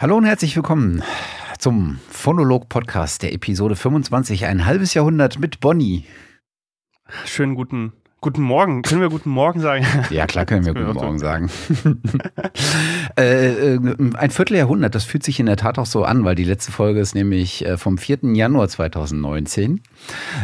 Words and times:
Hallo 0.00 0.16
und 0.16 0.24
herzlich 0.24 0.56
willkommen 0.56 1.02
zum 1.58 1.98
Phonolog-Podcast 2.08 3.22
der 3.22 3.34
Episode 3.34 3.76
25, 3.76 4.46
ein 4.46 4.64
halbes 4.64 4.94
Jahrhundert 4.94 5.38
mit 5.38 5.60
Bonnie. 5.60 6.06
Schönen 7.26 7.54
guten, 7.54 7.92
guten 8.22 8.40
Morgen. 8.40 8.80
Können 8.80 9.02
wir 9.02 9.10
guten 9.10 9.28
Morgen 9.28 9.60
sagen? 9.60 9.84
Ja, 10.10 10.26
klar 10.26 10.46
können 10.46 10.64
wir 10.64 10.72
guten 10.86 10.94
Morgen 10.94 11.18
sagen. 11.18 11.50
äh, 13.18 13.74
äh, 13.74 13.78
ein 14.14 14.30
Vierteljahrhundert, 14.30 14.94
das 14.94 15.04
fühlt 15.04 15.22
sich 15.22 15.38
in 15.38 15.44
der 15.44 15.58
Tat 15.58 15.78
auch 15.78 15.84
so 15.84 16.02
an, 16.02 16.24
weil 16.24 16.34
die 16.34 16.44
letzte 16.44 16.72
Folge 16.72 17.00
ist 17.00 17.14
nämlich 17.14 17.66
äh, 17.66 17.76
vom 17.76 17.98
4. 17.98 18.20
Januar 18.22 18.68
2019. 18.68 19.82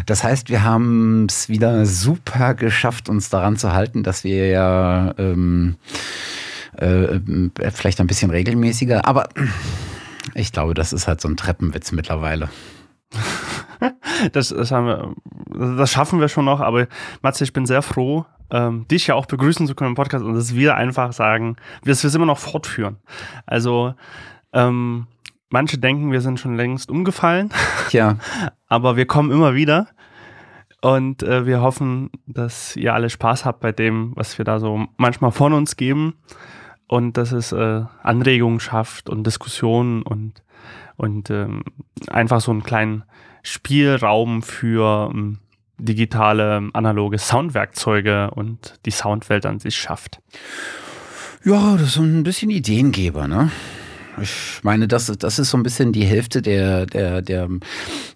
Das 0.05 0.23
heißt, 0.23 0.50
wir 0.50 0.64
haben 0.64 1.25
es 1.30 1.48
wieder 1.48 1.86
super 1.86 2.52
geschafft, 2.52 3.09
uns 3.09 3.30
daran 3.30 3.56
zu 3.56 3.73
halten, 3.73 4.02
dass 4.02 4.23
wir 4.23 4.48
ja 4.48 5.14
ähm, 5.16 5.77
äh, 6.76 7.20
vielleicht 7.72 8.00
ein 8.00 8.06
bisschen 8.06 8.30
regelmäßiger, 8.30 9.06
aber 9.06 9.28
ich 10.34 10.52
glaube, 10.52 10.74
das 10.74 10.92
ist 10.92 11.08
halt 11.08 11.20
so 11.20 11.28
ein 11.28 11.36
Treppenwitz 11.36 11.92
mittlerweile. 11.92 12.48
das, 14.32 14.48
das, 14.48 14.70
wir, 14.70 15.14
das 15.48 15.90
schaffen 15.90 16.20
wir 16.20 16.28
schon 16.28 16.44
noch, 16.44 16.60
aber 16.60 16.86
Matze, 17.22 17.44
ich 17.44 17.52
bin 17.52 17.66
sehr 17.66 17.82
froh, 17.82 18.26
ähm, 18.50 18.86
dich 18.88 19.06
ja 19.06 19.14
auch 19.14 19.26
begrüßen 19.26 19.66
zu 19.66 19.74
können 19.74 19.90
im 19.90 19.94
Podcast 19.94 20.24
und 20.24 20.34
dass 20.34 20.54
wir 20.54 20.76
einfach 20.76 21.12
sagen, 21.12 21.56
dass 21.84 22.02
wir 22.02 22.08
es 22.08 22.14
immer 22.14 22.26
noch 22.26 22.38
fortführen. 22.38 22.96
Also, 23.46 23.94
ähm, 24.52 25.06
manche 25.48 25.78
denken, 25.78 26.12
wir 26.12 26.20
sind 26.20 26.40
schon 26.40 26.56
längst 26.56 26.90
umgefallen. 26.90 27.50
Ja. 27.90 28.16
aber 28.68 28.96
wir 28.96 29.06
kommen 29.06 29.30
immer 29.30 29.55
wieder. 29.55 29.88
Und 30.83 31.22
äh, 31.22 31.46
wir 31.46 31.62
hoffen, 31.62 32.11
dass 32.27 32.77
ihr 32.77 32.94
alle 32.94 33.11
Spaß 33.11 33.44
habt 33.44 33.61
bei 33.61 33.72
dem, 33.72 34.12
was 34.14 34.38
wir 34.38 34.44
da 34.44 34.61
so 34.61 34.86
manchmal 34.98 35.33
von 35.33 35.52
uns 35.52 35.77
geben 35.77 36.14
und 36.89 37.17
dass 37.17 37.33
es 37.33 37.53
äh, 37.53 37.83
Anregungen 38.03 38.61
schafft 38.61 39.09
und 39.09 39.27
Diskussionen 39.27 40.03
und, 40.03 40.42
und 40.97 41.31
ähm, 41.31 41.62
einfach 42.09 42.41
so 42.41 42.51
einen 42.51 42.62
kleinen 42.62 43.05
Spielraum 43.42 44.42
für 44.42 45.11
ähm, 45.12 45.39
digitale, 45.79 46.70
analoge 46.73 47.19
Soundwerkzeuge 47.19 48.31
und 48.31 48.75
die 48.87 48.91
Soundwelt 48.91 49.47
an 49.47 49.61
sich 49.61 49.77
schafft. 49.77 50.20
Ja, 51.45 51.77
das 51.77 51.89
ist 51.89 51.95
so 51.95 52.03
ein 52.03 52.23
bisschen 52.23 52.51
Ideengeber, 52.51 53.29
ne? 53.29 53.51
Ich 54.20 54.61
meine, 54.62 54.89
das, 54.89 55.07
das 55.19 55.39
ist 55.39 55.51
so 55.51 55.59
ein 55.59 55.62
bisschen 55.62 55.92
die 55.92 56.05
Hälfte 56.05 56.41
der, 56.41 56.87
der, 56.87 57.20
der 57.20 57.48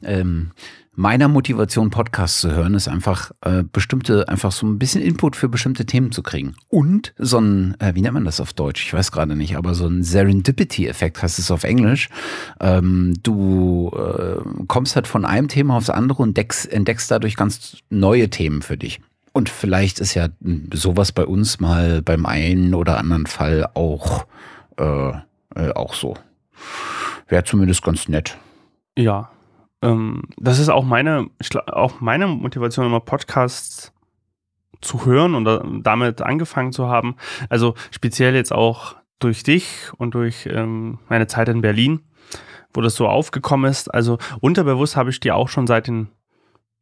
ähm, 0.03 0.53
meiner 0.95 1.29
Motivation, 1.29 1.91
Podcasts 1.91 2.41
zu 2.41 2.51
hören, 2.53 2.75
ist 2.75 2.89
einfach 2.89 3.31
äh, 3.43 3.63
bestimmte, 3.63 4.29
einfach 4.29 4.53
so 4.53 4.67
ein 4.67 4.79
bisschen 4.79 5.03
Input 5.03 5.37
für 5.37 5.49
bestimmte 5.49 5.87
Themen 5.87 6.13
zu 6.13 6.23
kriegen. 6.23 6.55
Und 6.69 7.15
so 7.17 7.39
ein, 7.39 7.77
äh, 7.81 7.95
wie 7.95 8.03
nennt 8.03 8.15
man 8.15 8.25
das 8.25 8.41
auf 8.41 8.53
Deutsch? 8.53 8.85
Ich 8.85 8.93
weiß 8.93 9.13
gerade 9.13 9.37
nicht, 9.37 9.57
aber 9.57 9.75
so 9.75 9.87
ein 9.87 10.03
Serendipity-Effekt 10.03 11.23
heißt 11.23 11.39
es 11.39 11.51
auf 11.51 11.65
Englisch. 11.65 12.09
Ähm, 12.61 13.15
du 13.23 13.91
äh, 13.95 14.65
kommst 14.67 14.97
halt 14.97 15.07
von 15.07 15.25
einem 15.25 15.49
Thema 15.49 15.77
aufs 15.77 15.91
andere 15.91 16.23
und 16.23 16.31
entdeckst, 16.31 16.71
entdeckst 16.71 17.11
dadurch 17.11 17.37
ganz 17.37 17.79
neue 17.89 18.29
Themen 18.29 18.63
für 18.63 18.77
dich. 18.77 19.01
Und 19.33 19.49
vielleicht 19.49 20.01
ist 20.01 20.15
ja 20.15 20.29
sowas 20.75 21.13
bei 21.13 21.25
uns 21.25 21.61
mal 21.61 22.03
beim 22.03 22.27
einen 22.27 22.75
oder 22.75 22.99
anderen 22.99 23.27
Fall 23.27 23.69
auch, 23.75 24.27
äh, 24.77 25.11
äh, 25.55 25.71
auch 25.75 25.95
so. 25.95 26.17
Wäre 27.29 27.45
zumindest 27.45 27.83
ganz 27.83 28.09
nett. 28.09 28.37
Ja, 28.99 29.31
ähm, 29.83 30.23
das 30.37 30.59
ist 30.59 30.69
auch 30.69 30.85
meine, 30.85 31.29
auch 31.67 32.01
meine 32.01 32.27
Motivation, 32.27 32.87
immer 32.87 33.01
Podcasts 33.01 33.93
zu 34.81 35.05
hören 35.05 35.35
und 35.35 35.83
damit 35.85 36.23
angefangen 36.23 36.73
zu 36.73 36.89
haben. 36.89 37.17
Also 37.49 37.75
speziell 37.91 38.35
jetzt 38.35 38.53
auch 38.53 38.97
durch 39.19 39.43
dich 39.43 39.91
und 39.99 40.15
durch 40.15 40.47
ähm, 40.47 40.99
meine 41.09 41.27
Zeit 41.27 41.49
in 41.49 41.61
Berlin, 41.61 42.01
wo 42.73 42.81
das 42.81 42.95
so 42.95 43.07
aufgekommen 43.07 43.71
ist. 43.71 43.93
Also 43.93 44.19
unterbewusst 44.41 44.97
habe 44.97 45.11
ich 45.11 45.21
dir 45.21 45.37
auch 45.37 45.49
schon 45.49 45.67
seit 45.67 45.87
den 45.87 46.09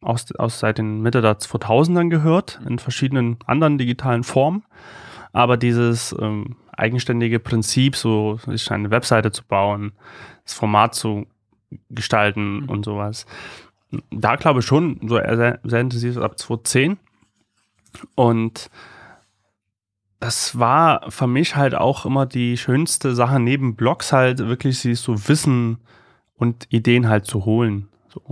aus, 0.01 0.33
aus 0.37 0.61
seit 0.61 0.79
den 0.79 1.01
Mitte 1.01 1.21
der 1.23 1.39
2000ern 1.39 2.09
gehört, 2.09 2.61
in 2.67 2.79
verschiedenen 2.79 3.39
anderen 3.47 3.79
digitalen 3.79 4.23
Formen. 4.23 4.65
Aber 5.33 5.57
dieses 5.57 6.15
ähm, 6.21 6.57
eigenständige 6.71 7.41
Prinzip, 7.41 7.97
so 7.97 8.39
sich 8.47 8.71
eine 8.71 8.91
Webseite 8.91 9.33
zu 9.33 9.45
bauen, 9.45 9.93
das 10.45 10.55
Format 10.55 10.95
zu 10.95 11.27
gestalten 11.91 12.61
mhm. 12.61 12.69
und 12.69 12.85
sowas. 12.85 13.27
Da 14.11 14.37
glaube 14.37 14.61
ich 14.61 14.67
schon, 14.67 15.01
so 15.03 15.17
sehr, 15.17 15.61
sehr 15.63 15.81
intensiv 15.81 16.19
ab 16.19 16.39
2010. 16.39 16.99
Und 18.15 18.71
das 20.21 20.59
war 20.59 21.11
für 21.11 21.27
mich 21.27 21.57
halt 21.57 21.75
auch 21.75 22.05
immer 22.05 22.27
die 22.27 22.57
schönste 22.57 23.15
Sache, 23.15 23.39
neben 23.41 23.77
Blogs 23.77 24.13
halt 24.13 24.39
wirklich 24.41 24.81
sich 24.81 25.01
so 25.01 25.29
Wissen 25.29 25.79
und 26.35 26.67
Ideen 26.71 27.09
halt 27.09 27.25
zu 27.27 27.45
holen. 27.45 27.89
So. 28.09 28.23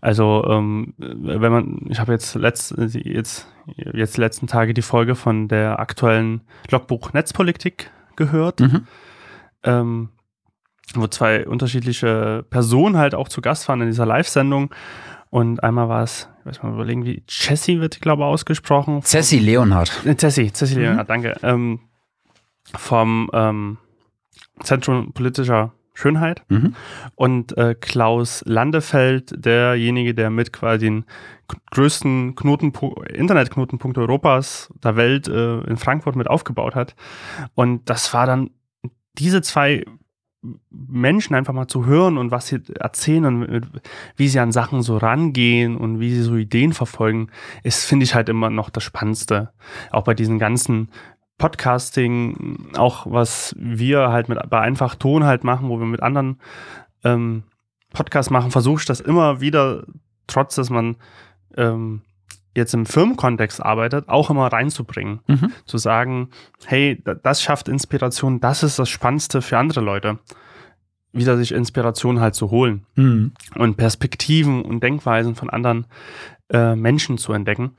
Also, 0.00 0.44
ähm, 0.48 0.94
wenn 0.98 1.50
man, 1.50 1.80
ich 1.88 1.98
habe 1.98 2.12
jetzt 2.12 2.34
letzt, 2.36 2.74
jetzt, 2.76 3.48
jetzt 3.76 4.18
letzten 4.18 4.46
Tage 4.46 4.72
die 4.72 4.82
Folge 4.82 5.14
von 5.14 5.48
der 5.48 5.80
aktuellen 5.80 6.42
Logbuch 6.70 7.12
Netzpolitik 7.12 7.90
gehört. 8.14 8.60
Mhm. 8.60 8.86
Ähm, 9.64 10.08
wo 10.94 11.06
zwei 11.08 11.46
unterschiedliche 11.46 12.44
Personen 12.48 12.96
halt 12.96 13.14
auch 13.14 13.28
zu 13.28 13.40
Gast 13.40 13.68
waren 13.68 13.80
in 13.80 13.88
dieser 13.88 14.06
Live-Sendung. 14.06 14.74
Und 15.30 15.62
einmal 15.62 15.88
war 15.88 16.02
es, 16.02 16.28
ich 16.40 16.46
weiß 16.46 16.62
mal 16.62 16.72
überlegen, 16.72 17.04
wie 17.04 17.22
Jessie 17.28 17.80
wird, 17.80 18.00
glaube 18.00 18.22
ich, 18.22 18.26
ausgesprochen. 18.26 19.02
Cessi 19.02 19.38
Leonhardt. 19.38 19.92
Äh, 20.04 20.16
Cessi, 20.16 20.52
Cessi 20.52 20.76
mhm. 20.76 20.82
Leonhardt, 20.82 21.10
danke. 21.10 21.36
Ähm, 21.42 21.80
vom 22.74 23.30
ähm, 23.32 23.78
Zentrum 24.62 25.12
politischer 25.12 25.72
Schönheit. 25.94 26.42
Mhm. 26.48 26.74
Und 27.14 27.56
äh, 27.56 27.74
Klaus 27.74 28.42
Landefeld, 28.46 29.32
derjenige, 29.36 30.14
der 30.14 30.30
mit 30.30 30.52
quasi 30.52 30.86
den 30.86 31.04
größten 31.70 32.34
Internetknotenpunkt 33.14 33.98
Europas, 33.98 34.72
der 34.82 34.96
Welt 34.96 35.28
äh, 35.28 35.60
in 35.60 35.76
Frankfurt 35.76 36.16
mit 36.16 36.28
aufgebaut 36.28 36.74
hat. 36.74 36.94
Und 37.54 37.88
das 37.88 38.12
war 38.12 38.26
dann 38.26 38.50
diese 39.18 39.42
zwei 39.42 39.84
Menschen 40.70 41.34
einfach 41.34 41.52
mal 41.52 41.66
zu 41.66 41.86
hören 41.86 42.18
und 42.18 42.30
was 42.30 42.48
sie 42.48 42.60
erzählen 42.78 43.24
und 43.24 43.70
wie 44.16 44.28
sie 44.28 44.38
an 44.38 44.52
Sachen 44.52 44.82
so 44.82 44.96
rangehen 44.96 45.76
und 45.76 45.98
wie 46.00 46.14
sie 46.14 46.22
so 46.22 46.36
Ideen 46.36 46.72
verfolgen, 46.72 47.28
ist, 47.62 47.84
finde 47.84 48.04
ich 48.04 48.14
halt 48.14 48.28
immer 48.28 48.50
noch 48.50 48.70
das 48.70 48.84
Spannendste. 48.84 49.50
Auch 49.90 50.04
bei 50.04 50.14
diesen 50.14 50.38
ganzen 50.38 50.90
Podcasting, 51.38 52.70
auch 52.76 53.06
was 53.10 53.54
wir 53.58 54.08
halt 54.08 54.28
mit 54.28 54.38
bei 54.48 54.60
einfach 54.60 54.94
Ton 54.94 55.24
halt 55.24 55.44
machen, 55.44 55.68
wo 55.68 55.78
wir 55.78 55.86
mit 55.86 56.02
anderen 56.02 56.40
ähm, 57.04 57.44
Podcasts 57.92 58.30
machen, 58.30 58.50
versuche 58.50 58.80
ich 58.80 58.86
das 58.86 59.00
immer 59.00 59.40
wieder, 59.40 59.84
trotz 60.26 60.54
dass 60.54 60.70
man 60.70 60.96
ähm, 61.56 62.02
jetzt 62.56 62.74
im 62.74 62.86
Firmenkontext 62.86 63.62
arbeitet, 63.62 64.08
auch 64.08 64.30
immer 64.30 64.46
reinzubringen. 64.52 65.20
Mhm. 65.26 65.52
Zu 65.64 65.78
sagen, 65.78 66.30
hey, 66.64 67.02
das 67.22 67.42
schafft 67.42 67.68
Inspiration, 67.68 68.40
das 68.40 68.62
ist 68.62 68.78
das 68.78 68.88
Spannendste 68.88 69.42
für 69.42 69.58
andere 69.58 69.80
Leute. 69.80 70.18
Wieder 71.12 71.36
sich 71.36 71.52
Inspiration 71.52 72.20
halt 72.20 72.34
zu 72.34 72.50
holen 72.50 72.84
mhm. 72.94 73.32
und 73.54 73.76
Perspektiven 73.76 74.62
und 74.62 74.82
Denkweisen 74.82 75.34
von 75.34 75.48
anderen 75.50 75.86
äh, 76.50 76.74
Menschen 76.74 77.18
zu 77.18 77.32
entdecken. 77.32 77.76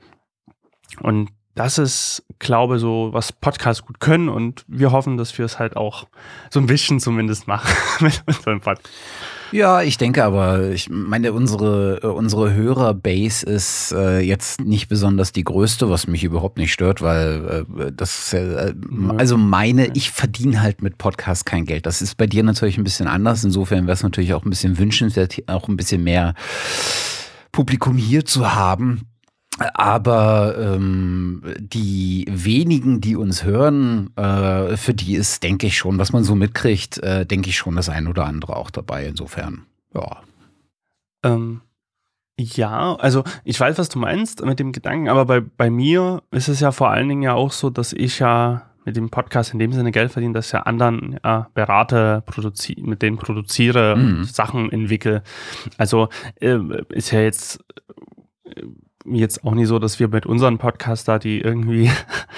Und 1.00 1.30
das 1.54 1.78
ist, 1.78 2.24
glaube 2.38 2.78
so, 2.78 3.08
was 3.12 3.32
Podcasts 3.32 3.84
gut 3.84 4.00
können 4.00 4.28
und 4.28 4.64
wir 4.68 4.92
hoffen, 4.92 5.16
dass 5.16 5.36
wir 5.38 5.44
es 5.44 5.58
halt 5.58 5.76
auch 5.76 6.06
so 6.50 6.60
ein 6.60 6.66
bisschen 6.66 7.00
zumindest 7.00 7.48
machen 7.48 7.68
mit 8.00 8.22
unserem 8.26 8.60
Podcast. 8.60 8.88
Ja, 9.50 9.82
ich 9.82 9.96
denke 9.96 10.24
aber, 10.24 10.70
ich 10.70 10.90
meine, 10.90 11.32
unsere, 11.32 12.00
unsere 12.00 12.52
Hörerbase 12.52 13.46
ist 13.46 13.92
äh, 13.92 14.20
jetzt 14.20 14.60
nicht 14.60 14.88
besonders 14.88 15.32
die 15.32 15.44
größte, 15.44 15.88
was 15.88 16.06
mich 16.06 16.24
überhaupt 16.24 16.58
nicht 16.58 16.72
stört, 16.72 17.00
weil 17.00 17.64
äh, 17.78 17.92
das 17.92 18.32
äh, 18.32 18.74
also 19.16 19.38
meine, 19.38 19.90
ich 19.94 20.10
verdiene 20.10 20.60
halt 20.60 20.82
mit 20.82 20.98
Podcasts 20.98 21.44
kein 21.44 21.64
Geld. 21.64 21.86
Das 21.86 22.02
ist 22.02 22.16
bei 22.16 22.26
dir 22.26 22.42
natürlich 22.42 22.78
ein 22.78 22.84
bisschen 22.84 23.06
anders. 23.06 23.42
Insofern 23.44 23.86
wäre 23.86 23.94
es 23.94 24.02
natürlich 24.02 24.34
auch 24.34 24.44
ein 24.44 24.50
bisschen 24.50 24.78
wünschenswert, 24.78 25.36
auch 25.46 25.68
ein 25.68 25.76
bisschen 25.76 26.04
mehr 26.04 26.34
Publikum 27.52 27.96
hier 27.96 28.24
zu 28.24 28.54
haben. 28.54 29.08
Aber 29.58 30.56
ähm, 30.58 31.42
die 31.58 32.26
wenigen, 32.28 33.00
die 33.00 33.16
uns 33.16 33.44
hören, 33.44 34.10
äh, 34.16 34.76
für 34.76 34.94
die 34.94 35.16
ist, 35.16 35.42
denke 35.42 35.66
ich 35.66 35.76
schon, 35.76 35.98
was 35.98 36.12
man 36.12 36.24
so 36.24 36.34
mitkriegt, 36.34 36.98
äh, 37.02 37.26
denke 37.26 37.48
ich 37.48 37.56
schon 37.56 37.76
das 37.76 37.88
ein 37.88 38.06
oder 38.06 38.24
andere 38.24 38.56
auch 38.56 38.70
dabei. 38.70 39.06
Insofern, 39.06 39.66
ja. 39.94 40.22
Ähm, 41.24 41.62
ja, 42.38 42.94
also 42.96 43.24
ich 43.44 43.58
weiß, 43.58 43.78
was 43.78 43.88
du 43.88 43.98
meinst 43.98 44.44
mit 44.44 44.60
dem 44.60 44.70
Gedanken, 44.70 45.08
aber 45.08 45.24
bei, 45.24 45.40
bei 45.40 45.70
mir 45.70 46.22
ist 46.30 46.48
es 46.48 46.60
ja 46.60 46.70
vor 46.70 46.90
allen 46.90 47.08
Dingen 47.08 47.22
ja 47.22 47.34
auch 47.34 47.50
so, 47.50 47.68
dass 47.68 47.92
ich 47.92 48.20
ja 48.20 48.62
mit 48.84 48.96
dem 48.96 49.10
Podcast 49.10 49.52
in 49.52 49.58
dem 49.58 49.72
Sinne 49.72 49.90
Geld 49.90 50.12
verdiene, 50.12 50.34
dass 50.34 50.46
ich 50.46 50.52
ja 50.52 50.62
anderen 50.62 51.18
ja, 51.22 51.48
berate, 51.52 52.22
mit 52.78 53.02
denen 53.02 53.18
produziere, 53.18 53.96
mhm. 53.96 54.24
Sachen 54.24 54.70
entwickle. 54.72 55.22
Also 55.76 56.08
äh, 56.40 56.58
ist 56.90 57.10
ja 57.10 57.20
jetzt 57.20 57.62
jetzt 59.14 59.44
auch 59.44 59.54
nicht 59.54 59.68
so, 59.68 59.78
dass 59.78 59.98
wir 59.98 60.08
mit 60.08 60.26
unseren 60.26 60.58
Podcaster, 60.58 61.18
die 61.18 61.40
irgendwie 61.40 61.90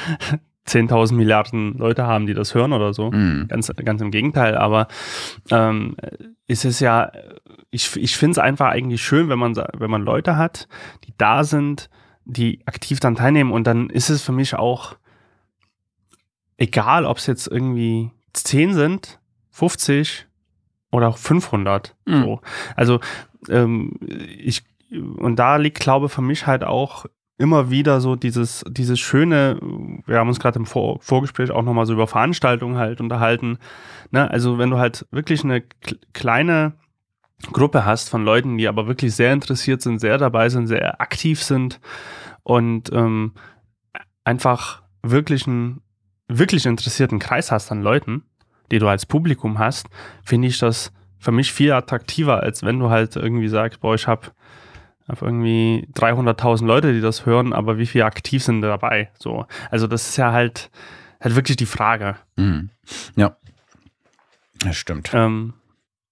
10.000 0.67 1.15
Milliarden 1.15 1.77
Leute 1.79 2.07
haben, 2.07 2.27
die 2.27 2.35
das 2.35 2.55
hören 2.55 2.73
oder 2.73 2.93
so. 2.95 3.11
Mhm. 3.11 3.47
Ganz, 3.49 3.73
ganz 3.85 4.01
im 4.01 4.11
Gegenteil. 4.11 4.57
Aber 4.57 4.89
ähm, 5.51 5.97
ist 6.47 6.65
es 6.65 6.81
ja, 6.81 7.13
ich, 7.71 7.97
ich 7.97 8.17
finde 8.17 8.33
es 8.33 8.39
einfach 8.39 8.69
eigentlich 8.69 9.03
schön, 9.03 9.29
wenn 9.29 9.39
man, 9.39 9.57
wenn 9.57 9.91
man 9.91 10.03
Leute 10.03 10.37
hat, 10.37 10.69
die 11.05 11.15
da 11.17 11.45
sind, 11.45 11.91
die 12.25 12.61
aktiv 12.67 13.01
dann 13.01 13.17
teilnehmen. 13.17 13.53
Und 13.53 13.67
dann 13.67 13.91
ist 13.91 14.11
es 14.11 14.23
für 14.23 14.33
mich 14.33 14.55
auch 14.55 14.97
egal, 16.57 17.07
ob 17.07 17.17
es 17.19 17.27
jetzt 17.27 17.47
irgendwie 17.49 18.11
10 18.35 18.75
sind, 18.75 19.19
50 19.51 20.27
oder 20.93 21.13
500. 21.13 21.97
Mhm. 22.07 22.23
So. 22.23 22.41
Also 22.77 23.01
ähm, 23.49 23.99
ich 24.01 24.63
und 24.91 25.37
da 25.37 25.57
liegt, 25.57 25.81
glaube 25.81 26.07
ich, 26.07 26.13
für 26.13 26.23
mich 26.23 26.47
halt 26.47 26.65
auch 26.65 27.07
immer 27.39 27.71
wieder 27.71 28.01
so 28.01 28.17
dieses, 28.17 28.65
dieses 28.69 29.01
schöne, 29.01 29.59
wir 30.07 30.19
haben 30.19 30.29
uns 30.29 30.41
gerade 30.41 30.59
im 30.59 30.67
Vor 30.67 31.01
Vorgespräch 31.01 31.51
auch 31.51 31.63
nochmal 31.63 31.87
so 31.87 31.95
über 31.95 32.07
Veranstaltungen 32.07 32.77
halt 32.77 33.01
unterhalten. 33.01 33.59
Ne? 34.11 34.31
Also 34.31 34.59
wenn 34.59 34.71
du 34.71 34.79
halt 34.79 35.07
wirklich 35.11 35.43
eine 35.43 35.63
kleine 36.13 36.75
Gruppe 37.53 37.87
hast 37.87 38.11
von 38.11 38.25
Leuten, 38.25 38.59
die 38.59 38.69
aber 38.69 38.87
wirklich 38.87 39.15
sehr 39.15 39.33
interessiert 39.33 39.81
sind, 39.81 40.01
sehr 40.01 40.19
dabei 40.19 40.51
sind, 40.51 40.67
sehr 40.67 41.01
aktiv 41.01 41.43
sind 41.43 41.81
und 42.43 42.93
ähm, 42.93 43.33
einfach 44.25 44.83
wirklich 45.03 45.47
einen 45.47 45.81
wirklich 46.29 46.67
interessierten 46.67 47.19
Kreis 47.19 47.51
hast 47.51 47.73
an 47.73 47.83
Leuten, 47.83 48.25
die 48.71 48.79
du 48.79 48.87
als 48.87 49.07
Publikum 49.07 49.59
hast, 49.59 49.89
finde 50.23 50.49
ich 50.49 50.59
das 50.59 50.93
für 51.19 51.33
mich 51.33 51.53
viel 51.53 51.73
attraktiver, 51.73 52.43
als 52.43 52.63
wenn 52.63 52.79
du 52.79 52.91
halt 52.91 53.17
irgendwie 53.17 53.49
sagst, 53.49 53.81
boah, 53.81 53.95
ich 53.95 54.07
habe 54.07 54.29
hab 55.11 55.23
irgendwie 55.23 55.89
300.000 55.95 56.67
Leute, 56.67 56.93
die 56.93 57.01
das 57.01 57.27
hören, 57.27 57.53
aber 57.53 57.79
wie 57.79 57.87
viele 57.87 58.05
aktiv 58.05 58.43
sind 58.45 58.63
dabei? 58.63 59.11
So, 59.19 59.47
also 59.71 59.87
das 59.87 60.09
ist 60.09 60.17
ja 60.17 60.33
halt, 60.33 60.71
halt 61.21 61.35
wirklich 61.35 61.57
die 61.57 61.67
Frage. 61.67 62.17
Mhm. 62.37 62.71
Ja, 63.17 63.37
das 64.61 64.77
stimmt. 64.77 65.11
Ähm, 65.13 65.55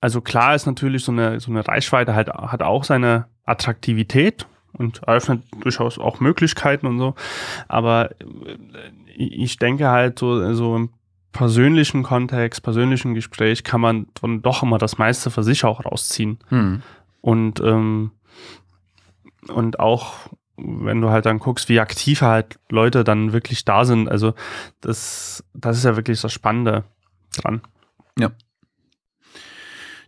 also 0.00 0.20
klar 0.20 0.54
ist 0.54 0.66
natürlich 0.66 1.04
so 1.04 1.12
eine, 1.12 1.40
so 1.40 1.50
eine 1.50 1.66
Reichweite 1.66 2.14
halt, 2.14 2.28
hat 2.28 2.62
auch 2.62 2.84
seine 2.84 3.26
Attraktivität 3.44 4.46
und 4.72 5.02
eröffnet 5.04 5.42
durchaus 5.60 5.98
auch 5.98 6.20
Möglichkeiten 6.20 6.86
und 6.86 6.98
so. 6.98 7.14
Aber 7.68 8.10
äh, 8.10 8.16
ich 9.16 9.58
denke 9.58 9.88
halt 9.88 10.18
so, 10.18 10.54
so 10.54 10.76
im 10.76 10.90
persönlichen 11.32 12.02
Kontext, 12.02 12.62
persönlichen 12.62 13.14
Gespräch 13.14 13.64
kann 13.64 13.80
man 13.80 14.06
dann 14.20 14.42
doch 14.42 14.62
immer 14.62 14.78
das 14.78 14.98
meiste 14.98 15.30
für 15.30 15.42
sich 15.42 15.64
auch 15.64 15.84
rausziehen. 15.84 16.38
Hm. 16.48 16.82
Und, 17.20 17.60
ähm, 17.60 18.12
und 19.48 19.80
auch 19.80 20.28
wenn 20.56 21.00
du 21.00 21.10
halt 21.10 21.26
dann 21.26 21.38
guckst, 21.38 21.68
wie 21.68 21.80
aktiv 21.80 22.22
halt 22.22 22.58
Leute 22.68 23.04
dann 23.04 23.32
wirklich 23.32 23.64
da 23.64 23.84
sind, 23.84 24.08
also 24.08 24.34
das, 24.80 25.44
das 25.54 25.78
ist 25.78 25.84
ja 25.84 25.96
wirklich 25.96 26.20
das 26.20 26.32
Spannende 26.32 26.84
dran. 27.36 27.62
Ja. 28.18 28.32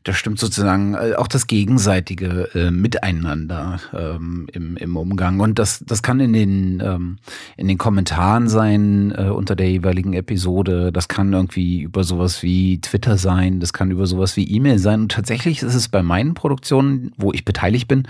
Das 0.03 0.17
stimmt 0.17 0.39
sozusagen 0.39 0.95
äh, 0.95 1.15
auch 1.17 1.27
das 1.27 1.47
gegenseitige 1.47 2.49
äh, 2.55 2.71
Miteinander 2.71 3.81
ähm, 3.93 4.47
im, 4.53 4.79
im 4.79 4.97
Umgang. 4.97 5.41
Und 5.41 5.59
das, 5.59 5.85
das 5.87 6.03
kann 6.03 6.21
in 6.21 6.33
den, 6.33 6.83
ähm, 6.83 7.19
in 7.59 7.69
den 7.69 7.77
Kommentaren 7.77 8.49
sein 8.49 9.13
äh, 9.15 9.29
unter 9.29 9.55
der 9.57 9.71
jeweiligen 9.71 10.15
Episode. 10.15 10.91
Das 10.91 11.09
kann 11.09 11.35
irgendwie 11.35 11.83
über 11.83 12.03
sowas 12.03 12.43
wie 12.43 12.81
Twitter 12.81 13.19
sein. 13.19 13.61
Das 13.61 13.75
kann 13.75 13.91
über 13.91 14.07
sowas 14.07 14.37
wie 14.39 14.51
E-Mail 14.51 14.79
sein. 14.79 15.03
Und 15.03 15.13
tatsächlich 15.13 15.63
ist 15.63 15.75
es 15.75 15.89
bei 15.89 16.03
meinen 16.03 16.33
Produktionen, 16.33 17.13
wo 17.19 17.33
ich 17.33 17.45
beteiligt 17.45 17.87
bin, 17.87 18.09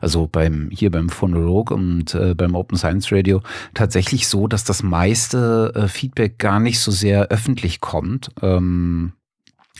also 0.00 0.28
beim, 0.30 0.70
hier 0.70 0.92
beim 0.92 1.08
Phonolog 1.08 1.72
und 1.72 2.14
äh, 2.14 2.34
beim 2.36 2.54
Open 2.54 2.78
Science 2.78 3.10
Radio, 3.10 3.42
tatsächlich 3.74 4.28
so, 4.28 4.46
dass 4.46 4.62
das 4.62 4.84
meiste 4.84 5.72
äh, 5.74 5.88
Feedback 5.88 6.38
gar 6.38 6.60
nicht 6.60 6.78
so 6.78 6.92
sehr 6.92 7.28
öffentlich 7.28 7.80
kommt. 7.80 8.30
Ähm, 8.42 9.12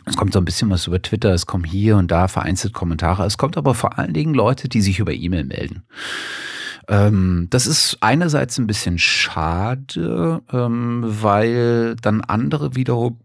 es 0.05 0.17
kommt 0.17 0.33
so 0.33 0.41
ein 0.41 0.45
bisschen 0.45 0.71
was 0.71 0.87
über 0.87 1.01
Twitter, 1.01 1.33
es 1.33 1.47
kommen 1.47 1.65
hier 1.65 1.97
und 1.97 2.11
da 2.11 2.29
vereinzelt 2.29 2.73
Kommentare. 2.73 3.25
Es 3.25 3.39
kommt 3.39 3.57
aber 3.57 3.75
vor 3.75 3.99
allen 3.99 4.15
Dingen 4.15 4.35
Leute, 4.35 4.69
die 4.69 4.83
sich 4.83 4.99
über 4.99 5.13
E-Mail 5.13 5.45
melden. 5.45 5.85
Ähm, 6.89 7.47
das 7.51 7.67
ist 7.67 7.99
einerseits 8.01 8.59
ein 8.59 8.67
bisschen 8.67 8.99
schade, 8.99 10.43
ähm, 10.53 11.05
weil 11.05 11.97
dann 12.03 12.23
andere 12.23 12.75
wiederum 12.75 13.19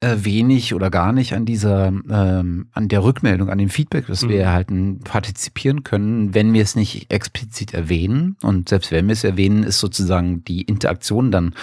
äh, 0.00 0.16
wenig 0.24 0.74
oder 0.74 0.90
gar 0.90 1.12
nicht 1.12 1.34
an 1.34 1.44
dieser, 1.44 1.88
ähm, 1.88 2.68
an 2.72 2.88
der 2.88 3.04
Rückmeldung, 3.04 3.50
an 3.50 3.58
dem 3.58 3.68
Feedback, 3.68 4.06
das 4.06 4.22
wir 4.22 4.36
mhm. 4.36 4.42
erhalten, 4.42 5.00
partizipieren 5.00 5.82
können, 5.82 6.34
wenn 6.34 6.52
wir 6.54 6.62
es 6.62 6.74
nicht 6.74 7.12
explizit 7.12 7.74
erwähnen. 7.74 8.36
Und 8.42 8.70
selbst 8.70 8.92
wenn 8.92 9.06
wir 9.06 9.12
es 9.12 9.24
erwähnen, 9.24 9.62
ist 9.62 9.78
sozusagen 9.78 10.42
die 10.44 10.62
Interaktion 10.62 11.30
dann 11.30 11.54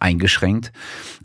eingeschränkt. 0.00 0.72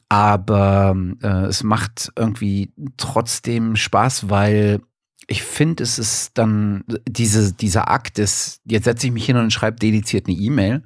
Aber 0.09 0.97
äh, 1.21 1.45
es 1.45 1.63
macht 1.63 2.11
irgendwie 2.17 2.73
trotzdem 2.97 3.75
Spaß, 3.75 4.29
weil 4.29 4.81
ich 5.29 5.43
finde, 5.43 5.83
es 5.83 5.99
ist 5.99 6.31
dann 6.37 6.83
diese, 7.07 7.53
dieser 7.53 7.89
Akt 7.89 8.17
des, 8.17 8.61
jetzt 8.65 8.85
setze 8.85 9.07
ich 9.07 9.13
mich 9.13 9.25
hin 9.25 9.37
und 9.37 9.53
schreibe 9.53 9.77
dediziert 9.77 10.27
eine 10.27 10.35
E-Mail, 10.35 10.81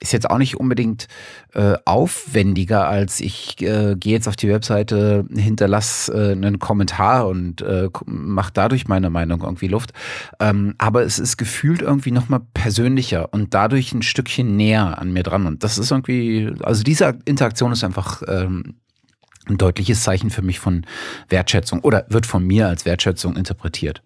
ist 0.00 0.12
jetzt 0.12 0.28
auch 0.28 0.38
nicht 0.38 0.58
unbedingt 0.58 1.06
äh, 1.54 1.74
aufwendiger, 1.84 2.86
als 2.86 3.20
ich 3.20 3.62
äh, 3.62 3.94
gehe 3.96 4.12
jetzt 4.12 4.28
auf 4.28 4.36
die 4.36 4.48
Webseite, 4.48 5.24
hinterlasse 5.34 6.12
äh, 6.12 6.32
einen 6.32 6.58
Kommentar 6.58 7.28
und 7.28 7.62
äh, 7.62 7.88
mache 8.04 8.50
dadurch 8.52 8.88
meine 8.88 9.08
Meinung 9.08 9.42
irgendwie 9.42 9.68
Luft. 9.68 9.92
Ähm, 10.40 10.74
aber 10.78 11.04
es 11.04 11.18
ist 11.18 11.36
gefühlt 11.36 11.80
irgendwie 11.80 12.10
nochmal 12.10 12.40
persönlicher 12.52 13.32
und 13.32 13.54
dadurch 13.54 13.94
ein 13.94 14.02
Stückchen 14.02 14.56
näher 14.56 14.98
an 14.98 15.12
mir 15.12 15.22
dran. 15.22 15.46
Und 15.46 15.64
das 15.64 15.78
ist 15.78 15.92
irgendwie, 15.92 16.52
also 16.60 16.82
diese 16.82 17.18
Interaktion 17.24 17.72
ist 17.72 17.84
einfach 17.84 18.22
ähm, 18.26 18.74
ein 19.48 19.58
deutliches 19.58 20.02
Zeichen 20.02 20.30
für 20.30 20.42
mich 20.42 20.58
von 20.58 20.86
Wertschätzung 21.28 21.80
oder 21.80 22.06
wird 22.08 22.26
von 22.26 22.44
mir 22.46 22.68
als 22.68 22.84
Wertschätzung 22.84 23.36
interpretiert. 23.36 24.02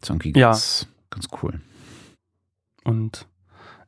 Das 0.00 0.08
ist 0.08 0.10
irgendwie 0.10 0.32
ganz, 0.32 0.82
ja. 0.82 1.06
ganz 1.10 1.28
cool. 1.42 1.60
Und 2.84 3.26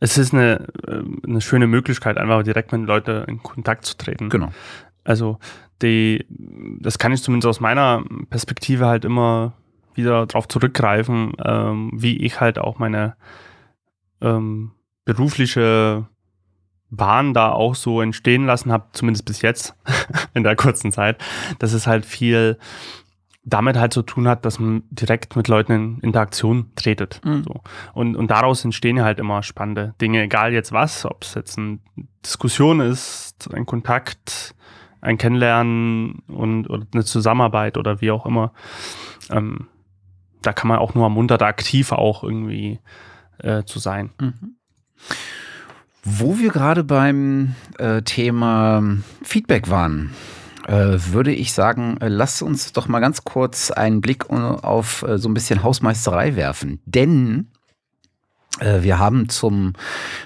es 0.01 0.19
ist 0.19 0.33
eine, 0.33 0.69
äh, 0.87 1.03
eine 1.27 1.41
schöne 1.41 1.67
Möglichkeit, 1.67 2.19
einfach 2.19 2.43
direkt 2.43 2.73
mit 2.73 2.87
Leuten 2.87 3.25
in 3.25 3.43
Kontakt 3.43 3.85
zu 3.85 3.97
treten. 3.97 4.29
Genau. 4.29 4.51
Also 5.05 5.39
die, 5.83 6.25
das 6.29 6.99
kann 6.99 7.13
ich 7.13 7.23
zumindest 7.23 7.49
aus 7.49 7.61
meiner 7.61 8.05
Perspektive 8.31 8.87
halt 8.87 9.05
immer 9.05 9.53
wieder 9.95 10.27
darauf 10.27 10.49
zurückgreifen, 10.49 11.33
ähm, 11.45 11.91
wie 11.95 12.17
ich 12.25 12.41
halt 12.41 12.59
auch 12.59 12.79
meine 12.79 13.17
ähm, 14.21 14.73
berufliche 15.05 16.07
Bahn 16.91 17.35
da 17.35 17.51
auch 17.51 17.75
so 17.75 18.01
entstehen 18.01 18.47
lassen 18.47 18.73
habe, 18.73 18.87
zumindest 18.93 19.25
bis 19.25 19.43
jetzt 19.43 19.75
in 20.35 20.45
der 20.45 20.57
kurzen 20.57 20.93
Zeit, 20.93 21.23
dass 21.59 21.73
es 21.73 21.87
halt 21.87 22.07
viel 22.07 22.59
damit 23.45 23.77
halt 23.77 23.93
zu 23.93 24.03
tun 24.03 24.27
hat, 24.27 24.45
dass 24.45 24.59
man 24.59 24.85
direkt 24.91 25.37
mit 25.37 25.49
Leuten 25.49 25.73
in 25.73 25.99
Interaktion 26.01 26.73
tretet. 26.77 27.21
Mhm. 27.25 27.45
So. 27.45 27.61
Und, 27.93 28.17
und 28.17 28.31
daraus 28.31 28.65
entstehen 28.65 29.03
halt 29.03 29.19
immer 29.19 29.43
spannende 29.43 29.95
Dinge, 30.01 30.23
egal 30.23 30.53
jetzt 30.53 30.73
was, 30.73 31.05
ob 31.05 31.23
es 31.23 31.35
jetzt 31.35 31.59
eine 31.59 31.79
Diskussion 32.25 32.81
ist, 32.81 33.53
ein 33.53 33.67
Kontakt, 33.67 34.55
ein 35.03 35.19
Kennenlernen 35.19 36.23
und 36.27 36.71
oder 36.71 36.87
eine 36.95 37.05
Zusammenarbeit 37.05 37.77
oder 37.77 38.01
wie 38.01 38.11
auch 38.11 38.25
immer. 38.25 38.53
Ähm, 39.31 39.69
da 40.41 40.53
kann 40.53 40.69
man 40.69 40.79
auch 40.79 40.95
nur 40.95 41.05
ermuntert, 41.05 41.43
aktiv 41.43 41.93
auch 41.93 42.25
irgendwie 42.25 42.81
äh, 43.39 43.65
zu 43.65 43.79
sein. 43.79 44.11
Mhm. 44.19 44.57
Wo 46.05 46.39
wir 46.39 46.51
gerade 46.51 46.85
beim 46.85 47.55
äh, 47.79 48.03
Thema 48.03 48.83
Feedback 49.23 49.71
waren, 49.71 50.11
äh, 50.67 50.99
würde 50.99 51.33
ich 51.33 51.53
sagen, 51.53 51.97
äh, 52.01 52.09
lass 52.09 52.43
uns 52.43 52.73
doch 52.73 52.89
mal 52.89 53.01
ganz 53.01 53.25
kurz 53.25 53.71
einen 53.71 54.01
Blick 54.03 54.29
auf 54.31 55.03
äh, 55.03 55.19
so 55.19 55.29
ein 55.29 55.35
bisschen 55.35 55.63
Hausmeisterei 55.63 56.37
werfen. 56.37 56.81
Denn 56.85 57.49
wir 58.61 58.99
haben 58.99 59.29
zum 59.29 59.73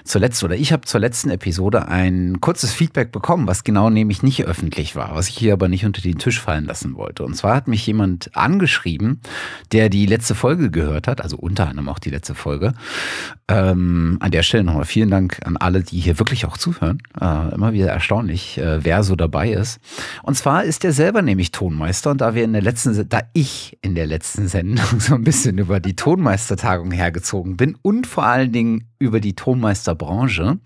zuletzt 0.03 0.43
oder 0.43 0.55
ich 0.55 0.71
habe 0.71 0.85
zur 0.85 0.99
letzten 0.99 1.29
Episode 1.31 1.87
ein 1.87 2.39
kurzes 2.41 2.73
Feedback 2.73 3.11
bekommen, 3.11 3.47
was 3.47 3.63
genau 3.63 3.89
nämlich 3.89 4.21
nicht 4.21 4.45
öffentlich 4.45 4.95
war, 4.95 5.15
was 5.15 5.29
ich 5.29 5.37
hier 5.37 5.53
aber 5.53 5.67
nicht 5.67 5.85
unter 5.85 6.01
den 6.01 6.19
Tisch 6.19 6.39
fallen 6.39 6.65
lassen 6.65 6.95
wollte. 6.95 7.23
Und 7.23 7.35
zwar 7.35 7.55
hat 7.55 7.67
mich 7.67 7.85
jemand 7.87 8.35
angeschrieben, 8.35 9.21
der 9.71 9.89
die 9.89 10.05
letzte 10.05 10.35
Folge 10.35 10.69
gehört 10.69 11.07
hat, 11.07 11.21
also 11.21 11.37
unter 11.37 11.67
anderem 11.67 11.89
auch 11.89 11.99
die 11.99 12.11
letzte 12.11 12.35
Folge. 12.35 12.73
Ähm, 13.47 14.17
an 14.19 14.29
der 14.29 14.43
Stelle 14.43 14.63
nochmal 14.63 14.85
vielen 14.85 15.09
Dank 15.09 15.39
an 15.43 15.57
alle, 15.57 15.81
die 15.81 15.99
hier 15.99 16.19
wirklich 16.19 16.45
auch 16.45 16.57
zuhören. 16.57 17.01
Äh, 17.19 17.53
immer 17.55 17.73
wieder 17.73 17.87
erstaunlich, 17.87 18.59
äh, 18.59 18.83
wer 18.83 19.03
so 19.03 19.15
dabei 19.15 19.51
ist. 19.51 19.79
Und 20.21 20.35
zwar 20.35 20.63
ist 20.63 20.85
er 20.85 20.93
selber 20.93 21.23
nämlich 21.23 21.51
Tonmeister 21.51 22.11
und 22.11 22.21
da 22.21 22.35
wir 22.35 22.43
in 22.43 22.53
der 22.53 22.61
letzten, 22.61 23.09
da 23.09 23.21
ich 23.33 23.77
in 23.81 23.95
der 23.95 24.05
letzten 24.05 24.47
Sendung 24.47 24.85
so 24.99 25.15
ein 25.15 25.23
bisschen 25.23 25.57
über 25.57 25.79
die 25.79 25.95
Tonmeistertagung 25.95 26.91
hergezogen 26.91 27.57
bin 27.57 27.75
und 27.81 28.05
vor 28.05 28.18
allen 28.25 28.51
Dingen 28.51 28.89
über 28.99 29.19
die 29.19 29.35
Tonmeisterbranche, 29.35 30.59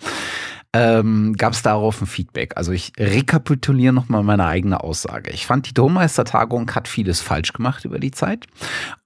ähm, 0.74 1.36
gab 1.38 1.54
es 1.54 1.62
darauf 1.62 2.02
ein 2.02 2.08
Feedback. 2.08 2.58
Also 2.58 2.72
ich 2.72 2.94
rekapituliere 2.98 3.94
nochmal 3.94 4.24
meine 4.24 4.46
eigene 4.46 4.84
Aussage. 4.84 5.32
Ich 5.32 5.46
fand, 5.46 5.70
die 5.70 5.74
Tonmeistertagung 5.74 6.70
hat 6.74 6.88
vieles 6.88 7.22
falsch 7.22 7.54
gemacht 7.54 7.86
über 7.86 8.00
die 8.00 8.12
Zeit. 8.12 8.48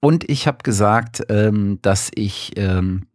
Und 0.00 0.28
ich 0.28 0.46
habe 0.46 0.58
gesagt, 0.62 1.24
ähm, 1.28 1.78
dass 1.82 2.10
ich 2.14 2.52
ähm, 2.56 3.06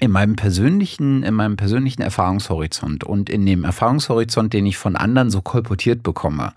in 0.00 0.10
meinem 0.10 0.34
persönlichen, 0.34 1.22
in 1.22 1.34
meinem 1.34 1.56
persönlichen 1.56 2.00
Erfahrungshorizont 2.00 3.04
und 3.04 3.28
in 3.28 3.44
dem 3.44 3.64
Erfahrungshorizont, 3.64 4.54
den 4.54 4.64
ich 4.64 4.78
von 4.78 4.96
anderen 4.96 5.30
so 5.30 5.42
kolportiert 5.42 6.02
bekomme, 6.02 6.54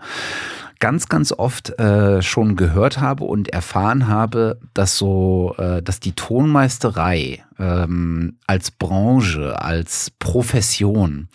ganz, 0.84 1.08
ganz 1.08 1.32
oft 1.32 1.78
äh, 1.78 2.20
schon 2.20 2.56
gehört 2.56 3.00
habe 3.00 3.24
und 3.24 3.48
erfahren 3.48 4.06
habe, 4.06 4.60
dass 4.74 4.98
so, 4.98 5.54
äh, 5.56 5.82
dass 5.82 5.98
die 5.98 6.12
Tonmeisterei 6.12 7.42
ähm, 7.58 8.36
als 8.46 8.70
Branche, 8.70 9.58
als 9.58 10.10
Profession 10.18 11.28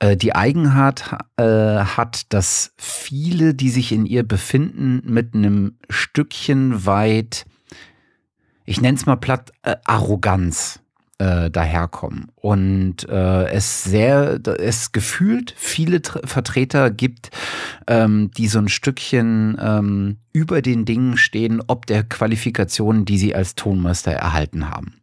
äh, 0.00 0.16
die 0.16 0.34
Eigenart 0.34 1.16
äh, 1.36 1.44
hat, 1.44 2.32
dass 2.32 2.72
viele, 2.78 3.54
die 3.54 3.70
sich 3.70 3.92
in 3.92 4.06
ihr 4.06 4.26
befinden, 4.26 5.02
mit 5.04 5.36
einem 5.36 5.76
Stückchen 5.88 6.84
weit, 6.84 7.46
ich 8.64 8.80
nenne 8.80 8.98
es 8.98 9.06
mal 9.06 9.14
platt, 9.14 9.52
äh, 9.62 9.76
Arroganz 9.84 10.80
äh, 11.20 11.50
daherkommen. 11.50 12.32
Und 12.34 13.06
äh, 13.08 13.44
es 13.50 13.84
sehr, 13.84 14.40
es 14.58 14.92
gefühlt 14.92 15.54
viele 15.56 16.00
Tr 16.00 16.20
Vertreter 16.24 16.90
gibt, 16.90 17.30
ähm, 17.86 18.30
die 18.36 18.48
so 18.48 18.58
ein 18.58 18.68
Stückchen 18.68 19.58
ähm, 19.60 20.16
über 20.32 20.62
den 20.62 20.86
Dingen 20.86 21.18
stehen, 21.18 21.62
ob 21.66 21.84
der 21.86 22.04
Qualifikationen, 22.04 23.04
die 23.04 23.18
sie 23.18 23.34
als 23.34 23.54
Tonmeister 23.54 24.12
erhalten 24.12 24.70
haben. 24.70 24.94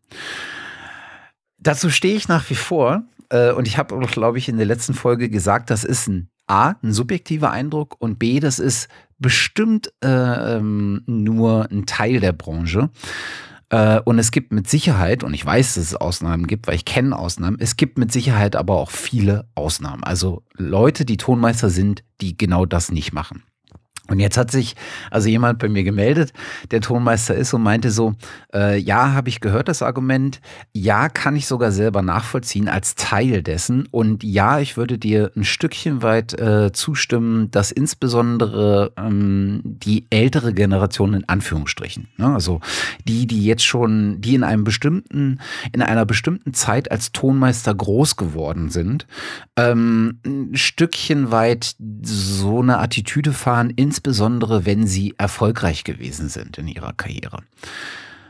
Dazu 1.60 1.90
stehe 1.92 2.16
ich 2.16 2.28
nach 2.28 2.50
wie 2.50 2.56
vor. 2.56 3.04
Äh, 3.30 3.52
und 3.52 3.68
ich 3.68 3.78
habe 3.78 3.96
glaube 4.08 4.40
ich, 4.40 4.50
in 4.50 4.58
der 4.58 4.66
letzten 4.66 4.96
Folge 4.96 5.30
gesagt, 5.30 5.70
das 5.70 5.84
ist 5.84 6.08
ein 6.08 6.30
A, 6.48 6.76
ein 6.82 6.94
subjektiver 6.94 7.52
Eindruck 7.52 7.96
und 8.00 8.18
B, 8.18 8.40
das 8.40 8.58
ist 8.58 8.88
bestimmt 9.20 9.92
äh, 10.04 10.08
ähm, 10.58 11.04
nur 11.06 11.70
ein 11.70 11.86
Teil 11.86 12.20
der 12.22 12.32
Branche. 12.32 12.90
Äh, 13.70 14.00
und 14.06 14.20
es 14.20 14.32
gibt 14.32 14.52
mit 14.52 14.70
Sicherheit, 14.70 15.24
und 15.24 15.34
ich 15.34 15.46
weiß, 15.46 15.76
dass 15.76 15.84
es 15.84 15.96
Ausnahmen 15.96 16.48
gibt, 16.48 16.68
weil 16.68 16.76
ich 16.76 16.86
kenne 16.86 17.18
Ausnahmen, 17.18 17.58
es 17.60 17.76
gibt 17.76 17.98
mit 17.98 18.12
Sicherheit 18.12 18.56
aber 18.56 18.76
auch 18.76 18.92
viele 18.92 19.48
Ausnahmen. 19.56 20.04
Also 20.04 20.44
Leute, 20.54 21.06
die 21.06 21.18
Tonmeister 21.18 21.70
sind, 21.70 22.04
die 22.22 22.38
genau 22.38 22.66
das 22.66 22.92
nicht 22.92 23.14
machen. 23.14 23.44
Und 24.10 24.20
jetzt 24.20 24.38
hat 24.38 24.52
sich 24.52 24.76
also 25.12 25.30
jemand 25.30 25.60
bei 25.60 25.70
mir 25.70 25.84
gemeldet, 25.84 26.34
der 26.72 26.82
Tonmeister 26.82 27.36
ist 27.36 27.54
und 27.54 27.64
meinte 27.64 27.92
so, 27.92 28.16
äh, 28.54 28.78
ja, 28.78 29.14
habe 29.14 29.30
ich 29.30 29.40
gehört 29.40 29.68
das 29.68 29.82
Argument, 29.82 30.40
ja, 30.74 31.10
kann 31.10 31.36
ich 31.36 31.48
sogar 31.48 31.72
selber 31.72 32.02
nachvollziehen 32.02 32.70
als 32.70 32.96
Teil 32.96 33.44
dessen. 33.44 33.88
Und 33.92 34.24
ja, 34.24 34.60
ich 34.60 34.78
würde 34.78 34.98
dir 34.98 35.32
ein 35.36 35.44
Stückchen 35.44 36.02
weit 36.02 36.40
äh, 36.40 36.72
zustimmen, 36.72 37.52
dass 37.52 37.72
insbesondere 37.72 38.94
ähm, 38.98 39.62
die 39.64 40.06
ältere 40.10 40.54
Generation 40.54 41.14
in 41.14 41.28
Anführungsstrichen, 41.28 42.08
ne, 42.18 42.34
also 42.34 42.62
die, 43.08 43.28
die 43.28 43.46
jetzt 43.46 43.66
schon, 43.66 44.22
die 44.22 44.36
in 44.36 44.44
einem 44.44 44.64
bestimmten, 44.64 45.40
in 45.72 45.82
einer 45.82 46.06
bestimmten 46.06 46.54
Zeit 46.54 46.92
als 46.92 47.12
Tonmeister 47.12 47.74
groß 47.74 48.16
geworden 48.16 48.70
sind, 48.70 49.08
ähm, 49.56 50.20
ein 50.26 50.56
Stückchen 50.56 51.32
weit 51.32 51.76
so 52.04 52.62
eine 52.62 52.80
Attitüde 52.80 53.34
fahren, 53.34 53.70
ins 53.70 53.97
insbesondere 53.98 54.68
wenn 54.68 54.86
sie 54.86 55.16
erfolgreich 55.18 55.84
gewesen 55.84 56.30
sind 56.30 56.60
in 56.60 56.68
ihrer 56.68 56.94
Karriere. 56.94 57.40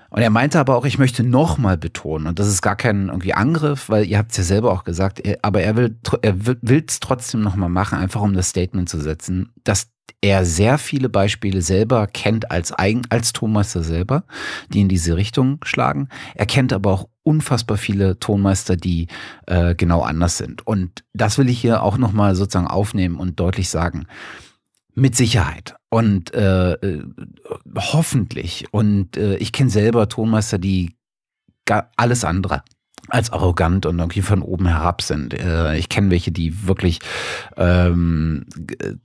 Und 0.09 0.21
er 0.21 0.29
meinte 0.29 0.61
aber 0.61 0.77
auch, 0.77 0.85
ich 0.85 0.97
möchte 0.97 1.23
nochmal 1.23 1.77
betonen, 1.77 2.27
und 2.27 2.39
das 2.39 2.47
ist 2.47 2.61
gar 2.61 2.77
kein 2.77 3.09
irgendwie 3.09 3.33
Angriff, 3.33 3.89
weil 3.89 4.05
ihr 4.05 4.17
habt 4.17 4.31
es 4.31 4.37
ja 4.37 4.43
selber 4.45 4.71
auch 4.71 4.85
gesagt, 4.85 5.21
aber 5.41 5.61
er 5.61 5.75
will 5.75 5.99
er 6.21 6.45
will 6.45 6.85
es 6.87 7.01
trotzdem 7.01 7.41
nochmal 7.41 7.67
machen, 7.67 7.97
einfach 7.97 8.21
um 8.21 8.33
das 8.33 8.47
Statement 8.47 8.87
zu 8.87 9.01
setzen, 9.01 9.51
dass 9.65 9.89
er 10.21 10.45
sehr 10.45 10.77
viele 10.77 11.09
Beispiele 11.09 11.61
selber 11.61 12.07
kennt 12.07 12.49
als 12.49 12.71
als 12.71 13.33
Tonmeister 13.33 13.83
selber, 13.83 14.23
die 14.69 14.79
in 14.79 14.87
diese 14.87 15.17
Richtung 15.17 15.59
schlagen. 15.63 16.07
Er 16.35 16.45
kennt 16.45 16.71
aber 16.71 16.91
auch 16.93 17.09
unfassbar 17.23 17.75
viele 17.75 18.17
Tonmeister, 18.19 18.77
die 18.77 19.07
äh, 19.47 19.75
genau 19.75 20.03
anders 20.03 20.37
sind. 20.37 20.65
Und 20.65 21.03
das 21.13 21.37
will 21.37 21.49
ich 21.49 21.59
hier 21.59 21.83
auch 21.83 21.97
nochmal 21.97 22.35
sozusagen 22.35 22.67
aufnehmen 22.67 23.17
und 23.17 23.41
deutlich 23.41 23.67
sagen. 23.69 24.07
Mit 24.99 25.15
Sicherheit. 25.15 25.75
Und 25.89 26.33
äh, 26.33 26.73
äh, 26.73 27.03
hoffentlich. 27.75 28.65
Und 28.71 29.15
äh, 29.15 29.37
ich 29.37 29.51
kenne 29.51 29.69
selber 29.69 30.09
Tonmeister, 30.09 30.57
die 30.57 30.97
alles 31.97 32.23
andere 32.23 32.63
als 33.09 33.31
arrogant 33.31 33.85
und 33.85 33.99
irgendwie 33.99 34.21
von 34.21 34.41
oben 34.41 34.67
herab 34.67 35.01
sind. 35.01 35.33
Äh, 35.33 35.77
ich 35.77 35.89
kenne 35.89 36.09
welche, 36.09 36.31
die 36.31 36.67
wirklich 36.67 36.99
ähm, 37.55 38.45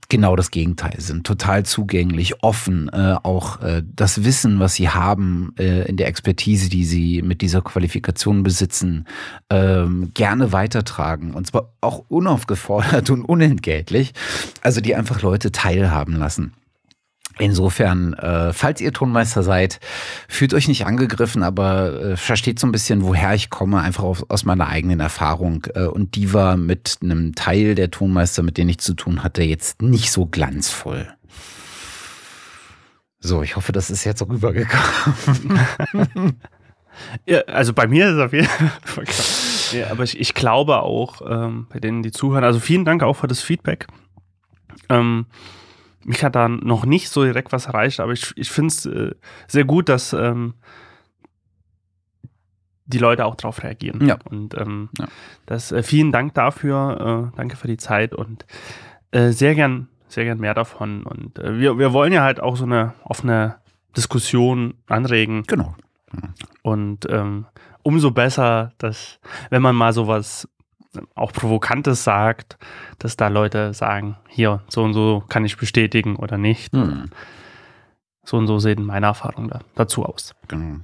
genau 0.09 0.35
das 0.35 0.51
Gegenteil 0.51 0.99
sind. 0.99 1.25
Total 1.25 1.63
zugänglich, 1.65 2.43
offen, 2.43 2.89
äh, 2.89 3.15
auch 3.23 3.61
äh, 3.61 3.83
das 3.95 4.23
Wissen, 4.23 4.59
was 4.59 4.75
sie 4.75 4.89
haben 4.89 5.53
äh, 5.57 5.87
in 5.87 5.97
der 5.97 6.07
Expertise, 6.07 6.69
die 6.69 6.85
sie 6.85 7.21
mit 7.21 7.41
dieser 7.41 7.61
Qualifikation 7.61 8.43
besitzen, 8.43 9.05
ähm, 9.49 10.11
gerne 10.13 10.51
weitertragen. 10.51 11.33
Und 11.33 11.47
zwar 11.47 11.73
auch 11.81 12.05
unaufgefordert 12.07 13.09
und 13.09 13.23
unentgeltlich. 13.23 14.13
Also 14.61 14.81
die 14.81 14.95
einfach 14.95 15.21
Leute 15.21 15.51
teilhaben 15.51 16.15
lassen. 16.15 16.53
Insofern, 17.39 18.13
äh, 18.13 18.53
falls 18.53 18.79
ihr 18.79 18.93
Tonmeister 18.93 19.41
seid, 19.41 19.79
fühlt 20.27 20.53
euch 20.53 20.67
nicht 20.67 20.85
angegriffen, 20.85 21.41
aber 21.41 21.99
äh, 22.01 22.17
versteht 22.17 22.59
so 22.59 22.67
ein 22.67 22.71
bisschen, 22.71 23.03
woher 23.03 23.33
ich 23.33 23.49
komme, 23.49 23.81
einfach 23.81 24.03
auf, 24.03 24.25
aus 24.29 24.45
meiner 24.45 24.67
eigenen 24.67 24.99
Erfahrung. 24.99 25.65
Äh, 25.73 25.85
und 25.85 26.15
die 26.15 26.33
war 26.33 26.57
mit 26.57 26.99
einem 27.01 27.33
Teil 27.33 27.73
der 27.73 27.89
Tonmeister, 27.89 28.43
mit 28.43 28.57
denen 28.57 28.69
ich 28.69 28.79
zu 28.79 28.93
tun 28.93 29.23
hatte, 29.23 29.41
jetzt 29.41 29.81
nicht 29.81 30.11
so 30.11 30.27
glanzvoll. 30.27 31.07
So, 33.19 33.41
ich 33.41 33.55
hoffe, 33.55 33.71
das 33.71 33.89
ist 33.89 34.03
jetzt 34.03 34.21
rübergekommen. 34.21 35.55
ja, 37.25 37.39
also 37.47 37.73
bei 37.73 37.87
mir 37.87 38.09
ist 38.09 38.15
es 38.15 38.19
auf 38.19 38.33
jeden 38.33 38.47
Fall. 38.47 39.05
Ja, 39.71 39.89
aber 39.89 40.03
ich, 40.03 40.19
ich 40.19 40.35
glaube 40.35 40.83
auch, 40.83 41.21
ähm, 41.27 41.65
bei 41.73 41.79
denen, 41.79 42.03
die 42.03 42.11
zuhören, 42.11 42.43
also 42.43 42.59
vielen 42.59 42.85
Dank 42.85 43.01
auch 43.01 43.15
für 43.15 43.25
das 43.25 43.41
Feedback. 43.41 43.87
Ähm, 44.87 45.25
mich 46.03 46.23
hat 46.23 46.35
da 46.35 46.47
noch 46.47 46.85
nicht 46.85 47.09
so 47.09 47.23
direkt 47.23 47.51
was 47.51 47.67
erreicht, 47.67 47.99
aber 47.99 48.11
ich, 48.13 48.33
ich 48.35 48.51
finde 48.51 48.67
es 48.67 48.85
äh, 48.85 49.15
sehr 49.47 49.65
gut, 49.65 49.89
dass 49.89 50.13
ähm, 50.13 50.53
die 52.85 52.97
Leute 52.97 53.25
auch 53.25 53.35
darauf 53.35 53.63
reagieren. 53.63 54.05
Ja. 54.05 54.17
Und 54.25 54.55
ähm, 54.57 54.89
ja. 54.99 55.07
das, 55.45 55.71
äh, 55.71 55.83
vielen 55.83 56.11
Dank 56.11 56.33
dafür, 56.33 57.31
äh, 57.33 57.37
danke 57.37 57.55
für 57.55 57.67
die 57.67 57.77
Zeit 57.77 58.13
und 58.13 58.45
äh, 59.11 59.31
sehr 59.31 59.55
gern, 59.55 59.87
sehr 60.07 60.25
gern 60.25 60.39
mehr 60.39 60.53
davon. 60.53 61.03
Und 61.03 61.39
äh, 61.39 61.59
wir, 61.59 61.77
wir 61.77 61.93
wollen 61.93 62.13
ja 62.13 62.23
halt 62.23 62.39
auch 62.39 62.57
so 62.57 62.65
eine 62.65 62.93
offene 63.03 63.57
Diskussion 63.95 64.75
anregen. 64.87 65.43
Genau. 65.43 65.75
Und 66.61 67.07
ähm, 67.09 67.45
umso 67.81 68.11
besser, 68.11 68.73
dass, 68.77 69.19
wenn 69.49 69.61
man 69.61 69.75
mal 69.75 69.93
sowas 69.93 70.47
auch 71.15 71.31
Provokantes 71.31 72.03
sagt, 72.03 72.57
dass 72.99 73.17
da 73.17 73.27
Leute 73.27 73.73
sagen, 73.73 74.17
hier, 74.27 74.61
so 74.67 74.83
und 74.83 74.93
so 74.93 75.23
kann 75.29 75.45
ich 75.45 75.57
bestätigen 75.57 76.15
oder 76.15 76.37
nicht. 76.37 76.73
Hm. 76.73 77.09
So 78.25 78.37
und 78.37 78.47
so 78.47 78.59
sehen 78.59 78.85
meine 78.85 79.07
Erfahrungen 79.07 79.49
da, 79.49 79.59
dazu 79.75 80.05
aus. 80.05 80.33
Genau. 80.47 80.77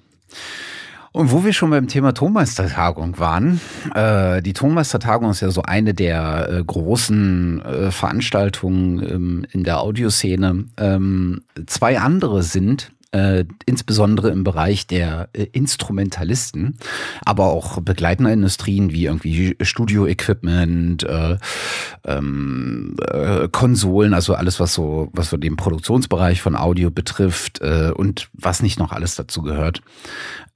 Und 1.12 1.32
wo 1.32 1.44
wir 1.44 1.54
schon 1.54 1.72
beim 1.72 1.88
Thema 1.88 2.13
Tonmeistertagung 2.13 3.18
waren, 3.18 3.60
äh, 3.96 4.42
die 4.42 4.54
Tonmeistertagung 4.54 5.32
ist 5.32 5.42
ja 5.42 5.50
so 5.50 5.63
eine 5.63 5.94
der 5.94 6.50
äh, 6.50 6.63
großen 6.63 7.62
äh, 7.62 7.92
Veranstaltungen 7.92 9.01
ähm, 9.04 9.46
in 9.51 9.63
der 9.63 9.80
Audioszene. 9.80 10.66
Ähm, 10.78 11.42
zwei 11.66 12.00
andere 12.00 12.44
sind 12.44 12.92
äh, 13.12 13.46
insbesondere 13.66 14.30
im 14.30 14.44
Bereich 14.44 14.86
der 14.86 15.30
äh, 15.34 15.48
Instrumentalisten, 15.51 16.78
aber 17.25 17.46
auch 17.46 17.82
begleitender 17.82 18.32
Industrien 18.32 18.92
wie 18.92 19.06
irgendwie 19.06 19.56
Studio-Equipment, 19.62 21.04
äh, 21.04 21.38
ähm, 22.06 22.96
äh, 23.12 23.48
Konsolen, 23.51 24.13
also 24.13 24.36
alles, 24.36 24.60
was 24.60 24.74
so, 24.74 25.10
was 25.13 25.32
so 25.32 25.38
den 25.38 25.58
Produktionsbereich 25.58 26.42
von 26.42 26.56
Audio 26.56 26.92
betrifft 26.92 27.62
äh, 27.62 27.92
und 27.96 28.30
was 28.34 28.62
nicht 28.62 28.78
noch 28.78 28.92
alles 28.92 29.16
dazu 29.16 29.42
gehört, 29.42 29.82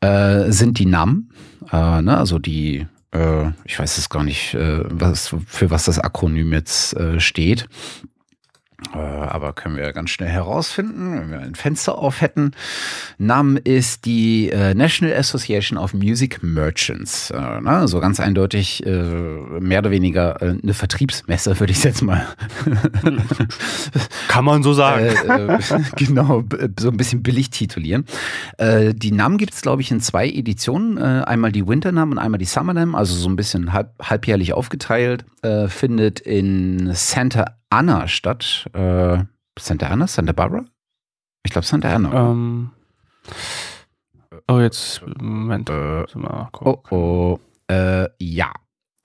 äh, 0.01 0.51
sind 0.51 0.77
die 0.77 0.85
NAM, 0.85 1.29
ne, 1.71 2.17
also 2.17 2.39
die 2.39 2.87
ich 3.65 3.77
weiß 3.77 3.99
es 3.99 4.09
gar 4.09 4.23
nicht, 4.23 4.57
was, 4.57 5.35
für 5.45 5.69
was 5.69 5.85
das 5.85 5.99
Akronym 5.99 6.51
jetzt 6.51 6.95
steht. 7.19 7.67
Äh, 8.93 8.97
aber 8.97 9.53
können 9.53 9.75
wir 9.75 9.91
ganz 9.93 10.11
schnell 10.11 10.29
herausfinden, 10.29 11.19
wenn 11.19 11.31
wir 11.31 11.39
ein 11.39 11.55
Fenster 11.55 11.97
auf 11.97 12.21
hätten. 12.21 12.51
NAM 13.17 13.57
ist 13.57 14.05
die 14.05 14.49
äh, 14.49 14.73
National 14.73 15.15
Association 15.15 15.77
of 15.77 15.93
Music 15.93 16.43
Merchants. 16.43 17.31
Äh, 17.31 17.61
ne? 17.61 17.87
So 17.87 17.99
ganz 17.99 18.19
eindeutig 18.19 18.83
mehr 18.85 19.79
oder 19.79 19.91
weniger 19.91 20.41
eine 20.41 20.73
Vertriebsmesse, 20.73 21.59
würde 21.59 21.71
ich 21.71 21.83
jetzt 21.83 22.01
mal. 22.01 22.25
Kann 24.27 24.45
man 24.45 24.63
so 24.63 24.73
sagen. 24.73 25.13
genau, 25.95 26.43
so 26.79 26.89
ein 26.89 26.97
bisschen 26.97 27.23
billig 27.23 27.49
titulieren. 27.49 28.05
die 28.59 29.11
NAM 29.11 29.37
gibt 29.37 29.53
es, 29.53 29.61
glaube 29.61 29.81
ich, 29.81 29.91
in 29.91 29.99
zwei 30.01 30.27
Editionen. 30.27 30.97
einmal 30.97 31.51
die 31.51 31.67
Winter 31.67 31.91
NAM 31.91 32.11
und 32.11 32.17
einmal 32.17 32.37
die 32.37 32.45
Summer 32.45 32.73
NAM, 32.73 32.95
also 32.95 33.15
so 33.15 33.29
ein 33.29 33.35
bisschen 33.35 33.73
halb, 33.73 33.91
halbjährlich 34.01 34.53
aufgeteilt. 34.53 35.25
findet 35.67 36.19
in 36.19 36.91
Santa 36.93 37.45
Anna 37.73 38.07
statt. 38.07 38.69
Äh, 38.73 39.23
Santa 39.57 39.87
Ana? 39.87 40.07
Santa 40.07 40.33
Barbara? 40.33 40.65
Ich 41.43 41.51
glaube 41.51 41.65
Santa 41.65 41.93
Ana. 41.93 42.31
Ähm, 42.31 42.71
oh, 44.47 44.59
jetzt, 44.59 45.01
Moment. 45.19 45.69
Äh, 45.69 46.05
oh, 46.15 46.83
oh. 46.89 47.39
Äh, 47.67 48.09
ja. 48.19 48.51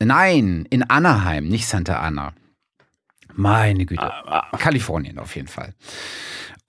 Nein, 0.01 0.67
in 0.71 0.89
Anaheim, 0.89 1.49
nicht 1.49 1.67
Santa 1.67 2.01
Ana. 2.01 2.33
Meine 3.35 3.87
Güte. 3.87 4.03
Ah, 4.03 4.49
ah. 4.53 4.57
Kalifornien 4.57 5.19
auf 5.19 5.35
jeden 5.37 5.49
Fall. 5.49 5.75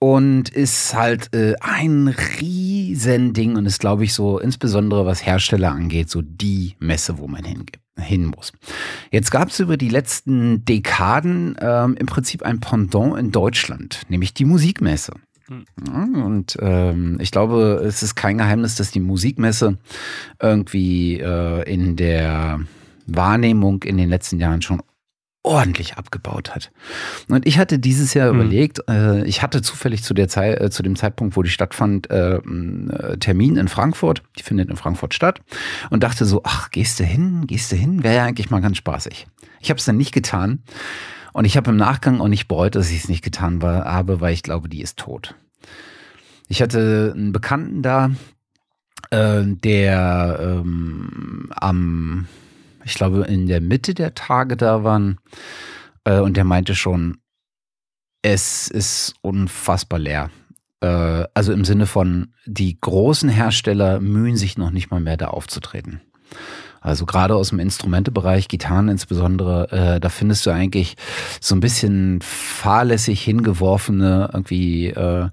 Und 0.02 0.48
ist 0.48 0.94
halt 0.94 1.34
äh, 1.34 1.54
ein 1.60 2.08
Riesending 2.40 3.56
und 3.56 3.66
ist, 3.66 3.80
glaube 3.80 4.04
ich, 4.04 4.14
so 4.14 4.38
insbesondere 4.38 5.04
was 5.04 5.24
Hersteller 5.24 5.72
angeht, 5.72 6.08
so 6.08 6.22
die 6.22 6.74
Messe, 6.78 7.18
wo 7.18 7.28
man 7.28 7.44
hingeht 7.44 7.80
hin 8.00 8.32
muss. 8.34 8.52
Jetzt 9.10 9.30
gab 9.30 9.48
es 9.48 9.60
über 9.60 9.76
die 9.76 9.88
letzten 9.88 10.64
Dekaden 10.64 11.56
ähm, 11.60 11.96
im 11.98 12.06
Prinzip 12.06 12.42
ein 12.42 12.60
Pendant 12.60 13.18
in 13.18 13.30
Deutschland, 13.30 14.02
nämlich 14.08 14.34
die 14.34 14.44
Musikmesse. 14.44 15.12
Hm. 15.48 16.14
Und 16.14 16.56
ähm, 16.60 17.18
ich 17.20 17.30
glaube, 17.30 17.82
es 17.84 18.02
ist 18.02 18.14
kein 18.14 18.38
Geheimnis, 18.38 18.76
dass 18.76 18.90
die 18.90 19.00
Musikmesse 19.00 19.78
irgendwie 20.40 21.20
äh, 21.20 21.62
in 21.70 21.96
der 21.96 22.60
Wahrnehmung 23.06 23.82
in 23.82 23.96
den 23.96 24.08
letzten 24.08 24.38
Jahren 24.38 24.62
schon 24.62 24.80
ordentlich 25.42 25.96
abgebaut 25.96 26.54
hat. 26.54 26.70
Und 27.28 27.46
ich 27.46 27.58
hatte 27.58 27.78
dieses 27.78 28.12
Jahr 28.12 28.32
mhm. 28.32 28.40
überlegt, 28.40 28.80
äh, 28.88 29.24
ich 29.24 29.42
hatte 29.42 29.62
zufällig 29.62 30.02
zu 30.02 30.12
der 30.12 30.28
Zeit, 30.28 30.60
äh, 30.60 30.70
zu 30.70 30.82
dem 30.82 30.96
Zeitpunkt, 30.96 31.36
wo 31.36 31.42
die 31.42 31.50
stattfand, 31.50 32.10
äh, 32.10 32.36
äh, 32.36 33.16
Termin 33.18 33.56
in 33.56 33.68
Frankfurt. 33.68 34.22
Die 34.38 34.42
findet 34.42 34.68
in 34.68 34.76
Frankfurt 34.76 35.14
statt. 35.14 35.40
Und 35.88 36.02
dachte 36.02 36.26
so, 36.26 36.42
ach, 36.44 36.70
gehst 36.70 37.00
du 37.00 37.04
hin, 37.04 37.46
gehst 37.46 37.72
du 37.72 37.76
hin? 37.76 38.02
Wäre 38.02 38.16
ja 38.16 38.24
eigentlich 38.24 38.50
mal 38.50 38.60
ganz 38.60 38.76
spaßig. 38.76 39.26
Ich 39.60 39.70
habe 39.70 39.78
es 39.78 39.84
dann 39.84 39.96
nicht 39.96 40.12
getan. 40.12 40.62
Und 41.32 41.44
ich 41.44 41.56
habe 41.56 41.70
im 41.70 41.76
Nachgang 41.76 42.20
auch 42.20 42.28
nicht 42.28 42.48
bereut, 42.48 42.74
dass 42.74 42.90
ich 42.90 43.04
es 43.04 43.08
nicht 43.08 43.24
getan 43.24 43.62
war, 43.62 43.84
habe, 43.84 44.20
weil 44.20 44.34
ich 44.34 44.42
glaube, 44.42 44.68
die 44.68 44.82
ist 44.82 44.98
tot. 44.98 45.34
Ich 46.48 46.60
hatte 46.60 47.14
einen 47.14 47.32
Bekannten 47.32 47.82
da, 47.82 48.10
äh, 49.10 49.42
der 49.44 50.38
ähm, 50.42 51.48
am 51.54 52.26
ich 52.84 52.94
glaube, 52.94 53.22
in 53.22 53.46
der 53.46 53.60
Mitte 53.60 53.94
der 53.94 54.14
Tage 54.14 54.56
da 54.56 54.84
waren. 54.84 55.18
Äh, 56.04 56.20
und 56.20 56.36
der 56.36 56.44
meinte 56.44 56.74
schon, 56.74 57.18
es 58.22 58.68
ist 58.68 59.14
unfassbar 59.22 59.98
leer. 59.98 60.30
Äh, 60.80 61.24
also 61.34 61.52
im 61.52 61.64
Sinne 61.64 61.86
von, 61.86 62.34
die 62.46 62.78
großen 62.80 63.28
Hersteller 63.28 64.00
mühen 64.00 64.36
sich 64.36 64.58
noch 64.58 64.70
nicht 64.70 64.90
mal 64.90 65.00
mehr 65.00 65.16
da 65.16 65.28
aufzutreten. 65.28 66.00
Also 66.80 67.04
gerade 67.04 67.34
aus 67.34 67.50
dem 67.50 67.58
Instrumentebereich, 67.58 68.48
Gitarren 68.48 68.88
insbesondere, 68.88 69.70
äh, 69.70 70.00
da 70.00 70.08
findest 70.08 70.46
du 70.46 70.50
eigentlich 70.50 70.96
so 71.40 71.54
ein 71.54 71.60
bisschen 71.60 72.20
fahrlässig 72.22 73.22
hingeworfene 73.22 74.30
irgendwie 74.32 74.86
äh, 74.88 75.28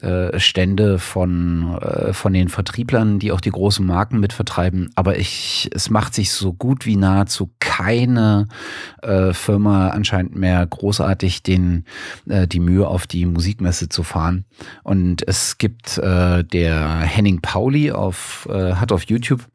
äh, 0.00 0.38
Stände 0.38 0.98
von, 0.98 1.78
äh, 1.80 2.12
von 2.12 2.32
den 2.32 2.48
Vertrieblern, 2.48 3.18
die 3.18 3.32
auch 3.32 3.40
die 3.40 3.50
großen 3.50 3.84
Marken 3.84 4.20
mitvertreiben. 4.20 4.90
Aber 4.94 5.18
ich, 5.18 5.70
es 5.74 5.90
macht 5.90 6.14
sich 6.14 6.30
so 6.30 6.52
gut 6.52 6.86
wie 6.86 6.96
nahezu 6.96 7.50
keine 7.60 8.48
äh, 9.02 9.32
Firma 9.32 9.88
anscheinend 9.88 10.36
mehr 10.36 10.66
großartig 10.66 11.42
den, 11.42 11.84
äh, 12.28 12.46
die 12.46 12.60
Mühe 12.60 12.86
auf 12.86 13.06
die 13.06 13.26
Musikmesse 13.26 13.88
zu 13.88 14.02
fahren. 14.02 14.44
Und 14.82 15.26
es 15.26 15.58
gibt 15.58 15.98
äh, 15.98 16.44
der 16.44 16.98
Henning 17.00 17.40
Pauli 17.40 17.92
auf, 17.92 18.48
äh, 18.50 18.74
hat 18.74 18.92
auf 18.92 19.04
YouTube 19.04 19.46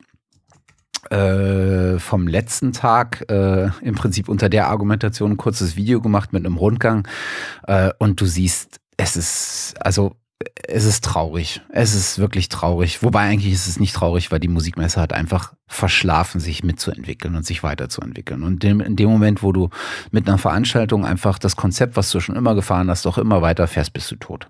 äh, 1.09 1.99
vom 1.99 2.27
letzten 2.27 2.71
Tag 2.73 3.25
äh, 3.29 3.69
im 3.81 3.95
Prinzip 3.95 4.29
unter 4.29 4.49
der 4.49 4.67
Argumentation 4.67 5.31
ein 5.31 5.37
kurzes 5.37 5.75
Video 5.75 6.01
gemacht 6.01 6.33
mit 6.33 6.45
einem 6.45 6.57
Rundgang 6.57 7.07
äh, 7.67 7.91
und 7.99 8.19
du 8.21 8.25
siehst, 8.25 8.79
es 8.97 9.15
ist, 9.15 9.75
also 9.79 10.15
es 10.67 10.85
ist 10.85 11.03
traurig. 11.03 11.61
Es 11.69 11.93
ist 11.93 12.19
wirklich 12.19 12.49
traurig. 12.49 13.03
Wobei 13.03 13.21
eigentlich 13.21 13.53
ist 13.53 13.67
es 13.67 13.79
nicht 13.79 13.95
traurig, 13.95 14.31
weil 14.31 14.39
die 14.39 14.47
Musikmesse 14.47 15.01
hat 15.01 15.13
einfach 15.13 15.53
verschlafen, 15.67 16.39
sich 16.39 16.63
mitzuentwickeln 16.63 17.35
und 17.35 17.45
sich 17.45 17.63
weiterzuentwickeln. 17.63 18.43
Und 18.43 18.63
in 18.63 18.95
dem 18.95 19.09
Moment, 19.09 19.43
wo 19.43 19.51
du 19.51 19.69
mit 20.11 20.27
einer 20.27 20.37
Veranstaltung 20.37 21.05
einfach 21.05 21.39
das 21.39 21.55
Konzept, 21.55 21.95
was 21.95 22.11
du 22.11 22.19
schon 22.19 22.35
immer 22.35 22.55
gefahren 22.55 22.89
hast, 22.89 23.05
doch 23.05 23.17
immer 23.17 23.41
weiter 23.41 23.67
fährst, 23.67 23.93
bist 23.93 24.11
du 24.11 24.15
tot. 24.15 24.47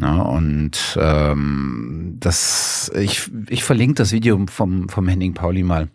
Ja, 0.00 0.22
und 0.22 0.96
ähm, 1.00 2.16
das, 2.18 2.90
ich, 2.94 3.30
ich 3.48 3.64
verlinke 3.64 3.94
das 3.94 4.12
Video 4.12 4.40
vom, 4.50 4.88
vom 4.88 5.08
Henning 5.08 5.34
Pauli 5.34 5.62
mal. 5.62 5.88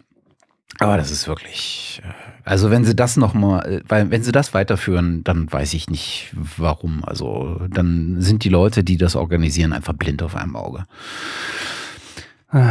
Aber 0.79 0.97
das 0.97 1.11
ist 1.11 1.27
wirklich, 1.27 2.01
äh, 2.03 2.11
also 2.43 2.69
wenn 2.69 2.85
sie 2.85 2.95
das 2.95 3.17
nochmal, 3.17 3.65
äh, 3.65 3.81
weil 3.87 4.11
wenn 4.11 4.23
sie 4.23 4.31
das 4.31 4.53
weiterführen, 4.53 5.23
dann 5.23 5.51
weiß 5.51 5.73
ich 5.73 5.89
nicht 5.89 6.33
warum. 6.33 7.03
Also 7.05 7.61
dann 7.69 8.21
sind 8.21 8.43
die 8.43 8.49
Leute, 8.49 8.83
die 8.83 8.97
das 8.97 9.15
organisieren, 9.15 9.73
einfach 9.73 9.93
blind 9.93 10.21
auf 10.21 10.35
einem 10.35 10.55
Auge. 10.55 10.85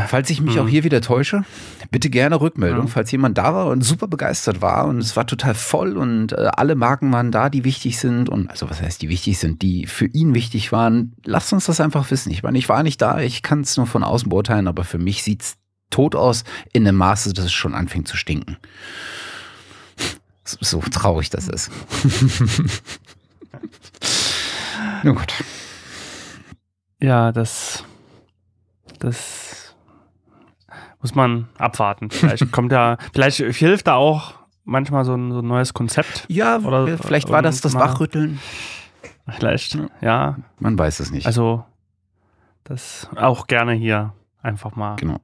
Falls 0.06 0.30
ich 0.30 0.40
mich 0.40 0.54
mhm. 0.54 0.62
auch 0.62 0.68
hier 0.68 0.82
wieder 0.84 1.02
täusche, 1.02 1.44
bitte 1.90 2.08
gerne 2.08 2.40
Rückmeldung, 2.40 2.86
ja. 2.86 2.90
falls 2.90 3.10
jemand 3.10 3.36
da 3.36 3.52
war 3.52 3.66
und 3.66 3.82
super 3.82 4.06
begeistert 4.06 4.62
war 4.62 4.86
und 4.86 4.96
es 4.96 5.14
war 5.14 5.26
total 5.26 5.54
voll 5.54 5.98
und 5.98 6.32
äh, 6.32 6.48
alle 6.56 6.74
Marken 6.74 7.12
waren 7.12 7.30
da, 7.30 7.50
die 7.50 7.64
wichtig 7.64 7.98
sind 7.98 8.30
und 8.30 8.48
also 8.48 8.70
was 8.70 8.80
heißt 8.80 9.02
die 9.02 9.10
wichtig 9.10 9.38
sind, 9.38 9.60
die 9.60 9.86
für 9.86 10.06
ihn 10.06 10.34
wichtig 10.34 10.72
waren. 10.72 11.12
Lasst 11.24 11.52
uns 11.52 11.66
das 11.66 11.80
einfach 11.80 12.10
wissen. 12.10 12.32
Ich 12.32 12.42
meine, 12.42 12.56
ich 12.56 12.70
war 12.70 12.82
nicht 12.82 13.02
da, 13.02 13.20
ich 13.20 13.42
kann 13.42 13.60
es 13.60 13.76
nur 13.76 13.86
von 13.86 14.04
außen 14.04 14.30
beurteilen, 14.30 14.68
aber 14.68 14.84
für 14.84 14.98
mich 14.98 15.22
sieht's 15.22 15.58
tot 15.90 16.14
aus 16.14 16.44
in 16.72 16.86
einem 16.86 16.96
Maße, 16.96 17.32
dass 17.32 17.46
es 17.46 17.52
schon 17.52 17.74
anfängt 17.74 18.08
zu 18.08 18.16
stinken. 18.16 18.56
So 20.44 20.80
traurig 20.80 21.30
das 21.30 21.48
ist. 21.48 21.70
Nun 25.02 25.14
gut. 25.14 25.32
Ja, 27.00 27.32
das, 27.32 27.84
das 28.98 29.74
muss 31.00 31.14
man 31.14 31.48
abwarten. 31.58 32.10
Vielleicht 32.10 32.50
kommt 32.52 32.72
ja, 32.72 32.96
vielleicht 33.12 33.38
hilft 33.38 33.86
da 33.86 33.94
auch 33.94 34.34
manchmal 34.64 35.04
so 35.04 35.14
ein, 35.14 35.32
so 35.32 35.40
ein 35.40 35.46
neues 35.46 35.74
Konzept. 35.74 36.24
Ja, 36.28 36.58
oder 36.58 36.98
vielleicht 36.98 37.30
war 37.30 37.42
das 37.42 37.60
das 37.60 37.74
Wachrütteln. 37.74 38.40
Vielleicht, 39.28 39.78
ja. 40.00 40.36
Man 40.58 40.78
weiß 40.78 41.00
es 41.00 41.10
nicht. 41.10 41.26
Also, 41.26 41.64
das 42.64 43.08
auch 43.16 43.46
gerne 43.46 43.72
hier 43.72 44.12
einfach 44.42 44.76
mal 44.76 44.96
genau 44.96 45.20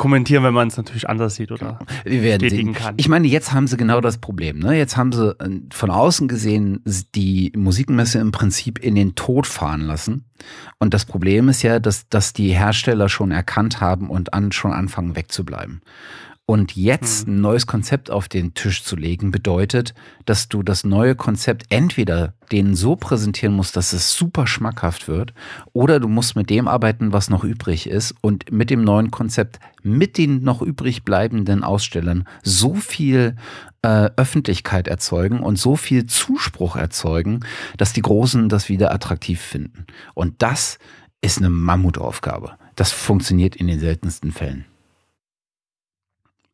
kommentieren, 0.00 0.42
wenn 0.44 0.54
man 0.54 0.68
es 0.68 0.78
natürlich 0.78 1.08
anders 1.10 1.34
sieht 1.34 1.52
oder 1.52 1.78
Wir 2.04 2.22
werden 2.22 2.40
bestätigen 2.40 2.72
sehen. 2.72 2.82
kann. 2.82 2.94
Ich 2.96 3.06
meine, 3.06 3.28
jetzt 3.28 3.52
haben 3.52 3.66
sie 3.66 3.76
genau 3.76 4.00
das 4.00 4.16
Problem. 4.16 4.58
Ne? 4.58 4.76
Jetzt 4.76 4.96
haben 4.96 5.12
sie 5.12 5.32
äh, 5.38 5.60
von 5.70 5.90
außen 5.90 6.26
gesehen 6.26 6.82
die 7.14 7.52
Musikmesse 7.54 8.18
im 8.18 8.32
Prinzip 8.32 8.78
in 8.78 8.94
den 8.94 9.14
Tod 9.14 9.46
fahren 9.46 9.82
lassen. 9.82 10.24
Und 10.78 10.94
das 10.94 11.04
Problem 11.04 11.50
ist 11.50 11.60
ja, 11.62 11.80
dass, 11.80 12.08
dass 12.08 12.32
die 12.32 12.54
Hersteller 12.54 13.10
schon 13.10 13.30
erkannt 13.30 13.82
haben 13.82 14.08
und 14.08 14.32
an, 14.32 14.52
schon 14.52 14.72
anfangen 14.72 15.16
wegzubleiben. 15.16 15.82
Und 16.50 16.74
jetzt 16.74 17.28
hm. 17.28 17.34
ein 17.34 17.40
neues 17.42 17.68
Konzept 17.68 18.10
auf 18.10 18.28
den 18.28 18.54
Tisch 18.54 18.82
zu 18.82 18.96
legen, 18.96 19.30
bedeutet, 19.30 19.94
dass 20.24 20.48
du 20.48 20.64
das 20.64 20.82
neue 20.82 21.14
Konzept 21.14 21.66
entweder 21.68 22.34
denen 22.50 22.74
so 22.74 22.96
präsentieren 22.96 23.54
musst, 23.54 23.76
dass 23.76 23.92
es 23.92 24.16
super 24.16 24.48
schmackhaft 24.48 25.06
wird, 25.06 25.32
oder 25.72 26.00
du 26.00 26.08
musst 26.08 26.34
mit 26.34 26.50
dem 26.50 26.66
arbeiten, 26.66 27.12
was 27.12 27.30
noch 27.30 27.44
übrig 27.44 27.88
ist 27.88 28.16
und 28.20 28.50
mit 28.50 28.68
dem 28.70 28.82
neuen 28.82 29.12
Konzept, 29.12 29.60
mit 29.84 30.18
den 30.18 30.42
noch 30.42 30.60
übrig 30.60 31.04
bleibenden 31.04 31.62
Ausstellern 31.62 32.26
so 32.42 32.74
viel 32.74 33.36
äh, 33.82 34.10
Öffentlichkeit 34.16 34.88
erzeugen 34.88 35.44
und 35.44 35.56
so 35.56 35.76
viel 35.76 36.06
Zuspruch 36.06 36.74
erzeugen, 36.74 37.44
dass 37.76 37.92
die 37.92 38.02
Großen 38.02 38.48
das 38.48 38.68
wieder 38.68 38.92
attraktiv 38.92 39.40
finden. 39.40 39.86
Und 40.14 40.42
das 40.42 40.80
ist 41.20 41.38
eine 41.38 41.50
Mammutaufgabe. 41.50 42.54
Das 42.74 42.90
funktioniert 42.90 43.54
in 43.54 43.68
den 43.68 43.78
seltensten 43.78 44.32
Fällen. 44.32 44.64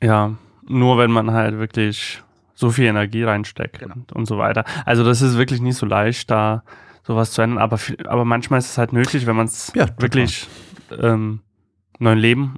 Ja, 0.02 0.34
nur 0.68 0.98
wenn 0.98 1.10
man 1.10 1.30
halt 1.30 1.58
wirklich 1.58 2.22
so 2.54 2.70
viel 2.70 2.86
Energie 2.86 3.22
reinsteckt 3.22 3.80
genau. 3.80 3.94
und, 3.94 4.12
und, 4.12 4.26
so 4.26 4.38
weiter. 4.38 4.64
Also 4.84 5.04
das 5.04 5.22
ist 5.22 5.36
wirklich 5.36 5.60
nicht 5.60 5.76
so 5.76 5.86
leicht, 5.86 6.30
da 6.30 6.62
sowas 7.02 7.32
zu 7.32 7.42
ändern, 7.42 7.58
aber, 7.58 7.78
aber 8.06 8.24
manchmal 8.24 8.58
ist 8.58 8.70
es 8.70 8.78
halt 8.78 8.92
möglich, 8.92 9.26
wenn 9.26 9.36
man 9.36 9.46
es 9.46 9.72
ja, 9.74 9.86
wirklich 9.98 10.48
ähm, 10.98 11.40
neuen 11.98 12.18
Leben 12.18 12.56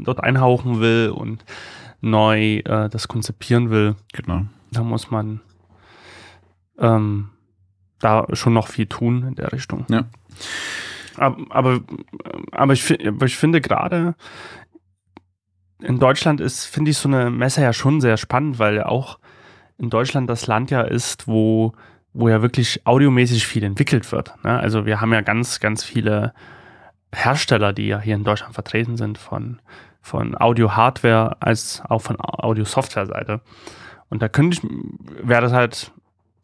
dort 0.00 0.22
einhauchen 0.22 0.80
will 0.80 1.10
und 1.10 1.44
neu 2.00 2.58
äh, 2.58 2.88
das 2.88 3.08
konzipieren 3.08 3.70
will. 3.70 3.96
Genau. 4.12 4.46
Da 4.70 4.82
muss 4.82 5.10
man 5.10 5.40
ähm, 6.78 7.30
da 8.00 8.26
schon 8.32 8.54
noch 8.54 8.68
viel 8.68 8.86
tun 8.86 9.24
in 9.28 9.34
der 9.34 9.52
Richtung. 9.52 9.86
Ja. 9.88 10.04
Aber, 11.16 11.36
aber, 11.50 11.80
aber 12.52 12.72
ich, 12.72 13.06
aber 13.06 13.26
ich 13.26 13.36
finde 13.36 13.60
gerade 13.60 14.14
in 15.82 15.98
Deutschland 15.98 16.40
ist, 16.40 16.64
finde 16.64 16.90
ich, 16.90 16.98
so 16.98 17.08
eine 17.08 17.30
Messe 17.30 17.62
ja 17.62 17.72
schon 17.72 18.00
sehr 18.00 18.16
spannend, 18.16 18.58
weil 18.58 18.82
auch 18.82 19.18
in 19.78 19.90
Deutschland 19.90 20.30
das 20.30 20.46
Land 20.46 20.70
ja 20.70 20.82
ist, 20.82 21.26
wo, 21.26 21.72
wo 22.12 22.28
ja 22.28 22.42
wirklich 22.42 22.86
audiomäßig 22.86 23.46
viel 23.46 23.64
entwickelt 23.64 24.10
wird. 24.12 24.32
Ne? 24.44 24.58
Also 24.58 24.86
wir 24.86 25.00
haben 25.00 25.12
ja 25.12 25.20
ganz, 25.20 25.60
ganz 25.60 25.82
viele 25.82 26.32
Hersteller, 27.14 27.72
die 27.72 27.88
ja 27.88 28.00
hier 28.00 28.14
in 28.14 28.24
Deutschland 28.24 28.54
vertreten 28.54 28.96
sind, 28.96 29.18
von, 29.18 29.60
von 30.00 30.40
Audio-Hardware 30.40 31.36
als 31.40 31.82
auch 31.88 32.00
von 32.00 32.16
Audio-Software-Seite. 32.18 33.40
Und 34.08 34.22
da 34.22 34.28
könnte 34.28 34.58
ich, 34.58 35.26
wäre 35.26 35.42
das 35.42 35.52
halt, 35.52 35.90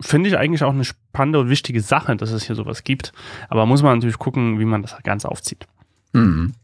finde 0.00 0.28
ich 0.28 0.38
eigentlich 0.38 0.64
auch 0.64 0.72
eine 0.72 0.84
spannende 0.84 1.38
und 1.40 1.48
wichtige 1.48 1.80
Sache, 1.80 2.16
dass 2.16 2.30
es 2.32 2.44
hier 2.44 2.56
sowas 2.56 2.84
gibt. 2.84 3.12
Aber 3.48 3.66
muss 3.66 3.82
man 3.82 3.98
natürlich 3.98 4.18
gucken, 4.18 4.58
wie 4.58 4.64
man 4.64 4.82
das 4.82 4.96
ganz 5.02 5.24
aufzieht. 5.24 5.66
Mhm. 6.12 6.54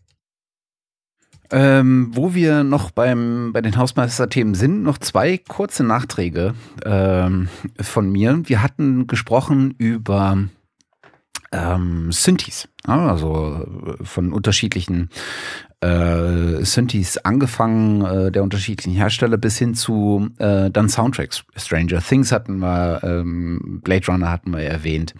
Ähm, 1.50 2.08
wo 2.12 2.34
wir 2.34 2.64
noch 2.64 2.90
beim, 2.90 3.52
bei 3.52 3.60
den 3.60 3.76
Hausmeisterthemen 3.76 4.54
sind, 4.54 4.82
noch 4.82 4.98
zwei 4.98 5.38
kurze 5.38 5.84
Nachträge 5.84 6.54
ähm, 6.84 7.48
von 7.80 8.10
mir. 8.10 8.40
Wir 8.44 8.62
hatten 8.62 9.06
gesprochen 9.06 9.74
über 9.76 10.38
ähm, 11.52 12.10
Synthes, 12.10 12.68
also 12.84 13.66
äh, 13.86 14.04
von 14.04 14.32
unterschiedlichen 14.32 15.10
äh, 15.80 16.64
Synthes 16.64 17.18
angefangen, 17.24 18.04
äh, 18.04 18.32
der 18.32 18.42
unterschiedlichen 18.42 18.94
Hersteller 18.94 19.36
bis 19.36 19.58
hin 19.58 19.74
zu 19.74 20.30
äh, 20.38 20.70
dann 20.70 20.88
Soundtracks. 20.88 21.44
Stranger 21.56 22.00
Things 22.00 22.32
hatten 22.32 22.58
wir, 22.58 23.00
ähm, 23.04 23.80
Blade 23.84 24.06
Runner 24.06 24.30
hatten 24.30 24.50
wir 24.52 24.60
erwähnt. 24.60 25.14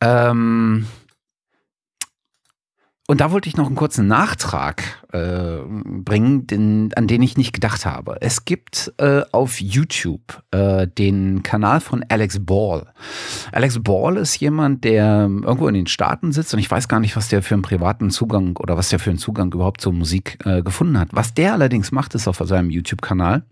Ähm, 0.00 0.86
und 3.10 3.20
da 3.20 3.32
wollte 3.32 3.48
ich 3.48 3.56
noch 3.56 3.66
einen 3.66 3.74
kurzen 3.74 4.06
Nachtrag 4.06 4.84
äh, 5.10 5.56
bringen, 5.66 6.46
den, 6.46 6.90
an 6.94 7.08
den 7.08 7.22
ich 7.22 7.36
nicht 7.36 7.52
gedacht 7.52 7.84
habe. 7.84 8.18
Es 8.20 8.44
gibt 8.44 8.92
äh, 8.98 9.22
auf 9.32 9.60
YouTube 9.60 10.44
äh, 10.52 10.86
den 10.86 11.42
Kanal 11.42 11.80
von 11.80 12.04
Alex 12.08 12.38
Ball. 12.38 12.86
Alex 13.50 13.82
Ball 13.82 14.16
ist 14.16 14.38
jemand, 14.38 14.84
der 14.84 15.22
irgendwo 15.22 15.66
in 15.66 15.74
den 15.74 15.88
Staaten 15.88 16.30
sitzt 16.30 16.54
und 16.54 16.60
ich 16.60 16.70
weiß 16.70 16.86
gar 16.86 17.00
nicht, 17.00 17.16
was 17.16 17.26
der 17.26 17.42
für 17.42 17.54
einen 17.54 17.62
privaten 17.62 18.10
Zugang 18.10 18.56
oder 18.58 18.76
was 18.76 18.90
der 18.90 19.00
für 19.00 19.10
einen 19.10 19.18
Zugang 19.18 19.52
überhaupt 19.52 19.80
zur 19.80 19.92
Musik 19.92 20.38
äh, 20.44 20.62
gefunden 20.62 20.96
hat. 20.96 21.08
Was 21.10 21.34
der 21.34 21.54
allerdings 21.54 21.90
macht, 21.90 22.14
ist 22.14 22.28
auf 22.28 22.38
seinem 22.38 22.70
YouTube-Kanal 22.70 23.42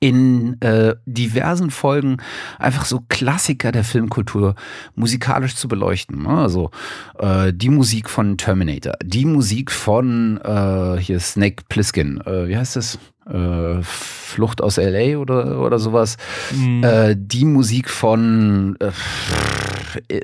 in 0.00 0.60
äh, 0.62 0.94
diversen 1.04 1.70
Folgen 1.70 2.16
einfach 2.58 2.86
so 2.86 3.00
Klassiker 3.08 3.70
der 3.70 3.84
Filmkultur 3.84 4.54
musikalisch 4.94 5.56
zu 5.56 5.68
beleuchten. 5.68 6.22
Ne? 6.22 6.30
Also 6.30 6.70
äh, 7.18 7.52
die 7.52 7.68
Musik 7.68 8.08
von 8.08 8.38
Terminator, 8.38 8.94
die 9.04 9.26
Musik 9.26 9.70
von 9.70 10.40
äh, 10.42 10.98
hier 10.98 11.20
Snake 11.20 11.64
Plissken, 11.68 12.20
äh, 12.22 12.48
wie 12.48 12.56
heißt 12.56 12.76
das? 12.76 12.98
Äh, 13.26 13.82
Flucht 13.82 14.62
aus 14.62 14.76
LA 14.78 15.18
oder, 15.18 15.60
oder 15.60 15.78
sowas. 15.78 16.16
Mhm. 16.52 16.82
Äh, 16.82 17.14
die 17.16 17.44
Musik 17.44 17.90
von 17.90 18.76
äh, 20.08 20.20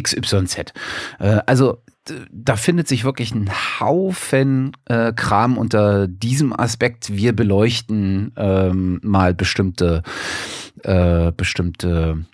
XYZ. 0.00 0.72
Äh, 1.18 1.40
also 1.46 1.82
da 2.30 2.56
findet 2.56 2.88
sich 2.88 3.04
wirklich 3.04 3.34
ein 3.34 3.50
Haufen 3.80 4.72
äh, 4.86 5.12
Kram 5.12 5.58
unter 5.58 6.06
diesem 6.08 6.58
Aspekt. 6.58 7.16
Wir 7.16 7.34
beleuchten 7.34 8.32
ähm, 8.36 9.00
mal 9.02 9.34
bestimmte, 9.34 10.02
äh, 10.82 11.32
bestimmte 11.32 12.24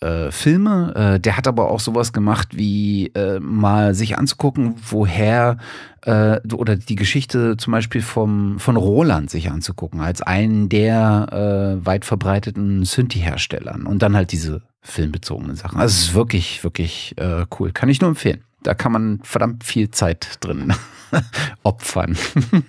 äh, 0.00 0.30
Filme. 0.30 0.94
Äh, 0.94 1.20
der 1.20 1.36
hat 1.36 1.46
aber 1.46 1.70
auch 1.70 1.80
sowas 1.80 2.12
gemacht 2.12 2.56
wie 2.56 3.08
äh, 3.08 3.40
mal 3.40 3.94
sich 3.94 4.16
anzugucken, 4.16 4.76
woher 4.88 5.58
äh, 6.02 6.40
oder 6.52 6.76
die 6.76 6.96
Geschichte 6.96 7.56
zum 7.56 7.72
Beispiel 7.72 8.02
vom, 8.02 8.58
von 8.58 8.76
Roland 8.76 9.30
sich 9.30 9.50
anzugucken, 9.50 10.00
als 10.00 10.22
einen 10.22 10.68
der 10.68 11.78
äh, 11.82 11.86
weit 11.86 12.04
verbreiteten 12.04 12.84
Synthi-Herstellern 12.84 13.86
und 13.86 14.02
dann 14.02 14.14
halt 14.14 14.32
diese 14.32 14.62
filmbezogenen 14.80 15.56
Sachen. 15.56 15.78
Also 15.78 15.92
es 15.92 16.08
ist 16.08 16.14
wirklich, 16.14 16.64
wirklich 16.64 17.14
äh, 17.18 17.44
cool. 17.58 17.72
Kann 17.72 17.88
ich 17.88 18.00
nur 18.00 18.08
empfehlen. 18.08 18.44
Da 18.62 18.74
kann 18.74 18.92
man 18.92 19.20
verdammt 19.22 19.64
viel 19.64 19.90
Zeit 19.90 20.38
drin 20.40 20.74
opfern. 21.62 22.16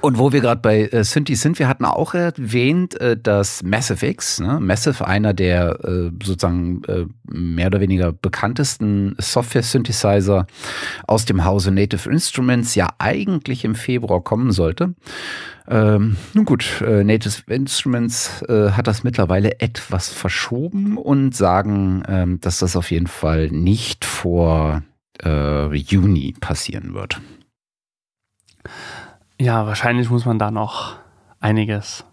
Und 0.01 0.17
wo 0.17 0.31
wir 0.31 0.41
gerade 0.41 0.61
bei 0.61 0.87
äh, 0.87 1.03
Synthi 1.03 1.35
sind, 1.35 1.59
wir 1.59 1.67
hatten 1.67 1.85
auch 1.85 2.15
erwähnt, 2.15 2.99
äh, 2.99 3.15
dass 3.15 3.61
Massive 3.61 4.07
X, 4.07 4.39
ne? 4.39 4.59
Massive, 4.59 5.05
einer 5.05 5.35
der 5.35 5.79
äh, 5.83 6.11
sozusagen 6.23 6.83
äh, 6.85 7.05
mehr 7.31 7.67
oder 7.67 7.81
weniger 7.81 8.11
bekanntesten 8.11 9.15
Software-Synthesizer 9.19 10.47
aus 11.05 11.25
dem 11.25 11.45
Hause 11.45 11.71
Native 11.71 12.09
Instruments, 12.09 12.73
ja 12.73 12.89
eigentlich 12.97 13.63
im 13.63 13.75
Februar 13.75 14.23
kommen 14.23 14.51
sollte. 14.51 14.95
Ähm, 15.67 16.17
nun 16.33 16.45
gut, 16.45 16.81
äh, 16.81 17.03
Native 17.03 17.53
Instruments 17.53 18.41
äh, 18.49 18.71
hat 18.71 18.87
das 18.87 19.03
mittlerweile 19.03 19.59
etwas 19.59 20.09
verschoben 20.09 20.97
und 20.97 21.35
sagen, 21.35 22.01
ähm, 22.07 22.41
dass 22.41 22.57
das 22.57 22.75
auf 22.75 22.89
jeden 22.89 23.07
Fall 23.07 23.49
nicht 23.49 24.03
vor 24.03 24.81
äh, 25.23 25.75
Juni 25.75 26.33
passieren 26.39 26.95
wird. 26.95 27.21
Ja, 29.41 29.65
wahrscheinlich 29.65 30.09
muss 30.11 30.25
man 30.25 30.37
da 30.37 30.51
noch 30.51 30.97
einiges 31.39 32.05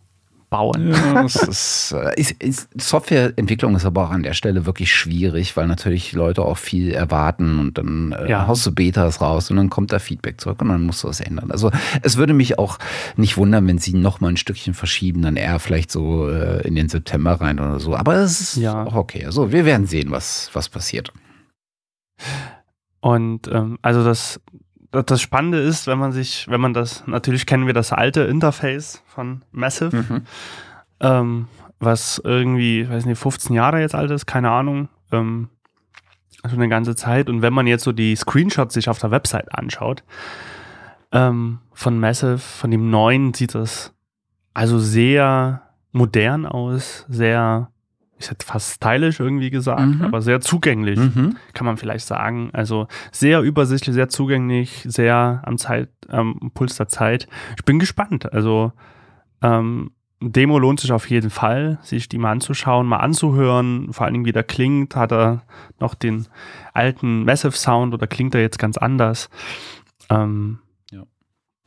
bauen. 0.48 0.88
Ja, 0.88 1.20
ist, 1.24 1.92
äh, 1.92 2.18
ist, 2.18 2.42
ist, 2.42 2.80
Softwareentwicklung 2.80 3.76
ist 3.76 3.84
aber 3.84 4.04
auch 4.04 4.10
an 4.10 4.22
der 4.22 4.32
Stelle 4.32 4.64
wirklich 4.64 4.90
schwierig, 4.90 5.54
weil 5.54 5.66
natürlich 5.66 6.14
Leute 6.14 6.42
auch 6.42 6.56
viel 6.56 6.90
erwarten 6.90 7.58
und 7.58 7.76
dann 7.76 8.12
äh, 8.12 8.30
ja. 8.30 8.46
haust 8.46 8.64
du 8.64 8.72
Betas 8.72 9.20
raus 9.20 9.50
und 9.50 9.58
dann 9.58 9.68
kommt 9.68 9.92
da 9.92 9.98
Feedback 9.98 10.40
zurück 10.40 10.62
und 10.62 10.68
dann 10.68 10.86
musst 10.86 11.04
du 11.04 11.08
was 11.08 11.20
ändern. 11.20 11.50
Also 11.50 11.70
es 12.02 12.16
würde 12.16 12.32
mich 12.32 12.58
auch 12.58 12.78
nicht 13.16 13.36
wundern, 13.36 13.66
wenn 13.66 13.76
sie 13.76 13.92
noch 13.92 14.20
mal 14.20 14.28
ein 14.28 14.38
Stückchen 14.38 14.72
verschieben, 14.72 15.20
dann 15.20 15.36
eher 15.36 15.58
vielleicht 15.58 15.90
so 15.90 16.30
äh, 16.30 16.66
in 16.66 16.76
den 16.76 16.88
September 16.88 17.32
rein 17.32 17.60
oder 17.60 17.78
so. 17.78 17.94
Aber 17.94 18.14
es 18.14 18.40
ist 18.40 18.56
ja. 18.56 18.84
auch 18.84 18.94
okay. 18.94 19.26
Also 19.26 19.52
wir 19.52 19.66
werden 19.66 19.86
sehen, 19.86 20.10
was, 20.10 20.48
was 20.54 20.70
passiert. 20.70 21.12
Und 23.00 23.48
ähm, 23.48 23.78
also 23.82 24.02
das 24.02 24.40
das 24.90 25.20
Spannende 25.20 25.58
ist, 25.58 25.86
wenn 25.86 25.98
man 25.98 26.12
sich, 26.12 26.46
wenn 26.48 26.60
man 26.60 26.72
das, 26.72 27.06
natürlich 27.06 27.46
kennen 27.46 27.66
wir 27.66 27.74
das 27.74 27.92
alte 27.92 28.22
Interface 28.22 29.02
von 29.06 29.44
Massive, 29.50 29.96
mhm. 29.96 30.22
ähm, 31.00 31.48
was 31.78 32.20
irgendwie, 32.24 32.88
weiß 32.88 33.04
nicht, 33.04 33.18
15 33.18 33.54
Jahre 33.54 33.80
jetzt 33.80 33.94
alt 33.94 34.10
ist, 34.10 34.26
keine 34.26 34.50
Ahnung, 34.50 34.88
ähm, 35.12 35.48
schon 36.44 36.58
eine 36.58 36.68
ganze 36.68 36.96
Zeit. 36.96 37.28
Und 37.28 37.42
wenn 37.42 37.52
man 37.52 37.66
jetzt 37.66 37.84
so 37.84 37.92
die 37.92 38.16
Screenshots 38.16 38.74
sich 38.74 38.88
auf 38.88 38.98
der 38.98 39.10
Website 39.10 39.54
anschaut, 39.54 40.04
ähm, 41.12 41.58
von 41.72 41.98
Massive, 41.98 42.38
von 42.38 42.70
dem 42.70 42.90
neuen, 42.90 43.34
sieht 43.34 43.54
das 43.54 43.94
also 44.54 44.78
sehr 44.78 45.62
modern 45.92 46.46
aus, 46.46 47.06
sehr 47.08 47.70
ich 48.18 48.30
hätte 48.30 48.44
fast 48.44 48.74
stylisch 48.74 49.20
irgendwie 49.20 49.50
gesagt, 49.50 49.80
mhm. 49.80 50.02
aber 50.02 50.20
sehr 50.22 50.40
zugänglich, 50.40 50.98
mhm. 50.98 51.36
kann 51.54 51.66
man 51.66 51.76
vielleicht 51.76 52.06
sagen. 52.06 52.50
Also 52.52 52.88
sehr 53.12 53.40
übersichtlich, 53.42 53.94
sehr 53.94 54.08
zugänglich, 54.08 54.84
sehr 54.86 55.42
am 55.44 55.56
Zeit, 55.58 55.90
am 56.08 56.50
Puls 56.54 56.76
der 56.76 56.88
Zeit. 56.88 57.28
Ich 57.56 57.64
bin 57.64 57.78
gespannt. 57.78 58.32
Also 58.32 58.72
ähm, 59.42 59.92
Demo 60.20 60.58
lohnt 60.58 60.80
sich 60.80 60.90
auf 60.90 61.08
jeden 61.08 61.30
Fall, 61.30 61.78
sich 61.82 62.08
die 62.08 62.18
mal 62.18 62.32
anzuschauen, 62.32 62.86
mal 62.86 62.96
anzuhören, 62.98 63.92
vor 63.92 64.04
allen 64.04 64.14
Dingen 64.14 64.24
wie 64.24 64.32
der 64.32 64.42
klingt. 64.42 64.96
Hat 64.96 65.12
er 65.12 65.42
noch 65.78 65.94
den 65.94 66.26
alten 66.74 67.24
Massive 67.24 67.52
Sound 67.52 67.94
oder 67.94 68.08
klingt 68.08 68.34
er 68.34 68.40
jetzt 68.40 68.58
ganz 68.58 68.76
anders? 68.76 69.30
Ähm, 70.10 70.58
ja. 70.90 71.04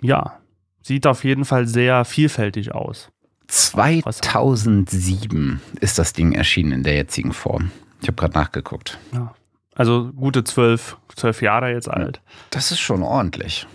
ja, 0.02 0.40
sieht 0.82 1.08
auf 1.08 1.24
jeden 1.24 1.46
Fall 1.46 1.66
sehr 1.66 2.04
vielfältig 2.04 2.76
aus. 2.76 3.10
2007 3.52 5.60
ist 5.82 6.00
das 6.00 6.14
Ding 6.14 6.32
erschienen 6.32 6.72
in 6.72 6.84
der 6.84 6.96
jetzigen 6.96 7.34
Form. 7.34 7.72
Ich 8.02 8.08
habe 8.08 8.16
gerade 8.16 8.34
nachgeguckt. 8.34 8.98
Ja. 9.14 9.36
Also 9.76 10.12
gute 10.16 10.46
zwölf, 10.46 10.98
zwölf 11.16 11.42
Jahre 11.42 11.72
jetzt 11.72 11.90
alt. 11.90 12.22
Das 12.50 12.72
ist 12.72 12.80
schon 12.80 13.04
ordentlich. 13.04 13.68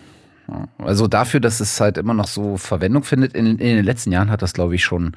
Also 0.79 1.09
dafür, 1.09 1.41
dass 1.41 1.61
es 1.61 1.79
halt 1.81 1.99
immer 1.99 2.15
noch 2.15 2.29
so 2.29 2.57
Verwendung 2.57 3.03
findet, 3.03 3.35
in, 3.35 3.47
in 3.47 3.59
den 3.59 3.85
letzten 3.85 4.13
Jahren 4.13 4.31
hat 4.31 4.41
das, 4.43 4.55
glaube 4.55 4.77
ich, 4.77 4.85
schon 4.85 5.13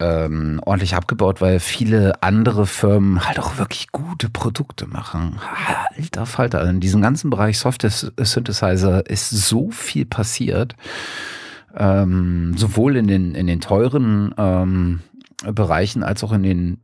ähm, 0.00 0.60
ordentlich 0.66 0.94
abgebaut, 0.94 1.40
weil 1.40 1.60
viele 1.60 2.22
andere 2.22 2.66
Firmen 2.66 3.26
halt 3.26 3.38
auch 3.38 3.56
wirklich 3.56 3.90
gute 3.92 4.28
Produkte 4.28 4.86
machen. 4.86 5.40
Alter 5.96 6.26
Falter, 6.26 6.68
in 6.68 6.80
diesem 6.80 7.00
ganzen 7.00 7.30
Bereich 7.30 7.58
Software 7.58 7.90
Synthesizer 7.90 9.08
ist 9.08 9.30
so 9.30 9.70
viel 9.70 10.04
passiert 10.04 10.76
ähm, 11.76 12.54
sowohl 12.56 12.96
in 12.96 13.06
den, 13.06 13.34
in 13.34 13.46
den 13.46 13.60
teuren 13.60 14.34
ähm, 14.36 15.00
Bereichen 15.44 16.02
als 16.02 16.22
auch 16.24 16.32
in 16.32 16.42
den 16.42 16.78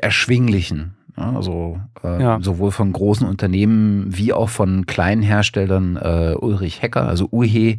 erschwinglichen. 0.00 0.94
Ja, 1.16 1.32
also 1.36 1.80
äh, 2.02 2.20
ja. 2.20 2.38
sowohl 2.40 2.72
von 2.72 2.92
großen 2.92 3.26
Unternehmen 3.26 4.06
wie 4.08 4.32
auch 4.32 4.48
von 4.48 4.84
kleinen 4.86 5.22
Herstellern. 5.22 5.96
Äh, 5.96 6.34
Ulrich 6.36 6.82
Hecker, 6.82 7.06
also 7.06 7.28
UHE, 7.30 7.78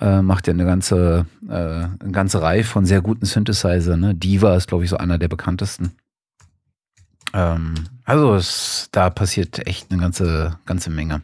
äh, 0.00 0.22
macht 0.22 0.46
ja 0.46 0.52
eine 0.52 0.66
ganze, 0.66 1.24
äh, 1.48 1.54
eine 1.54 2.12
ganze 2.12 2.42
Reihe 2.42 2.64
von 2.64 2.84
sehr 2.84 3.00
guten 3.00 3.24
Synthesizer. 3.24 3.96
Ne? 3.96 4.14
Diva 4.14 4.54
ist, 4.54 4.68
glaube 4.68 4.84
ich, 4.84 4.90
so 4.90 4.98
einer 4.98 5.16
der 5.16 5.28
bekanntesten. 5.28 5.92
Ähm, 7.32 7.74
also 8.04 8.34
es, 8.34 8.88
da 8.92 9.08
passiert 9.08 9.66
echt 9.66 9.90
eine 9.90 10.00
ganze, 10.00 10.58
ganze 10.66 10.90
Menge. 10.90 11.22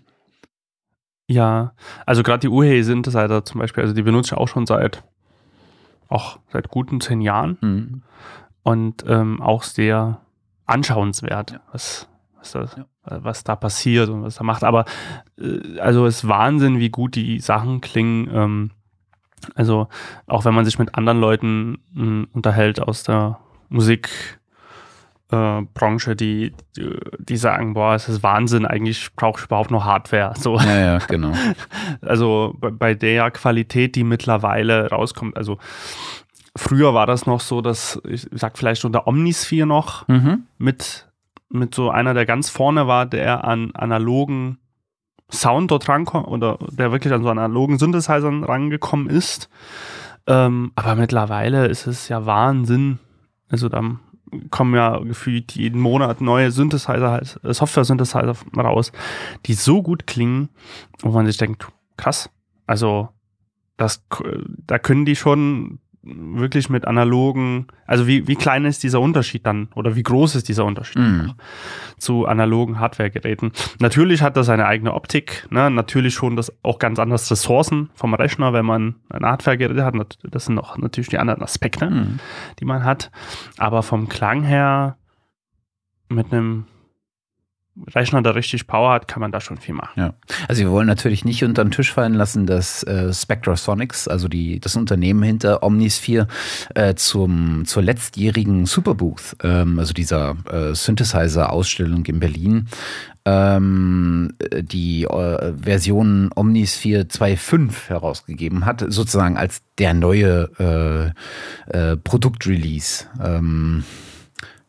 Ja, 1.26 1.72
also 2.04 2.22
gerade 2.22 2.40
die 2.40 2.48
UHE-Synthesizer 2.48 3.44
zum 3.44 3.60
Beispiel, 3.60 3.82
also 3.82 3.94
die 3.94 4.02
benutze 4.02 4.34
ich 4.34 4.38
auch 4.38 4.48
schon 4.48 4.66
seit 4.66 5.02
auch 6.08 6.38
seit 6.52 6.68
guten 6.68 7.00
zehn 7.00 7.20
Jahren 7.20 7.58
mhm. 7.60 8.02
und 8.62 9.04
ähm, 9.08 9.40
auch 9.40 9.62
sehr 9.62 10.20
anschauenswert, 10.66 11.52
ja. 11.52 11.60
was, 11.72 12.08
was, 12.38 12.52
das, 12.52 12.76
ja. 12.76 12.84
was 13.04 13.44
da 13.44 13.56
passiert 13.56 14.08
und 14.08 14.22
was 14.22 14.37
da 14.37 14.44
macht. 14.44 14.64
Aber 14.64 14.84
äh, 15.38 15.78
also 15.80 16.06
es 16.06 16.18
ist 16.18 16.28
Wahnsinn, 16.28 16.78
wie 16.78 16.90
gut 16.90 17.14
die 17.14 17.40
Sachen 17.40 17.80
klingen. 17.80 18.28
Ähm, 18.32 18.70
also 19.54 19.88
auch 20.26 20.44
wenn 20.44 20.54
man 20.54 20.64
sich 20.64 20.78
mit 20.78 20.94
anderen 20.94 21.20
Leuten 21.20 21.78
äh, 21.96 22.34
unterhält 22.34 22.80
aus 22.80 23.02
der 23.02 23.38
Musik, 23.68 24.38
äh, 25.30 25.62
Branche, 25.74 26.16
die, 26.16 26.52
die, 27.18 27.37
sagen, 27.37 27.74
boah, 27.74 27.94
es 27.94 28.08
ist 28.08 28.22
Wahnsinn, 28.22 28.66
eigentlich 28.66 29.14
brauche 29.16 29.40
ich 29.40 29.46
überhaupt 29.46 29.70
noch 29.70 29.84
Hardware. 29.84 30.34
So. 30.38 30.58
Ja, 30.58 30.78
ja, 30.78 30.98
genau. 30.98 31.32
also 32.02 32.54
bei, 32.58 32.70
bei 32.70 32.94
der 32.94 33.30
Qualität, 33.30 33.96
die 33.96 34.04
mittlerweile 34.04 34.90
rauskommt, 34.90 35.37
also 35.37 35.58
früher 36.56 36.94
war 36.94 37.06
das 37.06 37.26
noch 37.26 37.40
so, 37.40 37.60
dass 37.60 38.00
ich 38.06 38.28
sag 38.32 38.58
vielleicht 38.58 38.84
unter 38.84 39.06
Omnisphere 39.06 39.66
noch 39.66 40.06
mhm. 40.08 40.44
mit, 40.58 41.08
mit 41.48 41.74
so 41.74 41.90
einer, 41.90 42.14
der 42.14 42.26
ganz 42.26 42.50
vorne 42.50 42.87
war, 42.87 43.06
der 43.06 43.44
an 43.44 43.74
analogen 43.74 44.58
Sound 45.32 45.70
dort 45.70 45.88
rankommt 45.88 46.28
oder 46.28 46.58
der 46.70 46.92
wirklich 46.92 47.12
an 47.12 47.22
so 47.22 47.30
analogen 47.30 47.78
Synthesizern 47.78 48.44
rangekommen 48.44 49.08
ist. 49.08 49.48
Ähm, 50.26 50.72
aber 50.74 50.94
mittlerweile 50.94 51.66
ist 51.66 51.87
es 51.87 52.08
ja 52.08 52.26
Wahnsinn. 52.26 52.98
Also 53.48 53.68
da 53.68 53.82
kommen 54.50 54.74
ja 54.74 54.98
gefühlt 54.98 55.52
jeden 55.52 55.80
Monat 55.80 56.20
neue 56.20 56.50
Synthesizer, 56.50 57.10
halt, 57.10 57.38
äh, 57.42 57.52
Software-Synthesizer 57.52 58.34
raus, 58.56 58.92
die 59.46 59.54
so 59.54 59.82
gut 59.82 60.06
klingen, 60.06 60.48
wo 61.00 61.10
man 61.10 61.26
sich 61.26 61.37
denkt, 61.37 61.66
krass. 61.96 62.30
Also 62.66 63.08
das, 63.76 64.04
da 64.66 64.78
können 64.78 65.04
die 65.04 65.16
schon 65.16 65.78
wirklich 66.04 66.68
mit 66.68 66.86
analogen, 66.86 67.66
also 67.86 68.06
wie, 68.06 68.28
wie 68.28 68.34
klein 68.34 68.64
ist 68.64 68.82
dieser 68.82 69.00
Unterschied 69.00 69.46
dann 69.46 69.68
oder 69.74 69.96
wie 69.96 70.02
groß 70.02 70.34
ist 70.34 70.48
dieser 70.48 70.64
Unterschied 70.64 71.00
mm. 71.00 71.30
zu 71.98 72.26
analogen 72.26 72.78
Hardware-Geräten? 72.78 73.52
Natürlich 73.80 74.22
hat 74.22 74.36
das 74.36 74.46
seine 74.46 74.66
eigene 74.66 74.94
Optik, 74.94 75.46
ne? 75.50 75.70
natürlich 75.70 76.14
schon 76.14 76.36
das 76.36 76.52
auch 76.62 76.78
ganz 76.78 76.98
anders 76.98 77.30
Ressourcen 77.30 77.90
vom 77.94 78.12
Rechner, 78.14 78.52
wenn 78.52 78.66
man 78.66 78.96
ein 79.08 79.24
Hardware-Gerät 79.24 79.80
hat. 79.80 80.18
Das 80.22 80.44
sind 80.44 80.58
auch 80.58 80.76
natürlich 80.76 81.08
die 81.08 81.18
anderen 81.18 81.42
Aspekte, 81.42 81.88
mm. 81.88 82.20
die 82.58 82.64
man 82.64 82.84
hat. 82.84 83.10
Aber 83.56 83.82
vom 83.82 84.08
Klang 84.08 84.42
her 84.42 84.96
mit 86.08 86.32
einem 86.32 86.66
Rechner, 87.94 88.22
der 88.22 88.37
richtig 88.37 88.66
Power 88.66 88.92
hat, 88.92 89.08
kann 89.08 89.20
man 89.20 89.32
da 89.32 89.40
schon 89.40 89.56
viel 89.56 89.74
machen. 89.74 90.00
Ja. 90.00 90.14
Also 90.48 90.62
wir 90.62 90.70
wollen 90.70 90.87
natürlich 90.87 91.24
nicht 91.24 91.42
unter 91.42 91.64
den 91.64 91.72
Tisch 91.72 91.92
fallen 91.92 92.14
lassen, 92.14 92.46
dass 92.46 92.84
äh, 92.84 93.12
Spectrasonics, 93.12 94.06
also 94.06 94.28
die, 94.28 94.60
das 94.60 94.76
Unternehmen 94.76 95.22
hinter 95.24 95.62
Omnisphere, 95.62 96.28
äh, 96.74 96.94
zum, 96.94 97.64
zur 97.64 97.82
letztjährigen 97.82 98.66
Superbooth, 98.66 99.37
ähm, 99.42 99.78
also 99.78 99.92
dieser 99.92 100.37
äh, 100.50 100.74
Synthesizer-Ausstellung 100.74 102.04
in 102.06 102.20
Berlin, 102.20 102.68
ähm, 103.24 104.34
die 104.60 105.04
äh, 105.04 105.52
Version 105.56 106.30
Omnisphere 106.34 107.02
2.5 107.02 107.88
herausgegeben 107.88 108.66
hat, 108.66 108.84
sozusagen 108.87 109.37
als 109.37 109.62
der 109.78 109.94
neue 109.94 111.14
äh, 111.72 111.92
äh, 111.92 111.96
Produktrelease. 111.96 113.06
Ähm, 113.22 113.82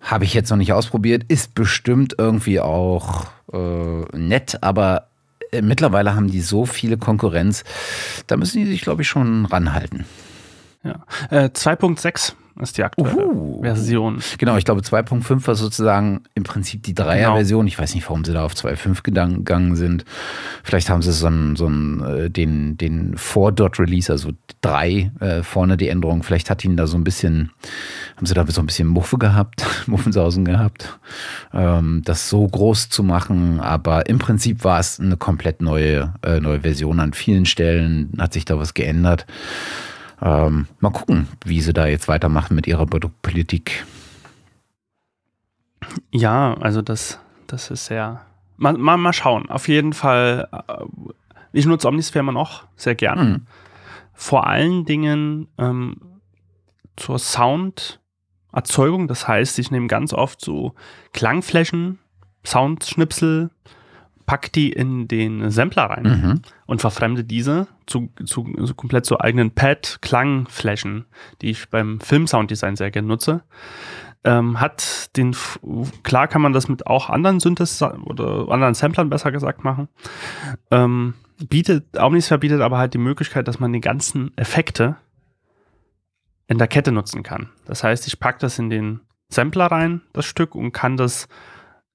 habe 0.05 0.23
ich 0.23 0.33
jetzt 0.33 0.49
noch 0.49 0.57
nicht 0.57 0.71
ausprobiert. 0.71 1.23
Ist 1.27 1.55
bestimmt 1.55 2.15
irgendwie 2.17 2.61
auch 2.61 3.25
äh, 3.51 4.17
nett, 4.17 4.59
aber 4.61 5.07
äh, 5.51 5.61
mittlerweile 5.61 6.15
haben 6.15 6.29
die 6.29 6.41
so 6.41 6.65
viele 6.65 6.97
Konkurrenz. 6.97 7.63
Da 8.27 8.37
müssen 8.37 8.59
die 8.59 8.67
sich, 8.67 8.81
glaube 8.81 9.01
ich, 9.01 9.09
schon 9.09 9.45
ranhalten. 9.45 10.05
Ja. 10.83 11.03
Äh, 11.29 11.49
2.6 11.49 12.33
ist 12.61 12.77
die 12.77 12.83
aktuelle 12.83 13.27
Uhu. 13.27 13.61
Version. 13.61 14.19
Genau, 14.37 14.55
ich 14.57 14.65
glaube 14.65 14.81
2.5 14.81 15.47
war 15.47 15.55
sozusagen 15.55 16.21
im 16.35 16.43
Prinzip 16.43 16.83
die 16.83 16.93
Dreier-Version. 16.93 17.65
Genau. 17.65 17.67
Ich 17.67 17.79
weiß 17.79 17.95
nicht, 17.95 18.07
warum 18.07 18.23
sie 18.23 18.33
da 18.33 18.45
auf 18.45 18.53
2.5 18.53 19.03
gegangen 19.03 19.75
sind. 19.75 20.05
Vielleicht 20.63 20.89
haben 20.89 21.01
sie 21.01 21.11
so 21.11 21.27
einen, 21.27 21.55
so 21.55 21.65
einen 21.65 22.01
äh, 22.01 22.29
den, 22.29 22.77
den 22.77 23.17
Vor-Dot-Release, 23.17 24.11
also 24.11 24.31
drei 24.61 25.11
äh, 25.19 25.43
vorne 25.43 25.77
die 25.77 25.89
Änderung. 25.89 26.23
Vielleicht 26.23 26.49
hat 26.49 26.63
ihnen 26.63 26.77
da 26.77 26.87
so 26.87 26.97
ein 26.97 27.03
bisschen, 27.03 27.51
haben 28.15 28.25
sie 28.25 28.33
da 28.33 28.45
so 28.47 28.61
ein 28.61 28.67
bisschen 28.67 28.87
Muffe 28.87 29.17
gehabt, 29.17 29.65
Muffensausen 29.87 30.45
gehabt, 30.45 30.97
ähm, 31.53 32.03
das 32.05 32.29
so 32.29 32.47
groß 32.47 32.89
zu 32.89 33.03
machen. 33.03 33.59
Aber 33.59 34.07
im 34.07 34.19
Prinzip 34.19 34.63
war 34.63 34.79
es 34.79 34.99
eine 34.99 35.17
komplett 35.17 35.61
neue, 35.61 36.13
äh, 36.23 36.39
neue 36.39 36.61
Version. 36.61 36.99
An 36.99 37.13
vielen 37.13 37.45
Stellen 37.45 38.13
hat 38.17 38.33
sich 38.33 38.45
da 38.45 38.57
was 38.57 38.73
geändert. 38.73 39.25
Ähm, 40.21 40.67
mal 40.79 40.91
gucken, 40.91 41.27
wie 41.43 41.61
sie 41.61 41.73
da 41.73 41.87
jetzt 41.87 42.07
weitermachen 42.07 42.55
mit 42.55 42.67
ihrer 42.67 42.85
Produktpolitik. 42.85 43.85
Ja, 46.11 46.55
also 46.55 46.81
das, 46.81 47.19
das 47.47 47.71
ist 47.71 47.85
sehr. 47.85 48.21
Mal, 48.57 48.77
mal, 48.77 48.97
mal 48.97 49.13
schauen. 49.13 49.49
Auf 49.49 49.67
jeden 49.67 49.93
Fall, 49.93 50.47
äh, 50.51 50.85
ich 51.51 51.65
nutze 51.65 51.87
Omnisphere 51.87 52.21
immer 52.21 52.31
noch 52.31 52.63
sehr 52.75 52.95
gern. 52.95 53.29
Mhm. 53.29 53.47
Vor 54.13 54.47
allen 54.47 54.85
Dingen 54.85 55.47
ähm, 55.57 55.97
zur 56.95 57.19
Sounderzeugung. 57.19 59.07
Das 59.07 59.27
heißt, 59.27 59.59
ich 59.59 59.71
nehme 59.71 59.87
ganz 59.87 60.13
oft 60.13 60.39
so 60.39 60.73
Klangflächen, 61.13 61.99
Soundschnipsel, 62.45 63.49
pack 64.25 64.51
die 64.51 64.71
in 64.71 65.07
den 65.07 65.51
Sampler 65.51 65.83
rein 65.83 66.03
mhm. 66.03 66.41
und 66.65 66.81
verfremde 66.81 67.23
diese 67.23 67.67
zu, 67.85 68.09
zu, 68.25 68.43
zu 68.43 68.73
komplett 68.75 69.05
zu 69.05 69.19
eigenen 69.19 69.51
Pad-Klangflächen, 69.51 71.05
die 71.41 71.51
ich 71.51 71.69
beim 71.69 71.99
Film-Sounddesign 71.99 72.75
sehr 72.75 72.91
gerne 72.91 73.07
nutze. 73.07 73.43
Ähm, 74.23 74.59
hat 74.59 75.15
den, 75.15 75.35
klar 76.01 76.27
kann 76.27 76.41
man 76.41 76.53
das 76.53 76.67
mit 76.67 76.87
auch 76.87 77.09
anderen 77.11 77.39
Synthes 77.39 77.81
oder 77.83 78.49
anderen 78.49 78.73
Samplern 78.73 79.09
besser 79.09 79.31
gesagt 79.31 79.63
machen. 79.63 79.87
Ähm, 80.71 81.13
bietet, 81.47 81.85
Omnisphere 81.99 82.39
bietet 82.39 82.61
aber 82.61 82.79
halt 82.79 82.95
die 82.95 82.99
Möglichkeit, 82.99 83.47
dass 83.47 83.59
man 83.59 83.71
die 83.71 83.81
ganzen 83.81 84.35
Effekte 84.35 84.95
in 86.47 86.57
der 86.57 86.67
Kette 86.67 86.91
nutzen 86.91 87.21
kann. 87.21 87.49
Das 87.65 87.83
heißt, 87.83 88.07
ich 88.07 88.19
packe 88.19 88.39
das 88.39 88.57
in 88.57 88.69
den 88.69 89.01
Sampler 89.29 89.67
rein, 89.67 90.01
das 90.13 90.25
Stück, 90.25 90.55
und 90.55 90.71
kann 90.71 90.97
das 90.97 91.27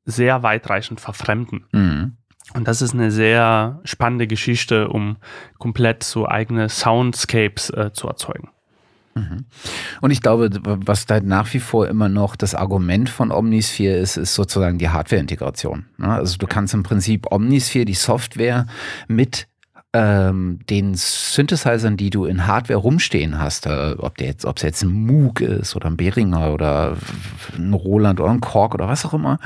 sehr 0.05 0.43
weitreichend 0.43 1.01
verfremden. 1.01 1.67
Mhm. 1.73 2.17
Und 2.55 2.67
das 2.67 2.83
ist 2.83 2.95
eine 2.95 3.11
sehr 3.11 3.81
spannende 3.85 4.27
Geschichte, 4.27 4.89
um 4.89 5.17
komplett 5.59 6.03
so 6.03 6.29
eigene 6.29 6.69
Soundscapes 6.69 7.71
äh, 7.71 7.93
zu 7.93 8.09
erzeugen. 8.09 8.49
Mhm. 9.15 9.45
Und 10.01 10.11
ich 10.11 10.21
glaube, 10.21 10.51
was 10.63 11.07
da 11.07 11.21
nach 11.21 11.53
wie 11.53 11.61
vor 11.61 11.89
immer 11.89 12.09
noch 12.09 12.37
das 12.37 12.55
Argument 12.55 13.09
von 13.09 13.31
Omnisphere 13.31 13.97
ist, 13.97 14.17
ist 14.17 14.35
sozusagen 14.35 14.79
die 14.79 14.89
Hardware-Integration. 14.89 15.87
Ne? 15.99 16.09
Also 16.09 16.39
du 16.39 16.47
kannst 16.47 16.75
im 16.75 16.83
Prinzip 16.83 17.31
Omnisphere, 17.31 17.85
die 17.85 17.95
Software, 17.95 18.67
mit 19.09 19.47
ähm, 19.93 20.61
den 20.71 20.95
Synthesizern, 20.95 21.97
die 21.97 22.11
du 22.11 22.25
in 22.25 22.47
Hardware 22.47 22.79
rumstehen 22.79 23.41
hast, 23.41 23.67
äh, 23.67 23.97
ob 23.99 24.17
der 24.19 24.29
jetzt, 24.29 24.45
ob 24.45 24.59
es 24.59 24.63
jetzt 24.63 24.83
ein 24.83 24.91
Moog 24.91 25.41
ist 25.41 25.75
oder 25.75 25.89
ein 25.89 25.97
Behringer 25.97 26.53
oder 26.53 26.97
ein 27.57 27.75
Roland 27.75 28.21
oder 28.21 28.31
ein 28.31 28.41
Korg 28.41 28.75
oder 28.75 28.87
was 28.87 29.05
auch 29.05 29.15
immer, 29.15 29.39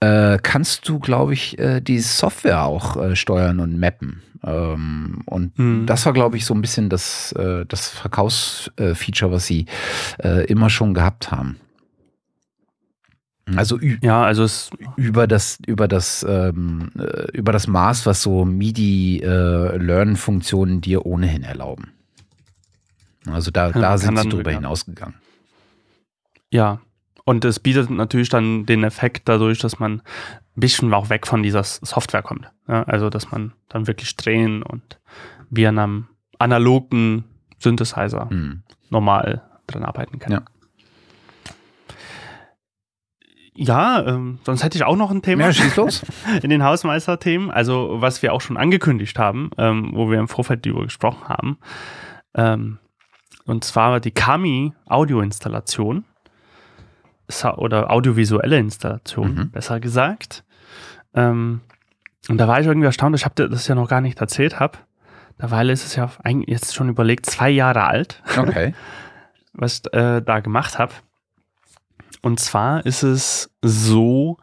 äh, 0.00 0.38
kannst 0.42 0.88
du, 0.88 0.98
glaube 0.98 1.34
ich, 1.34 1.58
äh, 1.58 1.80
die 1.80 1.98
Software 2.00 2.64
auch 2.64 2.96
äh, 2.96 3.16
steuern 3.16 3.60
und 3.60 3.78
mappen. 3.78 4.22
Ähm, 4.42 5.22
und 5.26 5.58
mhm. 5.58 5.84
das 5.86 6.06
war, 6.06 6.14
glaube 6.14 6.38
ich, 6.38 6.46
so 6.46 6.54
ein 6.54 6.62
bisschen 6.62 6.88
das, 6.88 7.32
äh, 7.32 7.66
das 7.66 7.88
Verkaufsfeature, 7.88 9.30
was 9.30 9.46
sie 9.46 9.66
äh, 10.22 10.46
immer 10.46 10.70
schon 10.70 10.94
gehabt 10.94 11.30
haben. 11.30 11.56
Also, 13.56 13.80
ja, 13.80 14.22
also 14.22 14.44
es 14.44 14.70
über 14.96 15.26
das 15.26 15.58
über 15.66 15.88
das 15.88 16.24
ähm, 16.28 16.92
äh, 16.96 17.36
über 17.36 17.50
das 17.50 17.66
Maß, 17.66 18.06
was 18.06 18.22
so 18.22 18.44
MIDI 18.44 19.22
Learn-Funktionen 19.24 20.80
dir 20.80 21.04
ohnehin 21.04 21.42
erlauben. 21.42 21.90
Also 23.26 23.50
da, 23.50 23.72
da 23.72 23.98
sind 23.98 24.16
sie 24.18 24.28
drüber 24.28 24.52
hinausgegangen. 24.52 25.16
Ja, 26.52 26.80
und 27.30 27.44
es 27.44 27.60
bietet 27.60 27.90
natürlich 27.90 28.28
dann 28.28 28.66
den 28.66 28.82
Effekt 28.82 29.28
dadurch, 29.28 29.60
dass 29.60 29.78
man 29.78 30.00
ein 30.56 30.60
bisschen 30.60 30.92
auch 30.92 31.10
weg 31.10 31.28
von 31.28 31.44
dieser 31.44 31.62
Software 31.62 32.22
kommt. 32.22 32.50
Ja, 32.66 32.82
also, 32.82 33.08
dass 33.08 33.30
man 33.30 33.52
dann 33.68 33.86
wirklich 33.86 34.16
drehen 34.16 34.64
und 34.64 34.98
wie 35.48 35.64
an 35.64 35.78
einem 35.78 36.06
analogen 36.40 37.22
Synthesizer 37.60 38.26
mhm. 38.30 38.64
normal 38.88 39.42
dran 39.68 39.84
arbeiten 39.84 40.18
kann. 40.18 40.32
Ja. 40.32 40.42
Ja, 43.54 44.04
ähm, 44.08 44.40
sonst 44.42 44.64
hätte 44.64 44.78
ich 44.78 44.82
auch 44.82 44.96
noch 44.96 45.12
ein 45.12 45.22
Thema. 45.22 45.44
Ja, 45.44 45.52
schieß 45.52 45.76
los. 45.76 46.02
In 46.42 46.50
den 46.50 46.64
Hausmeister-Themen, 46.64 47.52
also 47.52 47.98
was 48.00 48.22
wir 48.22 48.32
auch 48.32 48.40
schon 48.40 48.56
angekündigt 48.56 49.16
haben, 49.20 49.50
ähm, 49.56 49.92
wo 49.94 50.10
wir 50.10 50.18
im 50.18 50.26
Vorfeld 50.26 50.66
darüber 50.66 50.82
gesprochen 50.82 51.28
haben. 51.28 51.58
Ähm, 52.34 52.78
und 53.46 53.62
zwar 53.62 54.00
die 54.00 54.10
Kami 54.10 54.72
Audio-Installation 54.86 56.04
oder 57.58 57.90
audiovisuelle 57.90 58.58
Installation, 58.58 59.34
mhm. 59.34 59.50
besser 59.50 59.80
gesagt. 59.80 60.44
Ähm, 61.14 61.60
und 62.28 62.38
da 62.38 62.46
war 62.46 62.60
ich 62.60 62.66
irgendwie 62.66 62.86
erstaunt, 62.86 63.16
ich 63.16 63.24
habe 63.24 63.48
das 63.48 63.66
ja 63.66 63.74
noch 63.74 63.88
gar 63.88 64.00
nicht 64.00 64.20
erzählt 64.20 64.60
habe. 64.60 64.78
Derweil 65.40 65.70
ist 65.70 65.86
es 65.86 65.96
ja 65.96 66.10
jetzt 66.46 66.74
schon 66.74 66.88
überlegt, 66.88 67.26
zwei 67.26 67.50
Jahre 67.50 67.84
alt, 67.84 68.22
okay. 68.36 68.74
was 69.52 69.82
ich 69.84 69.92
äh, 69.94 70.20
da 70.20 70.40
gemacht 70.40 70.78
habe. 70.78 70.92
Und 72.22 72.38
zwar 72.38 72.84
ist 72.84 73.02
es 73.02 73.50
so, 73.62 74.36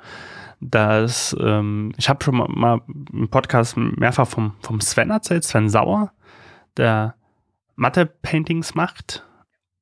dass 0.60 1.36
ähm, 1.39 1.93
ich 1.97 2.10
habe 2.10 2.23
schon 2.23 2.38
mal, 2.38 2.47
mal 2.50 2.82
im 3.13 3.30
Podcast 3.30 3.78
mehrfach 3.78 4.28
vom, 4.28 4.56
vom 4.62 4.82
Sven 4.82 5.12
erzählt, 5.12 5.43
Sven 5.43 5.69
Sauer, 5.69 6.12
der 6.78 7.15
Matte-Paintings 7.76 8.73
macht. 8.73 9.23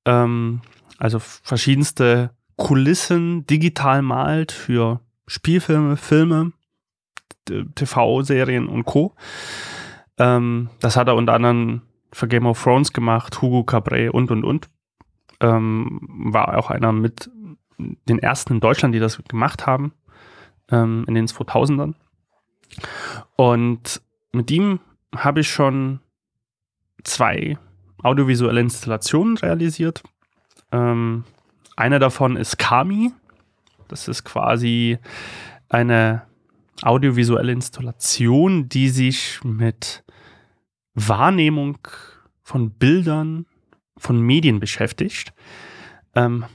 Ähm, 0.06 0.62
also 0.98 1.20
verschiedenste 1.20 2.32
Kulissen 2.58 3.46
digital 3.48 4.02
malt 4.02 4.52
für 4.52 5.02
Spielfilme, 5.28 5.98
Filme, 5.98 6.54
TV-Serien 7.76 8.68
und 8.68 8.86
Co. 8.86 9.16
Ähm, 10.18 10.70
das 10.80 10.96
hat 10.96 11.08
er 11.08 11.16
unter 11.16 11.34
anderem 11.34 11.82
für 12.12 12.28
Game 12.28 12.46
of 12.46 12.62
Thrones 12.62 12.94
gemacht, 12.94 13.42
Hugo 13.42 13.64
Cabret 13.64 14.12
und 14.14 14.32
und 14.32 14.44
und. 14.44 14.70
Ähm, 15.42 16.00
war 16.08 16.58
auch 16.58 16.70
einer 16.70 16.94
mit 16.94 17.30
den 17.78 18.20
ersten 18.20 18.54
in 18.54 18.60
Deutschland, 18.62 18.96
die 18.96 19.00
das 19.00 19.22
gemacht 19.28 19.66
haben, 19.66 19.94
ähm, 20.72 21.04
in 21.08 21.14
den 21.14 21.28
2000ern. 21.28 21.96
Und 23.36 24.02
mit 24.32 24.50
ihm 24.50 24.80
habe 25.14 25.42
ich 25.42 25.50
schon 25.50 26.00
zwei 27.04 27.58
audiovisuelle 28.02 28.62
Installationen 28.62 29.38
realisiert. 29.38 30.04
Ähm, 30.72 31.26
eine 31.76 32.00
davon 32.00 32.36
ist 32.36 32.58
Kami. 32.58 33.12
Das 33.88 34.08
ist 34.08 34.24
quasi 34.24 34.98
eine 35.70 36.24
audiovisuelle 36.82 37.52
Installation, 37.52 38.68
die 38.70 38.90
sich 38.90 39.40
mit 39.44 40.04
Wahrnehmung 40.94 41.78
von 42.42 42.72
Bildern, 42.72 43.46
von 43.98 44.20
Medien 44.22 44.60
beschäftigt. 44.60 45.34
Ähm, 46.16 46.46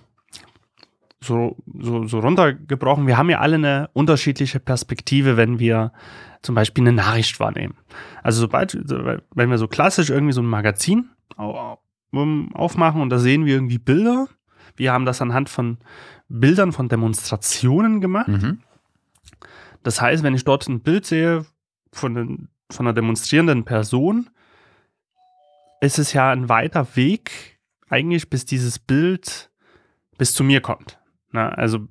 so, 1.23 1.57
so, 1.79 2.07
so 2.07 2.21
runtergebrochen, 2.21 3.07
wir 3.07 3.19
haben 3.19 3.29
ja 3.29 3.41
alle 3.41 3.57
eine 3.57 3.91
unterschiedliche 3.93 4.59
Perspektive, 4.59 5.37
wenn 5.37 5.59
wir 5.59 5.93
zum 6.43 6.55
Beispiel 6.55 6.83
eine 6.83 6.93
Nachricht 6.95 7.39
wahrnehmen. 7.41 7.75
Also 8.23 8.41
sobald, 8.41 8.75
wenn 9.35 9.51
wir 9.51 9.59
so 9.59 9.69
klassisch 9.69 10.09
irgendwie 10.09 10.33
so 10.33 10.41
ein 10.41 10.47
Magazin 10.47 11.11
aufmachen 11.37 13.03
und 13.03 13.11
da 13.11 13.19
sehen 13.19 13.45
wir 13.45 13.55
irgendwie 13.55 13.79
Bilder, 13.79 14.29
wir 14.77 14.93
haben 14.93 15.05
das 15.05 15.21
anhand 15.21 15.49
von 15.49 15.79
Bildern 16.29 16.73
von 16.73 16.89
Demonstrationen 16.89 18.01
gemacht. 18.01 18.29
Mhm. 18.29 18.61
Das 19.83 20.01
heißt, 20.01 20.23
wenn 20.23 20.35
ich 20.35 20.45
dort 20.45 20.69
ein 20.69 20.81
Bild 20.81 21.07
sehe 21.07 21.47
von, 21.93 22.15
den, 22.15 22.49
von 22.71 22.87
einer 22.87 22.95
demonstrierenden 22.95 23.65
Person, 23.65 24.31
ist 25.81 25.99
es 25.99 26.13
ja 26.13 26.31
ein 26.31 26.49
weiter 26.49 26.87
Weg, 26.95 27.59
eigentlich, 27.89 28.31
bis 28.31 28.45
dieses 28.45 28.79
Bild 28.79 29.51
bis 30.19 30.35
zu 30.35 30.45
mir 30.45 30.61
kommt. 30.61 30.99
Na, 31.33 31.49
also 31.49 31.89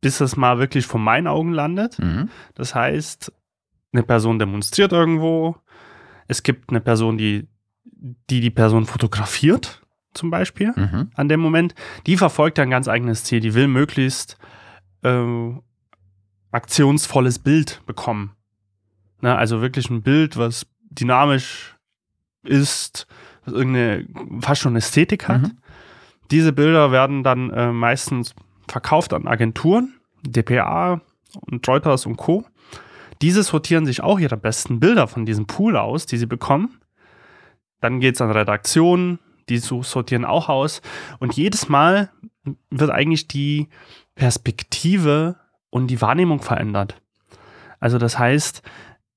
bis 0.00 0.20
es 0.20 0.36
mal 0.36 0.58
wirklich 0.58 0.86
vor 0.86 1.00
meinen 1.00 1.26
Augen 1.26 1.52
landet. 1.52 1.98
Mhm. 1.98 2.28
Das 2.54 2.74
heißt, 2.74 3.32
eine 3.92 4.02
Person 4.02 4.38
demonstriert 4.38 4.92
irgendwo. 4.92 5.56
Es 6.28 6.42
gibt 6.42 6.70
eine 6.70 6.80
Person, 6.80 7.18
die 7.18 7.48
die, 8.02 8.40
die 8.40 8.50
Person 8.50 8.86
fotografiert, 8.86 9.81
zum 10.14 10.30
Beispiel, 10.30 10.72
mhm. 10.74 11.10
an 11.14 11.28
dem 11.28 11.40
Moment. 11.40 11.74
Die 12.06 12.16
verfolgt 12.16 12.58
ein 12.58 12.70
ganz 12.70 12.88
eigenes 12.88 13.24
Ziel. 13.24 13.40
Die 13.40 13.54
will 13.54 13.68
möglichst 13.68 14.38
äh, 15.02 15.52
aktionsvolles 16.50 17.38
Bild 17.38 17.82
bekommen. 17.86 18.36
Na, 19.20 19.36
also 19.36 19.60
wirklich 19.60 19.88
ein 19.90 20.02
Bild, 20.02 20.36
was 20.36 20.66
dynamisch 20.90 21.76
ist, 22.42 23.06
was 23.44 23.54
irgendeine 23.54 24.06
fast 24.40 24.60
schon 24.60 24.76
Ästhetik 24.76 25.28
hat. 25.28 25.42
Mhm. 25.42 25.58
Diese 26.30 26.52
Bilder 26.52 26.92
werden 26.92 27.22
dann 27.22 27.50
äh, 27.50 27.72
meistens 27.72 28.34
verkauft 28.68 29.12
an 29.12 29.26
Agenturen, 29.26 29.94
DPA 30.22 31.00
und 31.40 31.66
Reuters 31.68 32.06
und 32.06 32.16
Co. 32.16 32.44
Diese 33.20 33.42
sortieren 33.42 33.86
sich 33.86 34.02
auch 34.02 34.18
ihre 34.18 34.36
besten 34.36 34.80
Bilder 34.80 35.06
von 35.06 35.26
diesem 35.26 35.46
Pool 35.46 35.76
aus, 35.76 36.06
die 36.06 36.16
sie 36.16 36.26
bekommen. 36.26 36.80
Dann 37.80 38.00
geht 38.00 38.16
es 38.16 38.20
an 38.20 38.30
Redaktionen, 38.30 39.18
die 39.52 39.82
sortieren 39.82 40.24
auch 40.24 40.48
aus. 40.48 40.82
Und 41.18 41.34
jedes 41.34 41.68
Mal 41.68 42.10
wird 42.70 42.90
eigentlich 42.90 43.28
die 43.28 43.68
Perspektive 44.14 45.36
und 45.70 45.86
die 45.88 46.00
Wahrnehmung 46.00 46.42
verändert. 46.42 47.00
Also 47.80 47.98
das 47.98 48.18
heißt, 48.18 48.62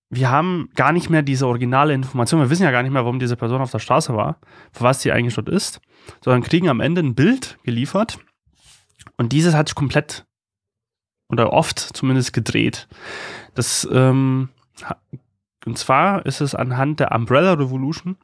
wir 0.10 0.30
haben 0.30 0.70
gar 0.76 0.92
nicht 0.92 1.10
mehr 1.10 1.22
diese 1.22 1.48
originale 1.48 1.94
Information. 1.94 2.42
Wir 2.42 2.50
wissen 2.50 2.64
ja 2.64 2.72
gar 2.72 2.84
nicht 2.84 2.92
mehr, 2.92 3.04
warum 3.04 3.20
diese 3.20 3.36
Person 3.36 3.62
auf 3.62 3.72
der 3.72 3.80
Straße 3.80 4.16
war, 4.16 4.40
für 4.72 4.84
was 4.84 5.02
sie 5.02 5.12
eigentlich 5.12 5.36
dort 5.36 5.50
ist, 5.50 5.82
sondern 6.24 6.44
kriegen 6.44 6.70
am 6.70 6.80
Ende 6.80 7.02
ein 7.02 7.16
Bild 7.16 7.58
geliefert 7.64 8.20
und 9.18 9.32
dieses 9.32 9.56
hat 9.56 9.70
sich 9.70 9.76
komplett 9.76 10.26
oder 11.30 11.54
oft 11.54 11.80
zumindest 11.80 12.34
gedreht. 12.34 12.88
Das, 13.56 13.88
ähm, 13.92 14.50
und 15.66 15.78
zwar 15.78 16.26
ist 16.26 16.42
es 16.42 16.54
anhand 16.54 17.00
der 17.00 17.12
Umbrella 17.12 17.54
Revolution 17.54 18.18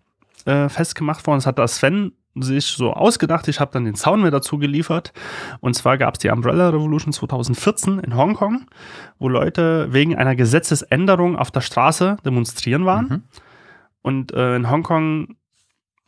äh, 0.45 0.69
festgemacht 0.69 1.25
worden. 1.27 1.38
Das 1.38 1.45
hat 1.45 1.60
das 1.60 1.77
Sven 1.77 2.13
sich 2.36 2.67
so 2.67 2.93
ausgedacht. 2.93 3.47
Ich 3.47 3.60
habe 3.60 3.71
dann 3.71 3.86
den 3.86 3.95
Sound 3.95 4.23
mir 4.23 4.32
dazu 4.32 4.58
geliefert. 4.58 5.12
Und 5.60 5.75
zwar 5.75 5.97
gab 5.97 6.15
es 6.15 6.19
die 6.19 6.30
Umbrella 6.30 6.69
Revolution 6.69 7.12
2014 7.12 7.99
in 7.99 8.15
Hongkong, 8.15 8.67
wo 9.19 9.27
Leute 9.27 9.91
wegen 9.91 10.15
einer 10.15 10.36
Gesetzesänderung 10.36 11.36
auf 11.36 11.51
der 11.51 11.62
Straße 11.62 12.17
demonstrieren 12.25 12.86
waren. 12.86 13.06
Mhm. 13.06 13.23
Und 14.01 14.34
äh, 14.34 14.56
in 14.56 14.69
Hongkong 14.69 15.36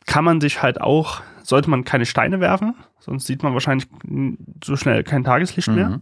kann 0.06 0.24
man 0.24 0.40
sich 0.40 0.62
halt 0.62 0.80
auch, 0.80 1.22
sollte 1.42 1.70
man 1.70 1.84
keine 1.84 2.06
Steine 2.06 2.40
werfen, 2.40 2.74
sonst 2.98 3.26
sieht 3.26 3.42
man 3.42 3.52
wahrscheinlich 3.52 3.88
so 4.62 4.76
schnell 4.76 5.04
kein 5.04 5.24
Tageslicht 5.24 5.68
mhm. 5.68 5.74
mehr. 5.74 6.00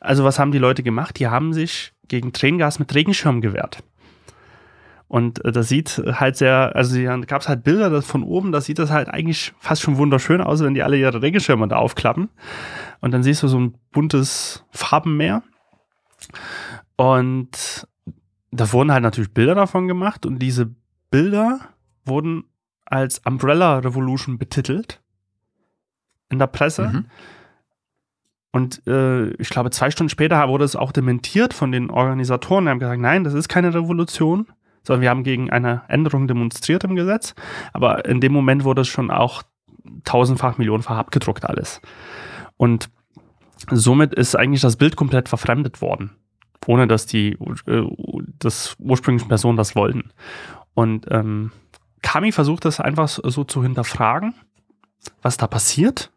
Also 0.00 0.24
was 0.24 0.38
haben 0.38 0.52
die 0.52 0.58
Leute 0.58 0.82
gemacht? 0.82 1.18
Die 1.18 1.28
haben 1.28 1.52
sich 1.52 1.92
gegen 2.08 2.32
Tränengas 2.32 2.78
mit 2.78 2.94
Regenschirm 2.94 3.40
gewehrt. 3.40 3.82
Und 5.08 5.44
äh, 5.44 5.52
das 5.52 5.68
sieht 5.68 6.02
halt 6.06 6.36
sehr, 6.36 6.74
also 6.74 7.00
da 7.00 7.16
gab 7.18 7.42
es 7.42 7.48
halt 7.48 7.62
Bilder 7.62 8.02
von 8.02 8.22
oben, 8.22 8.52
da 8.52 8.60
sieht 8.60 8.78
das 8.78 8.90
halt 8.90 9.08
eigentlich 9.08 9.52
fast 9.58 9.82
schon 9.82 9.98
wunderschön 9.98 10.40
aus, 10.40 10.62
wenn 10.62 10.74
die 10.74 10.82
alle 10.82 10.96
ihre 10.96 11.22
Regenschirme 11.22 11.68
da 11.68 11.76
aufklappen. 11.76 12.30
Und 13.00 13.12
dann 13.12 13.22
siehst 13.22 13.42
du 13.42 13.48
so 13.48 13.58
ein 13.58 13.74
buntes 13.92 14.64
Farbenmeer. 14.70 15.42
Und 16.96 17.86
da 18.50 18.72
wurden 18.72 18.92
halt 18.92 19.02
natürlich 19.02 19.34
Bilder 19.34 19.54
davon 19.54 19.88
gemacht 19.88 20.26
und 20.26 20.38
diese 20.38 20.74
Bilder 21.10 21.60
wurden 22.04 22.44
als 22.84 23.20
Umbrella 23.20 23.78
Revolution 23.78 24.38
betitelt 24.38 25.02
in 26.30 26.38
der 26.38 26.46
Presse. 26.46 26.88
Mhm. 26.88 27.06
Und 28.52 28.86
äh, 28.86 29.30
ich 29.34 29.48
glaube, 29.48 29.70
zwei 29.70 29.90
Stunden 29.90 30.10
später 30.10 30.48
wurde 30.48 30.64
es 30.64 30.76
auch 30.76 30.92
dementiert 30.92 31.54
von 31.54 31.72
den 31.72 31.90
Organisatoren. 31.90 32.64
Die 32.64 32.70
haben 32.70 32.78
gesagt, 32.78 33.00
nein, 33.00 33.24
das 33.24 33.34
ist 33.34 33.48
keine 33.48 33.74
Revolution 33.74 34.46
sondern 34.84 35.02
wir 35.02 35.10
haben 35.10 35.24
gegen 35.24 35.50
eine 35.50 35.82
Änderung 35.88 36.28
demonstriert 36.28 36.84
im 36.84 36.94
Gesetz. 36.94 37.34
Aber 37.72 38.04
in 38.04 38.20
dem 38.20 38.32
Moment 38.32 38.64
wurde 38.64 38.82
es 38.82 38.88
schon 38.88 39.10
auch 39.10 39.42
tausendfach, 40.04 40.58
millionenfach 40.58 40.96
abgedruckt 40.96 41.44
alles. 41.44 41.80
Und 42.56 42.90
somit 43.70 44.14
ist 44.14 44.36
eigentlich 44.36 44.60
das 44.60 44.76
Bild 44.76 44.96
komplett 44.96 45.28
verfremdet 45.28 45.80
worden, 45.80 46.10
ohne 46.66 46.86
dass 46.86 47.06
die 47.06 47.36
äh, 47.66 47.82
das 48.38 48.76
ursprüngliche 48.78 49.28
Personen 49.28 49.56
das 49.56 49.74
wollten. 49.74 50.10
Und 50.74 51.06
ähm, 51.10 51.52
Kami 52.02 52.32
versucht 52.32 52.64
das 52.64 52.80
einfach 52.80 53.08
so 53.08 53.44
zu 53.44 53.62
hinterfragen, 53.62 54.34
was 55.22 55.36
da 55.36 55.46
passiert. 55.46 56.12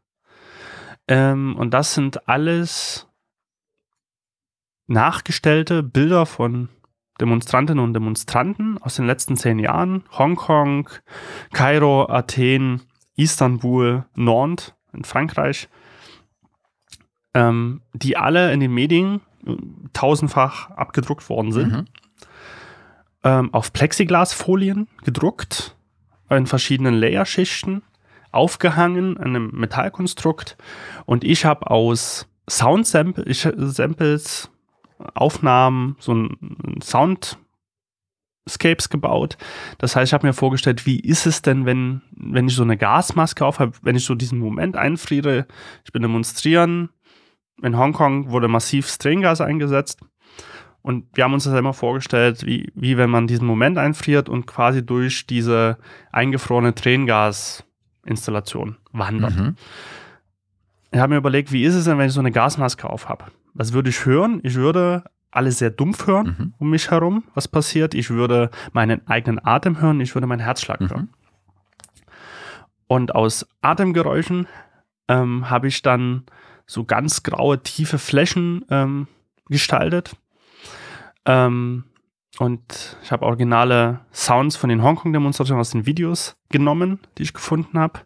Ähm, 1.07 1.55
und 1.55 1.73
das 1.73 1.93
sind 1.93 2.27
alles 2.27 3.07
nachgestellte 4.87 5.83
Bilder 5.83 6.25
von 6.25 6.69
Demonstrantinnen 7.19 7.83
und 7.83 7.93
Demonstranten 7.93 8.77
aus 8.81 8.95
den 8.95 9.07
letzten 9.07 9.37
zehn 9.37 9.59
Jahren. 9.59 10.03
Hongkong, 10.17 10.89
Kairo, 11.53 12.09
Athen, 12.09 12.81
Istanbul, 13.15 14.05
Nantes 14.15 14.73
in 14.93 15.03
Frankreich, 15.03 15.69
ähm, 17.33 17.81
die 17.93 18.17
alle 18.17 18.53
in 18.53 18.59
den 18.59 18.73
Medien 18.73 19.21
äh, 19.45 19.55
tausendfach 19.93 20.71
abgedruckt 20.71 21.29
worden 21.29 21.51
sind. 21.51 21.71
Mhm. 21.71 21.85
Ähm, 23.23 23.53
auf 23.53 23.73
Plexiglasfolien 23.73 24.87
gedruckt, 25.03 25.75
in 26.29 26.45
verschiedenen 26.45 26.93
Layerschichten, 26.93 27.81
aufgehangen 28.31 29.17
an 29.17 29.27
einem 29.27 29.51
Metallkonstrukt. 29.51 30.57
Und 31.05 31.23
ich 31.23 31.45
habe 31.45 31.71
aus 31.71 32.27
Sound-Samples 32.49 34.51
Aufnahmen, 35.13 35.95
so 35.99 36.13
ein 36.13 36.79
Soundscapes 36.81 38.89
gebaut. 38.89 39.37
Das 39.77 39.95
heißt, 39.95 40.09
ich 40.09 40.13
habe 40.13 40.27
mir 40.27 40.33
vorgestellt, 40.33 40.85
wie 40.85 40.99
ist 40.99 41.25
es 41.25 41.41
denn, 41.41 41.65
wenn, 41.65 42.01
wenn 42.11 42.47
ich 42.47 42.55
so 42.55 42.63
eine 42.63 42.77
Gasmaske 42.77 43.45
aufhabe, 43.45 43.73
wenn 43.81 43.95
ich 43.95 44.05
so 44.05 44.15
diesen 44.15 44.39
Moment 44.39 44.75
einfriere, 44.75 45.45
ich 45.85 45.91
bin 45.91 46.01
demonstrieren. 46.01 46.89
In 47.61 47.77
Hongkong 47.77 48.29
wurde 48.29 48.47
massiv 48.47 48.97
Tränengas 48.97 49.41
eingesetzt. 49.41 49.99
Und 50.87 51.05
wir 51.15 51.25
haben 51.25 51.33
uns 51.33 51.43
das 51.43 51.53
immer 51.53 51.73
vorgestellt, 51.73 52.45
wie, 52.45 52.71
wie 52.73 52.97
wenn 52.97 53.09
man 53.09 53.27
diesen 53.27 53.45
Moment 53.45 53.77
einfriert 53.77 54.29
und 54.29 54.45
quasi 54.45 54.85
durch 54.85 55.27
diese 55.27 55.77
eingefrorene 56.13 56.75
Tränengasinstallation 56.75 58.77
wandert. 58.93 59.35
Mhm. 59.35 59.57
Ich 60.91 60.99
habe 60.99 61.11
mir 61.11 61.17
überlegt, 61.17 61.51
wie 61.51 61.63
ist 61.63 61.75
es 61.75 61.85
denn, 61.85 61.97
wenn 61.97 62.07
ich 62.07 62.13
so 62.13 62.21
eine 62.21 62.31
Gasmaske 62.31 62.89
aufhabe? 62.89 63.25
Was 63.57 63.73
würde 63.73 63.89
ich 63.89 64.05
hören? 64.05 64.39
Ich 64.43 64.53
würde 64.53 65.03
alles 65.31 65.57
sehr 65.57 65.71
dumpf 65.71 66.05
hören 66.05 66.35
mhm. 66.37 66.53
um 66.59 66.69
mich 66.69 66.91
herum, 66.91 67.23
was 67.33 67.47
passiert. 67.47 67.95
Ich 67.95 68.11
würde 68.11 68.51
meinen 68.71 69.05
eigenen 69.07 69.43
Atem 69.43 69.81
hören, 69.81 69.99
ich 69.99 70.15
würde 70.15 70.27
meinen 70.27 70.39
Herzschlag 70.39 70.79
mhm. 70.79 70.89
hören. 70.89 71.09
Und 72.85 73.15
aus 73.15 73.47
Atemgeräuschen 73.61 74.47
ähm, 75.07 75.49
habe 75.49 75.67
ich 75.67 75.81
dann 75.81 76.23
so 76.67 76.85
ganz 76.85 77.23
graue, 77.23 77.61
tiefe 77.61 77.97
Flächen 77.97 78.63
ähm, 78.69 79.07
gestaltet. 79.47 80.15
Ähm, 81.25 81.85
und 82.37 82.97
ich 83.01 83.11
habe 83.11 83.25
originale 83.25 84.01
Sounds 84.13 84.55
von 84.55 84.69
den 84.69 84.83
Hongkong-Demonstrationen 84.83 85.59
aus 85.59 85.71
den 85.71 85.87
Videos 85.87 86.37
genommen, 86.49 86.99
die 87.17 87.23
ich 87.23 87.33
gefunden 87.33 87.79
habe. 87.79 88.01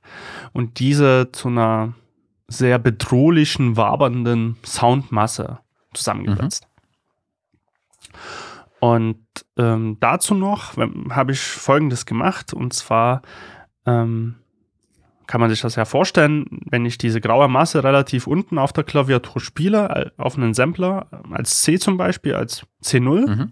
Und 0.53 0.79
diese 0.79 1.31
zu 1.33 1.49
einer 1.49 1.93
sehr 2.51 2.79
bedrohlichen, 2.79 3.77
wabernden 3.77 4.57
Soundmasse 4.63 5.59
zusammengesetzt. 5.93 6.67
Mhm. 6.67 8.17
Und 8.81 9.19
ähm, 9.57 9.97
dazu 9.99 10.33
noch 10.33 10.75
habe 10.75 11.31
ich 11.31 11.39
Folgendes 11.39 12.05
gemacht. 12.05 12.53
Und 12.53 12.73
zwar 12.73 13.21
ähm, 13.85 14.35
kann 15.27 15.39
man 15.39 15.49
sich 15.49 15.61
das 15.61 15.75
ja 15.75 15.85
vorstellen, 15.85 16.45
wenn 16.69 16.85
ich 16.85 16.97
diese 16.97 17.21
graue 17.21 17.47
Masse 17.47 17.83
relativ 17.83 18.27
unten 18.27 18.57
auf 18.57 18.73
der 18.73 18.83
Klaviatur 18.83 19.39
spiele, 19.39 20.11
auf 20.17 20.35
einen 20.35 20.53
Sampler, 20.53 21.07
als 21.31 21.61
C 21.61 21.77
zum 21.77 21.97
Beispiel, 21.97 22.33
als 22.33 22.65
C0, 22.83 23.27
mhm. 23.27 23.51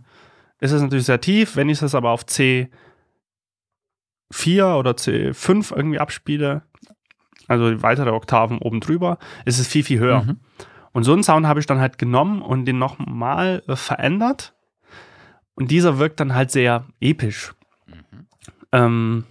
ist 0.60 0.72
es 0.72 0.82
natürlich 0.82 1.06
sehr 1.06 1.22
tief. 1.22 1.56
Wenn 1.56 1.70
ich 1.70 1.80
das 1.80 1.94
aber 1.96 2.10
auf 2.10 2.24
C4 2.24 2.70
oder 4.78 4.92
C5 4.92 5.76
irgendwie 5.76 6.00
abspiele, 6.00 6.64
also 7.50 7.82
weitere 7.82 8.12
Oktaven 8.12 8.60
oben 8.60 8.80
drüber, 8.80 9.18
ist 9.46 9.60
es 9.60 9.68
viel, 9.68 9.84
viel 9.84 10.00
höher. 10.00 10.24
Mhm. 10.24 10.40
Und 10.92 11.04
so 11.04 11.14
einen 11.14 11.24
Sound 11.24 11.46
habe 11.46 11.60
ich 11.60 11.66
dann 11.66 11.80
halt 11.80 11.98
genommen 11.98 12.42
und 12.42 12.66
den 12.66 12.78
nochmal 12.78 13.64
äh, 13.68 13.76
verändert. 13.76 14.54
Und 15.56 15.72
dieser 15.72 16.00
wirkt 16.00 16.20
dann 16.20 16.34
halt 16.34 16.52
sehr 16.52 16.86
episch. 17.00 17.54
Mhm. 17.88 18.28
Ähm, 18.72 19.24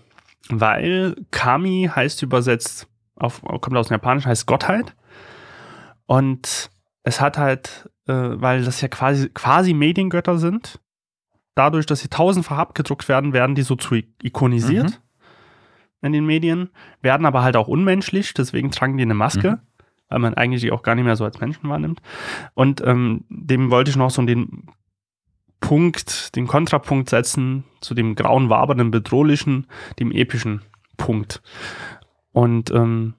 weil 0.51 1.17
Kami 1.31 1.91
heißt 1.95 2.23
übersetzt, 2.23 2.89
auf, 3.17 3.43
kommt 3.43 3.77
aus 3.77 3.89
dem 3.89 3.95
Japanischen, 3.95 4.29
heißt 4.29 4.47
Gottheit. 4.47 4.95
Und 6.07 6.71
es 7.03 7.21
hat 7.21 7.39
halt, 7.39 7.91
äh, 8.07 8.13
weil 8.13 8.65
das 8.65 8.81
ja 8.81 8.89
quasi, 8.89 9.29
quasi 9.31 9.75
Mediengötter 9.75 10.39
sind, 10.39 10.81
dadurch, 11.55 11.87
dass 11.87 12.01
sie 12.01 12.09
tausendfach 12.09 12.59
abgedruckt 12.59 13.09
werden, 13.09 13.33
werden 13.33 13.55
die 13.55 13.63
so 13.63 13.77
zu 13.77 13.97
ikonisiert 14.23 14.91
mhm. 14.91 15.08
In 16.03 16.13
den 16.13 16.27
Medien, 16.27 16.71
werden 17.03 17.27
aber 17.27 17.43
halt 17.43 17.57
auch 17.57 17.69
unmenschlich, 17.69 18.35
deswegen 18.35 18.71
tragen 18.71 18.97
die 18.97 19.03
eine 19.03 19.15
Maske, 19.15 19.53
mhm. 19.53 19.61
weil 20.09 20.19
man 20.21 20.35
eigentlich 20.35 20.63
die 20.63 20.73
auch 20.73 20.83
gar 20.83 20.95
nicht 20.95 21.05
mehr 21.05 21.17
so 21.17 21.25
als 21.25 21.41
Menschen 21.41 21.69
wahrnimmt. 21.69 22.01
Und 22.55 22.81
ähm, 22.85 23.25
dem 23.29 23.71
wollte 23.71 23.91
ich 23.91 23.97
noch 23.97 24.11
so 24.11 24.23
den 24.23 24.69
Punkt, 25.61 26.37
den 26.37 26.47
Kontrapunkt 26.47 27.11
setzen 27.11 27.65
zu 27.81 27.95
dem 27.95 28.15
grauen, 28.15 28.49
wabernden, 28.49 28.91
bedrohlichen, 28.91 29.67
dem 29.99 30.13
epischen 30.13 30.63
Punkt. 30.97 31.43
Und 32.33 32.71
ähm, 32.71 33.15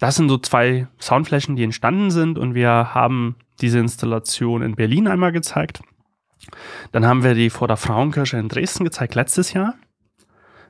das 0.00 0.16
sind 0.16 0.28
so 0.28 0.38
zwei 0.38 0.88
Soundflächen, 1.00 1.56
die 1.56 1.62
entstanden 1.62 2.10
sind 2.10 2.38
und 2.38 2.54
wir 2.54 2.94
haben 2.94 3.36
diese 3.60 3.78
Installation 3.78 4.62
in 4.62 4.74
Berlin 4.74 5.06
einmal 5.06 5.32
gezeigt. 5.32 5.82
Dann 6.92 7.06
haben 7.06 7.22
wir 7.22 7.34
die 7.34 7.50
vor 7.50 7.68
der 7.68 7.76
Frauenkirche 7.76 8.36
in 8.36 8.48
Dresden 8.48 8.84
gezeigt 8.84 9.14
letztes 9.14 9.52
Jahr, 9.52 9.74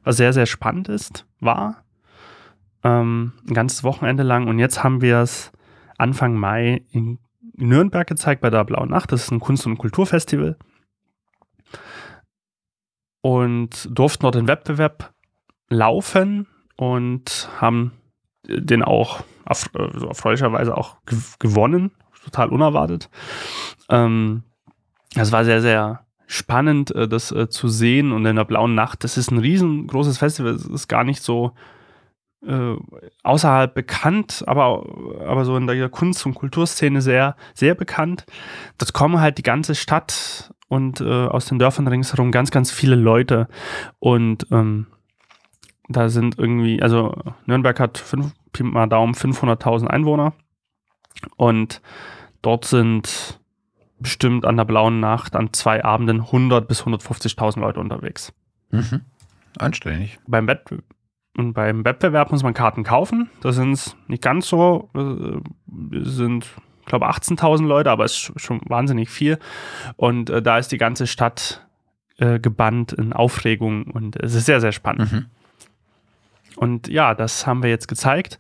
was 0.05 0.16
sehr, 0.16 0.32
sehr 0.32 0.46
spannend 0.46 0.88
ist, 0.88 1.26
war. 1.40 1.84
Ähm, 2.82 3.32
ein 3.48 3.55
ganzes 3.55 3.82
Wochenende 3.82 4.22
lang 4.22 4.46
und 4.46 4.59
jetzt 4.59 4.84
haben 4.84 5.00
wir 5.00 5.18
es 5.18 5.52
Anfang 5.98 6.34
Mai 6.34 6.84
in 6.90 7.18
Nürnberg 7.57 8.07
gezeigt 8.07 8.40
bei 8.40 8.50
der 8.50 8.64
Blauen 8.64 8.90
Nacht. 8.90 9.12
Das 9.12 9.24
ist 9.24 9.30
ein 9.30 9.40
Kunst- 9.40 9.66
und 9.66 9.78
Kulturfestival 9.78 10.57
und 13.24 13.88
durften 13.90 14.24
dort 14.24 14.34
den 14.34 14.48
Wettbewerb 14.48 15.14
laufen 15.70 16.46
und 16.76 17.48
haben 17.59 17.92
den 18.46 18.82
auch 18.82 19.24
also 19.46 20.09
erfreulicherweise 20.09 20.76
auch 20.76 20.98
gewonnen, 21.38 21.92
total 22.22 22.50
unerwartet. 22.50 23.09
Ähm, 23.88 24.42
das 25.14 25.32
war 25.32 25.44
sehr, 25.46 25.62
sehr 25.62 26.05
spannend, 26.26 26.94
äh, 26.94 27.08
das 27.08 27.32
äh, 27.32 27.48
zu 27.48 27.68
sehen 27.68 28.12
und 28.12 28.26
in 28.26 28.36
der 28.36 28.44
blauen 28.44 28.74
Nacht, 28.74 29.04
das 29.04 29.16
ist 29.16 29.30
ein 29.30 29.38
riesengroßes 29.38 30.18
Festival, 30.18 30.52
es 30.52 30.66
ist 30.66 30.88
gar 30.88 31.04
nicht 31.04 31.22
so 31.22 31.52
äh, 32.46 32.76
außerhalb 33.22 33.74
bekannt, 33.74 34.44
aber, 34.46 34.84
aber 35.26 35.44
so 35.44 35.56
in 35.56 35.66
der 35.66 35.88
Kunst- 35.88 36.26
und 36.26 36.34
Kulturszene 36.34 37.00
sehr, 37.00 37.36
sehr 37.54 37.74
bekannt. 37.74 38.26
Das 38.78 38.92
kommen 38.92 39.20
halt 39.20 39.38
die 39.38 39.42
ganze 39.42 39.74
Stadt 39.74 40.52
und 40.68 41.00
äh, 41.00 41.26
aus 41.26 41.46
den 41.46 41.58
Dörfern 41.58 41.88
ringsherum 41.88 42.32
ganz, 42.32 42.50
ganz 42.50 42.70
viele 42.70 42.96
Leute. 42.96 43.48
Und 43.98 44.46
ähm, 44.50 44.86
da 45.88 46.08
sind 46.08 46.38
irgendwie, 46.38 46.82
also 46.82 47.14
Nürnberg 47.46 47.78
hat 47.80 47.98
fünf, 47.98 48.32
mal 48.60 48.86
Daumen 48.86 49.14
500.000 49.14 49.86
Einwohner 49.86 50.34
und 51.36 51.80
dort 52.42 52.64
sind 52.64 53.40
bestimmt 54.05 54.44
an 54.44 54.57
der 54.57 54.64
blauen 54.64 55.00
Nacht 55.00 55.34
an 55.34 55.52
zwei 55.52 55.82
Abenden 55.82 56.20
100 56.20 56.68
bis 56.68 56.82
150.000 56.82 57.59
Leute 57.59 57.80
unterwegs. 57.80 58.32
Mhm. 58.70 59.00
Anständig. 59.59 60.18
Beim, 60.26 60.46
Wett 60.46 60.64
und 61.36 61.55
beim 61.55 61.84
Wettbewerb 61.84 62.30
muss 62.30 62.42
man 62.42 62.55
Karten 62.55 62.84
kaufen. 62.84 63.30
Da 63.40 63.52
sind 63.52 63.72
es 63.72 63.96
nicht 64.07 64.22
ganz 64.22 64.46
so, 64.46 64.90
äh, 64.94 66.05
sind 66.05 66.46
ich 66.80 66.86
glaube 66.86 67.09
18.000 67.09 67.66
Leute, 67.66 67.90
aber 67.90 68.05
es 68.05 68.28
ist 68.28 68.40
schon 68.42 68.61
wahnsinnig 68.66 69.09
viel. 69.09 69.38
Und 69.96 70.28
äh, 70.28 70.42
da 70.42 70.59
ist 70.59 70.70
die 70.70 70.76
ganze 70.76 71.07
Stadt 71.07 71.66
äh, 72.18 72.38
gebannt 72.38 72.92
in 72.92 73.14
Aufregung 73.14 73.84
und 73.84 74.16
es 74.16 74.34
ist 74.34 74.44
sehr, 74.44 74.61
sehr 74.61 74.72
spannend. 74.72 75.11
Mhm. 75.11 75.26
Und 76.57 76.88
ja, 76.88 77.14
das 77.14 77.46
haben 77.46 77.62
wir 77.62 77.70
jetzt 77.70 77.88
gezeigt. 77.88 78.38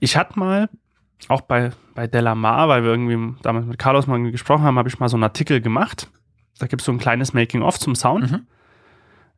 Ich 0.00 0.16
hatte 0.16 0.38
mal, 0.38 0.70
auch 1.28 1.42
bei, 1.42 1.70
bei 1.94 2.06
Delamar, 2.06 2.68
weil 2.68 2.82
wir 2.82 2.90
irgendwie 2.90 3.36
damals 3.42 3.66
mit 3.66 3.78
Carlos 3.78 4.06
mal 4.06 4.30
gesprochen 4.30 4.64
haben, 4.64 4.78
habe 4.78 4.88
ich 4.88 4.98
mal 4.98 5.08
so 5.08 5.16
einen 5.16 5.24
Artikel 5.24 5.60
gemacht. 5.60 6.10
Da 6.58 6.66
gibt 6.66 6.82
es 6.82 6.86
so 6.86 6.92
ein 6.92 6.98
kleines 6.98 7.32
Making-of 7.32 7.78
zum 7.78 7.94
Sound. 7.94 8.30
Mhm. 8.30 8.46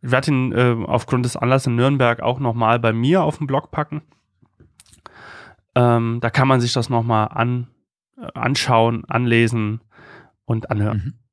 Ich 0.02 0.10
werde 0.10 0.30
ihn 0.30 0.52
äh, 0.52 0.76
aufgrund 0.86 1.24
des 1.24 1.36
Anlasses 1.36 1.68
in 1.68 1.76
Nürnberg 1.76 2.20
auch 2.20 2.38
nochmal 2.38 2.78
bei 2.78 2.92
mir 2.92 3.22
auf 3.22 3.38
den 3.38 3.46
Blog 3.46 3.70
packen. 3.70 4.02
Ähm, 5.74 6.18
da 6.20 6.30
kann 6.30 6.48
man 6.48 6.60
sich 6.60 6.72
das 6.72 6.90
nochmal 6.90 7.28
an, 7.28 7.68
anschauen, 8.34 9.04
anlesen 9.06 9.80
und 10.44 10.70
anhören. 10.70 11.02
Mhm. 11.04 11.23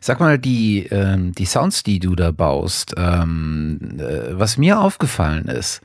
Sag 0.00 0.20
mal, 0.20 0.38
die, 0.38 0.86
ähm, 0.86 1.32
die 1.32 1.46
Sounds, 1.46 1.82
die 1.82 1.98
du 1.98 2.14
da 2.14 2.30
baust, 2.30 2.94
ähm, 2.96 3.98
äh, 3.98 4.38
was 4.38 4.56
mir 4.58 4.80
aufgefallen 4.80 5.46
ist, 5.46 5.80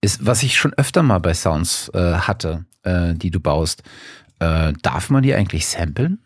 ist, 0.00 0.24
was 0.24 0.42
ich 0.42 0.56
schon 0.56 0.72
öfter 0.74 1.02
mal 1.02 1.18
bei 1.18 1.34
Sounds 1.34 1.90
äh, 1.94 2.14
hatte, 2.14 2.64
äh, 2.82 3.14
die 3.14 3.30
du 3.30 3.40
baust, 3.40 3.82
äh, 4.38 4.72
darf 4.82 5.10
man 5.10 5.22
die 5.22 5.34
eigentlich 5.34 5.66
samplen? 5.66 6.20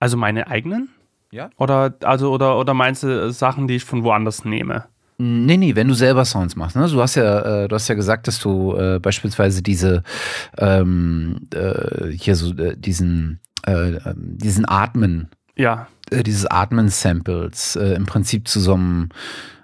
Also 0.00 0.16
meine 0.16 0.48
eigenen? 0.48 0.88
Ja. 1.30 1.50
Oder, 1.56 1.94
also, 2.02 2.32
oder, 2.32 2.58
oder 2.58 2.74
meinst 2.74 3.04
du 3.04 3.32
Sachen, 3.32 3.68
die 3.68 3.76
ich 3.76 3.84
von 3.84 4.02
woanders 4.02 4.44
nehme? 4.44 4.86
Nee, 5.18 5.56
nee, 5.56 5.76
wenn 5.76 5.86
du 5.86 5.94
selber 5.94 6.24
Sounds 6.24 6.56
machst. 6.56 6.74
Ne? 6.74 6.88
Du 6.88 7.00
hast 7.00 7.14
ja, 7.14 7.64
äh, 7.64 7.68
du 7.68 7.74
hast 7.76 7.86
ja 7.86 7.94
gesagt, 7.94 8.26
dass 8.26 8.40
du 8.40 8.74
äh, 8.74 8.98
beispielsweise 8.98 9.62
diese 9.62 10.02
ähm, 10.58 11.48
äh, 11.54 12.08
hier 12.10 12.34
so 12.34 12.52
äh, 12.56 12.76
diesen 12.76 13.38
äh, 13.66 14.14
diesen 14.16 14.68
Atmen, 14.68 15.28
ja, 15.56 15.88
äh, 16.10 16.22
dieses 16.22 16.46
Atmen-Samples 16.46 17.76
im 17.76 18.06
Prinzip 18.06 18.48
zu 18.48 18.60
so 18.60 18.74
einem 18.74 19.08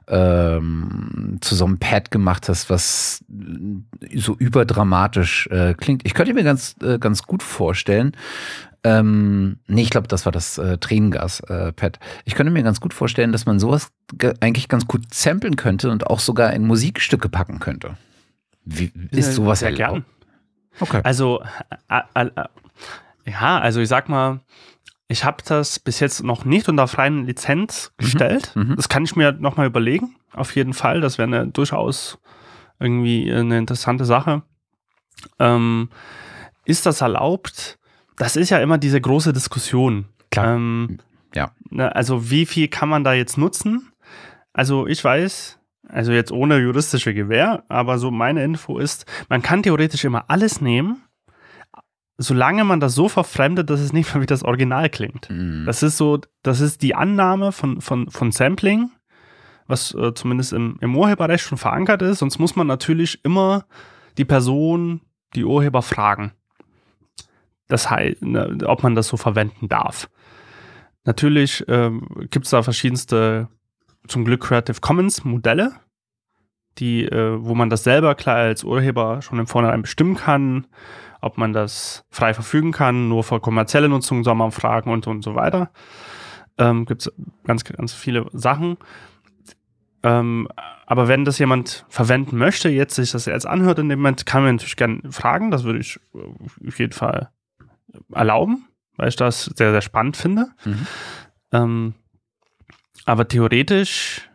ähm, 0.08 1.36
zu 1.42 1.54
so 1.54 1.66
einem 1.66 1.78
Pad 1.78 2.10
gemacht 2.10 2.48
hast, 2.48 2.70
was 2.70 3.22
so 4.14 4.34
überdramatisch 4.36 5.48
klingt. 5.76 6.06
Ich 6.06 6.14
könnte 6.14 6.32
mir 6.32 6.44
ganz 6.44 6.76
ganz 7.00 7.24
gut 7.24 7.42
vorstellen, 7.42 8.12
ähm, 8.84 9.58
nee, 9.66 9.82
ich 9.82 9.90
glaube, 9.90 10.08
das 10.08 10.24
war 10.24 10.32
das 10.32 10.56
äh, 10.58 10.78
Tränengas-Pad. 10.78 11.96
Äh, 11.96 12.00
ich 12.24 12.34
könnte 12.34 12.52
mir 12.52 12.62
ganz 12.62 12.80
gut 12.80 12.94
vorstellen, 12.94 13.32
dass 13.32 13.44
man 13.44 13.58
sowas 13.58 13.90
eigentlich 14.40 14.68
ganz 14.68 14.86
gut 14.86 15.12
samplen 15.12 15.56
könnte 15.56 15.90
und 15.90 16.06
auch 16.06 16.20
sogar 16.20 16.52
in 16.52 16.66
Musikstücke 16.66 17.28
packen 17.28 17.58
könnte. 17.58 17.96
Wie, 18.64 18.92
ist 19.10 19.34
sowas 19.34 19.60
sehr 19.60 19.72
gern? 19.72 20.04
Okay. 20.78 21.00
Also, 21.02 21.42
äh, 21.88 22.00
äh, 22.14 22.26
äh, 22.36 22.44
ja, 23.28 23.58
also 23.58 23.80
ich 23.80 23.88
sag 23.88 24.08
mal, 24.08 24.40
ich 25.08 25.24
habe 25.24 25.42
das 25.46 25.78
bis 25.78 26.00
jetzt 26.00 26.22
noch 26.22 26.44
nicht 26.44 26.68
unter 26.68 26.86
freien 26.88 27.26
Lizenz 27.26 27.92
mhm. 27.98 28.04
gestellt. 28.04 28.52
Mhm. 28.54 28.76
Das 28.76 28.88
kann 28.88 29.04
ich 29.04 29.16
mir 29.16 29.32
nochmal 29.32 29.66
überlegen. 29.66 30.16
Auf 30.32 30.54
jeden 30.54 30.74
Fall. 30.74 31.00
Das 31.00 31.18
wäre 31.18 31.48
durchaus 31.48 32.18
irgendwie 32.78 33.32
eine 33.32 33.58
interessante 33.58 34.04
Sache. 34.04 34.42
Ähm, 35.38 35.88
ist 36.64 36.86
das 36.86 37.00
erlaubt? 37.00 37.78
das 38.18 38.36
ist 38.36 38.50
ja 38.50 38.58
immer 38.58 38.78
diese 38.78 39.00
große 39.00 39.32
Diskussion. 39.32 40.06
Klar. 40.30 40.56
Ähm, 40.56 40.98
ja. 41.34 41.52
Ne, 41.70 41.94
also 41.94 42.30
wie 42.30 42.46
viel 42.46 42.68
kann 42.68 42.88
man 42.88 43.04
da 43.04 43.14
jetzt 43.14 43.38
nutzen? 43.38 43.92
Also 44.52 44.86
ich 44.86 45.02
weiß, 45.02 45.58
also 45.88 46.12
jetzt 46.12 46.32
ohne 46.32 46.58
juristische 46.58 47.14
Gewähr, 47.14 47.64
aber 47.68 47.98
so 47.98 48.10
meine 48.10 48.42
Info 48.44 48.78
ist, 48.78 49.06
man 49.28 49.42
kann 49.42 49.62
theoretisch 49.62 50.04
immer 50.04 50.24
alles 50.28 50.60
nehmen, 50.60 51.02
solange 52.18 52.64
man 52.64 52.80
das 52.80 52.94
so 52.94 53.08
verfremdet, 53.08 53.70
dass 53.70 53.80
es 53.80 53.92
nicht 53.92 54.12
mehr 54.12 54.22
wie 54.22 54.26
das 54.26 54.42
Original 54.42 54.90
klingt. 54.90 55.30
Mhm. 55.30 55.64
Das 55.64 55.82
ist 55.84 55.96
so, 55.96 56.18
das 56.42 56.60
ist 56.60 56.82
die 56.82 56.96
Annahme 56.96 57.52
von, 57.52 57.80
von, 57.80 58.10
von 58.10 58.32
Sampling, 58.32 58.90
was 59.68 59.94
äh, 59.94 60.12
zumindest 60.14 60.52
im, 60.52 60.76
im 60.80 60.96
Urheberrecht 60.96 61.44
schon 61.44 61.58
verankert 61.58 62.02
ist. 62.02 62.18
Sonst 62.18 62.38
muss 62.40 62.56
man 62.56 62.66
natürlich 62.66 63.24
immer 63.24 63.64
die 64.18 64.24
Person, 64.24 65.00
die 65.36 65.44
Urheber 65.44 65.80
fragen. 65.80 66.32
das 67.68 67.88
heißt, 67.88 68.22
ne, 68.22 68.58
ob 68.66 68.82
man 68.82 68.96
das 68.96 69.06
so 69.08 69.16
verwenden 69.16 69.68
darf. 69.68 70.10
Natürlich 71.04 71.64
ähm, 71.68 72.06
gibt 72.30 72.46
es 72.46 72.50
da 72.50 72.62
verschiedenste, 72.62 73.48
zum 74.08 74.24
Glück 74.24 74.42
Creative 74.42 74.80
Commons 74.80 75.24
Modelle, 75.24 75.72
die, 76.78 77.04
äh, 77.04 77.36
wo 77.40 77.54
man 77.54 77.70
das 77.70 77.84
selber 77.84 78.14
klar 78.14 78.36
als 78.36 78.64
Urheber 78.64 79.22
schon 79.22 79.38
im 79.38 79.46
Vornherein 79.46 79.82
bestimmen 79.82 80.16
kann, 80.16 80.66
ob 81.20 81.38
man 81.38 81.52
das 81.52 82.04
frei 82.10 82.34
verfügen 82.34 82.72
kann, 82.72 83.08
nur 83.08 83.24
für 83.24 83.40
kommerzielle 83.40 83.88
Nutzung 83.88 84.24
soll 84.24 84.34
man 84.34 84.52
fragen 84.52 84.90
und, 84.90 85.06
und 85.06 85.22
so 85.22 85.34
weiter. 85.34 85.70
Ähm, 86.58 86.86
gibt 86.86 87.02
es 87.02 87.12
ganz, 87.44 87.64
ganz 87.64 87.92
viele 87.92 88.26
Sachen. 88.32 88.76
Ähm, 90.02 90.48
aber 90.86 91.08
wenn 91.08 91.24
das 91.24 91.38
jemand 91.38 91.84
verwenden 91.88 92.38
möchte, 92.38 92.68
jetzt 92.68 92.94
sich 92.94 93.10
das 93.10 93.26
jetzt 93.26 93.46
anhört 93.46 93.78
in 93.78 93.88
dem 93.88 93.98
Moment, 93.98 94.26
kann 94.26 94.42
man 94.42 94.56
natürlich 94.56 94.76
gerne 94.76 95.00
fragen. 95.10 95.50
Das 95.50 95.64
würde 95.64 95.80
ich 95.80 95.98
äh, 96.14 96.68
auf 96.68 96.78
jeden 96.78 96.92
Fall 96.92 97.30
erlauben, 98.12 98.66
weil 98.96 99.08
ich 99.08 99.16
das 99.16 99.44
sehr, 99.44 99.72
sehr 99.72 99.82
spannend 99.82 100.16
finde. 100.16 100.48
Mhm. 100.64 100.86
Ähm, 101.52 101.94
aber 103.04 103.26
theoretisch 103.26 104.28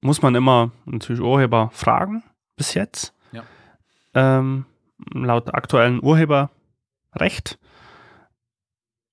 muss 0.00 0.22
man 0.22 0.34
immer 0.34 0.70
natürlich 0.84 1.20
Urheber 1.20 1.70
fragen, 1.72 2.22
bis 2.56 2.74
jetzt. 2.74 3.14
Ja. 3.32 3.42
Ähm, 4.14 4.66
laut 5.12 5.54
aktuellen 5.54 6.02
Urheberrecht. 6.02 7.58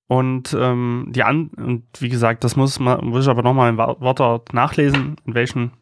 Und 0.08 0.56
ähm, 0.58 1.08
die 1.10 1.24
an 1.24 1.48
und 1.56 1.84
wie 1.98 2.08
gesagt, 2.08 2.44
das 2.44 2.54
muss 2.54 2.78
man 2.78 3.04
muss 3.04 3.24
ich 3.24 3.30
aber 3.30 3.42
nochmal 3.42 3.70
im 3.70 3.78
Wortlaut 3.78 4.52
nachlesen, 4.52 5.16
in 5.24 5.34
welchen 5.34 5.72